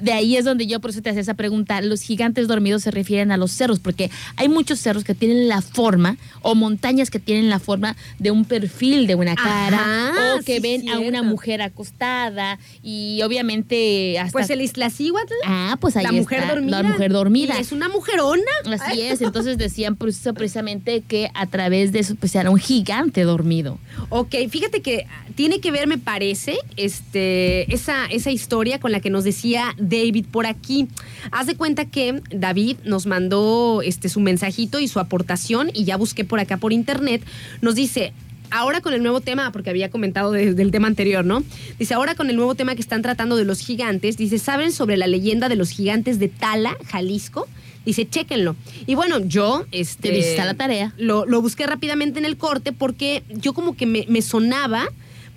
De 0.00 0.12
ahí 0.12 0.36
es 0.36 0.44
donde 0.44 0.66
yo 0.66 0.80
por 0.80 0.90
eso 0.90 1.02
te 1.02 1.10
hacía 1.10 1.22
esa 1.22 1.34
pregunta. 1.34 1.80
Los 1.80 2.02
gigantes 2.02 2.48
dormidos 2.48 2.82
se 2.82 2.90
refieren 2.90 3.32
a 3.32 3.36
los 3.36 3.52
cerros, 3.52 3.80
porque 3.80 4.10
hay 4.36 4.48
muchos 4.48 4.78
cerros 4.78 5.04
que 5.04 5.14
tienen 5.14 5.48
la 5.48 5.62
forma, 5.62 6.16
o 6.42 6.54
montañas 6.54 7.10
que 7.10 7.18
tienen 7.18 7.48
la 7.48 7.58
forma 7.58 7.96
de 8.18 8.30
un 8.30 8.44
perfil 8.44 9.06
de 9.06 9.14
una 9.14 9.34
cara, 9.34 9.78
Ajá, 9.78 10.36
o 10.36 10.44
que 10.44 10.56
sí, 10.56 10.60
ven 10.60 10.88
a 10.88 10.98
una 10.98 11.22
mujer 11.22 11.62
acostada, 11.62 12.58
y 12.82 13.22
obviamente 13.22 14.18
hasta. 14.18 14.32
Pues 14.32 14.50
el 14.50 14.62
Iztaccíhuatl. 14.62 15.34
ah, 15.44 15.76
pues 15.80 15.96
ahí 15.96 16.04
la 16.04 16.12
mujer 16.12 16.46
dormida. 16.46 16.82
La 16.82 16.88
mujer 16.88 17.12
dormida. 17.12 17.54
Y 17.56 17.60
es 17.60 17.72
una 17.72 17.88
mujerona. 17.88 18.42
Así 18.72 19.00
es, 19.00 19.20
entonces 19.28 19.58
decían 19.58 19.96
precisamente 19.96 21.02
que 21.06 21.30
a 21.34 21.46
través 21.46 21.92
de 21.92 22.00
eso 22.00 22.14
pues 22.14 22.34
era 22.34 22.50
un 22.50 22.58
gigante 22.58 23.22
dormido. 23.22 23.78
Ok, 24.10 24.34
fíjate 24.50 24.82
que 24.82 25.06
tiene 25.34 25.60
que 25.60 25.70
ver, 25.70 25.86
me 25.86 25.98
parece, 25.98 26.58
este, 26.76 27.72
esa, 27.72 28.06
esa 28.06 28.30
historia 28.30 28.80
con 28.80 28.92
la 28.92 29.00
que 29.00 29.10
nos 29.10 29.24
decía 29.24 29.74
David 29.78 30.26
por 30.30 30.46
aquí. 30.46 30.88
Haz 31.30 31.46
de 31.46 31.56
cuenta 31.56 31.84
que 31.84 32.22
David 32.30 32.76
nos 32.84 33.06
mandó 33.06 33.80
este, 33.82 34.08
su 34.08 34.20
mensajito 34.20 34.80
y 34.80 34.88
su 34.88 35.00
aportación, 35.00 35.70
y 35.74 35.84
ya 35.84 35.96
busqué 35.96 36.24
por 36.24 36.40
acá 36.40 36.56
por 36.56 36.72
internet. 36.72 37.22
Nos 37.62 37.74
dice. 37.74 38.12
Ahora 38.50 38.80
con 38.80 38.94
el 38.94 39.02
nuevo 39.02 39.20
tema, 39.20 39.52
porque 39.52 39.68
había 39.68 39.90
comentado 39.90 40.32
de- 40.32 40.54
del 40.54 40.70
tema 40.70 40.86
anterior, 40.88 41.22
¿no? 41.22 41.44
Dice, 41.78 41.92
ahora 41.92 42.14
con 42.14 42.30
el 42.30 42.36
nuevo 42.36 42.54
tema 42.54 42.74
que 42.74 42.80
están 42.80 43.02
tratando 43.02 43.36
de 43.36 43.44
los 43.44 43.58
gigantes, 43.60 44.16
dice, 44.16 44.38
¿saben 44.38 44.72
sobre 44.72 44.96
la 44.96 45.06
leyenda 45.06 45.50
de 45.50 45.56
los 45.56 45.68
gigantes 45.68 46.18
de 46.18 46.28
Tala, 46.28 46.74
Jalisco? 46.86 47.46
Dice, 47.84 48.08
chéquenlo. 48.08 48.56
Y 48.86 48.94
bueno, 48.94 49.18
yo, 49.18 49.66
este... 49.70 50.08
Te 50.12 50.40
a 50.40 50.46
la 50.46 50.54
tarea. 50.54 50.94
Lo, 50.96 51.26
lo 51.26 51.42
busqué 51.42 51.66
rápidamente 51.66 52.18
en 52.20 52.24
el 52.24 52.38
corte 52.38 52.72
porque 52.72 53.22
yo 53.28 53.52
como 53.52 53.76
que 53.76 53.84
me, 53.84 54.06
me 54.08 54.22
sonaba, 54.22 54.86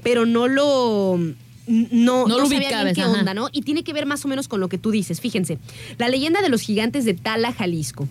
pero 0.04 0.26
no 0.26 0.48
lo... 0.48 1.20
No, 1.72 2.28
No 2.28 2.40
no 2.40 2.46
sabía 2.46 2.84
bien 2.84 2.96
qué 2.96 3.06
onda, 3.06 3.34
¿no? 3.34 3.50
Y 3.52 3.62
tiene 3.62 3.84
que 3.84 3.94
ver 3.94 4.06
más 4.06 4.26
o 4.26 4.28
menos 4.28 4.48
con 4.48 4.60
lo 4.60 4.68
que 4.68 4.78
tú 4.78 4.92
dices. 4.92 5.22
Fíjense, 5.22 5.58
la 5.98 6.10
leyenda 6.10 6.42
de 6.42 6.50
los 6.50 6.62
gigantes 6.62 7.06
de 7.06 7.14
Tala, 7.14 7.54
Jalisco. 7.54 8.08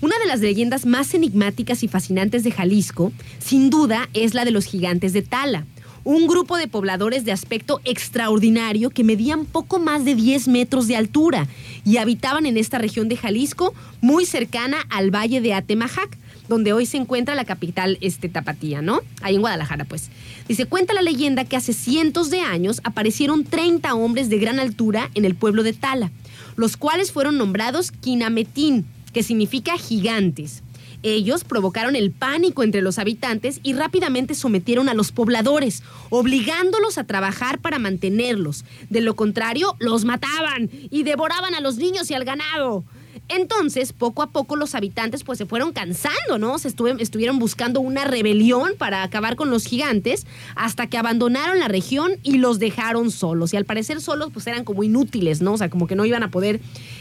Una 0.00 0.18
de 0.18 0.26
las 0.26 0.40
leyendas 0.40 0.84
más 0.84 1.14
enigmáticas 1.14 1.82
y 1.82 1.88
fascinantes 1.88 2.44
de 2.44 2.50
Jalisco, 2.50 3.12
sin 3.38 3.70
duda, 3.70 4.08
es 4.12 4.34
la 4.34 4.44
de 4.44 4.50
los 4.50 4.66
gigantes 4.66 5.12
de 5.12 5.22
Tala. 5.22 5.64
Un 6.02 6.26
grupo 6.26 6.58
de 6.58 6.68
pobladores 6.68 7.24
de 7.24 7.32
aspecto 7.32 7.80
extraordinario 7.84 8.90
que 8.90 9.04
medían 9.04 9.46
poco 9.46 9.78
más 9.78 10.04
de 10.04 10.14
10 10.14 10.48
metros 10.48 10.86
de 10.88 10.96
altura 10.96 11.48
y 11.84 11.96
habitaban 11.96 12.44
en 12.44 12.58
esta 12.58 12.76
región 12.76 13.08
de 13.08 13.16
Jalisco, 13.16 13.72
muy 14.02 14.26
cercana 14.26 14.84
al 14.90 15.10
valle 15.10 15.40
de 15.40 15.54
Atemajac, 15.54 16.18
donde 16.48 16.74
hoy 16.74 16.84
se 16.84 16.98
encuentra 16.98 17.34
la 17.34 17.44
capital 17.44 17.96
este, 18.02 18.28
tapatía, 18.28 18.82
¿no? 18.82 19.00
Ahí 19.22 19.36
en 19.36 19.40
Guadalajara, 19.40 19.86
pues. 19.86 20.10
Dice, 20.48 20.66
cuenta 20.66 20.92
la 20.92 21.02
leyenda 21.02 21.44
que 21.44 21.56
hace 21.56 21.72
cientos 21.72 22.30
de 22.30 22.40
años 22.40 22.80
aparecieron 22.84 23.44
30 23.44 23.94
hombres 23.94 24.28
de 24.28 24.38
gran 24.38 24.60
altura 24.60 25.10
en 25.14 25.24
el 25.24 25.34
pueblo 25.34 25.62
de 25.62 25.72
Tala, 25.72 26.10
los 26.56 26.76
cuales 26.76 27.12
fueron 27.12 27.38
nombrados 27.38 27.90
Kinametín, 27.90 28.84
que 29.12 29.22
significa 29.22 29.78
gigantes. 29.78 30.62
Ellos 31.02 31.44
provocaron 31.44 31.96
el 31.96 32.12
pánico 32.12 32.62
entre 32.62 32.80
los 32.80 32.98
habitantes 32.98 33.60
y 33.62 33.74
rápidamente 33.74 34.34
sometieron 34.34 34.88
a 34.88 34.94
los 34.94 35.12
pobladores, 35.12 35.82
obligándolos 36.08 36.96
a 36.96 37.04
trabajar 37.04 37.58
para 37.60 37.78
mantenerlos. 37.78 38.64
De 38.88 39.02
lo 39.02 39.14
contrario, 39.14 39.76
los 39.80 40.06
mataban 40.06 40.70
y 40.90 41.02
devoraban 41.02 41.54
a 41.54 41.60
los 41.60 41.76
niños 41.76 42.10
y 42.10 42.14
al 42.14 42.24
ganado. 42.24 42.84
Entonces, 43.28 43.92
poco 43.92 44.22
a 44.22 44.28
poco 44.28 44.56
los 44.56 44.74
habitantes 44.74 45.24
pues 45.24 45.38
se 45.38 45.46
fueron 45.46 45.72
cansando, 45.72 46.38
¿no? 46.38 46.58
Se 46.58 46.68
estuvieron 46.68 47.38
buscando 47.38 47.80
una 47.80 48.04
rebelión 48.04 48.72
para 48.76 49.02
acabar 49.02 49.34
con 49.36 49.50
los 49.50 49.64
gigantes 49.64 50.26
hasta 50.56 50.86
que 50.88 50.98
abandonaron 50.98 51.58
la 51.58 51.68
región 51.68 52.12
y 52.22 52.38
los 52.38 52.58
dejaron 52.58 53.10
solos. 53.10 53.54
Y 53.54 53.56
al 53.56 53.64
parecer 53.64 54.00
solos 54.00 54.30
pues 54.32 54.46
eran 54.46 54.64
como 54.64 54.82
inútiles, 54.84 55.40
¿no? 55.40 55.54
O 55.54 55.58
sea, 55.58 55.70
como 55.70 55.86
que 55.86 55.96
no 55.96 56.04
iban 56.04 56.22
a 56.22 56.30
poder, 56.30 56.60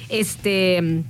este 0.10 1.04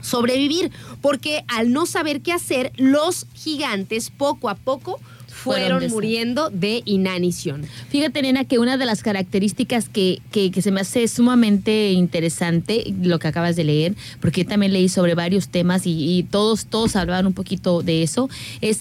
sobrevivir, 0.00 0.70
porque 1.00 1.44
al 1.48 1.72
no 1.72 1.86
saber 1.86 2.20
qué 2.20 2.32
hacer, 2.32 2.72
los 2.76 3.26
gigantes 3.32 4.10
poco 4.10 4.50
a 4.50 4.54
poco 4.54 5.00
Fueron 5.44 5.78
muriendo 5.92 6.50
de 6.50 6.82
inanición. 6.84 7.62
Fíjate, 7.90 8.22
nena, 8.22 8.44
que 8.44 8.58
una 8.58 8.76
de 8.76 8.84
las 8.86 9.02
características 9.02 9.88
que, 9.88 10.20
que- 10.32 10.50
que 10.50 10.62
se 10.62 10.70
me 10.70 10.80
hace 10.80 11.06
sumamente 11.08 11.92
interesante, 11.92 12.92
lo 13.02 13.18
que 13.18 13.28
acabas 13.28 13.56
de 13.56 13.64
leer, 13.64 13.94
porque 14.20 14.42
yo 14.44 14.48
también 14.48 14.72
leí 14.72 14.88
sobre 14.88 15.14
varios 15.14 15.48
temas 15.48 15.86
y, 15.86 16.18
y 16.18 16.22
todos, 16.24 16.66
todos 16.66 16.96
hablaban 16.96 17.26
un 17.26 17.34
poquito 17.34 17.82
de 17.82 18.02
eso, 18.02 18.28
es 18.60 18.80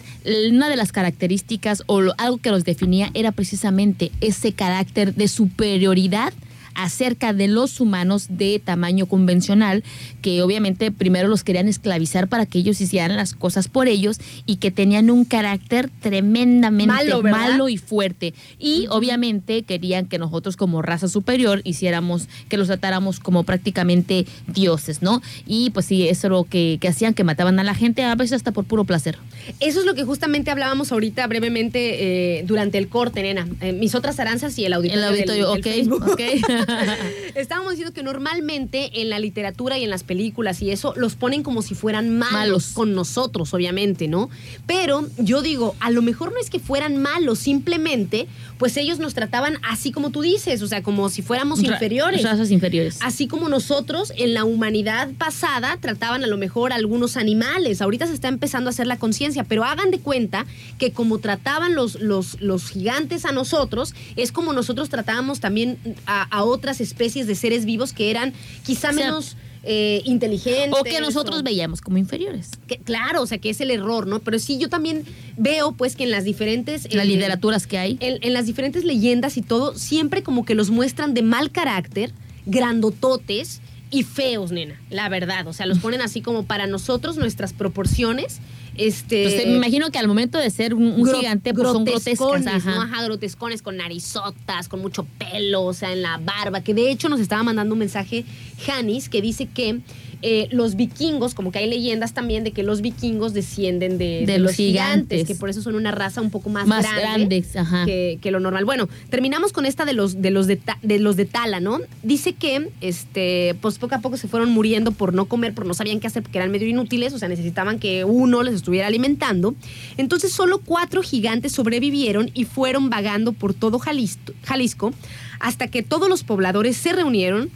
una 0.51 0.69
de 0.69 0.75
las 0.75 0.91
características 0.91 1.83
o 1.87 2.01
lo- 2.01 2.13
algo 2.17 2.37
que 2.37 2.51
los 2.51 2.63
definía 2.63 3.11
era 3.13 3.31
precisamente 3.31 4.11
ese 4.21 4.53
carácter 4.53 5.13
de 5.15 5.27
superioridad 5.27 6.33
acerca 6.75 7.33
de 7.33 7.47
los 7.47 7.79
humanos 7.79 8.27
de 8.29 8.61
tamaño 8.63 9.05
convencional, 9.05 9.83
que 10.21 10.41
obviamente 10.41 10.91
primero 10.91 11.27
los 11.27 11.43
querían 11.43 11.67
esclavizar 11.67 12.27
para 12.27 12.45
que 12.45 12.59
ellos 12.59 12.79
hicieran 12.81 13.15
las 13.17 13.33
cosas 13.33 13.67
por 13.67 13.87
ellos 13.87 14.19
y 14.45 14.57
que 14.57 14.71
tenían 14.71 15.09
un 15.09 15.25
carácter 15.25 15.89
tremendamente 16.01 16.93
Malo, 16.93 17.69
y 17.69 17.77
fuerte. 17.77 18.33
Y 18.59 18.87
obviamente 18.89 19.63
querían 19.63 20.07
que 20.07 20.17
nosotros 20.17 20.57
como 20.57 20.81
raza 20.81 21.07
superior 21.07 21.61
hiciéramos, 21.63 22.27
que 22.49 22.57
los 22.57 22.67
tratáramos 22.67 23.19
como 23.19 23.43
prácticamente 23.43 24.25
dioses, 24.47 25.01
¿no? 25.01 25.21
Y 25.45 25.69
pues 25.71 25.85
sí, 25.85 26.07
eso 26.07 26.27
es 26.27 26.31
lo 26.31 26.43
que, 26.43 26.77
que 26.79 26.87
hacían, 26.87 27.13
que 27.13 27.23
mataban 27.23 27.59
a 27.59 27.63
la 27.63 27.75
gente, 27.75 28.03
a 28.03 28.15
veces 28.15 28.33
hasta 28.33 28.51
por 28.51 28.65
puro 28.65 28.83
placer. 28.83 29.17
Eso 29.59 29.79
es 29.79 29.85
lo 29.85 29.93
que 29.93 30.03
justamente 30.03 30.51
hablábamos 30.51 30.91
ahorita 30.91 31.27
brevemente 31.27 32.39
eh, 32.39 32.43
durante 32.45 32.77
el 32.77 32.87
corte, 32.87 33.21
nena. 33.21 33.47
Eh, 33.61 33.73
mis 33.73 33.95
otras 33.95 34.19
aranzas 34.19 34.57
y 34.57 34.65
el 34.65 34.73
auditorio. 34.73 35.03
El 35.03 35.09
auditorio, 35.09 35.51
del 35.51 35.59
ok, 35.59 35.63
Facebook. 35.63 36.03
ok. 36.11 36.21
Estábamos 37.35 37.71
diciendo 37.71 37.93
que 37.93 38.03
normalmente 38.03 39.01
en 39.01 39.09
la 39.09 39.19
literatura 39.19 39.77
y 39.77 39.83
en 39.83 39.89
las 39.89 40.03
películas 40.03 40.61
y 40.61 40.71
eso 40.71 40.93
los 40.95 41.15
ponen 41.15 41.43
como 41.43 41.61
si 41.61 41.75
fueran 41.75 42.17
malos, 42.17 42.33
Malos. 42.33 42.67
con 42.73 42.93
nosotros, 42.93 43.53
obviamente, 43.53 44.07
¿no? 44.07 44.29
Pero 44.67 45.07
yo 45.17 45.41
digo, 45.41 45.75
a 45.79 45.91
lo 45.91 46.01
mejor 46.01 46.31
no 46.31 46.39
es 46.39 46.49
que 46.49 46.59
fueran 46.59 46.97
malos, 46.97 47.39
simplemente, 47.39 48.27
pues 48.63 48.77
ellos 48.77 48.97
nos 48.97 49.13
trataban 49.13 49.57
así 49.61 49.91
como 49.91 50.09
tú 50.09 50.21
dices, 50.21 50.61
o 50.61 50.67
sea, 50.67 50.81
como 50.81 51.09
si 51.09 51.21
fuéramos 51.21 51.61
Ra- 51.61 51.73
inferiores. 51.73 52.23
Razas 52.23 52.49
inferiores. 52.49 52.97
Así 53.01 53.27
como 53.27 53.49
nosotros 53.49 54.13
en 54.15 54.33
la 54.33 54.45
humanidad 54.45 55.09
pasada 55.17 55.75
trataban 55.81 56.23
a 56.23 56.27
lo 56.27 56.37
mejor 56.37 56.71
a 56.71 56.75
algunos 56.75 57.17
animales. 57.17 57.81
Ahorita 57.81 58.07
se 58.07 58.13
está 58.13 58.29
empezando 58.29 58.69
a 58.69 58.71
hacer 58.71 58.87
la 58.87 58.95
conciencia, 58.97 59.43
pero 59.43 59.65
hagan 59.65 59.91
de 59.91 59.99
cuenta 59.99 60.45
que 60.77 60.93
como 60.93 61.19
trataban 61.19 61.75
los, 61.75 61.95
los, 61.95 62.39
los 62.39 62.69
gigantes 62.69 63.25
a 63.25 63.33
nosotros, 63.33 63.93
es 64.15 64.31
como 64.31 64.53
nosotros 64.53 64.87
tratábamos 64.87 65.41
también 65.41 65.77
a, 66.05 66.23
a 66.33 66.45
otras 66.45 66.79
especies 66.79 67.27
de 67.27 67.35
seres 67.35 67.65
vivos 67.65 67.91
que 67.91 68.11
eran 68.11 68.31
quizá 68.65 68.91
O 68.91 68.93
sea, 68.93 69.05
menos 69.07 69.35
eh, 69.63 70.01
inteligentes. 70.05 70.73
O 70.79 70.83
que 70.83 70.99
nosotros 70.99 71.39
o- 71.39 71.43
veíamos 71.43 71.79
como 71.81 71.97
inferiores. 71.97 72.49
que- 72.67 72.77
claro, 72.77 73.21
o 73.21 73.25
sea, 73.25 73.37
que 73.37 73.49
es 73.49 73.61
el 73.61 73.71
error, 73.71 74.07
¿no? 74.07 74.19
Pero 74.19 74.37
sí, 74.39 74.57
yo 74.57 74.69
también 74.69 75.03
veo 75.37 75.71
pues 75.71 75.95
que 75.95 76.03
en 76.03 76.11
las 76.11 76.25
diferentes... 76.25 76.93
Las 76.93 77.05
eh, 77.05 77.07
literaturas 77.09 77.65
que 77.67 77.77
hay. 77.77 77.97
en, 78.01 78.17
en 78.21 78.33
las 78.33 78.45
diferentes 78.45 78.83
leyendas 78.83 79.37
y 79.37 79.41
todo, 79.41 79.73
siempre 79.75 80.21
como 80.21 80.43
que 80.45 80.53
los 80.55 80.69
muestran 80.69 81.13
de 81.13 81.21
mal 81.21 81.51
carácter, 81.51 82.11
grandototes 82.45 83.61
y 83.91 84.03
feos, 84.03 84.51
nena, 84.51 84.81
la 84.89 85.07
verdad. 85.09 85.47
O 85.47 85.53
sea, 85.53 85.65
los 85.67 85.79
ponen 85.79 86.01
así 86.01 86.21
como 86.21 86.43
para 86.45 86.65
nosotros, 86.67 87.17
nuestras 87.17 87.53
proporciones. 87.53 88.39
Este. 88.77 89.23
Pues, 89.23 89.47
me 89.47 89.55
imagino 89.55 89.91
que 89.91 89.99
al 89.99 90.07
momento 90.07 90.37
de 90.37 90.49
ser 90.49 90.73
un, 90.73 91.05
gigante, 91.05 91.53
pues 91.53 91.67
son 91.67 91.85
grotescas. 91.85 92.19
grotescones, 92.19 92.65
¿no? 92.65 92.71
Ajá. 92.71 92.83
Ajá, 92.83 93.03
grotescones 93.03 93.61
con 93.61 93.77
narizotas, 93.77 94.67
con 94.67 94.81
mucho 94.81 95.05
pelo, 95.19 95.63
o 95.63 95.73
sea, 95.73 95.93
en 95.93 96.01
la 96.01 96.17
barba. 96.17 96.61
Que 96.61 96.73
de 96.73 96.89
hecho 96.89 97.09
nos 97.09 97.19
estaba 97.19 97.43
mandando 97.43 97.73
un 97.73 97.79
mensaje 97.79 98.25
Janis 98.65 99.09
que 99.09 99.21
dice 99.21 99.45
que 99.47 99.81
eh, 100.25 100.47
los 100.51 100.75
vikingos, 100.77 101.35
como 101.35 101.51
que 101.51 101.59
hay 101.59 101.69
leyendas 101.69 102.13
también 102.13 102.45
de 102.45 102.51
que 102.51 102.63
los 102.63 102.79
vikingos 102.81 103.33
descienden 103.33 103.97
de, 103.97 104.25
De 104.25 104.39
los 104.39 104.53
gigantes. 104.53 105.27
que 105.27 105.35
por 105.35 105.49
eso 105.49 105.61
son 105.61 105.75
una 105.75 105.91
raza 105.91 106.21
un 106.21 106.29
poco 106.29 106.49
más, 106.49 106.65
Más 106.65 106.85
grande 106.85 107.41
grandes, 107.41 107.85
que, 107.85 108.19
que 108.21 108.31
lo 108.31 108.39
normal. 108.39 108.63
Bueno, 108.63 108.87
terminamos 109.09 109.51
con 109.51 109.65
esta 109.65 109.83
de 109.83 109.91
los 109.91 110.21
de 110.21 110.31
los 110.31 110.47
de 110.47 110.99
los 110.99 111.17
de 111.17 111.25
Tala, 111.25 111.59
¿no? 111.59 111.79
Dice 112.03 112.31
que 112.31 112.69
este 112.79 113.55
pues 113.59 113.77
poco 113.77 113.95
a 113.95 113.99
poco 113.99 114.15
se 114.15 114.29
fueron 114.29 114.49
muriendo 114.51 114.93
por 114.93 115.13
no 115.13 115.25
comer, 115.25 115.53
por 115.53 115.65
no 115.65 115.73
sabían 115.73 115.99
qué 115.99 116.07
hacer 116.07 116.23
porque 116.23 116.37
eran 116.37 116.51
medio 116.51 116.69
inútiles, 116.69 117.11
o 117.11 117.19
sea, 117.19 117.27
necesitaban 117.27 117.77
que 117.77 118.05
uno 118.05 118.43
les 118.43 118.55
estuviera 118.55 118.87
alimentando. 118.87 119.55
Entonces, 119.97 120.31
solo 120.31 120.59
cuatro 120.59 121.03
gigantes 121.03 121.51
sobrevivieron 121.51 122.31
y 122.33 122.45
fueron 122.45 122.89
vagando 122.89 123.33
por 123.33 123.53
todo 123.53 123.77
Jalisco, 123.77 124.31
Jalisco 124.43 124.93
hasta 125.41 125.67
que 125.67 125.83
todos 125.83 126.07
los 126.07 126.23
pobladores 126.23 126.77
se 126.77 126.93
reunieron 126.93 127.49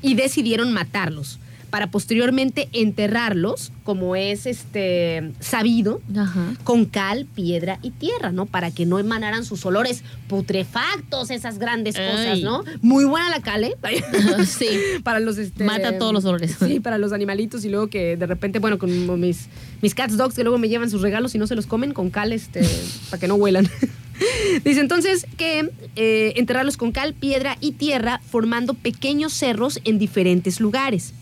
y 0.00 0.14
decidieron 0.14 0.72
matarlos 0.72 1.38
para 1.72 1.90
posteriormente 1.90 2.68
enterrarlos, 2.74 3.72
como 3.82 4.14
es 4.14 4.44
este 4.44 5.32
sabido, 5.40 6.02
Ajá. 6.14 6.54
con 6.64 6.84
cal, 6.84 7.24
piedra 7.24 7.78
y 7.80 7.92
tierra, 7.92 8.30
¿no? 8.30 8.44
Para 8.44 8.70
que 8.70 8.84
no 8.84 8.98
emanaran 8.98 9.46
sus 9.46 9.64
olores 9.64 10.04
putrefactos, 10.28 11.30
esas 11.30 11.58
grandes 11.58 11.96
cosas. 11.96 12.42
¿no? 12.42 12.62
Muy 12.82 13.06
buena 13.06 13.30
la 13.30 13.40
cal, 13.40 13.64
¿eh? 13.64 13.74
sí. 14.46 14.68
para 15.02 15.18
los 15.18 15.38
este, 15.38 15.64
Mata 15.64 15.96
todos 15.96 16.12
los 16.12 16.26
olores. 16.26 16.54
Sí, 16.60 16.78
para 16.78 16.98
los 16.98 17.14
animalitos 17.14 17.64
y 17.64 17.70
luego 17.70 17.86
que 17.88 18.18
de 18.18 18.26
repente, 18.26 18.58
bueno, 18.58 18.76
con 18.78 19.18
mis 19.18 19.48
mis 19.80 19.94
cats 19.94 20.18
dogs 20.18 20.34
que 20.34 20.42
luego 20.42 20.58
me 20.58 20.68
llevan 20.68 20.90
sus 20.90 21.00
regalos 21.00 21.34
y 21.34 21.38
no 21.38 21.46
se 21.46 21.56
los 21.56 21.66
comen 21.66 21.94
con 21.94 22.10
cal 22.10 22.34
este 22.34 22.60
para 23.10 23.18
que 23.18 23.28
no 23.28 23.36
huelan. 23.36 23.66
Dice 24.64 24.80
entonces 24.80 25.26
que 25.38 25.70
eh, 25.96 26.34
enterrarlos 26.36 26.76
con 26.76 26.92
cal, 26.92 27.14
piedra 27.14 27.56
y 27.60 27.72
tierra 27.72 28.20
formando 28.30 28.74
pequeños 28.74 29.32
cerros 29.32 29.80
en 29.84 29.98
diferentes 29.98 30.60
lugares. 30.60 31.14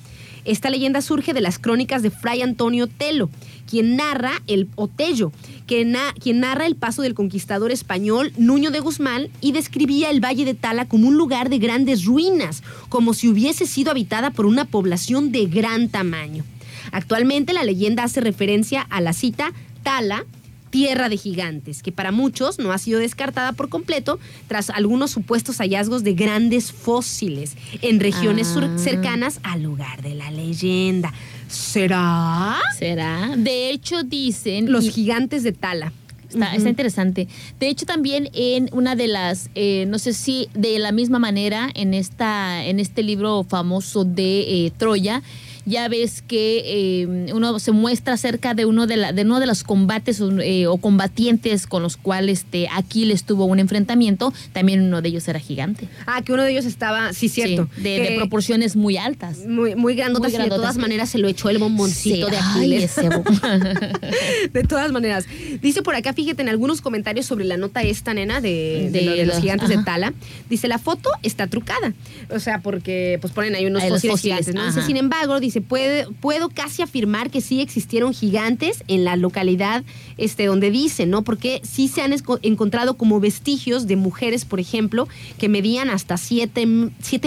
Esta 0.51 0.69
leyenda 0.69 1.01
surge 1.01 1.33
de 1.33 1.41
las 1.41 1.61
crónicas 1.61 2.03
de 2.03 2.11
Fray 2.11 2.43
Antonio 2.43 2.89
Telo, 2.89 3.31
quien 3.69 3.95
narra 3.95 4.43
el 4.49 4.69
Otello, 4.75 5.31
que 5.69 5.97
quien 6.21 6.41
narra 6.41 6.67
el 6.67 6.75
paso 6.75 7.03
del 7.03 7.15
conquistador 7.15 7.71
español 7.71 8.33
Nuño 8.37 8.73
de 8.73 8.81
Guzmán 8.81 9.29
y 9.41 9.53
describía 9.53 10.11
el 10.11 10.19
Valle 10.19 10.45
de 10.45 10.55
Tala 10.55 10.89
como 10.89 11.07
un 11.07 11.17
lugar 11.17 11.51
de 11.51 11.61
grandes 11.61 12.05
ruinas, 12.05 12.65
como 12.89 13.15
si 13.15 13.29
hubiese 13.29 13.65
sido 13.65 13.93
habitada 13.93 14.33
por 14.33 14.45
una 14.45 14.65
población 14.65 15.31
de 15.31 15.47
gran 15.47 15.89
tamaño. 15.89 16.43
Actualmente 16.91 17.53
la 17.53 17.63
leyenda 17.63 18.03
hace 18.03 18.21
referencia 18.21 18.83
a 18.91 19.01
la 19.01 19.13
cita 19.13 19.53
Tala, 19.85 20.25
tierra 20.71 21.09
de 21.09 21.17
gigantes, 21.17 21.83
que 21.83 21.93
para 21.93 22.13
muchos 22.13 22.59
no 22.59 22.73
ha 22.73 22.79
sido 22.79 23.01
descartada 23.01 23.53
por 23.53 23.69
completo 23.69 24.19
tras 24.49 24.71
algunos 24.71 25.11
supuestos 25.11 25.59
hallazgos 25.59 26.05
de 26.05 26.15
grandes 26.15 26.73
fósiles 26.73 27.57
en 27.83 28.01
regiones 28.01 28.55
Ah. 28.57 28.79
cercanas 28.79 29.41
al 29.43 29.63
lugar 29.63 30.03
de 30.03 30.15
la 30.15 30.31
leyenda. 30.31 31.13
¿Será? 31.49 32.59
¿Será? 32.79 33.35
De 33.37 33.71
hecho, 33.71 34.03
dicen. 34.03 34.71
Los 34.71 34.87
y- 34.87 34.91
gigantes 34.93 35.43
de 35.43 35.53
Tala. 35.53 35.93
Está 36.33 36.69
interesante. 36.69 37.27
De 37.59 37.69
hecho, 37.69 37.87
también 37.87 38.29
en 38.35 38.69
una 38.73 38.95
de 38.95 39.09
las, 39.09 39.51
eh, 39.57 39.85
no 39.89 39.99
sé 39.99 40.13
si 40.13 40.49
de 40.55 40.79
la 40.79 40.93
misma 40.93 41.19
manera, 41.19 41.69
en 41.75 41.93
esta, 41.93 42.65
en 42.65 42.79
este 42.79 43.03
libro 43.03 43.43
famoso 43.43 44.05
de 44.05 44.67
eh, 44.67 44.73
Troya, 44.77 45.23
ya 45.67 45.89
ves 45.89 46.23
que 46.23 46.63
eh, 46.65 47.33
uno 47.33 47.59
se 47.59 47.73
muestra 47.73 48.15
acerca 48.15 48.55
de 48.55 48.65
uno 48.65 48.87
de, 48.87 48.97
la, 48.97 49.13
de 49.13 49.23
uno 49.23 49.41
de 49.41 49.47
los 49.47 49.63
combates 49.63 50.21
eh, 50.43 50.67
o 50.67 50.79
combatientes 50.79 51.67
con 51.67 51.83
los 51.83 51.97
cuales 51.97 52.41
este, 52.41 52.69
Aquiles 52.69 53.25
tuvo 53.25 53.45
un 53.45 53.59
enfrentamiento. 53.59 54.33
También 54.53 54.81
uno 54.83 55.03
de 55.03 55.09
ellos 55.11 55.29
era 55.29 55.39
gigante. 55.39 55.89
Ah, 56.07 56.23
que 56.23 56.33
uno 56.33 56.43
de 56.43 56.53
ellos 56.53 56.65
estaba, 56.65 57.13
sí, 57.13 57.29
cierto. 57.29 57.69
Sí, 57.77 57.83
de, 57.83 58.15
proporciones 58.17 58.77
muy 58.77 58.97
altas. 58.97 59.47
Muy, 59.47 59.75
muy 59.75 59.95
grandotas 59.95 60.33
Muy 60.33 60.41
y 60.41 60.45
de 60.45 60.51
todas 60.51 60.77
maneras 60.79 61.11
se 61.11 61.19
lo 61.19 61.29
echó 61.29 61.51
el 61.51 61.59
bomboncito 61.59 62.27
Sí, 62.27 62.33
de 62.33 62.39
ay, 62.39 62.75
Aquiles. 62.75 62.99
ese 62.99 63.09
De 64.53 64.63
todas 64.65 64.91
maneras. 64.93 65.27
Dice 65.61 65.83
por 65.83 65.95
acá, 65.95 66.13
fíjate 66.13 66.43
en 66.43 66.49
algunos 66.49 66.81
comentarios 66.81 67.27
sobre 67.27 67.45
la 67.45 67.57
nota 67.57 67.83
esta, 67.83 68.15
nena, 68.15 68.41
de, 68.41 68.89
de 68.91 69.01
De 69.01 69.03
lo 69.03 69.13
de 69.13 69.27
los 69.27 69.39
gigantes 69.39 69.69
de. 69.69 69.79
Tala. 69.85 70.13
Dice, 70.49 70.69
la 70.69 70.79
foto 70.79 71.11
está 71.23 71.47
trucada. 71.47 71.93
O 72.31 72.39
sea, 72.39 72.61
porque 72.61 73.19
pues 73.21 73.33
ponen 73.33 73.55
ahí 73.55 73.67
unos 73.67 73.83
fósiles, 73.83 74.13
fósiles, 74.13 74.21
gigantes, 74.21 74.55
¿no? 74.55 74.67
Dice, 74.67 74.83
sin 74.83 74.97
embargo, 74.97 75.41
dice, 75.41 75.50
puede, 75.61 76.07
puedo 76.21 76.49
casi 76.49 76.83
afirmar 76.83 77.31
que 77.31 77.41
sí 77.41 77.61
existieron 77.61 78.15
gigantes 78.15 78.85
en 78.87 79.05
la 79.05 79.17
localidad 79.17 79.83
este, 80.17 80.47
donde 80.47 80.71
dice, 80.71 81.07
¿no? 81.07 81.23
Porque 81.23 81.61
sí 81.65 81.89
se 81.89 82.03
han 82.03 82.15
encontrado 82.43 82.97
como 82.97 83.19
vestigios 83.19 83.87
de 83.89 83.97
mujeres, 83.97 84.45
por 84.45 84.61
ejemplo, 84.61 85.09
que 85.39 85.49
medían 85.49 85.91
hasta 85.91 86.17
7 86.17 86.57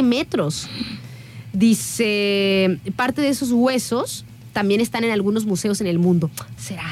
metros. 0.04 0.70
Dice, 1.52 2.80
parte 2.96 3.22
de 3.22 3.30
esos 3.30 3.52
huesos 3.52 4.26
también 4.54 4.80
están 4.80 5.04
en 5.04 5.12
algunos 5.12 5.46
museos 5.46 5.82
en 5.82 5.88
el 5.88 6.00
mundo. 6.00 6.32
¿Será? 6.58 6.90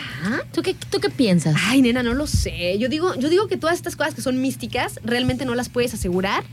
¿Tú 0.52 0.62
qué, 0.62 0.76
¿Tú 0.90 1.00
qué 1.00 1.10
piensas? 1.10 1.56
Ay, 1.58 1.82
nena, 1.82 2.04
no 2.04 2.14
lo 2.14 2.28
sé. 2.28 2.78
Yo 2.80 2.90
digo, 2.90 3.16
yo 3.16 3.30
digo 3.30 3.48
que 3.48 3.56
todas 3.56 3.76
estas 3.76 3.96
cosas 3.96 4.16
que 4.16 4.22
son 4.22 4.42
místicas 4.42 5.00
realmente 5.04 5.46
no 5.46 5.56
las 5.56 5.70
puedes 5.70 5.94
asegurar 5.94 6.44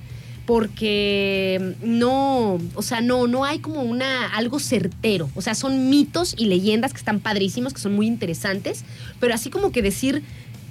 porque 0.48 1.74
no, 1.82 2.58
o 2.74 2.80
sea, 2.80 3.02
no, 3.02 3.26
no 3.26 3.44
hay 3.44 3.58
como 3.58 3.82
una 3.82 4.28
algo 4.34 4.58
certero. 4.58 5.28
O 5.34 5.42
sea, 5.42 5.54
son 5.54 5.90
mitos 5.90 6.34
y 6.38 6.46
leyendas 6.46 6.92
que 6.92 6.96
están 6.96 7.20
padrísimos, 7.20 7.74
que 7.74 7.80
son 7.80 7.94
muy 7.94 8.06
interesantes, 8.06 8.82
pero 9.20 9.34
así 9.34 9.50
como 9.50 9.72
que 9.72 9.82
decir 9.82 10.22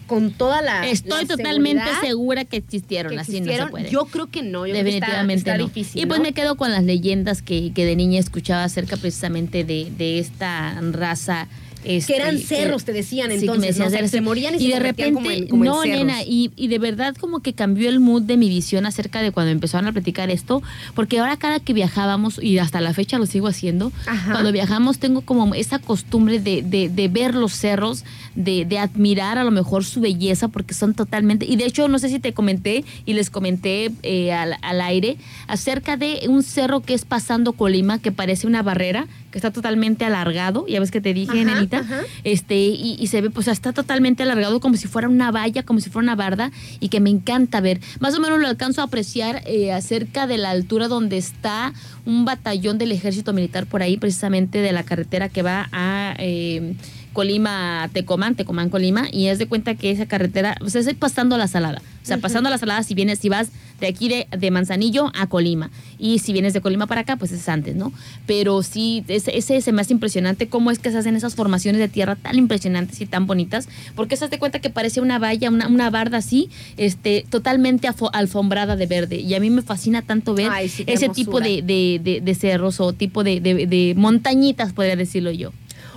con 0.07 0.31
toda 0.31 0.63
la 0.63 0.87
Estoy 0.87 1.25
la 1.25 1.35
totalmente 1.35 1.83
segura 2.01 2.43
que 2.43 2.57
existieron, 2.57 3.13
que 3.13 3.19
así 3.19 3.33
no 3.33 3.37
existieron, 3.37 3.67
se 3.67 3.71
puede. 3.71 3.91
Yo 3.91 4.05
creo 4.05 4.25
que 4.31 4.41
no, 4.41 4.65
yo 4.65 4.73
creo 4.73 4.83
que 4.83 4.89
está- 4.95 5.05
Definitivamente 5.05 5.51
está, 5.51 5.57
no. 5.59 5.65
difícil. 5.67 6.01
y 6.01 6.05
pues 6.07 6.17
¿no? 6.17 6.23
me 6.23 6.33
quedo 6.33 6.57
con 6.57 6.71
las 6.71 6.83
leyendas 6.83 7.43
que, 7.43 7.71
que 7.71 7.85
de 7.85 7.95
niña 7.95 8.19
escuchaba 8.19 8.63
acerca 8.63 8.97
precisamente 8.97 9.63
de, 9.63 9.91
de 9.95 10.17
esta 10.17 10.81
raza. 10.91 11.47
Este, 11.87 12.13
que 12.13 12.19
eran 12.19 12.37
cerros, 12.37 12.85
te 12.85 12.93
decían 12.93 13.31
Sí, 13.31 13.39
que 13.39 13.45
me 13.57 13.67
entonces, 13.69 14.11
se 14.11 14.21
morían 14.21 14.55
y, 14.55 14.59
se 14.59 14.67
de 14.67 14.79
repente, 14.79 15.13
como 15.13 15.31
en, 15.31 15.47
como 15.47 15.63
en 15.63 15.69
no, 15.71 15.85
nena, 15.85 16.23
y, 16.23 16.51
y 16.55 16.67
de 16.67 16.79
verdad 16.79 17.15
como 17.15 17.39
que 17.41 17.53
cambió 17.53 17.89
el 17.89 17.99
mood 17.99 18.21
de 18.23 18.37
mi 18.37 18.49
visión 18.49 18.85
acerca 18.85 19.21
de 19.21 19.31
cuando 19.31 19.51
empezaron 19.51 19.87
a 19.87 19.93
platicar 19.93 20.29
esto, 20.29 20.61
porque 20.95 21.19
ahora 21.19 21.37
cada 21.37 21.59
que 21.59 21.73
viajábamos, 21.73 22.41
y 22.43 22.57
hasta 22.59 22.81
la 22.81 22.93
fecha 22.93 23.17
lo 23.17 23.25
sigo 23.25 23.47
haciendo, 23.47 23.91
Ajá. 24.05 24.31
cuando 24.33 24.51
viajamos 24.51 24.99
tengo 24.99 25.21
como 25.21 25.53
esa 25.55 25.79
costumbre 25.79 26.39
de, 26.39 26.61
de- 26.61 26.89
de 26.89 27.07
ver 27.07 27.33
los 27.35 27.53
cerros, 27.53 28.03
de, 28.35 28.65
de 28.65 28.77
admirar 28.79 29.37
a 29.37 29.43
lo 29.43 29.51
mejor 29.51 29.83
su 29.85 30.01
belleza, 30.01 30.47
porque 30.49 30.73
son 30.73 30.93
totalmente, 30.93 31.45
y 31.45 31.55
de 31.55 31.65
hecho 31.65 31.87
no 31.87 31.99
sé 31.99 32.09
si 32.09 32.19
te 32.19 32.33
comenté 32.33 32.83
y 33.05 33.13
les 33.13 33.29
comenté 33.29 33.91
eh, 34.03 34.31
al, 34.33 34.55
al 34.61 34.81
aire 34.81 35.17
acerca 35.47 35.97
de 35.97 36.21
un 36.29 36.43
cerro 36.43 36.81
que 36.81 36.93
es 36.93 37.05
pasando 37.05 37.53
Colima, 37.53 37.99
que 37.99 38.11
parece 38.11 38.47
una 38.47 38.61
barrera, 38.63 39.07
que 39.37 39.47
está 39.47 39.51
totalmente 39.51 40.03
alargado, 40.03 40.65
ya 40.67 40.79
ves 40.79 40.89
que 40.89 40.99
te 40.99 41.13
dije, 41.13 41.41
Ajá, 41.41 41.53
nenita, 41.55 41.77
ajá. 41.79 42.01
este, 42.23 42.55
y, 42.55 42.97
y 42.99 43.07
se 43.07 43.21
ve, 43.21 43.29
pues 43.29 43.47
está 43.47 43.71
totalmente 43.71 44.23
alargado 44.23 44.59
como 44.59 44.75
si 44.77 44.87
fuera 44.87 45.07
una 45.07 45.29
valla, 45.29 45.61
como 45.61 45.79
si 45.79 45.91
fuera 45.91 46.03
una 46.05 46.15
barda, 46.15 46.51
y 46.79 46.89
que 46.89 46.99
me 46.99 47.11
encanta 47.11 47.61
ver. 47.61 47.79
Más 47.99 48.15
o 48.15 48.19
menos 48.19 48.39
lo 48.39 48.47
alcanzo 48.47 48.81
a 48.81 48.85
apreciar 48.85 49.43
eh, 49.45 49.71
acerca 49.71 50.25
de 50.25 50.37
la 50.37 50.49
altura 50.49 50.87
donde 50.87 51.17
está 51.17 51.73
un 52.05 52.25
batallón 52.25 52.79
del 52.79 52.91
ejército 52.91 53.31
militar 53.31 53.67
por 53.67 53.83
ahí, 53.83 53.97
precisamente 53.97 54.59
de 54.59 54.71
la 54.71 54.83
carretera 54.83 55.29
que 55.29 55.43
va 55.43 55.69
a 55.71 56.15
eh, 56.17 56.73
Colima, 57.13 57.89
Tecomán, 57.93 58.35
Tecomán, 58.35 58.69
Colima, 58.69 59.07
y 59.11 59.27
es 59.27 59.39
de 59.39 59.47
cuenta 59.47 59.75
que 59.75 59.91
esa 59.91 60.07
carretera, 60.07 60.55
o 60.61 60.69
sea, 60.69 60.81
es 60.81 60.93
pasando 60.95 61.37
la 61.37 61.47
salada. 61.47 61.81
O 62.07 62.09
sea, 62.09 62.17
pasando 62.19 62.49
la 62.49 62.57
salada 62.57 62.83
si 62.83 62.93
vienes, 62.93 63.19
si 63.19 63.27
vas 63.27 63.49
de 63.81 63.87
aquí 63.87 64.07
de, 64.07 64.27
de 64.35 64.49
Manzanillo 64.49 65.11
a 65.13 65.27
Colima. 65.27 65.69
Y 65.99 66.19
si 66.19 66.31
vienes 66.31 66.53
de 66.53 66.61
Colima 66.61 66.87
para 66.87 67.01
acá, 67.01 67.15
pues 67.17 67.31
es 67.33 67.47
antes, 67.49 67.75
¿no? 67.75 67.91
Pero 68.25 68.63
sí, 68.63 69.03
ese, 69.09 69.37
ese 69.37 69.59
se 69.61 69.71
me 69.73 69.81
hace 69.81 69.93
impresionante 69.93 70.47
cómo 70.47 70.71
es 70.71 70.79
que 70.79 70.89
se 70.89 70.97
hacen 70.97 71.15
esas 71.15 71.35
formaciones 71.35 71.79
de 71.79 71.87
tierra 71.89 72.15
tan 72.15 72.37
impresionantes 72.37 73.01
y 73.01 73.05
tan 73.05 73.27
bonitas. 73.27 73.67
Porque 73.95 74.15
se 74.15 74.27
de 74.29 74.39
cuenta 74.39 74.59
que 74.59 74.69
parece 74.69 75.01
una 75.01 75.19
valla, 75.19 75.49
una, 75.49 75.67
una 75.67 75.89
barda 75.89 76.17
así, 76.19 76.49
este, 76.77 77.25
totalmente 77.29 77.89
alfombrada 78.13 78.75
de 78.77 78.85
verde. 78.85 79.17
Y 79.17 79.33
a 79.35 79.39
mí 79.39 79.49
me 79.49 79.61
fascina 79.61 80.01
tanto 80.01 80.33
ver 80.33 80.49
Ay, 80.51 80.69
sí, 80.69 80.85
qué 80.85 80.93
ese 80.93 81.09
tipo 81.09 81.39
hermosura. 81.39 81.45
de, 81.47 81.61
de- 81.61 82.01
de- 82.03 82.21
de 82.21 82.35
cerros 82.35 82.79
o 82.79 82.93
tipo 82.93 83.23
de 83.23 83.93
montañitas, 83.97 84.73
podría 84.73 84.95
decirlo 84.95 85.31
yo. 85.31 85.51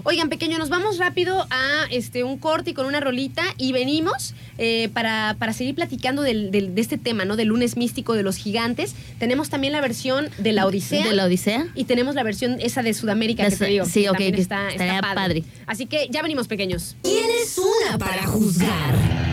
Oigan, 0.04 0.28
pequeño, 0.28 0.58
nos 0.58 0.68
vamos 0.70 0.98
rápido 0.98 1.46
a 1.50 1.84
este 1.90 2.24
un 2.24 2.38
corte 2.38 2.70
y 2.70 2.74
con 2.74 2.86
una 2.86 3.00
rolita 3.00 3.42
y 3.58 3.72
venimos 3.72 4.34
eh, 4.58 4.88
para, 4.92 5.36
para 5.38 5.52
seguir 5.52 5.74
platicando 5.74 6.22
del- 6.22 6.50
del- 6.50 6.74
de 6.74 6.80
este 6.80 6.96
tema, 6.98 7.24
¿no? 7.24 7.36
Del 7.36 7.48
lunes 7.48 7.76
místico 7.76 8.14
de 8.14 8.22
los 8.22 8.36
gigantes. 8.36 8.94
Tenemos 9.18 9.50
también 9.50 9.72
la 9.72 9.80
versión 9.80 10.28
de 10.38 10.52
la 10.52 10.66
Odisea. 10.66 11.06
De 11.06 11.12
la 11.14 11.24
Odisea. 11.26 11.68
Y 11.74 11.84
tenemos 11.84 12.14
la 12.14 12.22
versión 12.22 12.58
esa 12.60 12.82
de 12.82 12.94
Sudamérica 12.94 13.44
De 13.44 13.50
que 13.50 13.56
te 13.56 13.64
Su- 13.64 13.70
digo. 13.70 13.84
sí, 13.84 14.02
que 14.02 14.08
ok, 14.10 14.14
también 14.14 14.34
que 14.34 14.40
está, 14.42 14.68
está 14.70 14.84
estaría 14.84 15.00
padre. 15.14 15.44
Así 15.66 15.86
que 15.86 16.08
ya 16.10 16.22
venimos, 16.22 16.48
pequeños. 16.48 16.96
Tienes 17.02 17.56
una 17.58 17.98
para 17.98 18.26
juzgar. 18.26 19.29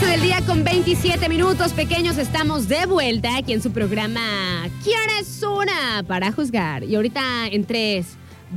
12 0.00 0.12
del 0.12 0.22
día 0.22 0.40
con 0.46 0.64
27 0.64 1.28
minutos, 1.28 1.74
pequeños. 1.74 2.16
Estamos 2.16 2.68
de 2.68 2.86
vuelta 2.86 3.36
aquí 3.36 3.52
en 3.52 3.60
su 3.60 3.70
programa 3.70 4.22
¿Quién 4.82 4.98
es 5.20 5.42
una 5.42 6.02
para 6.06 6.32
juzgar? 6.32 6.84
Y 6.84 6.94
ahorita 6.94 7.48
en 7.48 7.66
3, 7.66 8.06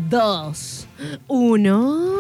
2, 0.10 0.88
1. 1.28 2.12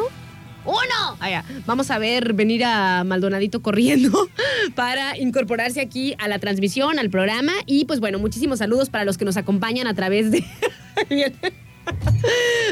¡Uno! 0.65 1.17
Allá. 1.21 1.45
Vamos 1.65 1.89
a 1.89 1.99
ver 1.99 2.33
venir 2.33 2.65
a 2.65 3.05
Maldonadito 3.05 3.61
corriendo 3.61 4.27
para 4.75 5.17
incorporarse 5.17 5.79
aquí 5.79 6.15
a 6.17 6.27
la 6.27 6.39
transmisión, 6.39 6.99
al 6.99 7.09
programa. 7.09 7.53
Y 7.65 7.85
pues 7.85 8.01
bueno, 8.01 8.19
muchísimos 8.19 8.59
saludos 8.59 8.89
para 8.89 9.05
los 9.05 9.17
que 9.17 9.23
nos 9.23 9.37
acompañan 9.37 9.87
a 9.87 9.93
través 9.93 10.31
de. 10.31 10.43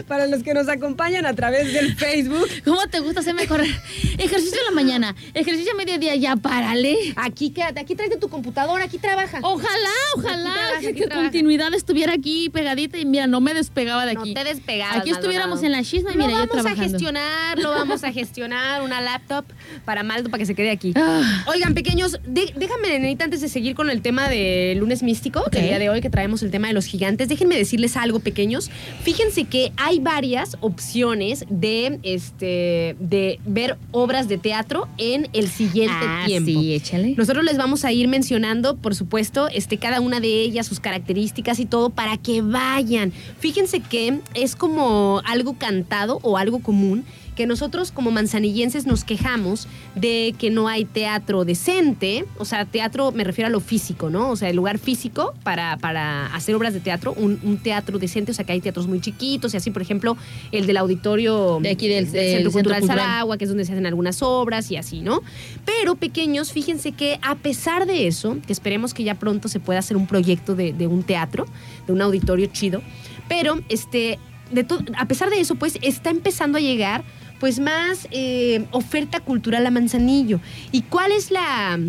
Para 0.07 0.27
los 0.27 0.43
que 0.43 0.53
nos 0.53 0.67
acompañan 0.69 1.25
a 1.25 1.33
través 1.33 1.73
del 1.73 1.95
Facebook. 1.95 2.47
¿Cómo 2.65 2.81
te 2.87 2.99
gusta 2.99 3.19
hacerme 3.19 3.47
correr? 3.47 3.69
Ejercicio 4.17 4.57
en 4.59 4.65
la 4.65 4.71
mañana, 4.81 5.15
ejercicio 5.33 5.73
a 5.73 5.75
mediodía, 5.75 6.15
ya 6.15 6.35
párale. 6.35 6.95
Aquí 7.15 7.51
quédate, 7.51 7.79
aquí 7.79 7.95
tráete 7.95 8.17
tu 8.17 8.29
computadora, 8.29 8.85
aquí 8.85 8.97
trabaja. 8.97 9.39
Ojalá, 9.41 9.69
ojalá 10.15 10.53
trabaja, 10.53 10.79
que, 10.79 10.87
aquí 10.87 10.99
que 11.01 11.07
trabaja. 11.07 11.27
continuidad 11.29 11.73
estuviera 11.73 12.13
aquí 12.13 12.49
pegadita 12.49 12.97
y 12.99 13.05
mira, 13.05 13.27
no 13.27 13.41
me 13.41 13.53
despegaba 13.53 14.05
de 14.05 14.13
No 14.13 14.21
aquí. 14.21 14.33
te 14.33 14.43
despegabas. 14.43 14.97
Aquí 14.97 15.11
estuviéramos 15.11 15.61
Maldonado. 15.61 15.65
en 15.65 15.71
la 15.83 15.83
chisma 15.89 16.11
y 16.11 16.15
Lo 16.17 16.25
mira, 16.27 16.39
yo 16.39 16.47
vamos 16.47 16.65
a 16.65 16.75
gestionar, 16.75 17.59
lo 17.59 17.69
vamos 17.71 18.03
a 18.03 18.11
gestionar, 18.11 18.81
una 18.81 19.01
laptop 19.01 19.45
para 19.85 20.03
Maldo 20.03 20.29
para 20.29 20.39
que 20.39 20.45
se 20.45 20.55
quede 20.55 20.71
aquí. 20.71 20.93
Ah. 20.95 21.43
Oigan, 21.47 21.73
pequeños, 21.73 22.19
de- 22.25 22.53
déjame, 22.55 22.99
nenita, 22.99 23.25
antes 23.25 23.41
de 23.41 23.49
seguir 23.49 23.75
con 23.75 23.89
el 23.89 24.01
tema 24.01 24.29
de 24.29 24.75
lunes 24.77 25.03
místico, 25.03 25.41
Ok. 25.41 25.51
del 25.53 25.63
día 25.65 25.79
de 25.79 25.89
hoy 25.89 26.01
que 26.01 26.09
traemos 26.09 26.41
el 26.43 26.51
tema 26.51 26.67
de 26.69 26.73
los 26.73 26.85
gigantes, 26.85 27.27
déjenme 27.27 27.55
decirles 27.57 27.97
algo, 27.97 28.19
pequeños. 28.19 28.69
Fíjense 29.03 29.45
que 29.45 29.71
hay 29.77 29.99
varias 29.99 30.57
opciones 30.61 31.45
de, 31.49 31.99
este, 32.03 32.95
de 32.99 33.39
ver 33.45 33.77
obras 33.91 34.27
de 34.27 34.37
teatro 34.37 34.87
en 34.97 35.27
el 35.33 35.47
siguiente 35.49 35.95
Ah, 35.99 36.23
tiempo. 36.27 36.49
sí, 36.51 36.73
échale. 36.73 37.15
Nosotros 37.17 37.43
les 37.43 37.57
vamos 37.57 37.83
a 37.83 37.91
ir 37.91 38.07
mencionando, 38.07 38.75
por 38.77 38.93
supuesto, 38.93 39.47
este, 39.47 39.77
cada 39.77 40.01
una 40.01 40.19
de 40.19 40.41
ellas, 40.41 40.67
sus 40.67 40.79
características 40.79 41.59
y 41.59 41.65
todo, 41.65 41.89
para 41.89 42.17
que 42.17 42.41
vayan. 42.43 43.11
Fíjense 43.39 43.79
que 43.79 44.19
es 44.35 44.55
como 44.55 45.21
algo 45.25 45.55
cantado 45.57 46.19
o 46.21 46.37
algo 46.37 46.59
común 46.59 47.03
que 47.35 47.45
nosotros 47.47 47.91
como 47.91 48.11
manzanillenses 48.11 48.85
nos 48.85 49.03
quejamos 49.05 49.67
de 49.95 50.35
que 50.37 50.49
no 50.49 50.67
hay 50.67 50.85
teatro 50.85 51.45
decente, 51.45 52.25
o 52.37 52.45
sea, 52.45 52.65
teatro 52.65 53.11
me 53.13 53.23
refiero 53.23 53.47
a 53.47 53.49
lo 53.49 53.61
físico, 53.61 54.09
¿no? 54.09 54.29
O 54.31 54.35
sea, 54.35 54.49
el 54.49 54.55
lugar 54.57 54.77
físico 54.79 55.33
para, 55.43 55.77
para 55.77 56.27
hacer 56.35 56.55
obras 56.55 56.73
de 56.73 56.81
teatro, 56.81 57.13
un, 57.13 57.39
un 57.43 57.57
teatro 57.57 57.99
decente, 57.99 58.31
o 58.31 58.35
sea, 58.35 58.45
que 58.45 58.51
hay 58.51 58.59
teatros 58.61 58.87
muy 58.87 58.99
chiquitos 58.99 59.53
y 59.53 59.57
así, 59.57 59.71
por 59.71 59.81
ejemplo, 59.81 60.17
el 60.51 60.67
del 60.67 60.77
auditorio 60.77 61.59
De 61.61 61.69
aquí 61.69 61.87
del- 61.87 62.11
del 62.11 62.31
Centro 62.35 62.51
Cultural 62.51 62.79
Cultural. 62.81 63.05
Saragua, 63.07 63.37
que 63.37 63.45
es 63.45 63.49
donde 63.49 63.63
se 63.65 63.71
hacen 63.71 63.85
algunas 63.85 64.21
obras 64.21 64.69
y 64.69 64.75
así, 64.75 65.01
¿no? 65.01 65.21
Pero 65.65 65.95
pequeños, 65.95 66.51
fíjense 66.51 66.91
que 66.91 67.17
a 67.21 67.35
pesar 67.35 67.85
de 67.85 68.07
eso, 68.07 68.37
que 68.45 68.51
esperemos 68.53 68.93
que 68.93 69.03
ya 69.03 69.15
pronto 69.15 69.47
se 69.47 69.59
pueda 69.59 69.79
hacer 69.79 69.95
un 69.97 70.05
proyecto 70.07 70.53
de, 70.55 70.73
de 70.73 70.87
un 70.87 71.03
teatro, 71.03 71.45
de 71.87 71.93
un 71.93 72.01
auditorio 72.01 72.47
chido, 72.47 72.81
pero 73.29 73.59
este, 73.69 74.19
de 74.51 74.65
a 74.97 75.05
pesar 75.07 75.29
de 75.29 75.39
eso, 75.39 75.55
pues 75.55 75.77
está 75.81 76.09
empezando 76.09 76.57
a 76.57 76.61
llegar 76.61 77.03
pues 77.41 77.59
más 77.59 78.07
eh, 78.11 78.67
oferta 78.69 79.19
cultural 79.19 79.65
a 79.65 79.71
Manzanillo. 79.71 80.39
¿Y 80.71 80.83
cuál 80.83 81.11
es 81.11 81.31
la... 81.31 81.79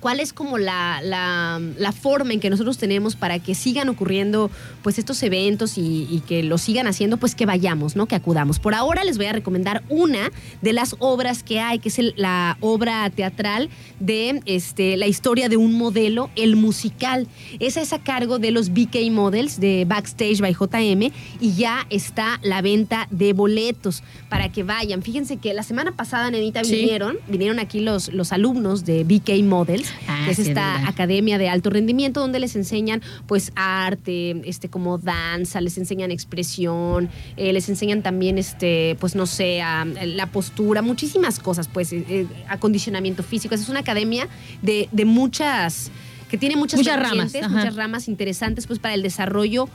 ¿Cuál 0.00 0.20
es 0.20 0.32
como 0.32 0.58
la, 0.58 1.00
la- 1.02 1.60
la 1.76 1.92
forma 1.92 2.32
en 2.32 2.38
que 2.40 2.50
nosotros 2.50 2.78
tenemos 2.78 3.16
para 3.16 3.40
que 3.40 3.54
sigan 3.56 3.88
ocurriendo 3.88 4.48
pues 4.82 4.98
estos 4.98 5.20
eventos 5.24 5.76
y, 5.76 6.06
y 6.10 6.20
que 6.20 6.42
lo 6.44 6.56
sigan 6.56 6.86
haciendo? 6.86 7.16
Pues 7.16 7.34
que 7.34 7.46
vayamos, 7.46 7.96
¿no? 7.96 8.06
Que 8.06 8.14
acudamos. 8.14 8.60
Por 8.60 8.74
ahora 8.74 9.02
les 9.02 9.16
voy 9.16 9.26
a 9.26 9.32
recomendar 9.32 9.82
una 9.88 10.30
de 10.62 10.72
las 10.72 10.94
obras 11.00 11.42
que 11.42 11.58
hay, 11.60 11.80
que 11.80 11.88
es 11.88 11.98
el- 11.98 12.14
la 12.16 12.56
obra 12.60 13.10
teatral 13.10 13.70
de 13.98 14.40
este, 14.46 14.96
la 14.96 15.06
historia 15.08 15.48
de 15.48 15.56
un 15.56 15.72
modelo, 15.74 16.30
el 16.36 16.54
musical. 16.54 17.26
Esa 17.58 17.80
es 17.80 17.92
a 17.92 17.98
cargo 17.98 18.38
de 18.38 18.52
los 18.52 18.70
BK 18.70 19.10
Models 19.10 19.58
de 19.58 19.84
Backstage 19.84 20.40
by 20.40 20.52
JM 20.54 21.12
y 21.40 21.54
ya 21.54 21.86
está 21.90 22.38
la 22.44 22.62
venta 22.62 23.08
de 23.10 23.32
boletos 23.32 24.02
para 24.28 24.52
que 24.52 24.62
vayan. 24.62 25.02
Fíjense 25.02 25.38
que 25.38 25.54
la 25.54 25.64
semana 25.64 25.92
pasada, 25.96 26.30
Nenita, 26.30 26.62
Sí. 26.62 26.76
vinieron, 26.76 27.16
vinieron 27.26 27.58
aquí 27.58 27.80
los, 27.80 28.12
los 28.12 28.32
alumnos 28.32 28.84
de 28.84 29.02
BK 29.04 29.42
Models 29.42 29.87
Ah, 30.08 30.22
que 30.24 30.30
es 30.32 30.36
sí, 30.36 30.42
es 30.42 30.48
esta 30.48 30.86
academia 30.88 31.38
de 31.38 31.48
alto 31.48 31.70
rendimiento 31.70 32.20
donde 32.20 32.38
les 32.40 32.56
enseñan 32.56 33.02
pues 33.26 33.52
arte, 33.56 34.40
este 34.48 34.68
como 34.68 34.98
danza, 34.98 35.60
les 35.60 35.78
enseñan 35.78 36.10
expresión, 36.10 37.08
eh, 37.36 37.52
les 37.52 37.68
enseñan 37.68 38.02
también 38.02 38.38
este 38.38 38.96
pues 39.00 39.14
no 39.14 39.26
sé, 39.26 39.62
a- 39.62 39.84
la 39.84 40.26
postura, 40.26 40.82
muchísimas 40.82 41.38
cosas, 41.38 41.68
pues 41.68 41.92
eh, 41.92 42.04
eh, 42.08 42.26
acondicionamiento 42.48 43.22
físico. 43.22 43.54
Es 43.54 43.68
una 43.68 43.80
academia 43.80 44.28
de, 44.62 44.88
de 44.92 45.04
muchas 45.04 45.90
que 46.30 46.36
tiene 46.36 46.56
muchas, 46.56 46.78
Muchas 46.78 47.00
ramas, 47.00 47.34
ajá. 47.34 47.48
muchas 47.48 47.74
ramas 47.74 48.06
interesantes 48.06 48.66
pues 48.66 48.78
para 48.78 48.92
el 48.94 49.02
desarrollo 49.02 49.66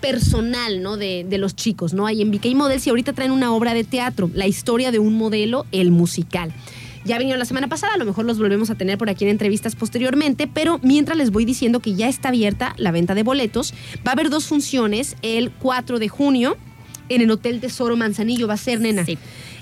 personal, 0.00 0.82
¿no? 0.82 0.96
De, 0.96 1.24
de 1.28 1.38
los 1.38 1.54
chicos, 1.54 1.94
¿no? 1.94 2.06
Ahí 2.06 2.22
en 2.22 2.30
BK 2.30 2.46
Models 2.54 2.86
y 2.86 2.90
ahorita 2.90 3.12
traen 3.12 3.30
una 3.30 3.52
obra 3.52 3.74
de 3.74 3.84
teatro, 3.84 4.30
la 4.34 4.46
historia 4.46 4.90
de 4.90 4.98
un 4.98 5.14
modelo, 5.14 5.64
el 5.72 5.90
musical. 5.90 6.52
Ya 7.06 7.18
vinieron 7.18 7.38
la 7.38 7.44
semana 7.44 7.68
pasada, 7.68 7.94
a 7.94 7.98
lo 7.98 8.04
mejor 8.04 8.24
los 8.24 8.36
volvemos 8.38 8.68
a 8.70 8.74
tener 8.74 8.98
por 8.98 9.08
aquí 9.08 9.24
en 9.24 9.30
entrevistas 9.30 9.76
posteriormente, 9.76 10.48
pero 10.52 10.80
mientras 10.82 11.16
les 11.16 11.30
voy 11.30 11.44
diciendo 11.44 11.78
que 11.78 11.94
ya 11.94 12.08
está 12.08 12.30
abierta 12.30 12.74
la 12.78 12.90
venta 12.90 13.14
de 13.14 13.22
boletos, 13.22 13.74
va 14.06 14.10
a 14.10 14.12
haber 14.14 14.28
dos 14.28 14.46
funciones 14.46 15.14
el 15.22 15.52
4 15.52 16.00
de 16.00 16.08
junio 16.08 16.56
en 17.08 17.20
el 17.20 17.30
Hotel 17.30 17.60
Tesoro 17.60 17.96
Manzanillo, 17.96 18.48
va 18.48 18.54
a 18.54 18.58
ser, 18.58 18.80
nena. 18.80 19.04
Sí. 19.04 19.18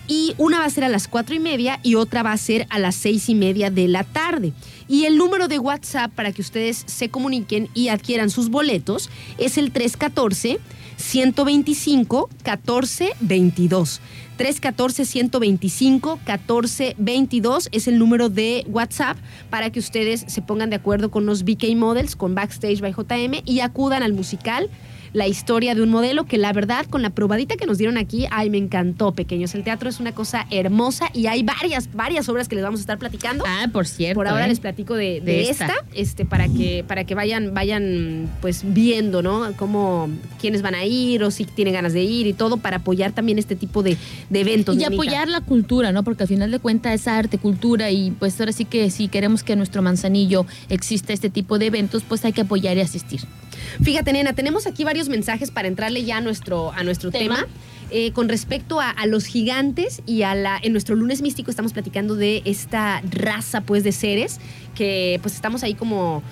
Y 0.08 0.34
una 0.38 0.58
va 0.58 0.64
a 0.64 0.70
ser 0.70 0.84
a 0.84 0.88
las 0.88 1.06
cuatro 1.06 1.34
y 1.34 1.38
media 1.38 1.80
y 1.82 1.94
otra 1.94 2.22
va 2.22 2.32
a 2.32 2.36
ser 2.38 2.66
a 2.70 2.78
las 2.78 2.94
seis 2.94 3.28
y 3.28 3.34
media 3.34 3.70
de 3.70 3.88
la 3.88 4.04
tarde. 4.04 4.52
Y 4.88 5.04
el 5.04 5.16
número 5.16 5.46
de 5.46 5.58
WhatsApp 5.58 6.12
para 6.12 6.32
que 6.32 6.42
ustedes 6.42 6.82
se 6.86 7.08
comuniquen 7.10 7.68
y 7.74 7.88
adquieran 7.88 8.30
sus 8.30 8.50
boletos 8.50 9.10
es 9.38 9.58
el 9.58 9.70
314 9.70 10.60
125 10.96 12.28
1422. 12.44 14.00
314 14.36 15.04
125 15.04 16.16
1422 16.16 17.68
es 17.72 17.88
el 17.88 17.98
número 17.98 18.28
de 18.28 18.64
WhatsApp 18.68 19.16
para 19.50 19.70
que 19.70 19.78
ustedes 19.78 20.24
se 20.26 20.42
pongan 20.42 20.70
de 20.70 20.76
acuerdo 20.76 21.10
con 21.10 21.26
los 21.26 21.44
BK 21.44 21.76
Models, 21.76 22.16
con 22.16 22.34
Backstage 22.34 22.80
by 22.80 22.92
JM 22.92 23.42
y 23.44 23.60
acudan 23.60 24.02
al 24.02 24.12
musical 24.12 24.68
la 25.14 25.28
historia 25.28 25.74
de 25.74 25.80
un 25.80 25.88
modelo 25.90 26.24
que 26.24 26.38
la 26.38 26.52
verdad 26.52 26.84
con 26.86 27.00
la 27.00 27.10
probadita 27.10 27.56
que 27.56 27.66
nos 27.66 27.78
dieron 27.78 27.96
aquí, 27.96 28.26
ay, 28.30 28.50
me 28.50 28.58
encantó, 28.58 29.12
pequeños. 29.12 29.54
El 29.54 29.62
teatro 29.62 29.88
es 29.88 30.00
una 30.00 30.12
cosa 30.12 30.46
hermosa 30.50 31.08
y 31.14 31.28
hay 31.28 31.44
varias, 31.44 31.94
varias 31.94 32.28
obras 32.28 32.48
que 32.48 32.56
les 32.56 32.64
vamos 32.64 32.80
a 32.80 32.82
estar 32.82 32.98
platicando. 32.98 33.44
Ah, 33.46 33.68
por 33.72 33.86
cierto. 33.86 34.16
Por 34.16 34.26
ahora 34.26 34.46
¿eh? 34.46 34.48
les 34.48 34.58
platico 34.58 34.94
de, 34.94 35.20
de 35.20 35.32
De 35.32 35.42
esta, 35.42 35.66
esta. 35.66 35.76
este, 35.94 36.24
para 36.24 36.48
que, 36.48 36.84
para 36.86 37.04
que 37.04 37.14
vayan, 37.14 37.54
vayan 37.54 38.28
pues 38.40 38.62
viendo, 38.64 39.22
¿no? 39.22 39.52
Cómo, 39.56 40.10
quiénes 40.40 40.62
van 40.62 40.74
a 40.74 40.84
ir 40.84 41.22
o 41.22 41.30
si 41.30 41.44
tienen 41.44 41.74
ganas 41.74 41.92
de 41.92 42.02
ir 42.02 42.26
y 42.26 42.32
todo, 42.32 42.56
para 42.56 42.78
apoyar 42.78 43.12
también 43.12 43.38
este 43.38 43.54
tipo 43.54 43.84
de, 43.84 43.96
de 44.30 44.40
eventos. 44.40 44.76
Y 44.76 44.82
apoyar 44.82 45.28
la 45.28 45.40
cultura, 45.40 45.92
¿no? 45.92 46.02
Porque 46.02 46.24
al 46.24 46.28
final 46.28 46.50
de 46.50 46.58
cuentas 46.58 46.92
es 46.92 47.06
arte, 47.06 47.38
cultura 47.38 47.92
y 47.92 48.10
pues 48.10 48.38
ahora 48.40 48.50
sí 48.50 48.64
que 48.64 48.90
si 48.90 49.06
queremos 49.06 49.44
que 49.44 49.52
en 49.52 49.58
nuestro 49.60 49.80
manzanillo 49.80 50.44
exista 50.68 51.12
este 51.12 51.30
tipo 51.30 51.60
de 51.60 51.66
eventos, 51.66 52.02
pues 52.02 52.24
hay 52.24 52.32
que 52.32 52.40
apoyar 52.40 52.76
y 52.76 52.80
asistir. 52.80 53.20
Fíjate, 53.82 54.12
nena, 54.12 54.32
tenemos 54.32 54.66
aquí 54.66 54.84
varios 54.84 55.08
mensajes 55.08 55.50
para 55.50 55.68
entrarle 55.68 56.04
ya 56.04 56.18
a 56.18 56.20
nuestro, 56.20 56.72
a 56.72 56.82
nuestro 56.82 57.10
tema. 57.10 57.36
Tema. 57.36 57.48
Eh, 57.90 58.12
con 58.12 58.28
respecto 58.28 58.80
a, 58.80 58.90
a 58.90 59.06
los 59.06 59.26
gigantes 59.26 60.02
y 60.06 60.22
a 60.22 60.34
la. 60.34 60.58
En 60.60 60.72
nuestro 60.72 60.96
lunes 60.96 61.22
místico 61.22 61.50
estamos 61.50 61.72
platicando 61.72 62.16
de 62.16 62.42
esta 62.44 63.02
raza, 63.10 63.60
pues, 63.60 63.84
de 63.84 63.92
seres 63.92 64.40
que, 64.74 65.18
pues, 65.22 65.34
estamos 65.34 65.62
ahí 65.62 65.74
como. 65.74 66.22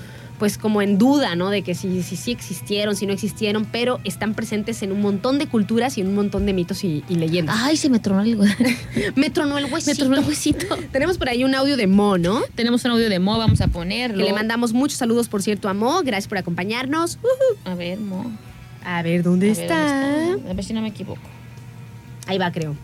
Pues 0.43 0.59
como 0.59 0.83
en 0.83 0.99
duda, 0.99 1.37
¿no? 1.37 1.51
De 1.51 1.63
que 1.63 1.77
si 1.77 2.03
sí 2.03 2.17
si, 2.17 2.33
existieron, 2.33 2.97
si 2.97 3.07
no 3.07 3.13
existieron, 3.13 3.65
pero 3.65 4.01
están 4.03 4.35
presentes 4.35 4.83
en 4.83 4.91
un 4.91 5.01
montón 5.01 5.39
de 5.39 5.47
culturas 5.47 5.97
y 5.99 6.01
en 6.01 6.09
un 6.09 6.17
montón 6.17 6.47
de 6.47 6.53
mitos 6.53 6.83
y, 6.83 7.05
y 7.09 7.15
leyendas. 7.15 7.55
Ay, 7.61 7.77
se 7.77 7.89
me 7.89 8.01
tronó 8.01 8.23
el, 8.23 8.37
Me 9.15 9.31
tronó 9.31 9.57
el 9.57 9.67
huesito. 9.67 9.93
me 9.93 9.95
tronó 9.95 10.17
el 10.21 10.27
huesito. 10.27 10.67
Tenemos 10.91 11.17
por 11.17 11.29
ahí 11.29 11.45
un 11.45 11.55
audio 11.55 11.77
de 11.77 11.87
Mo, 11.87 12.19
¿no? 12.19 12.43
Tenemos 12.57 12.85
un 12.85 12.91
audio 12.91 13.09
de 13.09 13.21
Mo, 13.21 13.39
vamos 13.39 13.61
a 13.61 13.67
Que 13.67 13.71
ponerlo. 13.71 14.25
le 14.25 14.33
mandamos 14.33 14.73
muchos 14.73 14.99
saludos, 14.99 15.29
por 15.29 15.43
cierto, 15.43 15.69
a 15.69 15.75
Mo. 15.75 16.03
Gracias 16.03 16.27
por 16.27 16.39
acompañarnos. 16.39 17.21
A 17.65 17.77
ver, 17.77 18.01
Mo. 18.01 18.29
A 18.85 19.01
ver, 19.03 19.23
¿dónde 19.23 19.49
A 19.49 19.55
ver, 19.55 19.63
está? 19.63 19.77
¿dónde 19.77 20.33
está? 20.39 20.51
A 20.51 20.55
ver 20.55 20.65
si 20.65 20.73
no 20.73 20.83
me 20.83 20.89
equivoco. 20.89 21.23
Ahí 22.27 22.39
va, 22.39 22.51
creo. 22.51 22.75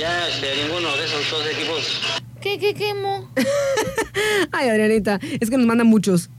Ya 0.00 0.26
este, 0.26 0.64
ninguno 0.64 0.96
de 0.96 1.04
esos 1.04 1.30
dos 1.30 1.46
equipos 1.46 2.00
¿Qué, 2.46 2.60
qué, 2.60 2.74
qué, 2.74 2.94
Mo? 2.94 3.28
Ay, 4.52 4.68
Adrianita, 4.68 5.18
es 5.40 5.50
que 5.50 5.56
nos 5.56 5.66
mandan 5.66 5.88
muchos. 5.88 6.30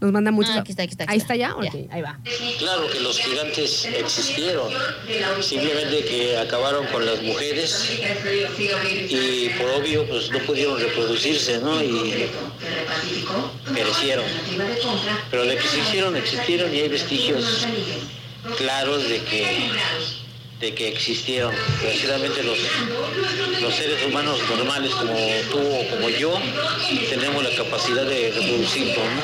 Nos 0.00 0.10
mandan 0.10 0.34
muchos. 0.34 0.50
Ah, 0.56 0.60
aquí 0.62 0.72
está, 0.72 0.82
aquí 0.82 0.90
está, 0.90 1.04
aquí 1.04 1.12
Ahí 1.12 1.18
está. 1.18 1.36
ya, 1.36 1.50
Ya. 1.62 1.68
ok, 1.68 1.90
ahí 1.92 2.02
va. 2.02 2.18
Claro 2.58 2.88
que 2.90 2.98
los 2.98 3.16
gigantes 3.20 3.84
existieron, 3.84 4.68
simplemente 5.40 6.04
que 6.06 6.36
acabaron 6.38 6.84
con 6.88 7.06
las 7.06 7.22
mujeres 7.22 7.88
y 9.08 9.48
por 9.50 9.70
obvio 9.70 10.04
pues 10.08 10.28
no 10.32 10.40
pudieron 10.40 10.76
reproducirse, 10.80 11.60
¿no? 11.60 11.80
Y 11.80 12.26
perecieron. 13.72 14.24
Pero 15.30 15.44
de 15.44 15.56
que 15.56 15.64
existieron, 15.64 16.16
existieron 16.16 16.74
y 16.74 16.80
hay 16.80 16.88
vestigios 16.88 17.64
claros 18.58 19.08
de 19.08 19.22
que 19.22 19.70
de 20.60 20.74
que 20.74 20.88
existieron. 20.88 21.52
Desgraciadamente 21.82 22.42
los, 22.42 22.58
los 23.60 23.74
seres 23.74 24.04
humanos 24.06 24.38
normales 24.48 24.92
como 24.94 25.12
tú 25.50 25.58
o 25.58 25.90
como 25.96 26.08
yo 26.10 26.32
tenemos 27.10 27.42
la 27.44 27.50
capacidad 27.56 28.04
de 28.06 28.32
reproducirnos, 28.34 28.96
¿no? 28.96 29.22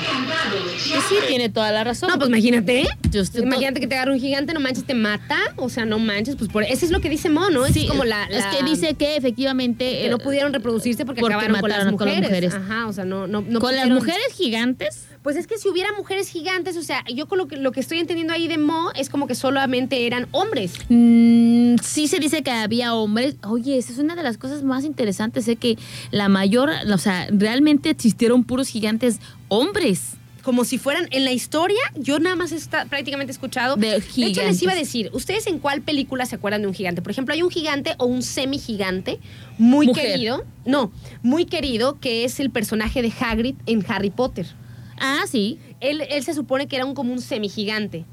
Pues 0.90 1.05
sí, 1.09 1.15
tiene 1.28 1.48
toda 1.48 1.70
la 1.73 1.85
razón. 1.85 2.11
No, 2.11 2.16
pues 2.16 2.28
imagínate. 2.28 2.86
Yo 3.11 3.23
estoy- 3.23 3.43
Imagínate 3.43 3.81
que 3.81 3.86
te 3.86 3.94
agarra 3.94 4.12
un 4.12 4.20
gigante, 4.20 4.52
no 4.52 4.61
manches, 4.61 4.85
te 4.85 4.94
mata. 4.94 5.39
O 5.57 5.69
sea, 5.69 5.85
no 5.85 5.98
manches, 5.98 6.36
pues 6.36 6.51
por 6.51 6.62
eso 6.65 6.85
es 6.85 6.90
lo 6.90 7.01
que 7.01 7.09
dice 7.09 7.28
Mo, 7.28 7.48
¿no? 7.51 7.66
Sí, 7.66 7.85
es 7.85 7.89
como 7.90 8.05
la, 8.05 8.24
es 8.24 8.44
que 8.47 8.62
dice 8.65 8.94
que 8.94 9.16
efectivamente 9.16 10.02
que 10.02 10.09
no 10.09 10.16
eh, 10.16 10.20
pudieron 10.20 10.52
reproducirse 10.52 11.05
porque, 11.07 11.20
porque 11.20 11.35
acabaron 11.35 11.61
con 11.61 11.69
las, 11.70 11.78
con 11.78 11.86
las 11.89 11.93
mujeres. 11.93 12.28
mujeres. 12.28 12.55
Ajá, 12.55 12.86
o 12.86 12.93
sea, 12.93 13.05
no, 13.05 13.27
no, 13.27 13.40
no 13.43 13.61
con 13.61 13.74
las 13.74 13.89
mujeres 13.89 14.27
gigantes. 14.36 15.07
Pues 15.22 15.36
es 15.36 15.47
que 15.47 15.59
si 15.59 15.68
hubiera 15.68 15.90
mujeres 15.98 16.28
gigantes, 16.30 16.76
o 16.78 16.82
sea, 16.82 17.05
yo 17.14 17.26
con 17.26 17.36
lo 17.36 17.47
que, 17.47 17.56
lo 17.56 17.72
que 17.72 17.80
estoy 17.80 17.98
entendiendo 17.98 18.32
ahí 18.32 18.48
de 18.48 18.56
Mo 18.56 18.90
es 18.94 19.10
como 19.10 19.26
que 19.26 19.34
solamente 19.34 20.06
eran 20.06 20.26
hombres. 20.30 20.72
Mm, 20.88 21.76
sí 21.82 22.09
se 22.09 22.18
dice 22.18 22.42
que 22.42 22.51
había 22.51 22.94
hombres. 22.94 23.36
Oye, 23.47 23.76
esa 23.76 23.92
es 23.92 23.98
una 23.98 24.16
de 24.16 24.22
las 24.22 24.38
cosas 24.38 24.62
más 24.62 24.84
interesantes, 24.84 25.44
sé 25.44 25.56
que 25.56 25.76
la 26.10 26.30
mayor, 26.30 26.70
o 26.90 26.98
sea, 26.98 27.26
realmente 27.30 27.90
existieron 27.90 28.44
puros 28.44 28.68
gigantes 28.68 29.20
hombres. 29.48 30.12
como 30.42 30.64
si 30.64 30.78
fueran 30.78 31.06
en 31.10 31.26
la 31.26 31.32
historia, 31.32 31.78
yo 31.97 32.18
nada 32.18 32.34
más 32.34 32.51
está 32.52 32.86
prácticamente 32.86 33.30
escuchado. 33.30 33.76
De 33.76 33.97
hecho, 34.16 34.42
les 34.42 34.62
iba 34.62 34.72
a 34.72 34.74
decir, 34.74 35.10
¿ustedes 35.12 35.47
en 35.47 35.59
cuál 35.59 35.82
película 35.82 36.24
se 36.24 36.36
acuerdan 36.36 36.62
de 36.62 36.66
un 36.68 36.72
gigante? 36.72 37.02
Por 37.02 37.12
ejemplo, 37.12 37.34
hay 37.34 37.42
un 37.42 37.51
gigante 37.51 37.94
o 37.98 38.06
un 38.06 38.22
semigigante 38.22 39.20
muy 39.59 39.88
Mujer. 39.88 40.12
querido. 40.12 40.44
No, 40.64 40.92
muy 41.22 41.44
querido, 41.44 42.01
que 42.01 42.24
es 42.24 42.40
el 42.40 42.48
personaje 42.48 43.02
de 43.02 43.12
Hagrid 43.20 43.55
en 43.66 43.84
Harry 43.86 44.09
Potter. 44.09 44.47
Ah, 45.01 45.24
sí. 45.27 45.59
Él, 45.81 46.02
él 46.09 46.22
se 46.22 46.35
supone 46.35 46.68
que 46.68 46.77
era 46.77 46.85
un, 46.85 46.94
como 46.94 47.12
un 47.12 47.20
semigigante. 47.20 48.05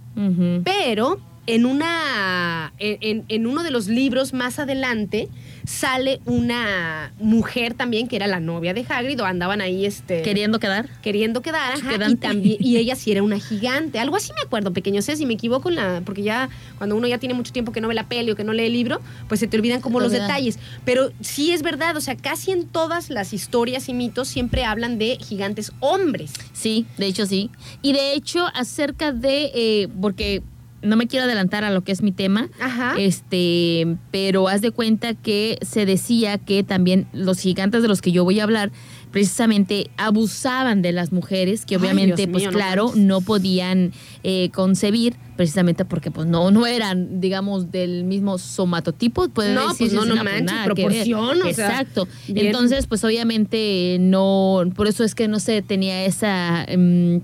Pero 0.63 1.19
en 1.47 1.65
una. 1.65 2.73
En, 2.79 3.47
uno 3.47 3.63
de 3.63 3.71
los 3.71 3.87
libros 3.87 4.33
más 4.33 4.59
adelante 4.59 5.29
sale 5.65 6.19
una 6.25 7.13
mujer 7.19 7.73
también 7.73 8.07
que 8.07 8.15
era 8.15 8.27
la 8.27 8.39
novia 8.39 8.73
de 8.73 8.85
Hagrid 8.87 9.21
o 9.21 9.25
andaban 9.25 9.59
ahí 9.61 9.85
este 9.85 10.21
Queriendo 10.21 10.59
quedar. 10.59 10.87
queriendo 11.01 11.41
quedar, 11.41 11.73
ajá, 11.73 11.89
y 11.89 11.93
Quedante. 11.95 12.27
también 12.27 12.57
y 12.59 12.77
ella 12.77 12.95
sí 12.95 13.11
era 13.11 13.23
una 13.23 13.39
gigante, 13.39 13.99
algo 13.99 14.15
así 14.15 14.31
me 14.33 14.41
acuerdo, 14.41 14.71
pequeño, 14.71 15.01
sé 15.01 15.15
si 15.15 15.25
me 15.25 15.33
equivoco 15.33 15.69
en 15.69 15.75
la 15.75 16.01
porque 16.05 16.21
ya 16.21 16.49
cuando 16.77 16.95
uno 16.95 17.07
ya 17.07 17.17
tiene 17.17 17.33
mucho 17.33 17.51
tiempo 17.51 17.71
que 17.71 17.81
no 17.81 17.87
ve 17.87 17.95
la 17.95 18.07
peli 18.07 18.31
o 18.31 18.35
que 18.35 18.43
no 18.43 18.53
lee 18.53 18.65
el 18.65 18.73
libro, 18.73 19.01
pues 19.27 19.39
se 19.39 19.47
te 19.47 19.57
olvidan 19.57 19.81
como 19.81 19.99
los 19.99 20.11
detalles, 20.11 20.59
pero 20.85 21.11
sí 21.21 21.51
es 21.51 21.63
verdad, 21.63 21.97
o 21.97 22.01
sea, 22.01 22.15
casi 22.15 22.51
en 22.51 22.67
todas 22.67 23.09
las 23.09 23.33
historias 23.33 23.89
y 23.89 23.93
mitos 23.93 24.27
siempre 24.27 24.63
hablan 24.63 24.97
de 24.97 25.17
gigantes 25.17 25.71
hombres. 25.79 26.33
Sí, 26.53 26.85
de 26.97 27.07
hecho 27.07 27.25
sí. 27.25 27.49
Y 27.81 27.93
de 27.93 28.13
hecho, 28.13 28.45
acerca 28.53 29.11
de, 29.11 29.51
eh, 29.53 29.87
porque 30.01 30.43
no 30.81 30.95
me 30.95 31.07
quiero 31.07 31.25
adelantar 31.25 31.63
a 31.63 31.71
lo 31.71 31.83
que 31.83 31.91
es 31.91 32.01
mi 32.01 32.11
tema, 32.11 32.49
Ajá. 32.59 32.95
este, 32.97 33.97
pero 34.11 34.47
haz 34.47 34.61
de 34.61 34.71
cuenta 34.71 35.13
que 35.15 35.57
se 35.61 35.85
decía 35.85 36.37
que 36.37 36.63
también 36.63 37.07
los 37.13 37.39
gigantes 37.39 37.81
de 37.81 37.87
los 37.87 38.01
que 38.01 38.11
yo 38.11 38.23
voy 38.23 38.39
a 38.39 38.43
hablar 38.43 38.71
precisamente 39.11 39.89
abusaban 39.97 40.81
de 40.81 40.91
las 40.91 41.11
mujeres 41.11 41.65
que 41.65 41.77
obviamente 41.77 42.27
pues 42.27 42.43
mío, 42.43 42.51
claro 42.51 42.91
no 42.95 43.21
podían 43.21 43.93
eh, 44.23 44.49
concebir 44.53 45.15
precisamente 45.37 45.85
porque 45.85 46.11
pues 46.11 46.27
no 46.27 46.51
no 46.51 46.67
eran 46.67 47.21
digamos 47.21 47.71
del 47.71 48.03
mismo 48.03 48.37
somatotipo 48.37 49.29
puede 49.29 49.55
No, 49.55 49.73
pues, 49.77 49.93
no, 49.93 50.05
no 50.05 50.15
manches, 50.23 50.51
proporción, 50.65 51.41
o 51.41 51.47
exacto 51.47 52.07
bien. 52.27 52.47
entonces 52.47 52.85
pues 52.85 53.03
obviamente 53.05 53.97
no 53.99 54.63
por 54.75 54.87
eso 54.87 55.03
es 55.05 55.15
que 55.15 55.27
no 55.29 55.39
se 55.39 55.61
tenía 55.61 56.03
esa 56.03 56.65
em, 56.65 57.21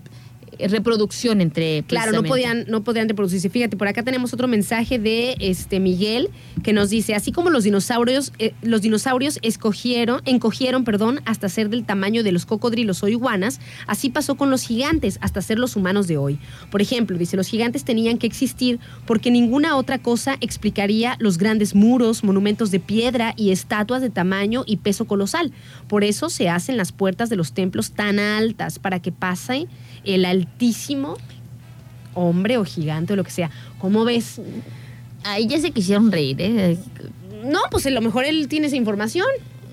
reproducción 0.60 1.42
entre. 1.42 1.84
Claro, 1.84 2.12
no 2.12 2.24
podían, 2.24 2.66
no 2.68 2.84
podían 2.84 3.08
reproducirse. 3.08 3.50
Fíjate, 3.50 3.78
por 3.78 3.88
acá 3.88 4.04
tenemos 4.04 4.34
otro 4.34 4.48
mensaje 4.48 5.00
de 5.00 5.36
este 5.40 5.80
Miguel 5.80 6.30
que 6.64 6.74
nos 6.74 6.90
dice, 6.90 7.16
así 7.16 7.32
como 7.32 7.50
los 7.50 7.64
dinosaurios, 7.64 8.32
eh, 8.40 8.54
los 8.62 8.82
dinosaurios 8.82 9.40
escogieron, 9.42 10.22
encogieron, 10.26 10.84
perdón, 10.84 11.22
hasta 11.26 11.50
ser 11.50 11.70
del 11.70 11.86
tamaño 11.86 12.24
de 12.24 12.32
los 12.32 12.46
cocodrilos 12.46 13.04
o 13.04 13.08
iguanas, 13.08 13.60
así 13.88 14.10
pasó 14.10 14.36
con 14.36 14.50
los 14.50 14.64
gigantes, 14.64 15.18
hasta 15.22 15.42
ser 15.42 15.60
los 15.60 15.76
humanos 15.76 16.08
de 16.08 16.18
hoy. 16.18 16.40
Por 16.72 16.82
ejemplo, 16.82 17.18
dice, 17.18 17.38
los 17.38 17.48
gigantes 17.48 17.84
tenían 17.84 18.18
que 18.18 18.28
existir 18.28 18.80
porque 19.06 19.32
ninguna 19.32 19.76
otra 19.76 19.98
cosa 19.98 20.38
explicaría 20.42 21.16
los 21.20 21.38
grandes 21.38 21.76
muros, 21.76 22.24
monumentos 22.24 22.72
de 22.72 22.80
piedra 22.80 23.34
y 23.38 23.52
estatuas 23.52 24.02
de 24.02 24.10
tamaño 24.10 24.64
y 24.66 24.78
peso 24.78 25.06
colosal. 25.06 25.52
Por 25.88 26.04
eso 26.04 26.30
se 26.30 26.50
hacen 26.50 26.78
las 26.78 26.92
puertas 26.92 27.30
de 27.30 27.36
los 27.36 27.54
templos 27.54 27.92
tan 27.92 28.20
altas, 28.20 28.80
para 28.80 29.02
que 29.02 29.12
pase 29.12 29.68
el 30.04 30.26
altísimo 30.26 31.18
hombre 32.14 32.58
o 32.58 32.66
gigante 32.66 33.14
o 33.14 33.16
lo 33.16 33.24
que 33.24 33.32
sea. 33.32 33.50
¿Cómo 33.80 34.06
ves? 34.06 34.40
Ahí 35.24 35.48
ya 35.48 35.60
se 35.60 35.72
quisieron 35.72 36.12
reír, 36.12 36.38
¿eh? 36.40 36.78
No, 37.46 37.60
pues 37.72 37.86
a 37.86 37.90
lo 37.90 38.02
mejor 38.02 38.26
él 38.26 38.48
tiene 38.48 38.68
esa 38.68 38.76
información. 38.76 39.28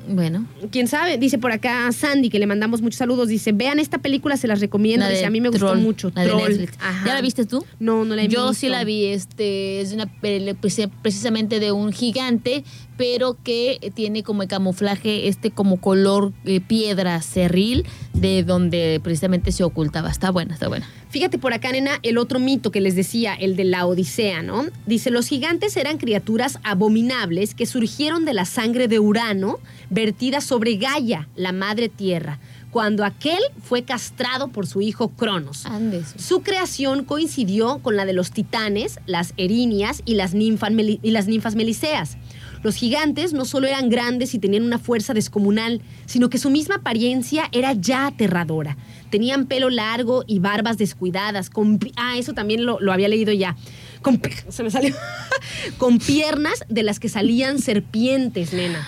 Bueno. 0.09 0.47
¿Quién 0.71 0.89
sabe? 0.89 1.19
Dice 1.19 1.39
por 1.39 1.53
acá 1.53 1.91
Sandy, 1.93 2.31
que 2.31 2.39
le 2.39 2.47
mandamos 2.47 2.83
muchos 2.83 2.99
saludos. 2.99 3.29
Dice, 3.29 3.53
vean 3.53 3.79
esta 3.79 3.99
película, 3.99 4.37
se 4.37 4.49
las 4.49 4.61
recomiendo. 4.61 5.05
La 5.07 5.11
Dice, 5.13 5.27
a 5.27 5.31
mí 5.31 5.41
me 5.41 5.49
gustó 5.51 5.75
mucho. 5.77 6.11
la 6.15 6.25
de. 6.25 6.35
Netflix. 6.35 6.73
Ajá. 6.81 7.07
¿Ya 7.07 7.15
la 7.15 7.21
viste 7.21 7.47
tú? 7.47 7.65
No, 7.79 8.05
no 8.05 8.17
la 8.17 8.23
he 8.23 8.29
Yo 8.29 8.41
visto. 8.49 8.55
sí 8.55 8.69
la 8.69 8.85
vi, 8.85 9.07
este, 9.07 9.81
es 9.81 9.93
una 9.93 10.07
peli- 10.07 10.53
preci- 10.55 10.91
precisamente 11.03 11.61
de 11.61 11.71
un 11.73 11.93
gigante, 11.93 12.65
pero 12.97 13.37
que 13.43 13.93
tiene 13.95 14.23
como 14.23 14.43
el 14.43 14.49
camuflaje, 14.49 15.29
este 15.29 15.51
como 15.51 15.81
color 15.81 16.33
eh, 16.45 16.61
piedra 16.61 17.21
cerril, 17.23 17.87
de 18.13 18.43
donde 18.43 19.01
precisamente 19.03 19.53
se 19.53 19.63
ocultaba. 19.65 20.11
Está 20.11 20.31
buena, 20.31 20.55
está 20.55 20.69
buena. 20.69 20.89
Fíjate 21.11 21.39
por 21.39 21.53
acá, 21.53 21.73
nena, 21.73 21.99
el 22.03 22.19
otro 22.19 22.39
mito 22.39 22.71
que 22.71 22.81
les 22.81 22.95
decía, 22.95 23.35
el 23.35 23.57
de 23.57 23.65
la 23.65 23.85
Odisea, 23.87 24.43
¿no? 24.43 24.67
Dice, 24.87 25.11
los 25.11 25.27
gigantes 25.27 25.77
eran 25.77 25.99
criaturas 25.99 26.59
abominables 26.63 27.55
que 27.55 27.67
surgieron 27.67 28.25
de 28.25 28.35
la 28.35 28.45
sangre 28.45 28.87
de 28.87 28.99
Urano, 29.01 29.59
vertida 29.91 30.41
sobre 30.41 30.77
Gaia, 30.77 31.29
la 31.37 31.53
madre 31.53 31.89
tierra, 31.89 32.39
cuando 32.71 33.05
aquel 33.05 33.41
fue 33.63 33.83
castrado 33.83 34.49
por 34.49 34.67
su 34.67 34.81
hijo 34.81 35.09
Cronos. 35.11 35.67
Andes. 35.67 36.15
Su 36.17 36.43
creación 36.43 37.05
coincidió 37.05 37.79
con 37.81 37.97
la 37.97 38.05
de 38.07 38.13
los 38.13 38.31
titanes, 38.31 39.01
las 39.07 39.35
erinias 39.37 40.03
y 40.05 40.15
las, 40.15 40.35
y 40.35 41.11
las 41.11 41.27
ninfas 41.27 41.55
meliseas. 41.57 42.17
Los 42.63 42.75
gigantes 42.77 43.33
no 43.33 43.47
solo 43.47 43.67
eran 43.67 43.89
grandes 43.89 44.35
y 44.35 44.39
tenían 44.39 44.63
una 44.65 44.79
fuerza 44.79 45.15
descomunal, 45.15 45.81
sino 46.05 46.29
que 46.29 46.37
su 46.37 46.51
misma 46.51 46.77
apariencia 46.77 47.49
era 47.53 47.73
ya 47.73 48.07
aterradora. 48.07 48.77
Tenían 49.11 49.47
pelo 49.47 49.71
largo 49.71 50.25
y 50.27 50.41
barbas 50.41 50.77
descuidadas. 50.77 51.49
Con, 51.49 51.81
ah, 51.97 52.19
eso 52.19 52.35
también 52.35 52.67
lo, 52.67 52.79
lo 52.79 52.93
había 52.93 53.09
leído 53.09 53.33
ya. 53.33 53.57
Con, 54.03 54.19
pi- 54.19 54.31
se 54.51 54.63
me 54.63 54.71
salió. 54.71 54.95
con 55.79 55.99
piernas 55.99 56.63
de 56.69 56.83
las 56.83 57.01
que 57.01 57.09
salían 57.09 57.59
serpientes, 57.61 58.53
nena. 58.53 58.87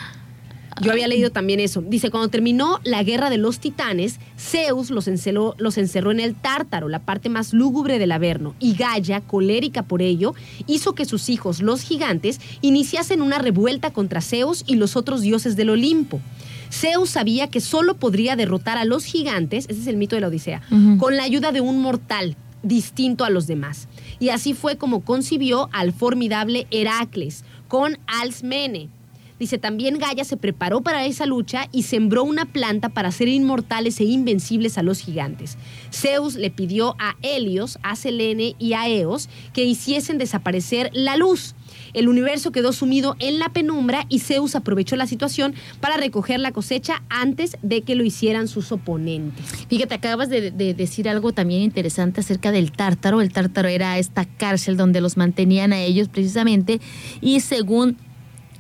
Yo 0.82 0.90
había 0.92 1.09
leído 1.09 1.30
también 1.30 1.60
eso. 1.60 1.80
Dice, 1.80 2.10
cuando 2.10 2.28
terminó 2.28 2.80
la 2.84 3.02
guerra 3.02 3.30
de 3.30 3.38
los 3.38 3.59
titanes, 3.60 4.18
Zeus 4.38 4.90
los, 4.90 5.06
enceló- 5.09 5.54
los 5.59 5.78
encerró 5.78 6.10
en 6.10 6.20
el 6.20 6.34
Tártaro, 6.34 6.88
la 6.88 6.98
parte 7.00 7.28
más 7.28 7.52
lúgubre 7.52 7.98
del 7.98 8.12
Averno, 8.12 8.54
y 8.59 8.74
Gaia, 8.74 9.20
colérica 9.20 9.82
por 9.84 10.02
ello, 10.02 10.34
hizo 10.66 10.94
que 10.94 11.04
sus 11.04 11.28
hijos, 11.28 11.62
los 11.62 11.82
gigantes, 11.82 12.40
iniciasen 12.60 13.22
una 13.22 13.38
revuelta 13.38 13.92
contra 13.92 14.20
Zeus 14.20 14.64
y 14.66 14.74
los 14.76 14.96
otros 14.96 15.20
dioses 15.22 15.56
del 15.56 15.70
Olimpo. 15.70 16.20
Zeus 16.70 17.10
sabía 17.10 17.48
que 17.48 17.60
solo 17.60 17.94
podría 17.96 18.34
derrotar 18.34 18.78
a 18.78 18.84
los 18.84 19.04
gigantes, 19.04 19.66
ese 19.68 19.80
es 19.82 19.86
el 19.86 19.96
mito 19.96 20.16
de 20.16 20.20
la 20.22 20.28
Odisea, 20.28 20.62
con 20.98 21.16
la 21.16 21.22
ayuda 21.24 21.52
de 21.52 21.60
un 21.60 21.80
mortal 21.82 22.36
distinto 22.62 23.24
a 23.24 23.30
los 23.30 23.46
demás. 23.46 23.88
Y 24.20 24.30
así 24.30 24.54
fue 24.54 24.76
como 24.76 25.00
concibió 25.04 25.68
al 25.72 25.92
formidable 25.92 26.66
Heracles, 26.70 27.44
con 27.68 27.98
Alcmene. 28.06 28.88
Dice, 29.43 29.59
también 29.59 29.98
Gaia 29.98 30.23
se 30.23 30.36
preparó 30.36 30.82
para 30.82 31.05
esa 31.05 31.27
lucha 31.27 31.69
y 31.73 31.82
sembró 31.82 32.23
una 32.23 32.44
planta 32.44 32.90
para 32.90 33.10
ser 33.10 33.27
inmortales 33.27 33.98
e 33.98 34.05
invencibles 34.05 34.78
a 34.78 34.85
los 34.85 35.01
gigantes. 35.01 35.59
Zeus 35.93 36.36
le 36.36 36.52
pidió 36.52 36.94
a 37.01 37.16
Helios, 37.23 37.77
a 37.82 37.97
Selene 37.97 38.55
y 38.60 38.74
a 38.74 38.89
Eos 38.89 39.28
que 39.52 39.64
hiciesen 39.64 40.16
desaparecer 40.16 40.90
la 40.93 41.16
luz. 41.16 41.56
El 41.93 42.06
universo 42.06 42.52
quedó 42.52 42.73
sumido 42.73 43.16
en 43.19 43.40
la 43.40 43.48
penumbra 43.48 44.06
y 44.09 44.20
Zeus 44.20 44.55
aprovechó 44.55 44.94
la 44.94 45.09
situación 45.09 45.56
para 45.81 45.97
recoger 45.97 46.39
la 46.39 46.52
cosecha 46.52 47.02
antes 47.09 47.56
de 47.62 47.82
que 47.82 47.97
lo 47.97 48.05
hicieran 48.05 48.47
sus 48.47 48.70
oponentes. 48.70 49.44
Fíjate, 49.69 49.97
acabas 49.97 50.28
de, 50.28 50.52
de 50.52 50.73
decir 50.73 51.09
algo 51.09 51.32
también 51.32 51.62
interesante 51.62 52.20
acerca 52.20 52.52
del 52.52 52.70
tártaro. 52.70 53.20
El 53.20 53.32
tártaro 53.32 53.66
era 53.66 53.98
esta 53.98 54.24
cárcel 54.24 54.77
donde 54.77 55.01
los 55.01 55.16
mantenían 55.16 55.73
a 55.73 55.82
ellos 55.82 56.06
precisamente 56.06 56.81
y 57.20 57.40
según 57.40 57.97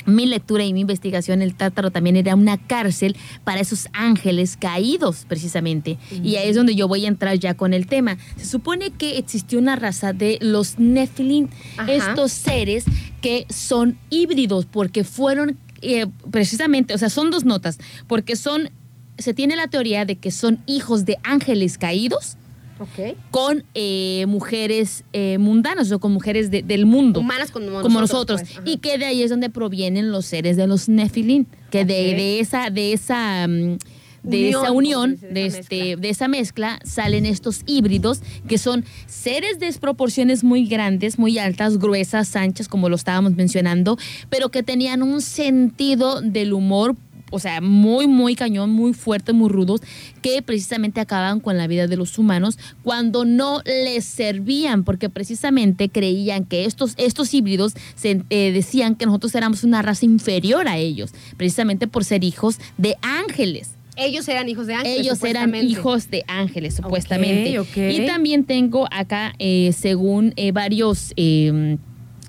mi 0.06 0.26
lectura 0.26 0.64
y 0.64 0.72
mi 0.72 0.80
investigación, 0.80 1.42
el 1.42 1.54
tártaro 1.54 1.90
también 1.90 2.16
era 2.16 2.34
una 2.34 2.58
cárcel 2.58 3.16
para 3.44 3.60
esos 3.60 3.88
ángeles 3.92 4.56
caídos, 4.56 5.24
precisamente. 5.28 5.98
Y 6.22 6.36
ahí 6.36 6.48
es 6.48 6.56
donde 6.56 6.74
yo 6.74 6.88
voy 6.88 7.04
a 7.04 7.08
entrar 7.08 7.38
ya 7.38 7.54
con 7.54 7.74
el 7.74 7.86
tema. 7.86 8.18
Se 8.36 8.46
supone 8.46 8.90
que 8.90 9.18
existió 9.18 9.58
una 9.58 9.76
raza 9.76 10.12
de 10.12 10.38
los 10.40 10.78
Nephilim, 10.78 11.48
Ajá. 11.76 11.92
estos 11.92 12.32
seres 12.32 12.84
que 13.20 13.46
son 13.48 13.98
híbridos 14.10 14.66
porque 14.66 15.04
fueron 15.04 15.56
eh, 15.82 16.06
precisamente, 16.30 16.94
o 16.94 16.98
sea, 16.98 17.10
son 17.10 17.30
dos 17.30 17.44
notas, 17.44 17.78
porque 18.06 18.36
son, 18.36 18.70
se 19.18 19.34
tiene 19.34 19.56
la 19.56 19.68
teoría 19.68 20.04
de 20.04 20.16
que 20.16 20.30
son 20.30 20.62
hijos 20.66 21.04
de 21.04 21.18
ángeles 21.24 21.76
caídos 21.76 22.36
Ok. 22.82 23.16
con 23.30 23.64
eh, 23.74 24.24
mujeres 24.28 25.04
eh, 25.12 25.38
mundanas 25.38 25.90
o 25.92 25.98
con 26.00 26.12
mujeres 26.12 26.50
de- 26.50 26.62
del 26.62 26.84
mundo. 26.86 27.20
Humanas 27.20 27.50
como, 27.50 27.80
como 27.82 28.00
nosotros, 28.00 28.40
pues, 28.42 28.60
y 28.64 28.78
que 28.78 28.98
de 28.98 29.04
ahí 29.06 29.22
es 29.22 29.30
donde 29.30 29.50
provienen 29.50 30.10
los 30.10 30.26
seres 30.26 30.56
de 30.56 30.66
los 30.66 30.88
Nephilim 30.88 31.46
que 31.70 31.84
de, 31.84 32.40
esa 32.40 32.70
de 32.70 32.92
esa 32.92 33.46
mm, 33.48 33.78
de 34.24 34.38
Unión, 34.38 34.62
esa 34.62 34.72
unión 34.72 35.18
de 35.32 35.46
esa 35.46 35.58
este 35.58 35.96
de 35.96 36.08
esa 36.08 36.28
mezcla 36.28 36.78
salen 36.84 37.26
estos 37.26 37.62
híbridos 37.66 38.20
que 38.46 38.56
son 38.56 38.84
seres 39.06 39.58
de 39.58 39.72
proporciones 39.72 40.44
muy 40.44 40.66
grandes 40.66 41.18
muy 41.18 41.38
altas 41.38 41.78
gruesas 41.78 42.36
anchas 42.36 42.68
como 42.68 42.88
lo 42.88 42.94
estábamos 42.94 43.34
mencionando 43.34 43.98
pero 44.30 44.50
que 44.50 44.62
tenían 44.62 45.02
un 45.02 45.22
sentido 45.22 46.20
del 46.20 46.52
humor 46.52 46.94
o 47.32 47.38
sea, 47.38 47.60
muy, 47.60 48.06
muy 48.06 48.36
cañón, 48.36 48.70
muy 48.70 48.92
fuertes, 48.92 49.34
muy 49.34 49.48
rudos, 49.48 49.80
que 50.20 50.40
precisamente 50.42 51.00
acababan 51.00 51.40
con 51.40 51.58
la 51.58 51.66
vida 51.66 51.88
de 51.88 51.96
los 51.96 52.18
humanos 52.18 52.58
cuando 52.82 53.24
no 53.24 53.62
les 53.64 54.04
servían, 54.04 54.84
porque 54.84 55.08
precisamente 55.08 55.88
creían 55.88 56.44
que 56.44 56.64
estos, 56.64 56.94
estos 56.96 57.34
híbridos 57.34 57.74
se, 57.96 58.22
eh, 58.30 58.52
decían 58.52 58.94
que 58.94 59.06
nosotros 59.06 59.34
éramos 59.34 59.64
una 59.64 59.82
raza 59.82 60.04
inferior 60.04 60.68
a 60.68 60.78
ellos, 60.78 61.12
precisamente 61.36 61.88
por 61.88 62.04
ser 62.04 62.22
hijos 62.22 62.58
de 62.78 62.96
ángeles. 63.02 63.70
Ellos 63.96 64.26
eran 64.28 64.48
hijos 64.48 64.66
de 64.66 64.74
ángeles. 64.74 65.00
Ellos 65.00 65.22
eran 65.22 65.44
supuestamente. 65.44 65.66
hijos 65.66 66.10
de 66.10 66.24
ángeles, 66.26 66.74
supuestamente. 66.74 67.60
Y 67.76 68.06
también 68.06 68.44
tengo 68.44 68.88
acá, 68.90 69.34
eh, 69.38 69.72
según 69.76 70.32
eh, 70.36 70.52
varios 70.52 71.12
eh, 71.16 71.76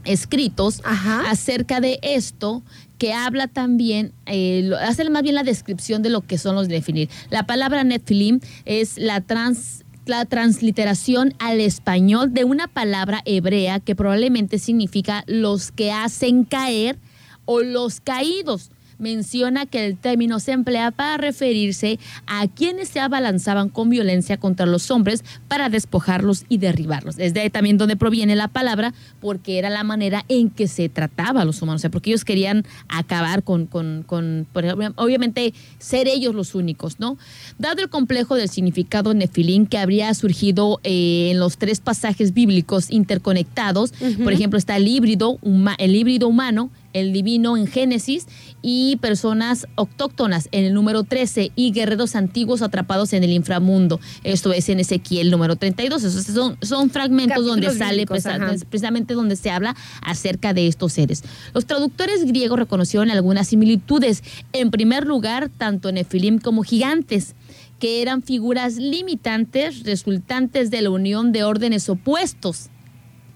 escritos, 0.06 0.82
Ajá. 0.84 1.30
acerca 1.30 1.82
de 1.82 2.00
esto, 2.02 2.64
que 2.98 3.14
habla 3.14 3.48
también, 3.48 4.14
eh, 4.26 4.72
hace 4.82 5.10
más 5.10 5.24
bien 5.24 5.36
la 5.36 5.44
descripción 5.44 6.02
de 6.02 6.10
lo 6.10 6.22
que 6.22 6.38
son 6.38 6.56
los 6.56 6.68
Nephilim. 6.68 7.10
La 7.30 7.46
palabra 7.46 7.84
Nephilim 7.84 8.40
es 8.66 8.98
la 8.98 9.22
trans 9.22 9.84
la 10.06 10.26
transliteración 10.26 11.34
al 11.40 11.62
español 11.62 12.34
de 12.34 12.44
una 12.44 12.68
palabra 12.68 13.22
hebrea 13.26 13.80
que 13.80 13.96
probablemente 13.96 14.60
significa 14.60 15.24
los 15.28 15.72
que 15.72 15.94
hacen 15.94 16.44
caer 16.44 16.98
o 17.46 17.62
los 17.62 18.02
caídos. 18.02 18.70
Menciona 19.00 19.66
que 19.66 19.86
el 19.86 19.98
término 19.98 20.40
se 20.40 20.52
emplea 20.52 20.92
para 20.92 21.18
referirse 21.18 22.00
a 22.28 22.48
quienes 22.48 22.90
se 22.90 23.00
abalanzaban 23.00 23.70
con 23.70 23.90
violencia 23.90 24.38
contra 24.38 24.66
los 24.66 24.92
hombres 24.92 25.24
para 25.48 25.70
despojarlos 25.70 26.46
y 26.50 26.58
derribarlos. 26.58 27.20
Es 27.20 27.34
de 27.34 27.42
ahí 27.42 27.50
también 27.50 27.78
donde 27.78 27.96
proviene 27.96 28.36
la 28.36 28.48
palabra, 28.48 28.94
porque 29.20 29.58
era 29.58 29.70
la 29.70 29.84
manera 29.84 30.26
en 30.30 30.50
que 30.50 30.68
se 30.68 30.90
trataba 30.90 31.42
a 31.42 31.46
los 31.46 31.62
humanos. 31.62 31.82
O 31.82 31.84
sea, 31.84 31.90
porque 31.92 32.12
ellos 32.12 32.26
querían 32.26 32.66
acabar 32.88 33.44
con, 33.44 33.66
con, 33.66 34.04
con 34.06 34.48
por 34.52 34.66
ejemplo, 34.66 34.94
obviamente, 34.96 35.54
ser 35.80 36.08
ellos 36.08 36.36
los 36.36 36.56
únicos, 36.56 37.00
¿no? 37.00 37.18
Dado 37.58 37.82
el 37.82 37.90
complejo 37.90 38.36
del 38.36 38.50
significado 38.50 39.14
nefilín 39.14 39.66
que 39.66 39.78
habría 39.78 40.14
surgido 40.14 40.80
eh, 40.84 41.30
en 41.32 41.40
los 41.40 41.58
tres 41.58 41.80
pasajes 41.80 42.34
bíblicos 42.34 42.92
interconectados, 42.92 43.94
por 44.24 44.34
ejemplo, 44.34 44.58
está 44.58 44.78
el 44.78 44.88
híbrido, 44.88 45.40
el 45.78 45.96
híbrido 45.96 46.28
humano, 46.28 46.70
el 46.94 47.12
divino 47.14 47.58
en 47.58 47.68
Génesis 47.68 48.28
y 48.62 48.98
personas 48.98 49.68
autóctonas 49.76 50.48
en 50.52 50.64
el 50.64 50.74
número 50.74 51.04
13 51.04 51.52
y 51.56 51.72
guerreros 51.72 52.16
antiguos 52.16 52.62
atrapados 52.62 53.14
en 53.14 53.24
el 53.24 53.32
inframundo. 53.32 54.00
Esto 54.24 54.54
es 54.54 54.70
en 54.70 54.80
Ezequiel 54.80 55.32
número 55.32 55.56
32. 55.56 56.04
Esos 56.04 56.26
son, 56.26 56.58
son 56.62 56.90
fragmentos 56.90 57.46
donde 57.46 57.72
sale 57.72 58.06
bíblicos, 58.06 58.24
precisamente 58.70 59.14
donde 59.14 59.36
se 59.36 59.50
habla 59.50 59.76
acerca 60.02 60.54
de 60.54 60.68
estos 60.68 60.94
seres. 60.94 61.24
Los 61.54 61.66
traductores 61.66 62.26
griegos 62.26 62.60
reconocieron 62.60 63.12
algunas 63.12 63.48
similitudes. 63.48 64.24
En 64.54 64.72
primer 64.72 65.06
lugar, 65.06 65.50
tanto 65.50 65.92
Nefilim 65.92 66.40
como 66.40 66.64
gigantes 66.64 67.36
que 67.80 68.02
eran 68.02 68.24
figuras 68.24 68.78
limitantes 68.78 69.84
resultantes 69.84 70.72
de 70.72 70.82
la 70.82 70.90
unión 70.90 71.34
de 71.34 71.44
órdenes 71.44 71.90
opuestos 71.90 72.70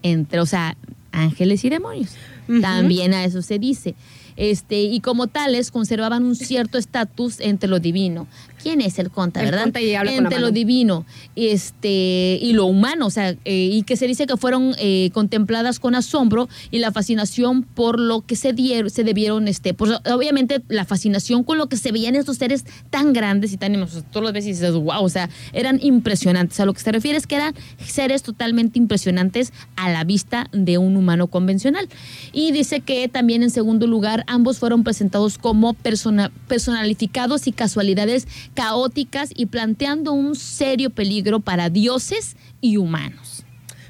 entre, 0.04 0.40
o 0.40 0.46
sea, 0.46 0.78
ángeles 1.12 1.66
y 1.66 1.70
demonios. 1.70 2.12
También 2.62 3.14
a 3.14 3.24
eso 3.24 3.42
se 3.42 3.60
dice. 3.60 3.96
Este, 4.36 4.82
y 4.82 5.00
como 5.00 5.28
tales 5.28 5.72
conservaban 5.72 6.24
un 6.24 6.36
cierto 6.36 6.78
estatus 6.78 7.40
entre 7.40 7.68
lo 7.70 7.80
divino. 7.80 8.28
¿Quién 8.68 8.82
es 8.82 9.00
el 9.00 9.12
conta, 9.12 9.40
El 9.40 9.46
verdad? 9.46 9.64
conta 9.64 9.80
y 9.80 9.96
habla 9.96 10.12
con 10.12 10.24
la 10.24 10.28
entre 10.28 10.40
lo 10.42 10.52
divino 10.52 11.06
este, 11.38 12.38
y 12.42 12.52
lo 12.52 12.66
humano, 12.66 13.06
o 13.06 13.10
sea, 13.10 13.30
eh, 13.46 13.70
y 13.72 13.84
que 13.84 13.96
se 13.96 14.08
dice 14.08 14.28
que 14.28 14.36
fueron 14.36 14.76
eh, 14.78 15.10
contempladas 15.14 15.80
con 15.80 15.96
asombro 15.96 16.50
y 16.70 16.80
la 16.80 16.92
fascinación 16.92 17.64
por 17.64 17.98
lo 17.98 18.26
que 18.26 18.36
se 18.36 18.52
dieron, 18.52 18.90
se 18.90 19.06
debieron, 19.06 19.48
este, 19.48 19.74
pues 19.74 19.94
obviamente 20.12 20.62
la 20.68 20.84
fascinación 20.84 21.46
con 21.46 21.58
lo 21.58 21.68
que 21.70 21.78
se 21.78 21.94
veían 21.94 22.16
estos 22.16 22.36
seres 22.36 22.66
tan 22.90 23.14
grandes 23.14 23.54
y 23.54 23.58
tan 23.58 23.74
inmensos. 23.74 24.04
Los 24.14 24.34
ves 24.34 24.46
y 24.46 24.50
dices, 24.50 24.74
wow, 24.74 25.02
o 25.02 25.08
sea, 25.08 25.30
eran 25.54 25.80
impresionantes. 25.82 26.60
A 26.60 26.66
lo 26.66 26.74
que 26.74 26.82
se 26.82 26.92
refiere 26.92 27.18
es 27.18 27.26
que 27.26 27.36
eran 27.36 27.54
seres 27.86 28.22
totalmente 28.22 28.80
impresionantes 28.80 29.54
a 29.78 29.90
la 29.90 30.04
vista 30.04 30.50
de 30.52 30.78
un 30.78 30.98
humano 30.98 31.28
convencional. 31.28 31.88
Y 32.34 32.52
dice 32.52 32.82
que 32.82 33.08
también 33.08 33.44
en 33.44 33.50
segundo 33.50 33.88
lugar, 33.88 34.26
ambos 34.28 34.60
fueron 34.60 34.84
presentados 34.84 35.38
como 35.38 35.74
persona, 35.74 36.34
personalificados 36.50 37.48
y 37.48 37.54
casualidades 37.54 38.28
caóticas 38.58 39.30
y 39.36 39.46
planteando 39.46 40.14
un 40.14 40.36
serio 40.36 40.90
peligro 40.90 41.40
para 41.42 41.70
dioses 41.70 42.36
y 42.60 42.78
humanos. 42.78 43.44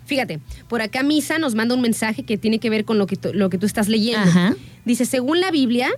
Fíjate, 0.05 0.41
por 0.67 0.81
acá 0.81 1.03
Misa 1.03 1.39
nos 1.39 1.55
manda 1.55 1.73
un 1.73 1.79
mensaje 1.81 2.23
que 2.23 2.37
tiene 2.37 2.59
que 2.59 2.69
ver 2.69 2.83
con 2.83 2.97
lo 2.97 3.07
que, 3.07 3.15
tú- 3.15 3.31
lo 3.33 3.49
que 3.49 3.57
tú 3.57 3.65
estás 3.65 3.87
leyendo. 3.87 4.27
Ajá. 4.29 4.55
Dice, 4.83 5.05
según 5.05 5.39
la 5.39 5.51
Biblia... 5.51 5.89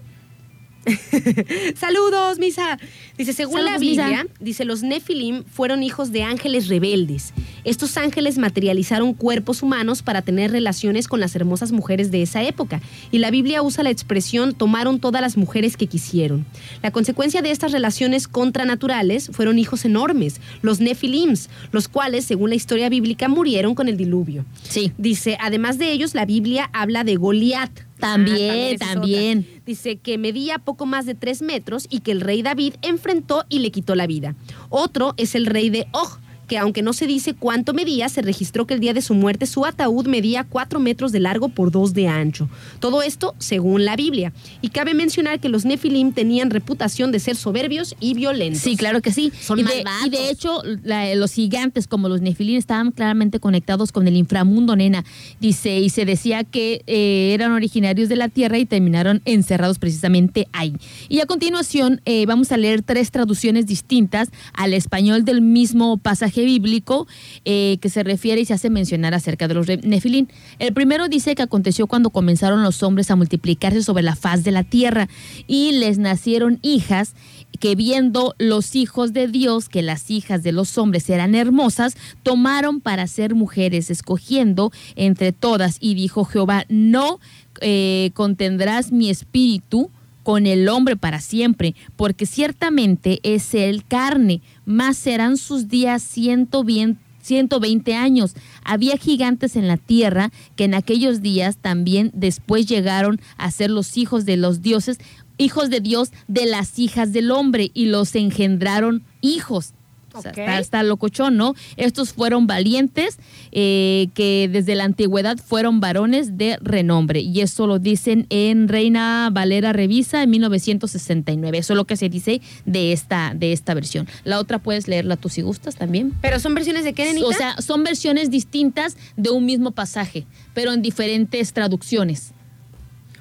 Saludos, 1.76 2.40
Misa. 2.40 2.78
Dice, 3.18 3.34
según 3.34 3.66
la 3.66 3.78
Misa. 3.78 4.06
Biblia, 4.06 4.28
dice, 4.40 4.66
los 4.66 4.82
Nefilim 4.82 5.44
fueron 5.44 5.84
hijos 5.84 6.12
de 6.12 6.24
ángeles 6.24 6.68
rebeldes. 6.68 7.34
Estos 7.64 7.98
ángeles 7.98 8.38
materializaron 8.38 9.14
cuerpos 9.14 9.62
humanos 9.62 10.02
para 10.02 10.22
tener 10.22 10.52
relaciones 10.52 11.08
con 11.08 11.20
las 11.20 11.36
hermosas 11.36 11.72
mujeres 11.72 12.12
de 12.12 12.22
esa 12.22 12.44
época. 12.44 12.82
Y 13.12 13.20
la 13.20 13.32
Biblia 13.32 13.62
usa 13.62 13.84
la 13.84 13.90
expresión 13.90 14.54
tomaron 14.54 15.00
todas 15.00 15.22
las 15.22 15.38
mujeres 15.38 15.78
que 15.78 15.88
quisieron. 15.88 16.46
La 16.82 16.92
consecuencia 16.92 17.42
de 17.42 17.52
estas 17.52 17.72
relaciones 17.72 18.28
contranaturales 18.28 19.30
fueron 19.34 19.60
hijos 19.60 19.86
enormes, 19.86 20.40
los 20.62 20.80
Nefilims, 20.80 21.50
los 21.72 21.88
cuales, 21.88 22.26
según 22.26 22.50
la 22.50 22.56
historia 22.56 22.90
bíblica, 22.90 23.28
murieron 23.28 23.76
con 23.76 23.88
el 23.90 23.98
diluvio. 23.98 24.46
Sí. 24.64 24.92
Dice, 24.98 25.38
además 25.42 25.78
de 25.78 25.92
ellos, 25.92 26.16
la 26.16 26.26
Biblia 26.26 26.70
habla 26.74 27.04
de 27.04 27.16
Goliat. 27.16 27.89
También, 28.00 28.78
también. 28.78 29.62
Dice 29.66 29.98
que 29.98 30.18
medía 30.18 30.58
poco 30.58 30.86
más 30.86 31.06
de 31.06 31.16
tres 31.16 31.42
metros 31.42 31.86
y 31.90 32.00
que 32.00 32.12
el 32.12 32.22
rey 32.22 32.42
David 32.42 32.76
enfrentó 32.82 33.46
y 33.50 33.60
le 33.60 33.72
quitó 33.72 33.96
la 33.96 34.08
vida. 34.08 34.36
Otro 34.70 35.14
es 35.18 35.36
el 35.36 35.46
rey 35.46 35.70
de 35.70 35.88
Og, 35.92 36.20
que 36.50 36.58
aunque 36.58 36.82
no 36.82 36.92
se 36.92 37.08
dice 37.08 37.34
cuánto 37.34 37.74
medía, 37.74 38.10
se 38.10 38.22
registró 38.22 38.68
que 38.68 38.74
el 38.74 38.82
día 38.82 38.94
de 38.94 39.02
su 39.02 39.14
muerte 39.14 39.46
su 39.46 39.66
ataúd 39.66 40.08
medía 40.08 40.44
cuatro 40.44 40.80
metros 40.82 41.14
de 41.14 41.22
largo 41.22 41.48
por 41.48 41.72
dos 41.72 41.94
de 41.94 42.08
ancho. 42.10 42.50
Todo 42.80 43.02
esto 43.04 43.36
según 43.38 43.86
la 43.86 43.96
Biblia. 43.96 44.34
Y 44.62 44.70
cabe 44.70 44.94
mencionar 44.94 45.40
que 45.40 45.48
los 45.48 45.64
Nefilim 45.64 46.12
tenían 46.12 46.50
reputación 46.50 47.12
de 47.14 47.20
ser 47.20 47.36
soberbios 47.38 47.96
y 48.02 48.16
violentos. 48.16 48.62
Sí, 48.64 48.76
claro 48.76 49.02
que 49.02 49.12
sí. 49.14 49.32
Son 49.40 49.60
y, 49.60 49.64
de, 49.64 49.84
y 50.06 50.10
de 50.10 50.30
hecho, 50.30 50.62
la- 50.84 51.14
los 51.16 51.32
gigantes 51.32 51.88
como 51.88 52.10
los 52.10 52.22
nefilín 52.22 52.58
estaban 52.58 52.92
claramente 52.92 53.40
conectados 53.40 53.92
con 53.92 54.08
el 54.08 54.16
inframundo, 54.18 54.76
nena. 54.76 55.06
Dice, 55.40 55.78
y 55.80 55.90
se 55.90 56.06
decía 56.06 56.44
que 56.44 56.82
eh, 56.88 57.32
eran 57.36 57.52
originarios 57.52 58.10
de 58.10 58.16
la 58.16 58.28
tierra 58.30 58.58
y 58.58 58.66
terminaron 58.66 59.22
encerrados 59.26 59.78
precisamente 59.78 60.48
ahí. 60.52 60.74
Y 61.10 61.20
a 61.20 61.28
continuación 61.28 62.02
eh, 62.06 62.26
vamos 62.26 62.52
a 62.52 62.58
leer 62.58 62.82
tres 62.82 63.12
traducciones 63.12 63.68
distintas 63.68 64.30
al 64.54 64.74
español 64.74 65.26
del 65.26 65.42
mismo 65.42 65.98
pasaje 65.98 66.39
bíblico 66.45 67.07
eh, 67.45 67.78
que 67.82 67.90
se 67.90 68.03
refiere 68.03 68.41
y 68.41 68.45
se 68.45 68.53
hace 68.53 68.70
mencionar 68.70 69.14
acerca 69.14 69.48
de 69.48 69.53
los 69.53 69.68
nefilín. 69.68 70.30
El 70.60 70.74
primero 70.74 71.07
dice 71.07 71.36
que 71.36 71.41
aconteció 71.41 71.88
cuando 71.88 72.10
comenzaron 72.10 72.64
los 72.64 72.84
hombres 72.84 73.11
a 73.11 73.16
multiplicarse 73.16 73.84
sobre 73.84 74.03
la 74.03 74.16
faz 74.16 74.44
de 74.44 74.52
la 74.52 74.64
tierra 74.64 75.07
y 75.48 75.72
les 75.74 75.98
nacieron 75.98 76.60
hijas 76.61 77.14
que 77.60 77.76
viendo 77.76 78.36
los 78.38 78.76
hijos 78.76 79.14
de 79.14 79.28
Dios 79.28 79.70
que 79.70 79.82
las 79.82 80.10
hijas 80.11 80.44
de 80.44 80.52
los 80.52 80.78
hombres 80.78 81.10
eran 81.10 81.36
hermosas, 81.36 81.95
tomaron 82.24 82.80
para 82.80 83.07
ser 83.07 83.36
mujeres, 83.36 83.90
escogiendo 83.90 84.72
entre 84.95 85.32
todas. 85.32 85.78
Y 85.80 85.95
dijo 85.95 86.26
Jehová, 86.26 86.66
no 86.70 87.20
eh, 87.61 88.11
contendrás 88.14 88.91
mi 88.91 89.10
espíritu 89.10 89.90
con 90.30 90.46
el 90.46 90.70
hombre 90.70 90.96
para 90.96 91.22
siempre, 91.22 91.74
porque 91.96 92.28
ciertamente 92.28 93.20
es 93.24 93.56
el 93.56 93.84
carne, 93.84 94.44
más 94.64 94.96
serán 94.96 95.38
sus 95.38 95.70
días 95.70 96.04
ciento 96.04 96.64
bien- 96.64 97.00
120 97.24 97.96
años. 97.96 98.36
Había 98.64 98.96
gigantes 98.98 99.56
en 99.56 99.68
la 99.68 99.78
tierra 99.78 100.32
que 100.56 100.66
en 100.66 100.76
aquellos 100.76 101.24
días 101.24 101.58
también 101.58 102.12
después 102.14 102.68
llegaron 102.68 103.20
a 103.38 103.50
ser 103.50 103.72
los 103.72 103.98
hijos 103.98 104.24
de 104.26 104.38
los 104.38 104.62
dioses, 104.62 105.00
hijos 105.40 105.72
de 105.72 105.80
Dios 105.80 106.12
de 106.28 106.46
las 106.46 106.78
hijas 106.78 107.12
del 107.12 107.32
hombre 107.32 107.72
y 107.74 107.86
los 107.88 108.14
engendraron 108.14 109.02
hijos. 109.22 109.74
O 110.14 110.22
sea, 110.22 110.31
está, 110.31 110.60
está 110.60 110.84
locochón, 110.84 111.38
¿no? 111.38 111.56
Estos 111.77 112.14
fueron 112.14 112.48
valientes 112.48 113.19
eh, 113.52 114.07
que 114.14 114.49
desde 114.52 114.76
la 114.76 114.84
antigüedad 114.84 115.38
fueron 115.38 115.80
varones 115.80 116.38
de 116.38 116.57
renombre. 116.61 117.19
Y 117.22 117.41
eso 117.41 117.68
lo 117.68 117.80
dicen 117.80 118.26
en 118.30 118.68
Reina 118.68 119.30
Valera 119.31 119.73
Revisa 119.73 120.23
en 120.23 120.31
1969. 120.31 121.57
Eso 121.57 121.73
es 121.73 121.77
lo 121.77 121.86
que 121.86 121.95
se 121.95 122.10
dice 122.10 122.41
de 122.65 122.91
esta, 122.91 123.34
de 123.36 123.53
esta 123.53 123.73
versión. 123.73 124.07
La 124.23 124.40
otra 124.40 124.60
puedes 124.60 124.88
leerla 124.88 125.15
tú 125.15 125.30
si 125.30 125.41
gustas 125.41 125.76
también. 125.76 126.14
Pero 126.22 126.40
son 126.40 126.53
versiones 126.53 126.84
de 126.84 126.94
qué, 126.94 127.06
nenita? 127.06 127.27
O 127.27 127.34
sea, 127.34 127.57
son 127.61 127.84
versiones 127.84 128.31
distintas 128.31 128.98
de 129.15 129.30
un 129.30 129.45
mismo 129.45 129.72
pasaje, 129.72 130.26
pero 130.53 130.73
en 130.73 130.81
diferentes 130.81 131.53
traducciones. 131.53 132.34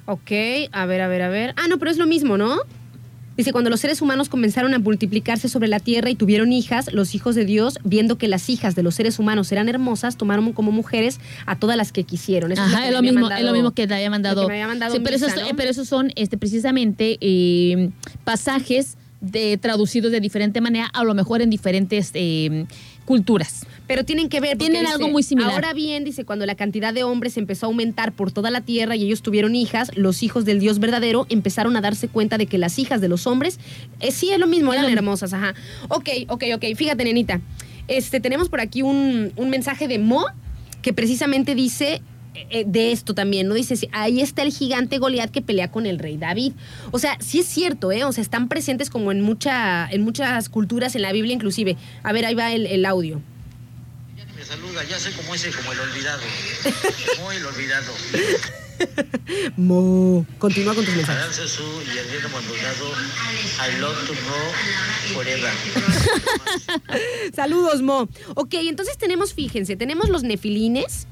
Ok, 0.05 0.31
a 0.71 0.85
ver, 0.87 1.01
a 1.01 1.07
ver, 1.07 1.21
a 1.21 1.29
ver. 1.29 1.53
Ah, 1.55 1.67
no, 1.67 1.77
pero 1.77 1.91
es 1.91 1.97
lo 1.97 2.07
mismo, 2.07 2.37
¿no? 2.37 2.57
Dice, 3.39 3.53
cuando 3.53 3.69
los 3.69 3.79
seres 3.79 4.01
humanos 4.01 4.27
comenzaron 4.27 4.73
a 4.73 4.79
multiplicarse 4.79 5.47
sobre 5.47 5.69
la 5.69 5.79
tierra 5.79 6.09
y 6.09 6.15
tuvieron 6.15 6.51
hijas, 6.51 6.91
los 6.91 7.15
hijos 7.15 7.35
de 7.35 7.45
Dios, 7.45 7.79
viendo 7.85 8.17
que 8.17 8.27
las 8.27 8.49
hijas 8.49 8.75
de 8.75 8.83
los 8.83 8.95
seres 8.95 9.17
humanos 9.17 9.49
eran 9.53 9.69
hermosas, 9.69 10.17
tomaron 10.17 10.51
como 10.51 10.73
mujeres 10.73 11.21
a 11.45 11.57
todas 11.57 11.77
las 11.77 11.93
que 11.93 12.03
quisieron. 12.03 12.51
Eso 12.51 12.61
Ajá, 12.61 12.81
que 12.81 12.87
es 12.89 12.93
lo 12.93 13.01
mismo, 13.01 13.21
mandado- 13.21 13.39
es 13.39 13.45
lo 13.47 13.53
mismo 13.53 13.71
que 13.71 13.87
te 13.87 13.93
había 13.93 14.09
mandado. 14.09 14.41
que 14.41 14.47
me 14.49 14.53
había 14.55 14.67
mandado 14.67 14.93
Sí, 14.93 14.99
pero, 15.01 15.15
Misa, 15.15 15.27
esos, 15.27 15.41
¿no? 15.51 15.55
pero 15.55 15.71
esos 15.71 15.87
son 15.87 16.11
este, 16.17 16.37
precisamente 16.37 17.17
eh, 17.21 17.91
pasajes 18.25 18.97
de, 19.21 19.57
traducidos 19.57 20.11
de 20.11 20.19
diferente 20.19 20.59
manera, 20.59 20.87
a 20.87 21.05
lo 21.05 21.13
mejor 21.13 21.41
en 21.41 21.49
diferentes 21.49 22.11
eh, 22.15 22.65
culturas. 23.05 23.65
Pero 23.89 24.05
tienen 24.05 24.29
que 24.29 24.39
ver. 24.39 24.55
Tienen 24.55 24.81
dice, 24.81 24.93
algo 24.93 25.09
muy 25.09 25.23
similar. 25.23 25.51
Ahora 25.51 25.73
bien, 25.73 26.03
dice, 26.03 26.23
cuando 26.23 26.45
la 26.45 26.53
cantidad 26.53 26.93
de 26.93 27.01
hombres 27.01 27.37
empezó 27.37 27.65
a 27.65 27.69
aumentar 27.69 28.11
por 28.11 28.31
toda 28.31 28.51
la 28.51 28.61
tierra 28.61 28.95
y 28.95 29.03
ellos 29.03 29.23
tuvieron 29.23 29.55
hijas, 29.55 29.89
los 29.95 30.21
hijos 30.21 30.45
del 30.45 30.59
Dios 30.59 30.77
verdadero 30.77 31.25
empezaron 31.29 31.75
a 31.75 31.81
darse 31.81 32.07
cuenta 32.07 32.37
de 32.37 32.45
que 32.45 32.59
las 32.59 32.77
hijas 32.77 33.01
de 33.01 33.07
los 33.07 33.25
hombres, 33.25 33.59
eh, 33.99 34.11
sí 34.11 34.29
es 34.29 34.37
lo 34.37 34.45
mismo, 34.45 34.71
eran 34.73 34.87
hermosas, 34.91 35.33
ajá. 35.33 35.55
Ok, 35.87 36.07
ok, 36.27 36.43
ok. 36.53 36.65
Fíjate, 36.75 37.03
nenita. 37.03 37.41
Este, 37.87 38.19
tenemos 38.19 38.47
por 38.47 38.61
aquí 38.61 38.83
un, 38.83 39.33
un 39.35 39.49
mensaje 39.49 39.87
de 39.87 39.97
Mo 39.97 40.23
que 40.83 40.93
precisamente 40.93 41.55
dice 41.55 42.03
eh, 42.35 42.45
eh, 42.51 42.65
de 42.67 42.91
esto 42.91 43.15
también, 43.15 43.47
¿no? 43.47 43.55
Dice, 43.55 43.89
ahí 43.91 44.21
está 44.21 44.43
el 44.43 44.53
gigante 44.53 44.99
Goliat 44.99 45.31
que 45.31 45.41
pelea 45.41 45.71
con 45.71 45.87
el 45.87 45.97
rey 45.97 46.17
David. 46.17 46.53
O 46.91 46.99
sea, 46.99 47.17
sí 47.21 47.39
es 47.39 47.47
cierto, 47.47 47.91
¿eh? 47.91 48.03
O 48.03 48.11
sea, 48.11 48.21
están 48.21 48.49
presentes 48.49 48.91
como 48.91 49.11
en, 49.11 49.21
mucha, 49.21 49.89
en 49.89 50.03
muchas 50.03 50.47
culturas, 50.47 50.95
en 50.95 51.01
la 51.01 51.11
Biblia 51.11 51.33
inclusive. 51.33 51.75
A 52.03 52.13
ver, 52.13 52.27
ahí 52.27 52.35
va 52.35 52.53
el, 52.53 52.67
el 52.67 52.85
audio. 52.85 53.19
Me 54.39 54.45
saluda, 54.45 54.85
ya 54.85 54.97
soy 54.97 55.11
como 55.11 55.35
ese, 55.35 55.51
como 55.51 55.73
el 55.73 55.79
olvidado. 55.81 56.21
Muy 57.19 57.35
el 57.35 57.45
olvidado. 57.45 57.91
Mo. 59.57 60.25
Continúa 60.37 60.73
con 60.75 60.85
tus 60.85 60.95
mensajes. 60.95 61.59
Y 61.93 61.97
Adriana 61.99 62.29
Maldonado, 62.29 62.93
I 63.59 63.81
love 63.81 64.07
to 64.07 64.13
know 64.13 65.13
forever. 65.13 65.51
Saludos, 67.35 67.81
Mo. 67.81 68.07
Ok, 68.35 68.53
entonces 68.53 68.97
tenemos, 68.97 69.33
fíjense, 69.33 69.75
tenemos 69.75 70.07
los 70.07 70.23
nefilines. 70.23 71.07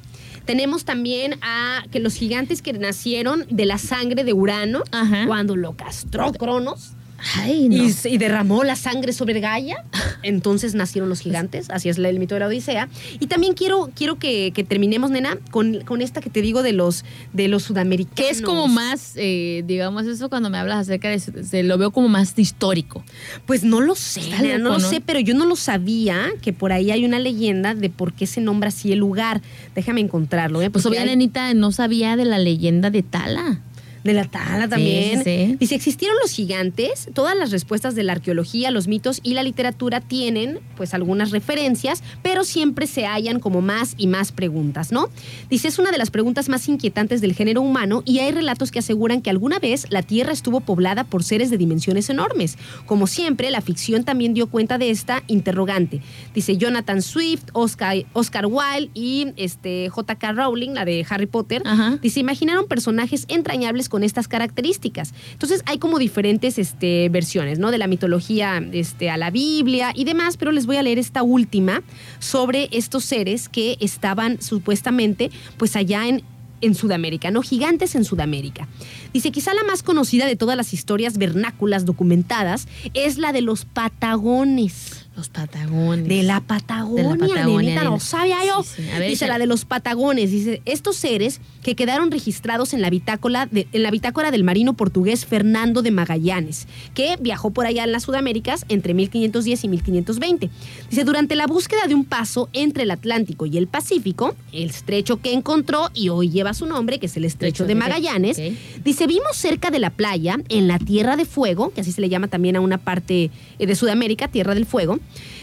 Tenemos 0.46 0.86
también 0.86 1.38
a 1.42 1.84
que 1.92 2.00
los 2.00 2.14
gigantes 2.16 2.62
que 2.62 2.72
nacieron 2.72 3.46
de 3.50 3.66
la 3.66 3.78
sangre 3.78 4.24
de 4.24 4.32
Urano, 4.32 4.84
Ajá. 4.94 5.26
cuando 5.28 5.58
lo 5.58 5.76
castró 5.76 6.32
Cronos 6.32 6.94
Ay, 7.36 7.70
no. 7.70 7.84
y, 8.06 8.18
derramó 8.18 8.64
la 8.64 8.76
sangre 8.76 9.12
sobre 9.14 9.40
Gaia, 9.40 9.84
entonces 10.24 10.76
nacieron 10.76 11.10
los 11.10 11.20
gigantes, 11.22 11.70
así 11.70 11.90
es 11.90 11.98
el 11.98 12.20
mito 12.20 12.36
de 12.36 12.40
la 12.40 12.48
Odisea. 12.48 12.90
Y 13.20 13.28
también 13.28 13.54
quiero, 13.54 13.90
quiero 13.96 14.20
que, 14.20 14.52
que 14.54 14.64
terminemos, 14.64 15.10
nena, 15.12 15.38
con, 15.52 15.82
con 15.82 16.02
esta 16.02 16.22
que 16.22 16.30
te 16.30 16.42
digo 16.42 16.64
de 16.64 16.74
los, 16.74 17.06
de 17.34 17.48
los 17.48 17.64
sudamericanos. 17.64 18.16
que 18.16 18.30
es 18.30 18.42
como 18.42 18.68
más, 18.68 19.14
eh, 19.16 19.64
digamos, 19.66 20.06
eso 20.06 20.30
cuando 20.30 20.50
me 20.50 20.58
hablas 20.58 20.80
acerca 20.80 21.10
de 21.10 21.20
se 21.20 21.64
lo 21.64 21.78
veo 21.78 21.92
como 21.92 22.08
más 22.08 22.38
histórico. 22.38 23.04
Pues 23.46 23.64
no 23.64 23.82
lo 23.82 23.96
sé, 23.96 24.22
nena, 24.42 24.58
no 24.58 24.70
lo 24.70 24.80
¿no? 24.80 24.90
sé, 24.90 25.02
pero 25.02 25.20
yo 25.20 25.34
no 25.34 25.46
lo 25.46 25.56
sabía 25.56 26.28
que 26.42 26.54
por 26.54 26.72
ahí 26.72 26.92
hay 26.92 27.06
una 27.06 27.20
leyenda 27.20 27.74
de 27.74 27.90
por 27.90 28.14
qué 28.14 28.28
se 28.28 28.42
nombra 28.42 28.70
así 28.70 28.92
el 28.92 29.00
lugar. 29.00 29.42
Déjame 29.76 30.02
encontrarlo, 30.02 30.62
¿eh? 30.62 30.70
Pues 30.70 30.86
obviamente 30.86 31.10
hay- 31.10 31.14
Anita 31.16 31.54
no 31.54 31.72
sabía 31.72 32.16
de 32.16 32.26
la 32.26 32.38
leyenda 32.38 32.90
de 32.90 33.02
Tala. 33.04 33.62
De 34.08 34.14
la 34.14 34.24
tala 34.24 34.70
también. 34.70 35.22
Sí, 35.22 35.48
sí. 35.48 35.58
Dice, 35.60 35.76
¿existieron 35.76 36.16
los 36.22 36.32
gigantes? 36.32 37.10
Todas 37.14 37.36
las 37.36 37.52
respuestas 37.52 37.94
de 37.94 38.04
la 38.04 38.14
arqueología, 38.14 38.72
los 38.72 38.88
mitos 38.88 39.20
y 39.22 39.34
la 39.34 39.44
literatura 39.44 40.00
tienen 40.00 40.62
pues 40.78 40.94
algunas 40.94 41.32
referencias, 41.32 42.02
pero 42.22 42.46
siempre 42.46 42.88
se 42.88 43.06
hallan 43.06 43.42
como 43.42 43.62
más 43.62 43.96
y 43.98 44.08
más 44.08 44.32
preguntas, 44.32 44.94
¿no? 44.94 45.10
Dice, 45.50 45.68
es 45.68 45.78
una 45.78 45.92
de 45.92 45.98
las 45.98 46.10
preguntas 46.10 46.48
más 46.48 46.70
inquietantes 46.70 47.20
del 47.20 47.34
género 47.34 47.60
humano 47.60 48.02
y 48.06 48.20
hay 48.20 48.32
relatos 48.32 48.72
que 48.72 48.80
aseguran 48.80 49.22
que 49.22 49.30
alguna 49.30 49.60
vez 49.60 49.88
la 49.90 50.02
Tierra 50.04 50.32
estuvo 50.32 50.62
poblada 50.62 51.04
por 51.04 51.26
seres 51.26 51.50
de 51.50 51.58
dimensiones 51.58 52.10
enormes. 52.10 52.58
Como 52.86 53.08
siempre, 53.08 53.52
la 53.52 53.60
ficción 53.60 54.06
también 54.06 54.34
dio 54.34 54.48
cuenta 54.48 54.78
de 54.78 54.90
esta 54.90 55.22
interrogante. 55.28 56.02
Dice 56.34 56.56
Jonathan 56.56 57.02
Swift, 57.02 57.44
Oscar, 57.52 58.06
Oscar 58.14 58.46
Wilde 58.46 58.90
y 58.94 59.34
este, 59.36 59.90
J.K. 59.90 60.32
Rowling, 60.32 60.76
la 60.76 60.86
de 60.86 61.06
Harry 61.10 61.26
Potter. 61.26 61.62
Ajá. 61.66 62.00
Dice, 62.02 62.22
imaginaron 62.22 62.68
personajes 62.70 63.26
entrañables 63.28 63.90
con 63.90 63.97
estas 64.04 64.28
características. 64.28 65.14
Entonces 65.34 65.64
hay 65.66 65.78
como 65.78 66.00
diferentes 66.00 66.58
este, 66.58 67.10
versiones, 67.10 67.60
¿no? 67.60 67.72
De 67.72 67.78
la 67.78 67.88
mitología 67.88 68.64
este, 68.72 69.10
a 69.10 69.18
la 69.18 69.32
Biblia 69.32 69.92
y 69.96 70.04
demás, 70.04 70.38
pero 70.38 70.52
les 70.52 70.66
voy 70.66 70.78
a 70.78 70.84
leer 70.84 71.00
esta 71.00 71.24
última 71.24 71.84
sobre 72.20 72.70
estos 72.72 73.06
seres 73.06 73.50
que 73.50 73.78
estaban 73.80 74.42
supuestamente 74.42 75.32
pues 75.58 75.76
allá 75.76 76.08
en 76.08 76.24
en 76.62 76.76
Sudamérica, 76.76 77.32
¿no? 77.32 77.42
Gigantes 77.42 77.96
en 77.96 78.04
Sudamérica. 78.04 78.68
Dice, 79.14 79.32
quizá 79.32 79.54
la 79.54 79.64
más 79.64 79.84
conocida 79.84 80.26
de 80.26 80.36
todas 80.36 80.58
las 80.58 80.74
historias 80.74 81.18
vernáculas 81.18 81.86
documentadas 81.86 82.68
es 82.94 83.18
la 83.18 83.32
de 83.32 83.42
los 83.42 83.66
patagones. 83.66 85.07
Los 85.18 85.30
Patagones. 85.30 86.08
De 86.08 86.22
la 86.24 86.42
Patagonia, 86.42 87.04
De 87.04 87.10
la 87.10 87.16
Patagonia, 87.16 87.46
nenita, 87.46 87.82
nena. 87.82 87.84
lo 87.90 88.00
sabía 88.00 88.38
yo. 88.46 88.62
Sí, 88.64 88.84
sí. 88.84 88.90
A 88.92 89.00
ver, 89.00 89.10
dice 89.10 89.26
échale. 89.26 89.34
la 89.34 89.40
de 89.40 89.48
los 89.48 89.66
Patagones, 89.66 90.30
dice, 90.30 90.62
estos 90.66 90.96
seres 90.96 91.42
que 91.64 91.76
quedaron 91.76 92.12
registrados 92.12 92.74
en 92.74 92.82
la 92.84 92.90
bitácora 92.92 93.48
de- 93.48 93.68
en 93.74 93.82
la 93.84 93.90
bitácora 93.92 94.30
del 94.30 94.44
marino 94.44 94.74
portugués 94.76 95.26
Fernando 95.26 95.82
de 95.82 95.90
Magallanes, 95.90 96.68
que 96.94 97.18
viajó 97.20 97.50
por 97.50 97.66
allá 97.66 97.84
en 97.84 97.92
las 97.92 98.04
Sudaméricas 98.04 98.64
entre 98.70 98.94
1510 98.94 99.64
y 99.64 99.68
1520. 99.68 100.50
Dice, 100.90 101.04
durante 101.04 101.36
la 101.36 101.48
búsqueda 101.48 101.88
de 101.88 101.96
un 101.96 102.06
paso 102.06 102.48
entre 102.54 102.84
el 102.84 102.92
Atlántico 102.92 103.46
y 103.48 103.58
el 103.58 103.68
Pacífico, 103.68 104.36
el 104.54 104.70
estrecho 104.70 105.18
que 105.20 105.34
encontró 105.34 105.90
y 105.96 106.10
hoy 106.10 106.30
lleva 106.30 106.54
su 106.54 106.68
nombre, 106.68 107.00
que 107.00 107.08
es 107.08 107.18
el 107.18 107.26
estrecho 107.26 107.66
de. 107.66 107.74
Magallanes. 107.74 108.40
Dice, 108.84 109.08
vimos 109.08 109.36
cerca 109.36 109.72
de 109.72 109.80
la 109.80 109.90
playa, 109.90 110.38
en 110.50 110.68
la 110.68 110.78
Tierra 110.80 111.16
de 111.16 111.26
Fuego, 111.26 111.72
que 111.74 111.82
así 111.82 111.92
se 111.92 112.02
le 112.02 112.10
llama 112.10 112.28
también 112.28 112.56
a 112.56 112.62
una 112.62 112.78
parte 112.78 113.32
eh, 113.60 113.66
de 113.66 113.76
Sudamérica, 113.76 114.28
Tierra 114.28 114.54
del 114.54 114.66
Fuego, 114.66 115.00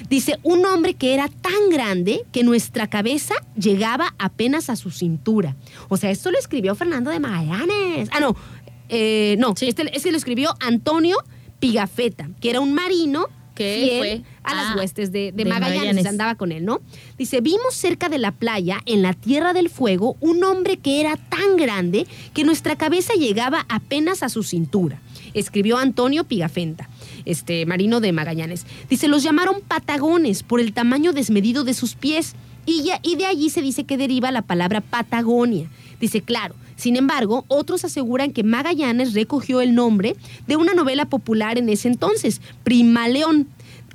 dice, 0.08 0.38
un 0.42 0.64
hombre 0.66 0.94
que 0.94 1.14
era 1.14 1.28
tan 1.28 1.70
grande 1.70 2.24
que 2.32 2.44
nuestra 2.44 2.88
cabeza 2.88 3.34
llegaba 3.56 4.14
apenas 4.18 4.70
a 4.70 4.76
su 4.76 4.90
cintura. 4.90 5.56
O 5.88 5.96
sea, 5.96 6.10
esto 6.10 6.30
lo 6.30 6.38
escribió 6.38 6.74
Fernando 6.74 7.10
de 7.10 7.20
Magallanes. 7.20 8.08
Ah, 8.12 8.20
no, 8.20 8.36
eh, 8.88 9.36
no, 9.38 9.54
este, 9.60 9.96
este 9.96 10.10
lo 10.10 10.16
escribió 10.16 10.54
Antonio 10.60 11.16
Pigafetta, 11.58 12.28
que 12.40 12.50
era 12.50 12.60
un 12.60 12.74
marino 12.74 13.28
Que 13.54 13.94
fue 13.98 14.22
a 14.42 14.54
las 14.54 14.76
huestes 14.76 15.10
de, 15.12 15.32
de 15.32 15.32
de 15.32 15.44
Magallanes, 15.44 15.76
Magallanes. 15.78 16.06
andaba 16.06 16.34
con 16.34 16.52
él, 16.52 16.64
¿no? 16.64 16.80
Dice, 17.16 17.40
vimos 17.40 17.72
cerca 17.74 18.08
de 18.08 18.18
la 18.18 18.32
playa, 18.32 18.80
en 18.84 19.00
la 19.00 19.14
Tierra 19.14 19.52
del 19.52 19.70
Fuego, 19.70 20.16
un 20.20 20.44
hombre 20.44 20.76
que 20.76 21.00
era 21.00 21.16
tan 21.16 21.56
grande 21.56 22.06
que 22.34 22.44
nuestra 22.44 22.76
cabeza 22.76 23.14
llegaba 23.14 23.64
apenas 23.68 24.22
a 24.22 24.28
su 24.28 24.42
cintura. 24.42 25.00
Escribió 25.32 25.78
Antonio 25.78 26.24
Pigafetta, 26.24 26.88
este 27.24 27.66
marino 27.66 28.00
de 28.00 28.12
Magallanes. 28.12 28.66
Dice, 28.90 29.08
los 29.08 29.22
llamaron 29.22 29.60
patagones 29.66 30.42
por 30.42 30.60
el 30.60 30.72
tamaño 30.72 31.12
desmedido 31.12 31.64
de 31.64 31.74
sus 31.74 31.94
pies. 31.94 32.34
Y, 32.66 32.82
ya- 32.84 33.00
y 33.02 33.16
de 33.16 33.26
allí 33.26 33.50
se 33.50 33.60
dice 33.60 33.84
que 33.84 33.98
deriva 33.98 34.30
la 34.30 34.40
palabra 34.42 34.80
Patagonia. 34.80 35.68
Dice, 36.00 36.22
claro, 36.22 36.54
sin 36.76 36.96
embargo, 36.96 37.44
otros 37.48 37.84
aseguran 37.84 38.32
que 38.32 38.42
Magallanes 38.42 39.12
recogió 39.12 39.60
el 39.60 39.74
nombre 39.74 40.16
de 40.46 40.56
una 40.56 40.72
novela 40.72 41.04
popular 41.04 41.58
en 41.58 41.68
ese 41.68 41.88
entonces, 41.88 42.40
Primaleón, 42.64 43.48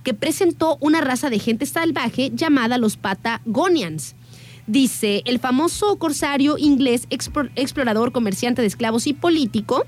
que 0.03 0.14
presentó 0.14 0.77
una 0.81 1.01
raza 1.01 1.30
de 1.30 1.39
gente 1.39 1.65
salvaje 1.65 2.31
llamada 2.34 2.77
los 2.77 2.95
Patagonians. 2.95 4.15
Dice, 4.68 5.23
el 5.26 5.39
famoso 5.39 5.95
corsario 5.97 6.57
inglés, 6.60 7.07
explo- 7.10 7.49
explorador, 7.56 8.11
comerciante 8.11 8.61
de 8.61 8.68
esclavos 8.68 9.07
y 9.07 9.14
político, 9.14 9.84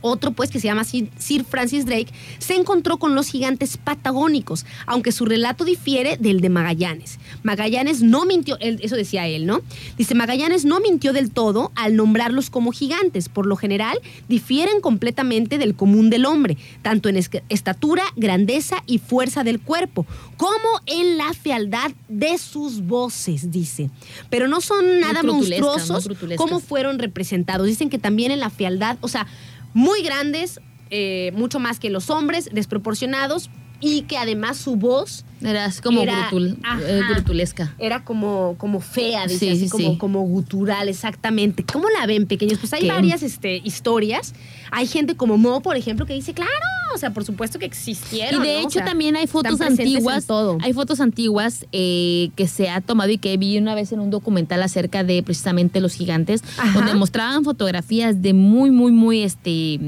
otro 0.00 0.32
pues 0.32 0.50
que 0.50 0.60
se 0.60 0.66
llama 0.68 0.84
Sir 0.84 1.44
Francis 1.44 1.86
Drake, 1.86 2.08
se 2.38 2.54
encontró 2.54 2.98
con 2.98 3.14
los 3.14 3.28
gigantes 3.28 3.76
patagónicos, 3.76 4.66
aunque 4.86 5.12
su 5.12 5.24
relato 5.24 5.64
difiere 5.64 6.16
del 6.18 6.40
de 6.40 6.48
Magallanes. 6.48 7.18
Magallanes 7.42 8.02
no 8.02 8.24
mintió, 8.24 8.56
eso 8.60 8.96
decía 8.96 9.26
él, 9.26 9.46
¿no? 9.46 9.60
Dice, 9.98 10.14
Magallanes 10.14 10.64
no 10.64 10.80
mintió 10.80 11.12
del 11.12 11.30
todo 11.30 11.72
al 11.74 11.96
nombrarlos 11.96 12.50
como 12.50 12.72
gigantes. 12.72 13.28
Por 13.28 13.46
lo 13.46 13.56
general, 13.56 13.98
difieren 14.28 14.80
completamente 14.80 15.58
del 15.58 15.74
común 15.74 16.10
del 16.10 16.26
hombre, 16.26 16.56
tanto 16.82 17.08
en 17.08 17.16
es- 17.16 17.30
estatura, 17.48 18.02
grandeza 18.16 18.82
y 18.86 18.98
fuerza 18.98 19.44
del 19.44 19.60
cuerpo, 19.60 20.06
como 20.36 20.80
en 20.86 21.16
la 21.18 21.32
fealdad 21.34 21.90
de 22.08 22.38
sus 22.38 22.82
voces, 22.82 23.50
dice. 23.50 23.90
Pero 24.30 24.48
no 24.48 24.60
son 24.60 25.00
nada 25.00 25.22
monstruosos 25.22 26.04
brutulescas. 26.04 26.44
como 26.46 26.60
fueron 26.60 26.98
representados. 26.98 27.66
Dicen 27.66 27.90
que 27.90 27.98
también 27.98 28.30
en 28.30 28.40
la 28.40 28.50
fealdad, 28.50 28.96
o 29.00 29.08
sea, 29.08 29.26
muy 29.74 30.02
grandes, 30.02 30.60
eh, 30.90 31.32
mucho 31.34 31.58
más 31.60 31.78
que 31.78 31.90
los 31.90 32.10
hombres, 32.10 32.50
desproporcionados, 32.52 33.50
y 33.80 34.02
que 34.02 34.16
además 34.18 34.56
su 34.58 34.76
voz 34.76 35.24
Era 35.42 35.64
así 35.64 35.80
como 35.80 36.02
Era- 36.02 36.26
ajá. 36.28 36.78
eh, 36.86 37.00
brutulesca. 37.14 37.74
era 37.78 38.04
como, 38.04 38.56
como 38.58 38.80
fea, 38.80 39.26
dice, 39.26 39.38
Sí, 39.38 39.48
así 39.50 39.64
sí, 39.64 39.70
como, 39.70 39.90
sí. 39.92 39.96
como 39.98 40.20
gutural, 40.22 40.88
exactamente. 40.88 41.64
¿Cómo 41.64 41.88
la 41.98 42.06
ven, 42.06 42.26
pequeños? 42.26 42.58
Pues 42.58 42.72
hay 42.74 42.82
¿Qué? 42.82 42.88
varias 42.88 43.22
este, 43.22 43.56
historias. 43.64 44.34
Hay 44.70 44.86
gente 44.86 45.16
como 45.16 45.38
Mo, 45.38 45.62
por 45.62 45.76
ejemplo, 45.76 46.04
que 46.04 46.12
dice, 46.12 46.34
claro, 46.34 46.50
o 46.94 46.98
sea, 46.98 47.10
por 47.14 47.24
supuesto 47.24 47.58
que 47.58 47.64
Y 47.64 47.68
existieron. 47.68 48.42
de 48.42 48.52
¿no? 48.52 48.58
O 48.58 48.62
hecho 48.62 48.70
sea, 48.80 48.84
también 48.84 49.16
hay 49.16 49.26
fotos 49.26 49.60
antiguas, 49.62 50.26
todo. 50.26 50.58
hay 50.60 50.72
fotos 50.74 51.00
antiguas 51.00 51.64
eh, 51.72 52.30
que 52.36 52.46
se 52.46 52.68
ha 52.68 52.82
tomado 52.82 53.10
y 53.10 53.16
que 53.16 53.34
vi 53.38 53.56
una 53.56 53.74
vez 53.74 53.92
en 53.92 54.00
un 54.00 54.10
documental 54.10 54.62
acerca 54.62 55.04
de 55.04 55.22
precisamente 55.22 55.80
los 55.80 55.94
gigantes, 55.94 56.42
Ajá. 56.58 56.72
donde 56.78 56.94
mostraban 56.94 57.44
fotografías 57.44 58.20
de 58.20 58.34
muy, 58.34 58.70
muy, 58.70 58.92
muy, 58.92 59.22
este, 59.22 59.80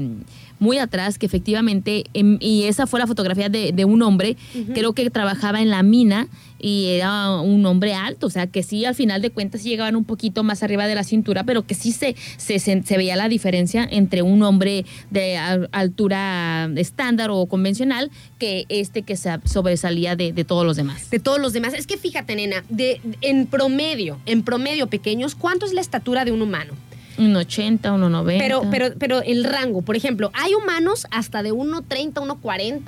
muy 0.63 0.77
atrás, 0.79 1.19
que 1.19 1.25
efectivamente, 1.27 2.05
em, 2.13 2.37
y 2.39 2.63
esa 2.63 2.87
fue 2.87 2.99
la 2.99 3.07
fotografía 3.07 3.49
de, 3.49 3.71
de 3.71 3.85
un 3.85 4.01
hombre, 4.01 4.35
creo 4.73 4.93
que 4.93 5.09
trabajaba 5.11 5.61
en 5.61 5.69
la 5.69 5.83
mina 5.83 6.27
y 6.65 6.85
era 6.91 7.41
un 7.41 7.65
hombre 7.65 7.93
alto, 7.93 8.27
o 8.27 8.29
sea 8.29 8.47
que 8.47 8.63
sí, 8.63 8.85
al 8.85 8.95
final 8.95 9.21
de 9.21 9.29
cuentas 9.31 9.63
llegaban 9.65 9.97
un 9.97 10.05
poquito 10.05 10.43
más 10.43 10.63
arriba 10.63 10.87
de 10.87 10.95
la 10.95 11.03
cintura, 11.03 11.43
pero 11.43 11.63
que 11.67 11.75
sí 11.75 11.91
se, 11.91 12.15
se, 12.37 12.57
se- 12.59 12.81
se 12.83 12.97
veía 12.97 13.17
la 13.17 13.27
diferencia 13.27 13.85
entre 13.91 14.21
un 14.21 14.41
hombre 14.43 14.85
de 15.11 15.37
altura 15.73 16.69
estándar 16.77 17.29
o 17.31 17.45
convencional 17.47 18.09
que 18.39 18.65
este 18.69 19.01
que 19.01 19.15
se 19.17 19.29
sobresalía 19.45 20.15
de, 20.15 20.31
de 20.31 20.43
todos 20.45 20.65
los 20.65 20.77
demás. 20.77 21.09
de 21.09 21.19
todos 21.19 21.39
los 21.39 21.51
demás. 21.53 21.73
Es 21.73 21.85
que 21.85 21.97
fíjate, 21.97 22.35
nena, 22.35 22.63
de, 22.69 23.01
en 23.21 23.45
promedio, 23.45 24.19
en 24.25 24.43
promedio, 24.43 24.87
pequeños, 24.87 25.35
¿cuánto 25.35 25.65
es 25.65 25.73
la 25.73 25.81
estatura 25.81 26.23
de 26.25 26.31
un 26.31 26.41
humano? 26.41 26.73
Un 27.17 27.35
80, 27.35 27.93
un 27.93 28.01
90. 28.11 28.43
Pero, 28.43 28.63
pero, 28.71 28.87
pero 28.97 29.21
el 29.21 29.43
rango, 29.43 29.81
por 29.81 29.95
ejemplo, 29.95 30.31
hay 30.33 30.53
humanos 30.55 31.05
hasta 31.11 31.43
de 31.43 31.51
1.30, 31.53 32.13
1.40. 32.13 32.81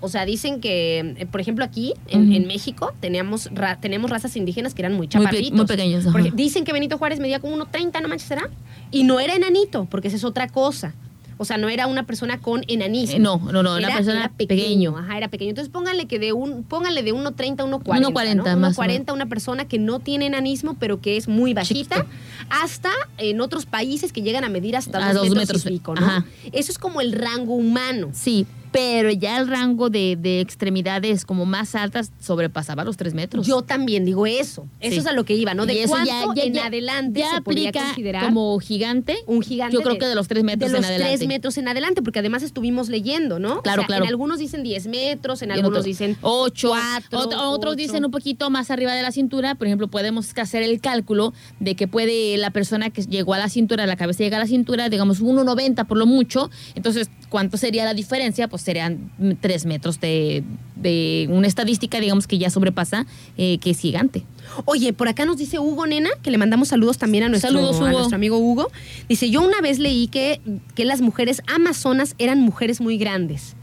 O 0.00 0.08
sea, 0.08 0.24
dicen 0.24 0.60
que, 0.60 1.00
eh, 1.18 1.26
por 1.26 1.40
ejemplo, 1.40 1.64
aquí 1.64 1.92
en, 2.06 2.32
en 2.32 2.46
México 2.46 2.92
teníamos, 3.00 3.48
ra- 3.52 3.80
tenemos 3.80 4.10
razas 4.10 4.36
indígenas 4.36 4.72
que 4.72 4.82
eran 4.82 4.92
muy 4.92 5.00
Muy 5.00 5.06
pe- 5.08 5.18
chaparritos. 5.18 5.52
muy 5.56 5.66
pequeños, 5.66 6.06
ajá. 6.06 6.12
Porque 6.12 6.30
dicen 6.30 6.64
que 6.64 6.72
Benito 6.72 6.98
Juárez 6.98 7.18
medía 7.18 7.40
como 7.40 7.56
1.30, 7.56 8.00
no 8.00 8.08
manches, 8.08 8.28
¿será? 8.28 8.48
Y 8.92 9.02
no 9.02 9.18
era 9.18 9.34
enanito, 9.34 9.86
porque 9.90 10.06
esa 10.08 10.16
es 10.16 10.24
otra 10.24 10.46
cosa. 10.48 10.94
O 11.38 11.44
sea, 11.44 11.56
no 11.56 11.68
era 11.68 11.86
una 11.86 12.04
persona 12.04 12.40
con 12.40 12.64
enanismo. 12.66 13.16
Eh, 13.16 13.20
no, 13.20 13.38
no, 13.52 13.62
no, 13.62 13.76
una 13.76 13.88
persona 13.88 14.32
pequeño. 14.36 14.96
Ajá, 14.98 15.16
era 15.16 15.28
pequeño. 15.28 15.50
Entonces 15.50 15.72
pónganle 15.72 16.06
que 16.06 16.18
de 16.18 16.32
un, 16.32 16.64
pónganle 16.64 17.02
de 17.02 17.14
1.30 17.14 17.60
a 17.60 17.64
1.40. 17.64 18.12
1.40 18.12 18.34
¿no? 18.34 18.56
más 18.58 18.78
o 18.78 18.82
1.40 18.82 19.12
una 19.12 19.26
persona 19.26 19.66
que 19.66 19.78
no 19.78 20.00
tiene 20.00 20.26
enanismo, 20.26 20.74
pero 20.78 21.00
que 21.00 21.16
es 21.16 21.28
muy 21.28 21.54
bajita, 21.54 22.06
hasta 22.50 22.90
en 23.18 23.40
otros 23.40 23.66
países 23.66 24.12
que 24.12 24.22
llegan 24.22 24.44
a 24.44 24.48
medir 24.48 24.76
hasta 24.76 24.98
A 24.98 25.12
dos, 25.12 25.28
dos 25.28 25.36
metros, 25.36 25.64
metros, 25.64 25.66
y 25.66 25.68
pico, 25.68 25.94
¿no? 25.94 26.04
ajá. 26.04 26.24
Eso 26.52 26.72
es 26.72 26.78
como 26.78 27.00
el 27.00 27.12
rango 27.12 27.54
humano. 27.54 28.10
Sí, 28.12 28.46
pero 28.72 29.10
ya 29.10 29.38
el 29.38 29.48
rango 29.48 29.90
de, 29.90 30.16
de 30.20 30.40
extremidades 30.40 31.24
como 31.24 31.46
más 31.46 31.74
altas 31.74 32.12
sobrepasaba 32.20 32.84
los 32.84 32.96
3 32.96 33.14
metros. 33.14 33.46
Yo 33.46 33.62
también 33.62 34.04
digo 34.04 34.26
eso. 34.26 34.66
Eso 34.80 34.92
Sí. 34.94 34.98
es 34.98 35.06
a 35.06 35.12
lo 35.12 35.24
que 35.24 35.34
iba, 35.34 35.54
¿no? 35.54 35.66
De 35.66 35.74
Y 35.74 35.78
eso 35.78 35.90
cuánto 35.90 36.06
ya- 36.10 36.24
ya- 36.34 36.42
en 36.44 36.52
ya- 36.54 36.66
adelante 36.66 37.20
ya 37.20 37.30
se 37.30 37.36
aplica 37.36 37.80
considerar 37.84 38.24
como 38.24 38.58
gigante. 38.58 39.16
un 39.26 39.42
gigante. 39.42 39.74
Yo 39.74 39.82
creo 39.82 39.98
que 39.98 40.06
de 40.06 40.14
los 40.14 40.28
tres 40.28 40.44
metros 40.44 40.70
de 40.70 40.76
en 40.78 40.82
los 40.82 40.90
adelante. 40.90 41.16
tres 41.18 41.28
metros 41.28 41.56
en 41.58 41.68
adelante, 41.68 42.02
porque 42.02 42.18
además 42.18 42.42
estuvimos 42.42 42.88
leyendo, 42.88 43.38
¿no? 43.38 43.62
Claro, 43.62 43.80
O 43.80 43.82
sea, 43.82 43.86
claro. 43.86 44.04
En 44.04 44.08
algunos 44.08 44.38
dicen 44.38 44.62
10 44.62 44.86
metros, 44.86 45.42
en 45.42 45.50
algunos 45.52 45.70
otros 45.70 45.84
dicen 45.84 46.16
8, 46.22 46.68
cuatro, 46.70 47.50
otros 47.50 47.76
dicen 47.76 48.04
un 48.04 48.10
poquito 48.10 48.50
más 48.50 48.70
arriba 48.70 48.92
de 48.94 49.02
la 49.02 49.12
cintura, 49.12 49.54
por 49.54 49.66
ejemplo, 49.66 49.88
podemos 49.88 50.32
hacer 50.38 50.62
el 50.62 50.80
cálculo 50.80 51.32
de 51.60 51.74
que 51.74 51.88
puede 51.88 52.36
la 52.36 52.50
persona 52.50 52.90
que 52.90 53.02
llegó 53.02 53.34
a 53.34 53.38
la 53.38 53.48
cintura, 53.48 53.86
la 53.86 53.96
cabeza 53.96 54.22
llega 54.24 54.36
a 54.36 54.40
la 54.40 54.46
cintura, 54.46 54.88
digamos 54.88 55.20
1.90 55.20 55.84
por 55.84 55.96
lo 55.98 56.06
mucho, 56.06 56.50
entonces, 56.74 57.10
¿cuánto 57.28 57.56
sería 57.56 57.84
la 57.84 57.94
diferencia? 57.94 58.48
Pues 58.48 58.57
pues 58.58 58.64
serían 58.64 59.10
tres 59.40 59.64
metros 59.66 60.00
de, 60.00 60.42
de 60.74 61.28
una 61.30 61.46
estadística, 61.46 62.00
digamos, 62.00 62.26
que 62.26 62.38
ya 62.38 62.50
sobrepasa, 62.50 63.06
eh, 63.36 63.58
que 63.58 63.70
es 63.70 63.78
gigante. 63.78 64.24
Oye, 64.64 64.92
por 64.92 65.06
acá 65.08 65.24
nos 65.24 65.36
dice 65.36 65.58
Hugo 65.60 65.86
Nena, 65.86 66.10
que 66.22 66.30
le 66.32 66.38
mandamos 66.38 66.68
saludos 66.68 66.98
también 66.98 67.22
a 67.24 67.28
nuestro, 67.28 67.50
Saludos, 67.50 67.80
a 67.80 67.90
nuestro 67.92 68.16
amigo 68.16 68.38
Hugo. 68.38 68.68
Dice, 69.08 69.30
yo 69.30 69.42
una 69.42 69.60
vez 69.60 69.78
leí 69.78 70.08
que, 70.08 70.40
que 70.74 70.84
las 70.84 71.00
mujeres 71.00 71.40
amazonas 71.54 72.14
eran 72.18 72.40
mujeres 72.40 72.80
muy 72.80 72.98
grandes. 72.98 73.54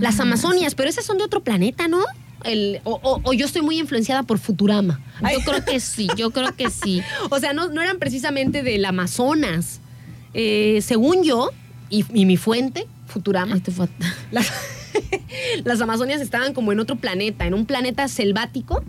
Las 0.00 0.20
amazonias, 0.20 0.74
pero 0.74 0.88
esas 0.88 1.04
son 1.04 1.18
de 1.18 1.24
otro 1.24 1.42
planeta, 1.42 1.88
¿no? 1.88 2.00
El, 2.44 2.80
o, 2.84 3.00
o- 3.02 3.20
o 3.24 3.32
yo 3.32 3.46
estoy 3.46 3.62
muy 3.62 3.78
influenciada 3.80 4.22
por 4.22 4.38
Futurama. 4.38 5.00
Yo 5.32 5.40
creo 5.40 5.64
que 5.64 5.80
sí, 5.80 6.06
yo 6.16 6.30
creo 6.30 6.54
que 6.54 6.70
sí. 6.70 7.02
O 7.30 7.38
sea, 7.40 7.52
no, 7.52 7.68
no 7.68 7.82
eran 7.82 7.98
precisamente 7.98 8.62
del 8.62 8.84
Amazonas. 8.84 9.80
Eh, 10.34 10.80
según 10.82 11.24
yo, 11.24 11.50
y, 11.90 12.04
y 12.12 12.26
mi 12.26 12.36
fuente, 12.36 12.86
Futurama, 13.08 13.54
Ay, 13.56 13.60
te 13.60 13.72
fue- 13.72 13.88
las, 14.30 14.46
las 15.64 15.80
Amazonias 15.80 16.20
estaban 16.20 16.54
como 16.54 16.72
en 16.72 16.80
otro 16.80 16.96
planeta, 16.96 17.46
en 17.46 17.54
un 17.54 17.66
planeta 17.66 18.06
selvático. 18.08 18.82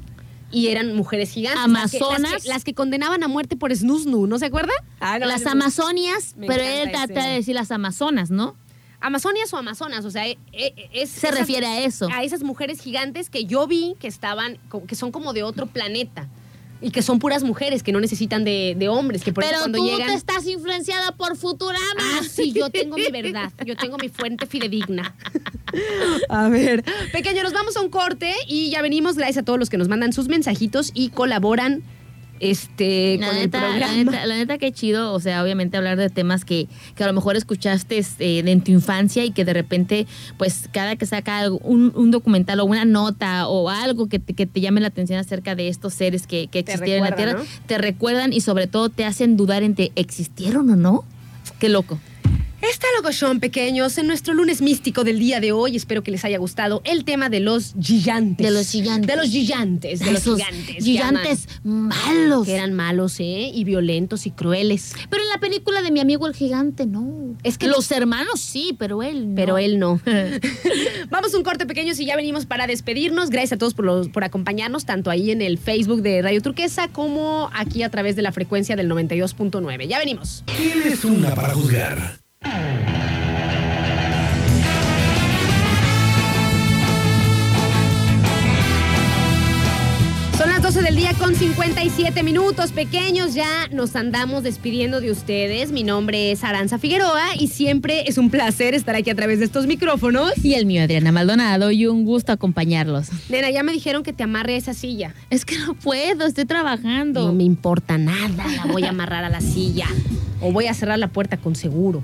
Y 0.51 0.69
eran 0.69 0.95
mujeres 0.95 1.29
gigantes. 1.31 1.61
Las 1.71 1.91
que- 1.91 1.99
Las 1.99 2.07
Amazonas. 2.09 2.41
que, 2.43 2.49
las 2.49 2.63
que 2.63 2.73
condenaban 2.73 3.21
a 3.23 3.27
muerte 3.27 3.55
por 3.55 3.75
Snusnu, 3.75 4.25
¿no 4.25 4.39
se 4.39 4.47
acuerda? 4.47 4.73
Ah, 4.99 5.19
no, 5.19 5.27
las 5.27 5.43
no. 5.43 5.51
Amazonias, 5.51 6.33
Me 6.37 6.47
pero 6.47 6.63
él 6.63 6.89
trata 6.89 7.23
de 7.27 7.35
decir 7.35 7.53
las 7.53 7.69
Amazonas, 7.69 8.31
¿no? 8.31 8.55
Amazonias 8.99 9.53
o 9.53 9.57
Amazonas, 9.57 10.03
o 10.05 10.11
sea, 10.11 10.27
eh, 10.27 10.37
es, 10.91 11.11
Se 11.11 11.29
refiere 11.29 11.67
a 11.67 11.81
eso. 11.85 12.09
A 12.11 12.23
esas 12.23 12.41
mujeres 12.41 12.81
gigantes 12.81 13.29
que 13.29 13.45
yo 13.45 13.67
vi 13.67 13.95
que 13.99 14.07
estaban, 14.07 14.57
que 14.87 14.95
son 14.95 15.11
como 15.11 15.33
de 15.33 15.43
otro 15.43 15.67
planeta. 15.67 16.27
Y 16.81 16.91
que 16.91 17.01
son 17.01 17.19
puras 17.19 17.43
mujeres, 17.43 17.84
que 17.84 17.91
no 17.91 17.99
necesitan 17.99 18.43
de, 18.43 18.76
de 18.77 18.88
hombres, 18.88 19.23
que 19.23 19.34
por 19.34 19.43
eso 19.43 19.51
Pero 19.51 19.61
cuando 19.61 19.77
tú 19.80 19.85
llegan... 19.85 20.07
te 20.07 20.14
estás 20.14 20.47
influenciada 20.47 21.11
por 21.11 21.35
Futurama. 21.35 21.84
Ah, 21.97 22.22
sí, 22.30 22.53
yo 22.53 22.69
tengo 22.69 22.95
mi 22.95 23.11
verdad. 23.11 23.51
Yo 23.65 23.76
tengo 23.76 23.97
mi 23.97 24.10
fuente 24.10 24.45
fidedigna. 24.45 25.14
A 26.30 26.47
ver. 26.47 26.84
Pequeño, 27.11 27.43
nos 27.43 27.53
vamos 27.53 27.76
a 27.76 27.81
un 27.81 27.89
corte 27.89 28.34
y 28.47 28.69
ya 28.69 28.81
venimos. 28.81 29.15
Gracias 29.15 29.38
a 29.39 29.43
todos 29.43 29.60
los 29.60 29.69
que 29.69 29.77
nos 29.77 29.88
mandan 29.88 30.14
sus 30.14 30.27
mensajitos 30.27 30.91
y 30.93 31.10
colaboran 31.10 31.84
este, 32.39 33.17
La 33.19 33.27
con 33.27 33.35
el 33.35 33.41
neta, 33.43 33.61
la, 33.61 33.67
programa. 33.69 33.93
neta, 33.93 34.25
la 34.25 34.35
neta, 34.37 34.57
qué 34.57 34.71
chido, 34.71 35.13
o 35.13 35.19
sea, 35.19 35.43
obviamente 35.43 35.77
hablar 35.77 35.97
de 35.97 36.09
temas 36.09 36.45
que, 36.45 36.67
que 36.95 37.03
a 37.03 37.07
lo 37.07 37.13
mejor 37.13 37.35
escuchaste 37.35 38.03
eh, 38.19 38.43
en 38.45 38.61
tu 38.61 38.71
infancia 38.71 39.23
y 39.25 39.31
que 39.31 39.45
de 39.45 39.53
repente, 39.53 40.07
pues 40.37 40.69
cada 40.71 40.95
que 40.95 41.05
saca 41.05 41.39
algo, 41.39 41.59
un, 41.63 41.91
un 41.95 42.11
documental 42.11 42.59
o 42.59 42.65
una 42.65 42.85
nota 42.85 43.47
o 43.47 43.69
algo 43.69 44.07
que 44.07 44.19
te, 44.19 44.33
que 44.33 44.45
te 44.45 44.61
llame 44.61 44.81
la 44.81 44.87
atención 44.87 45.19
acerca 45.19 45.55
de 45.55 45.67
estos 45.67 45.93
seres 45.93 46.27
que, 46.27 46.47
que 46.47 46.59
existieron 46.59 47.05
en 47.05 47.11
la 47.11 47.15
Tierra, 47.15 47.43
te 47.65 47.77
recuerdan 47.77 48.33
y 48.33 48.41
sobre 48.41 48.67
todo 48.67 48.89
te 48.89 49.05
hacen 49.05 49.37
dudar 49.37 49.63
entre 49.63 49.91
existieron 49.95 50.69
o 50.69 50.75
no. 50.75 51.03
Qué 51.59 51.69
loco. 51.69 51.99
Está 52.61 52.88
locochón, 52.98 53.40
pequeños, 53.40 53.98
en 53.98 54.07
nuestro 54.07 54.34
lunes 54.34 54.61
místico 54.61 55.06
del 55.06 55.18
día 55.18 55.40
de 55.40 55.53
hoy. 55.53 55.77
Espero 55.77 56.03
que 56.03 56.11
les 56.11 56.26
haya 56.26 56.38
gustado 56.38 56.81
el 56.84 57.06
tema 57.06 57.30
de 57.30 57.40
los 57.40 57.73
gigantes. 57.81 58.45
De 58.45 58.52
los 58.52 58.69
gigantes. 58.69 59.07
De 59.07 59.15
los 59.15 59.30
gigantes. 59.30 59.99
De 60.02 60.11
los 60.11 60.22
Esos 60.22 60.38
gigantes. 60.40 60.84
gigantes 60.84 61.48
malos. 61.64 62.45
Que 62.45 62.56
eran 62.56 62.73
malos, 62.73 63.18
¿eh? 63.22 63.49
Y 63.53 63.64
violentos 63.64 64.26
y 64.26 64.31
crueles. 64.31 64.94
Pero 65.10 65.23
en 65.23 65.30
la 65.30 65.38
película 65.40 65.81
de 65.81 65.90
mi 65.91 66.02
amigo 66.02 66.27
el 66.27 66.36
gigante, 66.36 66.86
no. 66.86 67.36
Es 67.44 67.57
que- 67.57 67.68
los 67.68 67.90
hermanos 67.91 68.41
sí, 68.41 68.76
pero 68.77 69.03
él 69.03 69.30
no. 69.30 69.36
Pero 69.36 69.57
él 69.57 69.80
no. 69.80 70.02
Vamos 71.10 71.34
a 71.34 71.38
un 71.38 71.44
corte 71.44 71.65
pequeño 71.65 71.94
y 71.98 72.06
ya 72.06 72.18
venimos 72.18 72.45
para 72.45 72.68
despedirnos. 72.68 73.30
Gracias 73.30 73.53
a 73.53 73.57
todos 73.57 73.73
por, 73.73 73.86
los- 73.86 74.10
por 74.10 74.26
acompañarnos, 74.26 74.84
tanto 74.86 75.10
ahí 75.10 75.31
en 75.31 75.41
el 75.41 75.57
Facebook 75.60 76.02
de 76.02 76.22
Radio 76.22 76.41
Turquesa 76.41 76.90
como 76.90 77.49
aquí 77.53 77.84
a 77.84 77.90
través 77.90 78.18
de 78.18 78.22
la 78.22 78.34
frecuencia 78.34 78.76
del 78.76 78.90
92.9. 78.90 79.88
Ya 79.88 79.98
venimos. 79.98 80.44
¿Quién 80.57 80.81
es 80.84 81.06
una 81.06 81.34
para 81.34 81.53
juzgar? 81.53 82.19
Son 90.39 90.47
las 90.47 90.61
12 90.61 90.83
del 90.83 90.95
día 90.95 91.13
con 91.15 91.35
57 91.35 92.23
minutos 92.23 92.71
pequeños. 92.71 93.33
Ya 93.33 93.67
nos 93.73 93.97
andamos 93.97 94.41
despidiendo 94.41 95.01
de 95.01 95.11
ustedes. 95.11 95.73
Mi 95.73 95.83
nombre 95.83 96.31
es 96.31 96.45
Aranza 96.45 96.79
Figueroa 96.79 97.35
y 97.37 97.49
siempre 97.49 98.05
es 98.07 98.17
un 98.17 98.29
placer 98.29 98.73
estar 98.73 98.95
aquí 98.95 99.09
a 99.09 99.15
través 99.15 99.39
de 99.39 99.45
estos 99.45 99.67
micrófonos. 99.67 100.31
Y 100.41 100.53
el 100.53 100.65
mío, 100.65 100.81
Adriana 100.81 101.11
Maldonado, 101.11 101.71
y 101.71 101.87
un 101.87 102.05
gusto 102.05 102.31
acompañarlos. 102.31 103.09
Nena, 103.27 103.51
ya 103.51 103.63
me 103.63 103.73
dijeron 103.73 104.01
que 104.01 104.13
te 104.13 104.23
amarre 104.23 104.53
a 104.53 104.57
esa 104.57 104.73
silla. 104.73 105.13
Es 105.29 105.43
que 105.43 105.57
no 105.57 105.73
puedo, 105.73 106.25
estoy 106.25 106.45
trabajando. 106.45 107.27
No 107.27 107.33
me 107.33 107.43
importa 107.43 107.97
nada, 107.97 108.45
la 108.47 108.71
voy 108.71 108.83
a 108.83 108.91
amarrar 108.91 109.25
a 109.25 109.29
la 109.29 109.41
silla. 109.41 109.87
O 110.39 110.53
voy 110.53 110.67
a 110.67 110.73
cerrar 110.73 110.99
la 110.99 111.09
puerta 111.09 111.35
con 111.35 111.57
seguro. 111.57 112.01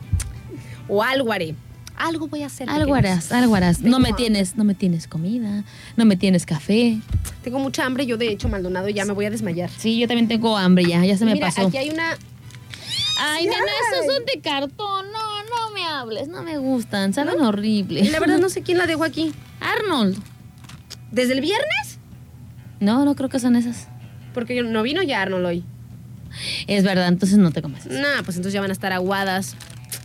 O 0.87 1.01
algo 1.03 1.31
haré. 1.31 1.55
Algo 1.97 2.27
voy 2.27 2.43
a 2.43 2.47
hacer. 2.47 2.69
Algo 2.69 2.93
pequeños. 2.93 3.11
harás, 3.29 3.31
algo 3.31 3.55
harás. 3.55 3.77
Tengo 3.77 3.91
No 3.91 3.99
me 3.99 4.11
tienes, 4.13 4.57
no 4.57 4.63
me 4.65 4.75
tienes 4.75 5.07
comida, 5.07 5.63
no 5.95 6.05
me 6.05 6.17
tienes 6.17 6.45
café. 6.45 6.99
Tengo 7.41 7.59
mucha 7.59 7.85
hambre. 7.85 8.05
Yo, 8.05 8.17
de 8.17 8.27
hecho, 8.29 8.49
Maldonado, 8.49 8.89
ya 8.89 9.05
me 9.05 9.13
voy 9.13 9.25
a 9.25 9.29
desmayar. 9.29 9.69
Sí, 9.77 9.97
yo 9.97 10.07
también 10.07 10.27
tengo 10.27 10.57
hambre 10.57 10.83
ya, 10.85 11.03
ya 11.05 11.17
se 11.17 11.23
me 11.25 11.33
Mira, 11.33 11.47
pasó. 11.47 11.67
aquí 11.67 11.77
hay 11.77 11.89
una. 11.89 12.17
Ay, 13.17 13.45
nena, 13.45 13.55
esos 13.93 14.13
son 14.13 14.25
de 14.25 14.41
cartón. 14.41 15.05
No, 15.13 15.43
no 15.45 15.71
me 15.73 15.85
hables, 15.85 16.27
no 16.27 16.43
me 16.43 16.57
gustan, 16.57 17.13
saben 17.13 17.39
horrible. 17.39 18.03
La 18.11 18.19
verdad, 18.19 18.39
no 18.39 18.49
sé 18.49 18.61
quién 18.61 18.77
la 18.77 18.87
dejó 18.87 19.05
aquí. 19.05 19.33
Arnold. 19.61 20.17
¿Desde 21.11 21.31
el 21.33 21.39
viernes? 21.39 21.99
No, 22.81 23.05
no 23.05 23.15
creo 23.15 23.29
que 23.29 23.39
son 23.39 23.55
esas. 23.55 23.87
Porque 24.33 24.61
no 24.61 24.83
vino 24.83 25.01
ya 25.01 25.21
Arnold 25.21 25.45
hoy. 25.45 25.63
Es 26.67 26.83
verdad, 26.83 27.07
entonces 27.07 27.37
no 27.37 27.51
te 27.51 27.61
comas. 27.61 27.85
eso. 27.85 27.95
Nah, 28.01 28.21
pues 28.25 28.35
entonces 28.35 28.51
ya 28.51 28.59
van 28.59 28.69
a 28.69 28.73
estar 28.73 28.91
aguadas. 28.91 29.55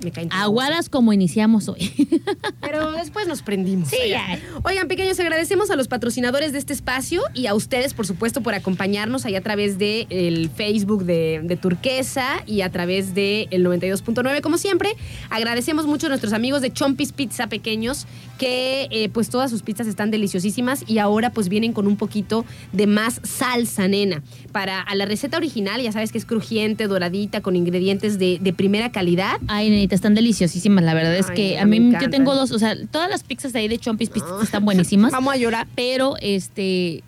Me 0.03 0.11
caen. 0.11 0.29
Aguadas 0.33 0.89
como 0.89 1.13
iniciamos 1.13 1.69
hoy. 1.69 2.11
Pero 2.61 2.93
después 2.93 3.27
nos 3.27 3.43
prendimos. 3.43 3.89
Sí, 3.89 3.97
Oigan. 4.03 4.39
ya. 4.39 4.61
Oigan, 4.63 4.89
pequeños, 4.89 5.19
agradecemos 5.21 5.71
a 5.71 5.77
los 5.77 5.89
patrocinadores 5.89 6.53
de 6.53 6.59
este 6.59 6.73
espacio 6.73 7.23
y 7.35 7.47
a 7.47 7.55
ustedes, 7.55 7.95
por 7.95 8.07
supuesto, 8.07 8.43
por 8.43 8.55
acompañarnos 8.55 9.25
ahí 9.27 9.37
a 9.37 9.41
través 9.43 9.79
del 9.79 10.07
el 10.11 10.51
Facebook 10.51 11.05
de, 11.05 11.41
de 11.43 11.57
Turquesa 11.57 12.43
y 12.47 12.63
a 12.63 12.71
través 12.71 13.15
del 13.15 13.49
92.9, 13.51 14.41
como 14.41 14.59
siempre. 14.59 14.95
Agradecemos 15.29 15.87
mucho 15.87 16.07
a 16.07 16.09
nuestros 16.11 16.33
amigos 16.33 16.63
de 16.63 16.73
Chompis 16.73 17.13
Pizza 17.13 17.49
Pequeños, 17.49 18.07
que 18.39 18.89
eh, 18.91 19.09
pues 19.11 19.29
todas 19.29 19.51
sus 19.51 19.63
pizzas 19.63 19.87
están 19.87 20.11
deliciosísimas 20.11 20.85
y 20.87 20.99
ahora 20.99 21.31
pues 21.31 21.49
vienen 21.49 21.73
con 21.73 21.87
un 21.87 21.97
poquito 21.97 22.45
de 22.73 22.87
más 22.87 23.21
salsa, 23.23 23.87
nena. 23.89 24.23
Para 24.53 24.81
a 24.81 24.95
la 24.95 25.05
receta 25.05 25.37
original, 25.37 25.83
ya 25.83 25.93
sabes 25.93 26.11
que 26.13 26.19
es 26.19 26.25
crujiente, 26.25 26.87
doradita, 26.87 27.41
con 27.43 27.55
ingredientes 27.57 28.19
de, 28.19 28.39
de 28.41 28.53
primera 28.53 28.91
calidad. 28.93 29.39
Ay, 29.47 29.71
están 29.95 30.15
deliciosísimas. 30.15 30.85
La 30.85 30.95
verdad 30.95 31.17
es 31.17 31.29
Ay, 31.31 31.35
que 31.37 31.59
a 31.59 31.67
me 31.67 31.81
mí 31.81 31.93
yo 32.01 32.11
tengo 32.11 32.35
dos, 32.35 32.51
o 32.53 32.59
sea, 32.59 32.75
todas 32.91 33.11
las 33.11 33.23
pizzas 33.23 33.53
de 33.53 33.61
ahí 33.61 33.69
de 33.69 33.79
Chompis 33.79 34.11
Pizzas 34.11 34.43
están 34.43 34.65
buenísimas. 34.65 35.13
Vamos 35.13 35.35
a 35.35 35.37
llorar. 35.37 35.67
Pero 35.75 36.17
este, 36.21 37.03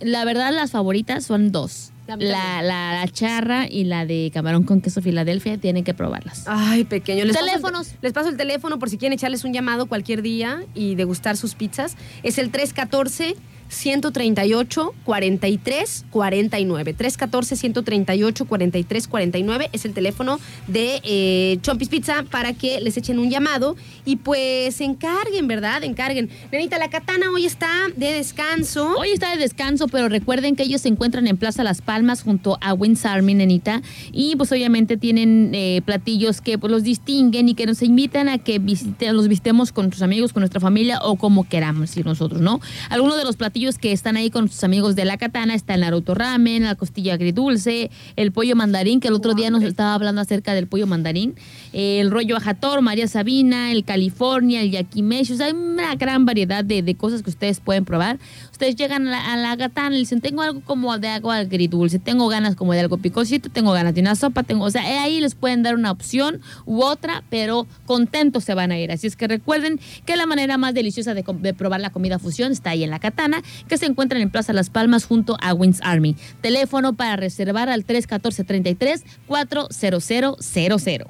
la 0.00 0.24
verdad 0.24 0.52
las 0.52 0.70
favoritas 0.70 1.24
son 1.24 1.52
dos. 1.52 1.92
La, 2.18 2.62
la 2.62 3.06
charra 3.08 3.66
y 3.68 3.84
la 3.84 4.06
de 4.06 4.30
camarón 4.32 4.62
con 4.62 4.80
queso 4.80 5.02
Filadelfia 5.02 5.58
tienen 5.58 5.84
que 5.84 5.92
probarlas. 5.92 6.44
Ay, 6.46 6.84
pequeño. 6.84 7.26
Les 7.26 7.36
Teléfonos. 7.36 7.88
Paso 7.88 7.96
el, 7.96 7.98
les 8.00 8.12
paso 8.14 8.28
el 8.30 8.36
teléfono 8.38 8.78
por 8.78 8.88
si 8.88 8.96
quieren 8.96 9.18
echarles 9.18 9.44
un 9.44 9.52
llamado 9.52 9.86
cualquier 9.86 10.22
día 10.22 10.62
y 10.74 10.94
degustar 10.94 11.36
sus 11.36 11.54
pizzas. 11.54 11.96
Es 12.22 12.38
el 12.38 12.50
314 12.50 13.36
138 13.68 14.94
43 15.04 16.04
49. 16.10 16.94
314 16.94 17.56
138 17.56 18.44
43 18.44 19.08
49 19.08 19.70
es 19.72 19.84
el 19.84 19.92
teléfono 19.94 20.38
de 20.66 21.00
eh, 21.04 21.58
Chompis 21.62 21.88
Pizza 21.88 22.24
para 22.30 22.52
que 22.52 22.80
les 22.80 22.96
echen 22.96 23.18
un 23.18 23.30
llamado 23.30 23.76
y 24.04 24.16
pues 24.16 24.80
encarguen, 24.80 25.46
¿verdad? 25.48 25.84
Encarguen. 25.84 26.30
Nenita, 26.52 26.78
la 26.78 26.88
katana 26.90 27.30
hoy 27.30 27.46
está 27.46 27.68
de 27.96 28.12
descanso. 28.12 28.94
Hoy 28.98 29.10
está 29.10 29.30
de 29.30 29.38
descanso, 29.38 29.88
pero 29.88 30.08
recuerden 30.08 30.56
que 30.56 30.62
ellos 30.62 30.82
se 30.82 30.88
encuentran 30.88 31.26
en 31.26 31.36
Plaza 31.36 31.62
Las 31.64 31.82
Palmas 31.82 32.22
junto 32.22 32.58
a 32.60 32.72
Wins 32.74 33.04
Army, 33.04 33.34
nenita. 33.34 33.82
Y 34.12 34.36
pues 34.36 34.50
obviamente 34.52 34.96
tienen 34.96 35.50
eh, 35.54 35.82
platillos 35.84 36.40
que 36.40 36.58
pues, 36.58 36.70
los 36.70 36.82
distinguen 36.82 37.48
y 37.48 37.54
que 37.54 37.66
nos 37.66 37.82
invitan 37.82 38.28
a 38.28 38.38
que 38.38 38.60
visite- 38.60 39.12
los 39.12 39.28
visitemos 39.28 39.72
con 39.72 39.86
nuestros 39.86 40.02
amigos, 40.02 40.32
con 40.32 40.40
nuestra 40.40 40.60
familia 40.60 41.00
o 41.02 41.16
como 41.16 41.48
queramos 41.48 41.96
ir 41.96 42.06
nosotros, 42.06 42.40
¿no? 42.40 42.60
Algunos 42.90 43.16
de 43.18 43.24
los 43.24 43.36
platillos 43.36 43.57
que 43.58 43.90
están 43.92 44.16
ahí 44.16 44.30
con 44.30 44.42
nuestros 44.42 44.62
amigos 44.62 44.94
de 44.94 45.04
la 45.04 45.16
katana 45.16 45.52
está 45.52 45.74
el 45.74 45.80
Naruto 45.80 46.14
Ramen, 46.14 46.62
la 46.62 46.76
costilla 46.76 47.14
agridulce, 47.14 47.90
el 48.14 48.30
pollo 48.30 48.54
mandarín, 48.54 49.00
que 49.00 49.08
el 49.08 49.14
otro 49.14 49.34
día 49.34 49.50
nos 49.50 49.64
estaba 49.64 49.94
hablando 49.94 50.20
acerca 50.20 50.54
del 50.54 50.68
pollo 50.68 50.86
mandarín, 50.86 51.34
eh, 51.72 51.98
el 51.98 52.12
rollo 52.12 52.36
ajator, 52.36 52.82
María 52.82 53.08
Sabina, 53.08 53.72
el 53.72 53.84
California, 53.84 54.62
el 54.62 54.70
yakimeshi, 54.70 55.32
o 55.32 55.36
sea, 55.36 55.46
hay 55.46 55.52
una 55.54 55.96
gran 55.96 56.24
variedad 56.24 56.64
de, 56.64 56.82
de 56.82 56.94
cosas 56.94 57.22
que 57.22 57.30
ustedes 57.30 57.58
pueden 57.58 57.84
probar. 57.84 58.20
Ustedes 58.52 58.76
llegan 58.76 59.08
a 59.08 59.10
la, 59.10 59.32
a 59.32 59.36
la 59.36 59.56
katana 59.56 59.96
y 59.96 60.00
dicen, 60.00 60.20
tengo 60.20 60.42
algo 60.42 60.60
como 60.60 60.96
de 60.98 61.08
agua 61.08 61.38
agridulce, 61.38 61.98
tengo 61.98 62.28
ganas 62.28 62.54
como 62.54 62.72
de 62.72 62.80
algo 62.80 62.98
picosito, 62.98 63.50
tengo 63.50 63.72
ganas 63.72 63.94
de 63.94 64.00
una 64.00 64.14
sopa, 64.14 64.44
tengo, 64.44 64.64
o 64.64 64.70
sea, 64.70 64.88
eh, 64.88 64.98
ahí 64.98 65.20
les 65.20 65.34
pueden 65.34 65.64
dar 65.64 65.74
una 65.74 65.90
opción 65.90 66.40
u 66.64 66.82
otra, 66.82 67.24
pero 67.28 67.66
contentos 67.86 68.44
se 68.44 68.54
van 68.54 68.70
a 68.70 68.78
ir. 68.78 68.92
Así 68.92 69.08
es 69.08 69.16
que 69.16 69.26
recuerden 69.26 69.80
que 70.06 70.16
la 70.16 70.26
manera 70.26 70.58
más 70.58 70.74
deliciosa 70.74 71.14
de, 71.14 71.24
de 71.40 71.54
probar 71.54 71.80
la 71.80 71.90
comida 71.90 72.18
fusión 72.18 72.52
está 72.52 72.70
ahí 72.70 72.84
en 72.84 72.90
la 72.90 72.98
katana, 72.98 73.42
que 73.68 73.78
se 73.78 73.86
encuentran 73.86 74.22
en 74.22 74.30
Plaza 74.30 74.52
Las 74.52 74.70
Palmas 74.70 75.04
junto 75.04 75.36
a 75.40 75.54
Wins 75.54 75.80
Army. 75.82 76.16
Teléfono 76.40 76.94
para 76.94 77.16
reservar 77.16 77.68
al 77.68 77.86
314-33 77.86 79.02
40000. 79.26 81.04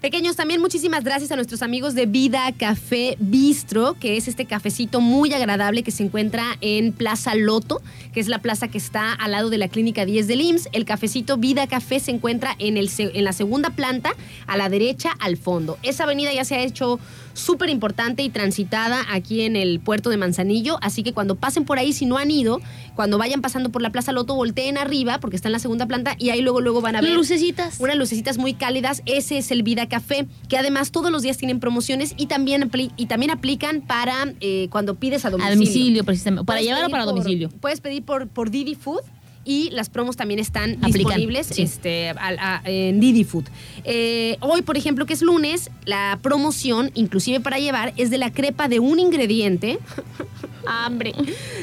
Pequeños, 0.00 0.34
también 0.34 0.62
muchísimas 0.62 1.04
gracias 1.04 1.30
a 1.30 1.36
nuestros 1.36 1.60
amigos 1.60 1.94
de 1.94 2.06
Vida 2.06 2.50
Café 2.56 3.18
Bistro, 3.20 3.96
que 4.00 4.16
es 4.16 4.28
este 4.28 4.46
cafecito 4.46 5.02
muy 5.02 5.30
agradable 5.34 5.82
que 5.82 5.90
se 5.90 6.02
encuentra 6.02 6.56
en 6.62 6.94
Plaza 6.94 7.34
Loto, 7.34 7.82
que 8.14 8.20
es 8.20 8.26
la 8.26 8.38
plaza 8.38 8.68
que 8.68 8.78
está 8.78 9.12
al 9.12 9.32
lado 9.32 9.50
de 9.50 9.58
la 9.58 9.68
Clínica 9.68 10.06
10 10.06 10.26
del 10.26 10.40
IMSS. 10.40 10.70
El 10.72 10.86
cafecito 10.86 11.36
Vida 11.36 11.66
Café 11.66 12.00
se 12.00 12.12
encuentra 12.12 12.56
en, 12.58 12.78
el, 12.78 12.90
en 12.96 13.24
la 13.24 13.34
segunda 13.34 13.68
planta, 13.68 14.14
a 14.46 14.56
la 14.56 14.70
derecha, 14.70 15.10
al 15.18 15.36
fondo. 15.36 15.76
Esa 15.82 16.04
avenida 16.04 16.32
ya 16.32 16.46
se 16.46 16.54
ha 16.54 16.62
hecho 16.62 16.98
súper 17.34 17.70
importante 17.70 18.22
y 18.22 18.28
transitada 18.30 19.04
aquí 19.10 19.42
en 19.42 19.56
el 19.56 19.80
puerto 19.80 20.10
de 20.10 20.16
Manzanillo, 20.16 20.78
así 20.82 21.02
que 21.02 21.12
cuando 21.12 21.34
pasen 21.36 21.64
por 21.64 21.78
ahí, 21.78 21.92
si 21.92 22.06
no 22.06 22.18
han 22.18 22.30
ido, 22.30 22.60
cuando 22.94 23.18
vayan 23.18 23.40
pasando 23.40 23.70
por 23.70 23.82
la 23.82 23.90
Plaza 23.90 24.12
Loto, 24.12 24.34
volteen 24.34 24.76
arriba, 24.78 25.18
porque 25.20 25.36
está 25.36 25.48
en 25.48 25.52
la 25.52 25.58
segunda 25.58 25.86
planta, 25.86 26.16
y 26.18 26.30
ahí 26.30 26.42
luego, 26.42 26.60
luego 26.60 26.80
van 26.80 26.96
a 26.96 27.00
ver 27.00 27.12
Lucecitas. 27.12 27.78
unas 27.80 27.96
lucecitas 27.96 28.38
muy 28.38 28.54
cálidas. 28.54 29.02
Ese 29.06 29.38
es 29.38 29.50
el 29.50 29.62
Vida 29.62 29.88
Café, 29.88 30.26
que 30.48 30.58
además 30.58 30.90
todos 30.90 31.10
los 31.10 31.22
días 31.22 31.36
tienen 31.38 31.60
promociones 31.60 32.14
y 32.16 32.26
también, 32.26 32.70
y 32.96 33.06
también 33.06 33.30
aplican 33.30 33.80
para 33.80 34.34
eh, 34.40 34.68
cuando 34.70 34.96
pides 34.96 35.24
a 35.24 35.28
A 35.28 35.30
domicilio. 35.30 35.54
domicilio, 35.56 36.04
precisamente. 36.04 36.44
¿Para 36.46 36.60
llevar 36.60 36.84
o 36.84 36.90
para 36.90 37.04
por- 37.04 37.14
domicilio? 37.14 37.48
Puedes 37.60 37.80
pedir 37.80 38.02
por, 38.04 38.28
por 38.28 38.50
Didi 38.50 38.74
Food. 38.74 39.00
Y 39.44 39.70
las 39.70 39.88
promos 39.88 40.16
también 40.16 40.38
están 40.38 40.72
Aplican, 40.76 40.92
disponibles 40.92 41.46
sí. 41.46 41.62
este, 41.62 42.10
a- 42.10 42.60
en 42.64 43.00
Didi 43.00 43.24
Food. 43.24 43.44
Eh, 43.84 44.36
hoy, 44.40 44.62
por 44.62 44.76
ejemplo, 44.76 45.06
que 45.06 45.14
es 45.14 45.22
lunes, 45.22 45.70
la 45.86 46.18
promoción, 46.22 46.90
inclusive 46.94 47.40
para 47.40 47.58
llevar, 47.58 47.92
es 47.96 48.10
de 48.10 48.18
la 48.18 48.30
crepa 48.32 48.68
de 48.68 48.80
un 48.80 48.98
ingrediente 48.98 49.78
Hambre. 50.66 51.14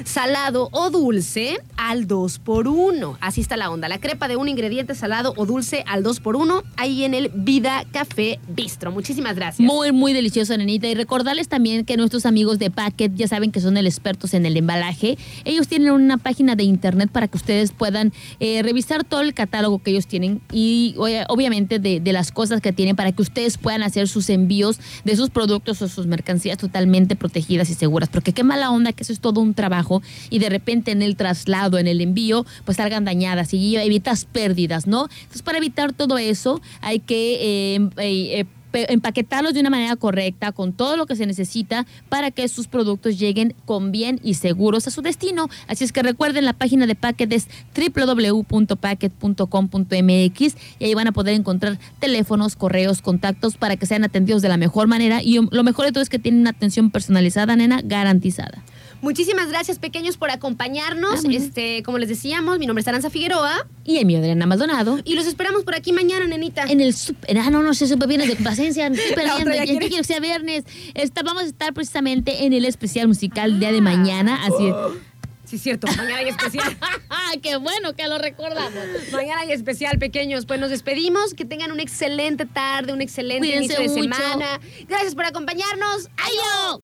salado 0.05 0.69
o 0.71 0.89
dulce 0.89 1.59
al 1.77 2.07
2 2.07 2.39
por 2.39 2.67
1 2.67 3.17
Así 3.21 3.41
está 3.41 3.55
la 3.55 3.69
onda. 3.69 3.87
La 3.87 3.99
crepa 3.99 4.27
de 4.27 4.35
un 4.35 4.49
ingrediente 4.49 4.95
salado 4.95 5.33
o 5.37 5.45
dulce 5.45 5.83
al 5.87 6.01
2 6.03 6.19
por 6.19 6.35
1 6.35 6.63
ahí 6.77 7.03
en 7.03 7.13
el 7.13 7.29
Vida 7.33 7.85
Café 7.91 8.39
Bistro. 8.49 8.91
Muchísimas 8.91 9.35
gracias. 9.35 9.65
Muy, 9.65 9.91
muy 9.91 10.13
delicioso, 10.13 10.57
nenita. 10.57 10.87
Y 10.87 10.95
recordarles 10.95 11.47
también 11.47 11.85
que 11.85 11.95
nuestros 11.95 12.25
amigos 12.25 12.57
de 12.59 12.71
Packet 12.71 13.13
ya 13.15 13.27
saben 13.27 13.51
que 13.51 13.61
son 13.61 13.77
el 13.77 13.85
expertos 13.85 14.33
en 14.33 14.45
el 14.45 14.57
embalaje. 14.57 15.17
Ellos 15.45 15.67
tienen 15.67 15.91
una 15.91 16.17
página 16.17 16.55
de 16.55 16.63
internet 16.63 17.09
para 17.11 17.27
que 17.27 17.37
ustedes 17.37 17.71
puedan 17.77 18.11
eh, 18.39 18.61
revisar 18.63 19.03
todo 19.03 19.21
el 19.21 19.33
catálogo 19.33 19.79
que 19.79 19.91
ellos 19.91 20.07
tienen 20.07 20.41
y 20.51 20.95
obviamente 21.27 21.79
de, 21.79 22.01
las 22.11 22.31
cosas 22.31 22.61
que 22.61 22.71
tienen 22.73 22.95
para 22.95 23.11
que 23.11 23.21
ustedes 23.21 23.57
puedan 23.57 23.83
hacer 23.83 24.07
sus 24.07 24.29
envíos 24.29 24.79
de 25.03 25.15
sus 25.15 25.29
productos 25.29 25.81
o 25.81 25.87
sus 25.87 26.07
mercancías 26.07 26.57
totalmente 26.57 27.15
protegidas 27.15 27.69
y 27.69 27.73
seguras. 27.73 28.09
Porque 28.09 28.33
qué 28.33 28.43
mala 28.43 28.71
onda 28.71 28.93
que 28.93 29.03
eso 29.03 29.13
es 29.13 29.19
todo 29.19 29.41
un 29.41 29.53
trabajo 29.53 30.01
y 30.29 30.39
de 30.39 30.49
repente 30.49 30.91
en 30.91 31.01
el 31.01 31.15
traslado, 31.15 31.77
en 31.77 31.87
el 31.87 32.01
envío, 32.01 32.45
pues 32.65 32.77
salgan 32.77 33.05
dañadas 33.05 33.53
y 33.53 33.75
evitas 33.75 34.25
pérdidas, 34.25 34.87
¿no? 34.87 35.07
Entonces, 35.21 35.41
para 35.41 35.57
evitar 35.57 35.93
todo 35.93 36.17
eso, 36.17 36.61
hay 36.81 36.99
que 36.99 37.75
eh, 37.75 37.89
eh, 37.97 38.39
eh, 38.39 38.45
pe- 38.45 38.56
empaquetarlos 38.89 39.53
de 39.53 39.61
una 39.61 39.69
manera 39.69 39.95
correcta, 39.95 40.51
con 40.51 40.73
todo 40.73 40.97
lo 40.97 41.05
que 41.05 41.15
se 41.15 41.25
necesita 41.25 41.85
para 42.09 42.31
que 42.31 42.47
sus 42.47 42.67
productos 42.67 43.17
lleguen 43.17 43.55
con 43.65 43.91
bien 43.91 44.19
y 44.23 44.35
seguros 44.35 44.87
a 44.87 44.91
su 44.91 45.01
destino. 45.01 45.49
Así 45.67 45.83
es 45.83 45.91
que 45.91 46.03
recuerden, 46.03 46.45
la 46.45 46.53
página 46.53 46.85
de 46.85 46.95
Packet 46.95 47.31
es 47.33 47.47
www.packet.com.mx 47.75 50.55
y 50.79 50.85
ahí 50.85 50.93
van 50.93 51.07
a 51.07 51.11
poder 51.11 51.33
encontrar 51.33 51.79
teléfonos, 51.99 52.55
correos, 52.55 53.01
contactos 53.01 53.57
para 53.57 53.77
que 53.77 53.85
sean 53.85 54.03
atendidos 54.03 54.41
de 54.41 54.49
la 54.49 54.57
mejor 54.57 54.87
manera 54.87 55.21
y 55.23 55.39
lo 55.39 55.63
mejor 55.63 55.85
de 55.85 55.91
todo 55.91 56.01
es 56.01 56.09
que 56.09 56.19
tienen 56.19 56.41
una 56.41 56.51
atención 56.51 56.91
personalizada, 56.91 57.55
nena, 57.55 57.81
garantizada. 57.83 58.63
Muchísimas 59.01 59.49
gracias, 59.49 59.79
pequeños, 59.79 60.17
por 60.17 60.31
acompañarnos. 60.31 61.23
Ah, 61.25 61.29
este, 61.31 61.83
como 61.83 61.97
les 61.99 62.09
decíamos, 62.09 62.57
mi 62.59 62.65
nombre 62.65 62.81
es 62.81 62.87
Aranza 62.87 63.09
Figueroa 63.09 63.67
Y 63.85 64.03
mi 64.05 64.15
Adriana 64.15 64.45
Maldonado. 64.45 64.99
y 65.03 65.15
los 65.15 65.27
esperamos 65.27 65.63
por 65.63 65.75
aquí 65.75 65.91
mañana, 65.93 66.25
nenita. 66.25 66.63
En 66.63 66.81
el 66.81 66.93
super, 66.93 67.37
ah, 67.37 67.49
no, 67.49 67.61
no 67.63 67.73
sé, 67.73 67.87
super 67.87 68.07
viernes 68.07 68.27
de 68.29 68.35
paciencia, 68.37 68.87
super 69.09 69.23
viernes, 69.25 69.55
ya 69.57 69.63
quiere. 69.65 69.87
quiero 69.87 69.97
que 69.97 70.03
sea 70.03 70.19
viernes. 70.19 70.63
Está, 70.95 71.21
vamos 71.23 71.43
a 71.43 71.45
estar 71.45 71.73
precisamente 71.73 72.45
en 72.45 72.53
el 72.53 72.65
especial 72.65 73.07
musical 73.07 73.59
día 73.59 73.71
de 73.71 73.81
mañana, 73.81 74.43
así 74.43 74.67
es. 74.67 74.75
Sí, 75.45 75.57
cierto. 75.57 75.87
Mañana 75.87 76.17
hay 76.17 76.27
especial. 76.27 76.75
¡Ah, 77.09 77.31
qué 77.41 77.55
bueno 77.55 77.93
que 77.95 78.05
lo 78.09 78.17
recordamos! 78.17 78.73
Mañana 79.13 79.41
hay 79.43 79.53
especial, 79.53 79.97
pequeños. 79.97 80.45
Pues 80.45 80.59
nos 80.59 80.69
despedimos. 80.69 81.33
Que 81.33 81.45
tengan 81.45 81.71
una 81.71 81.83
excelente 81.83 82.45
tarde, 82.45 82.91
un 82.91 82.99
excelente 82.99 83.47
Cuídense 83.47 83.81
inicio 83.81 83.95
de 83.95 84.01
mucho. 84.09 84.17
semana. 84.17 84.59
Gracias 84.89 85.15
por 85.15 85.23
acompañarnos. 85.23 86.09
¡Ayo! 86.17 86.75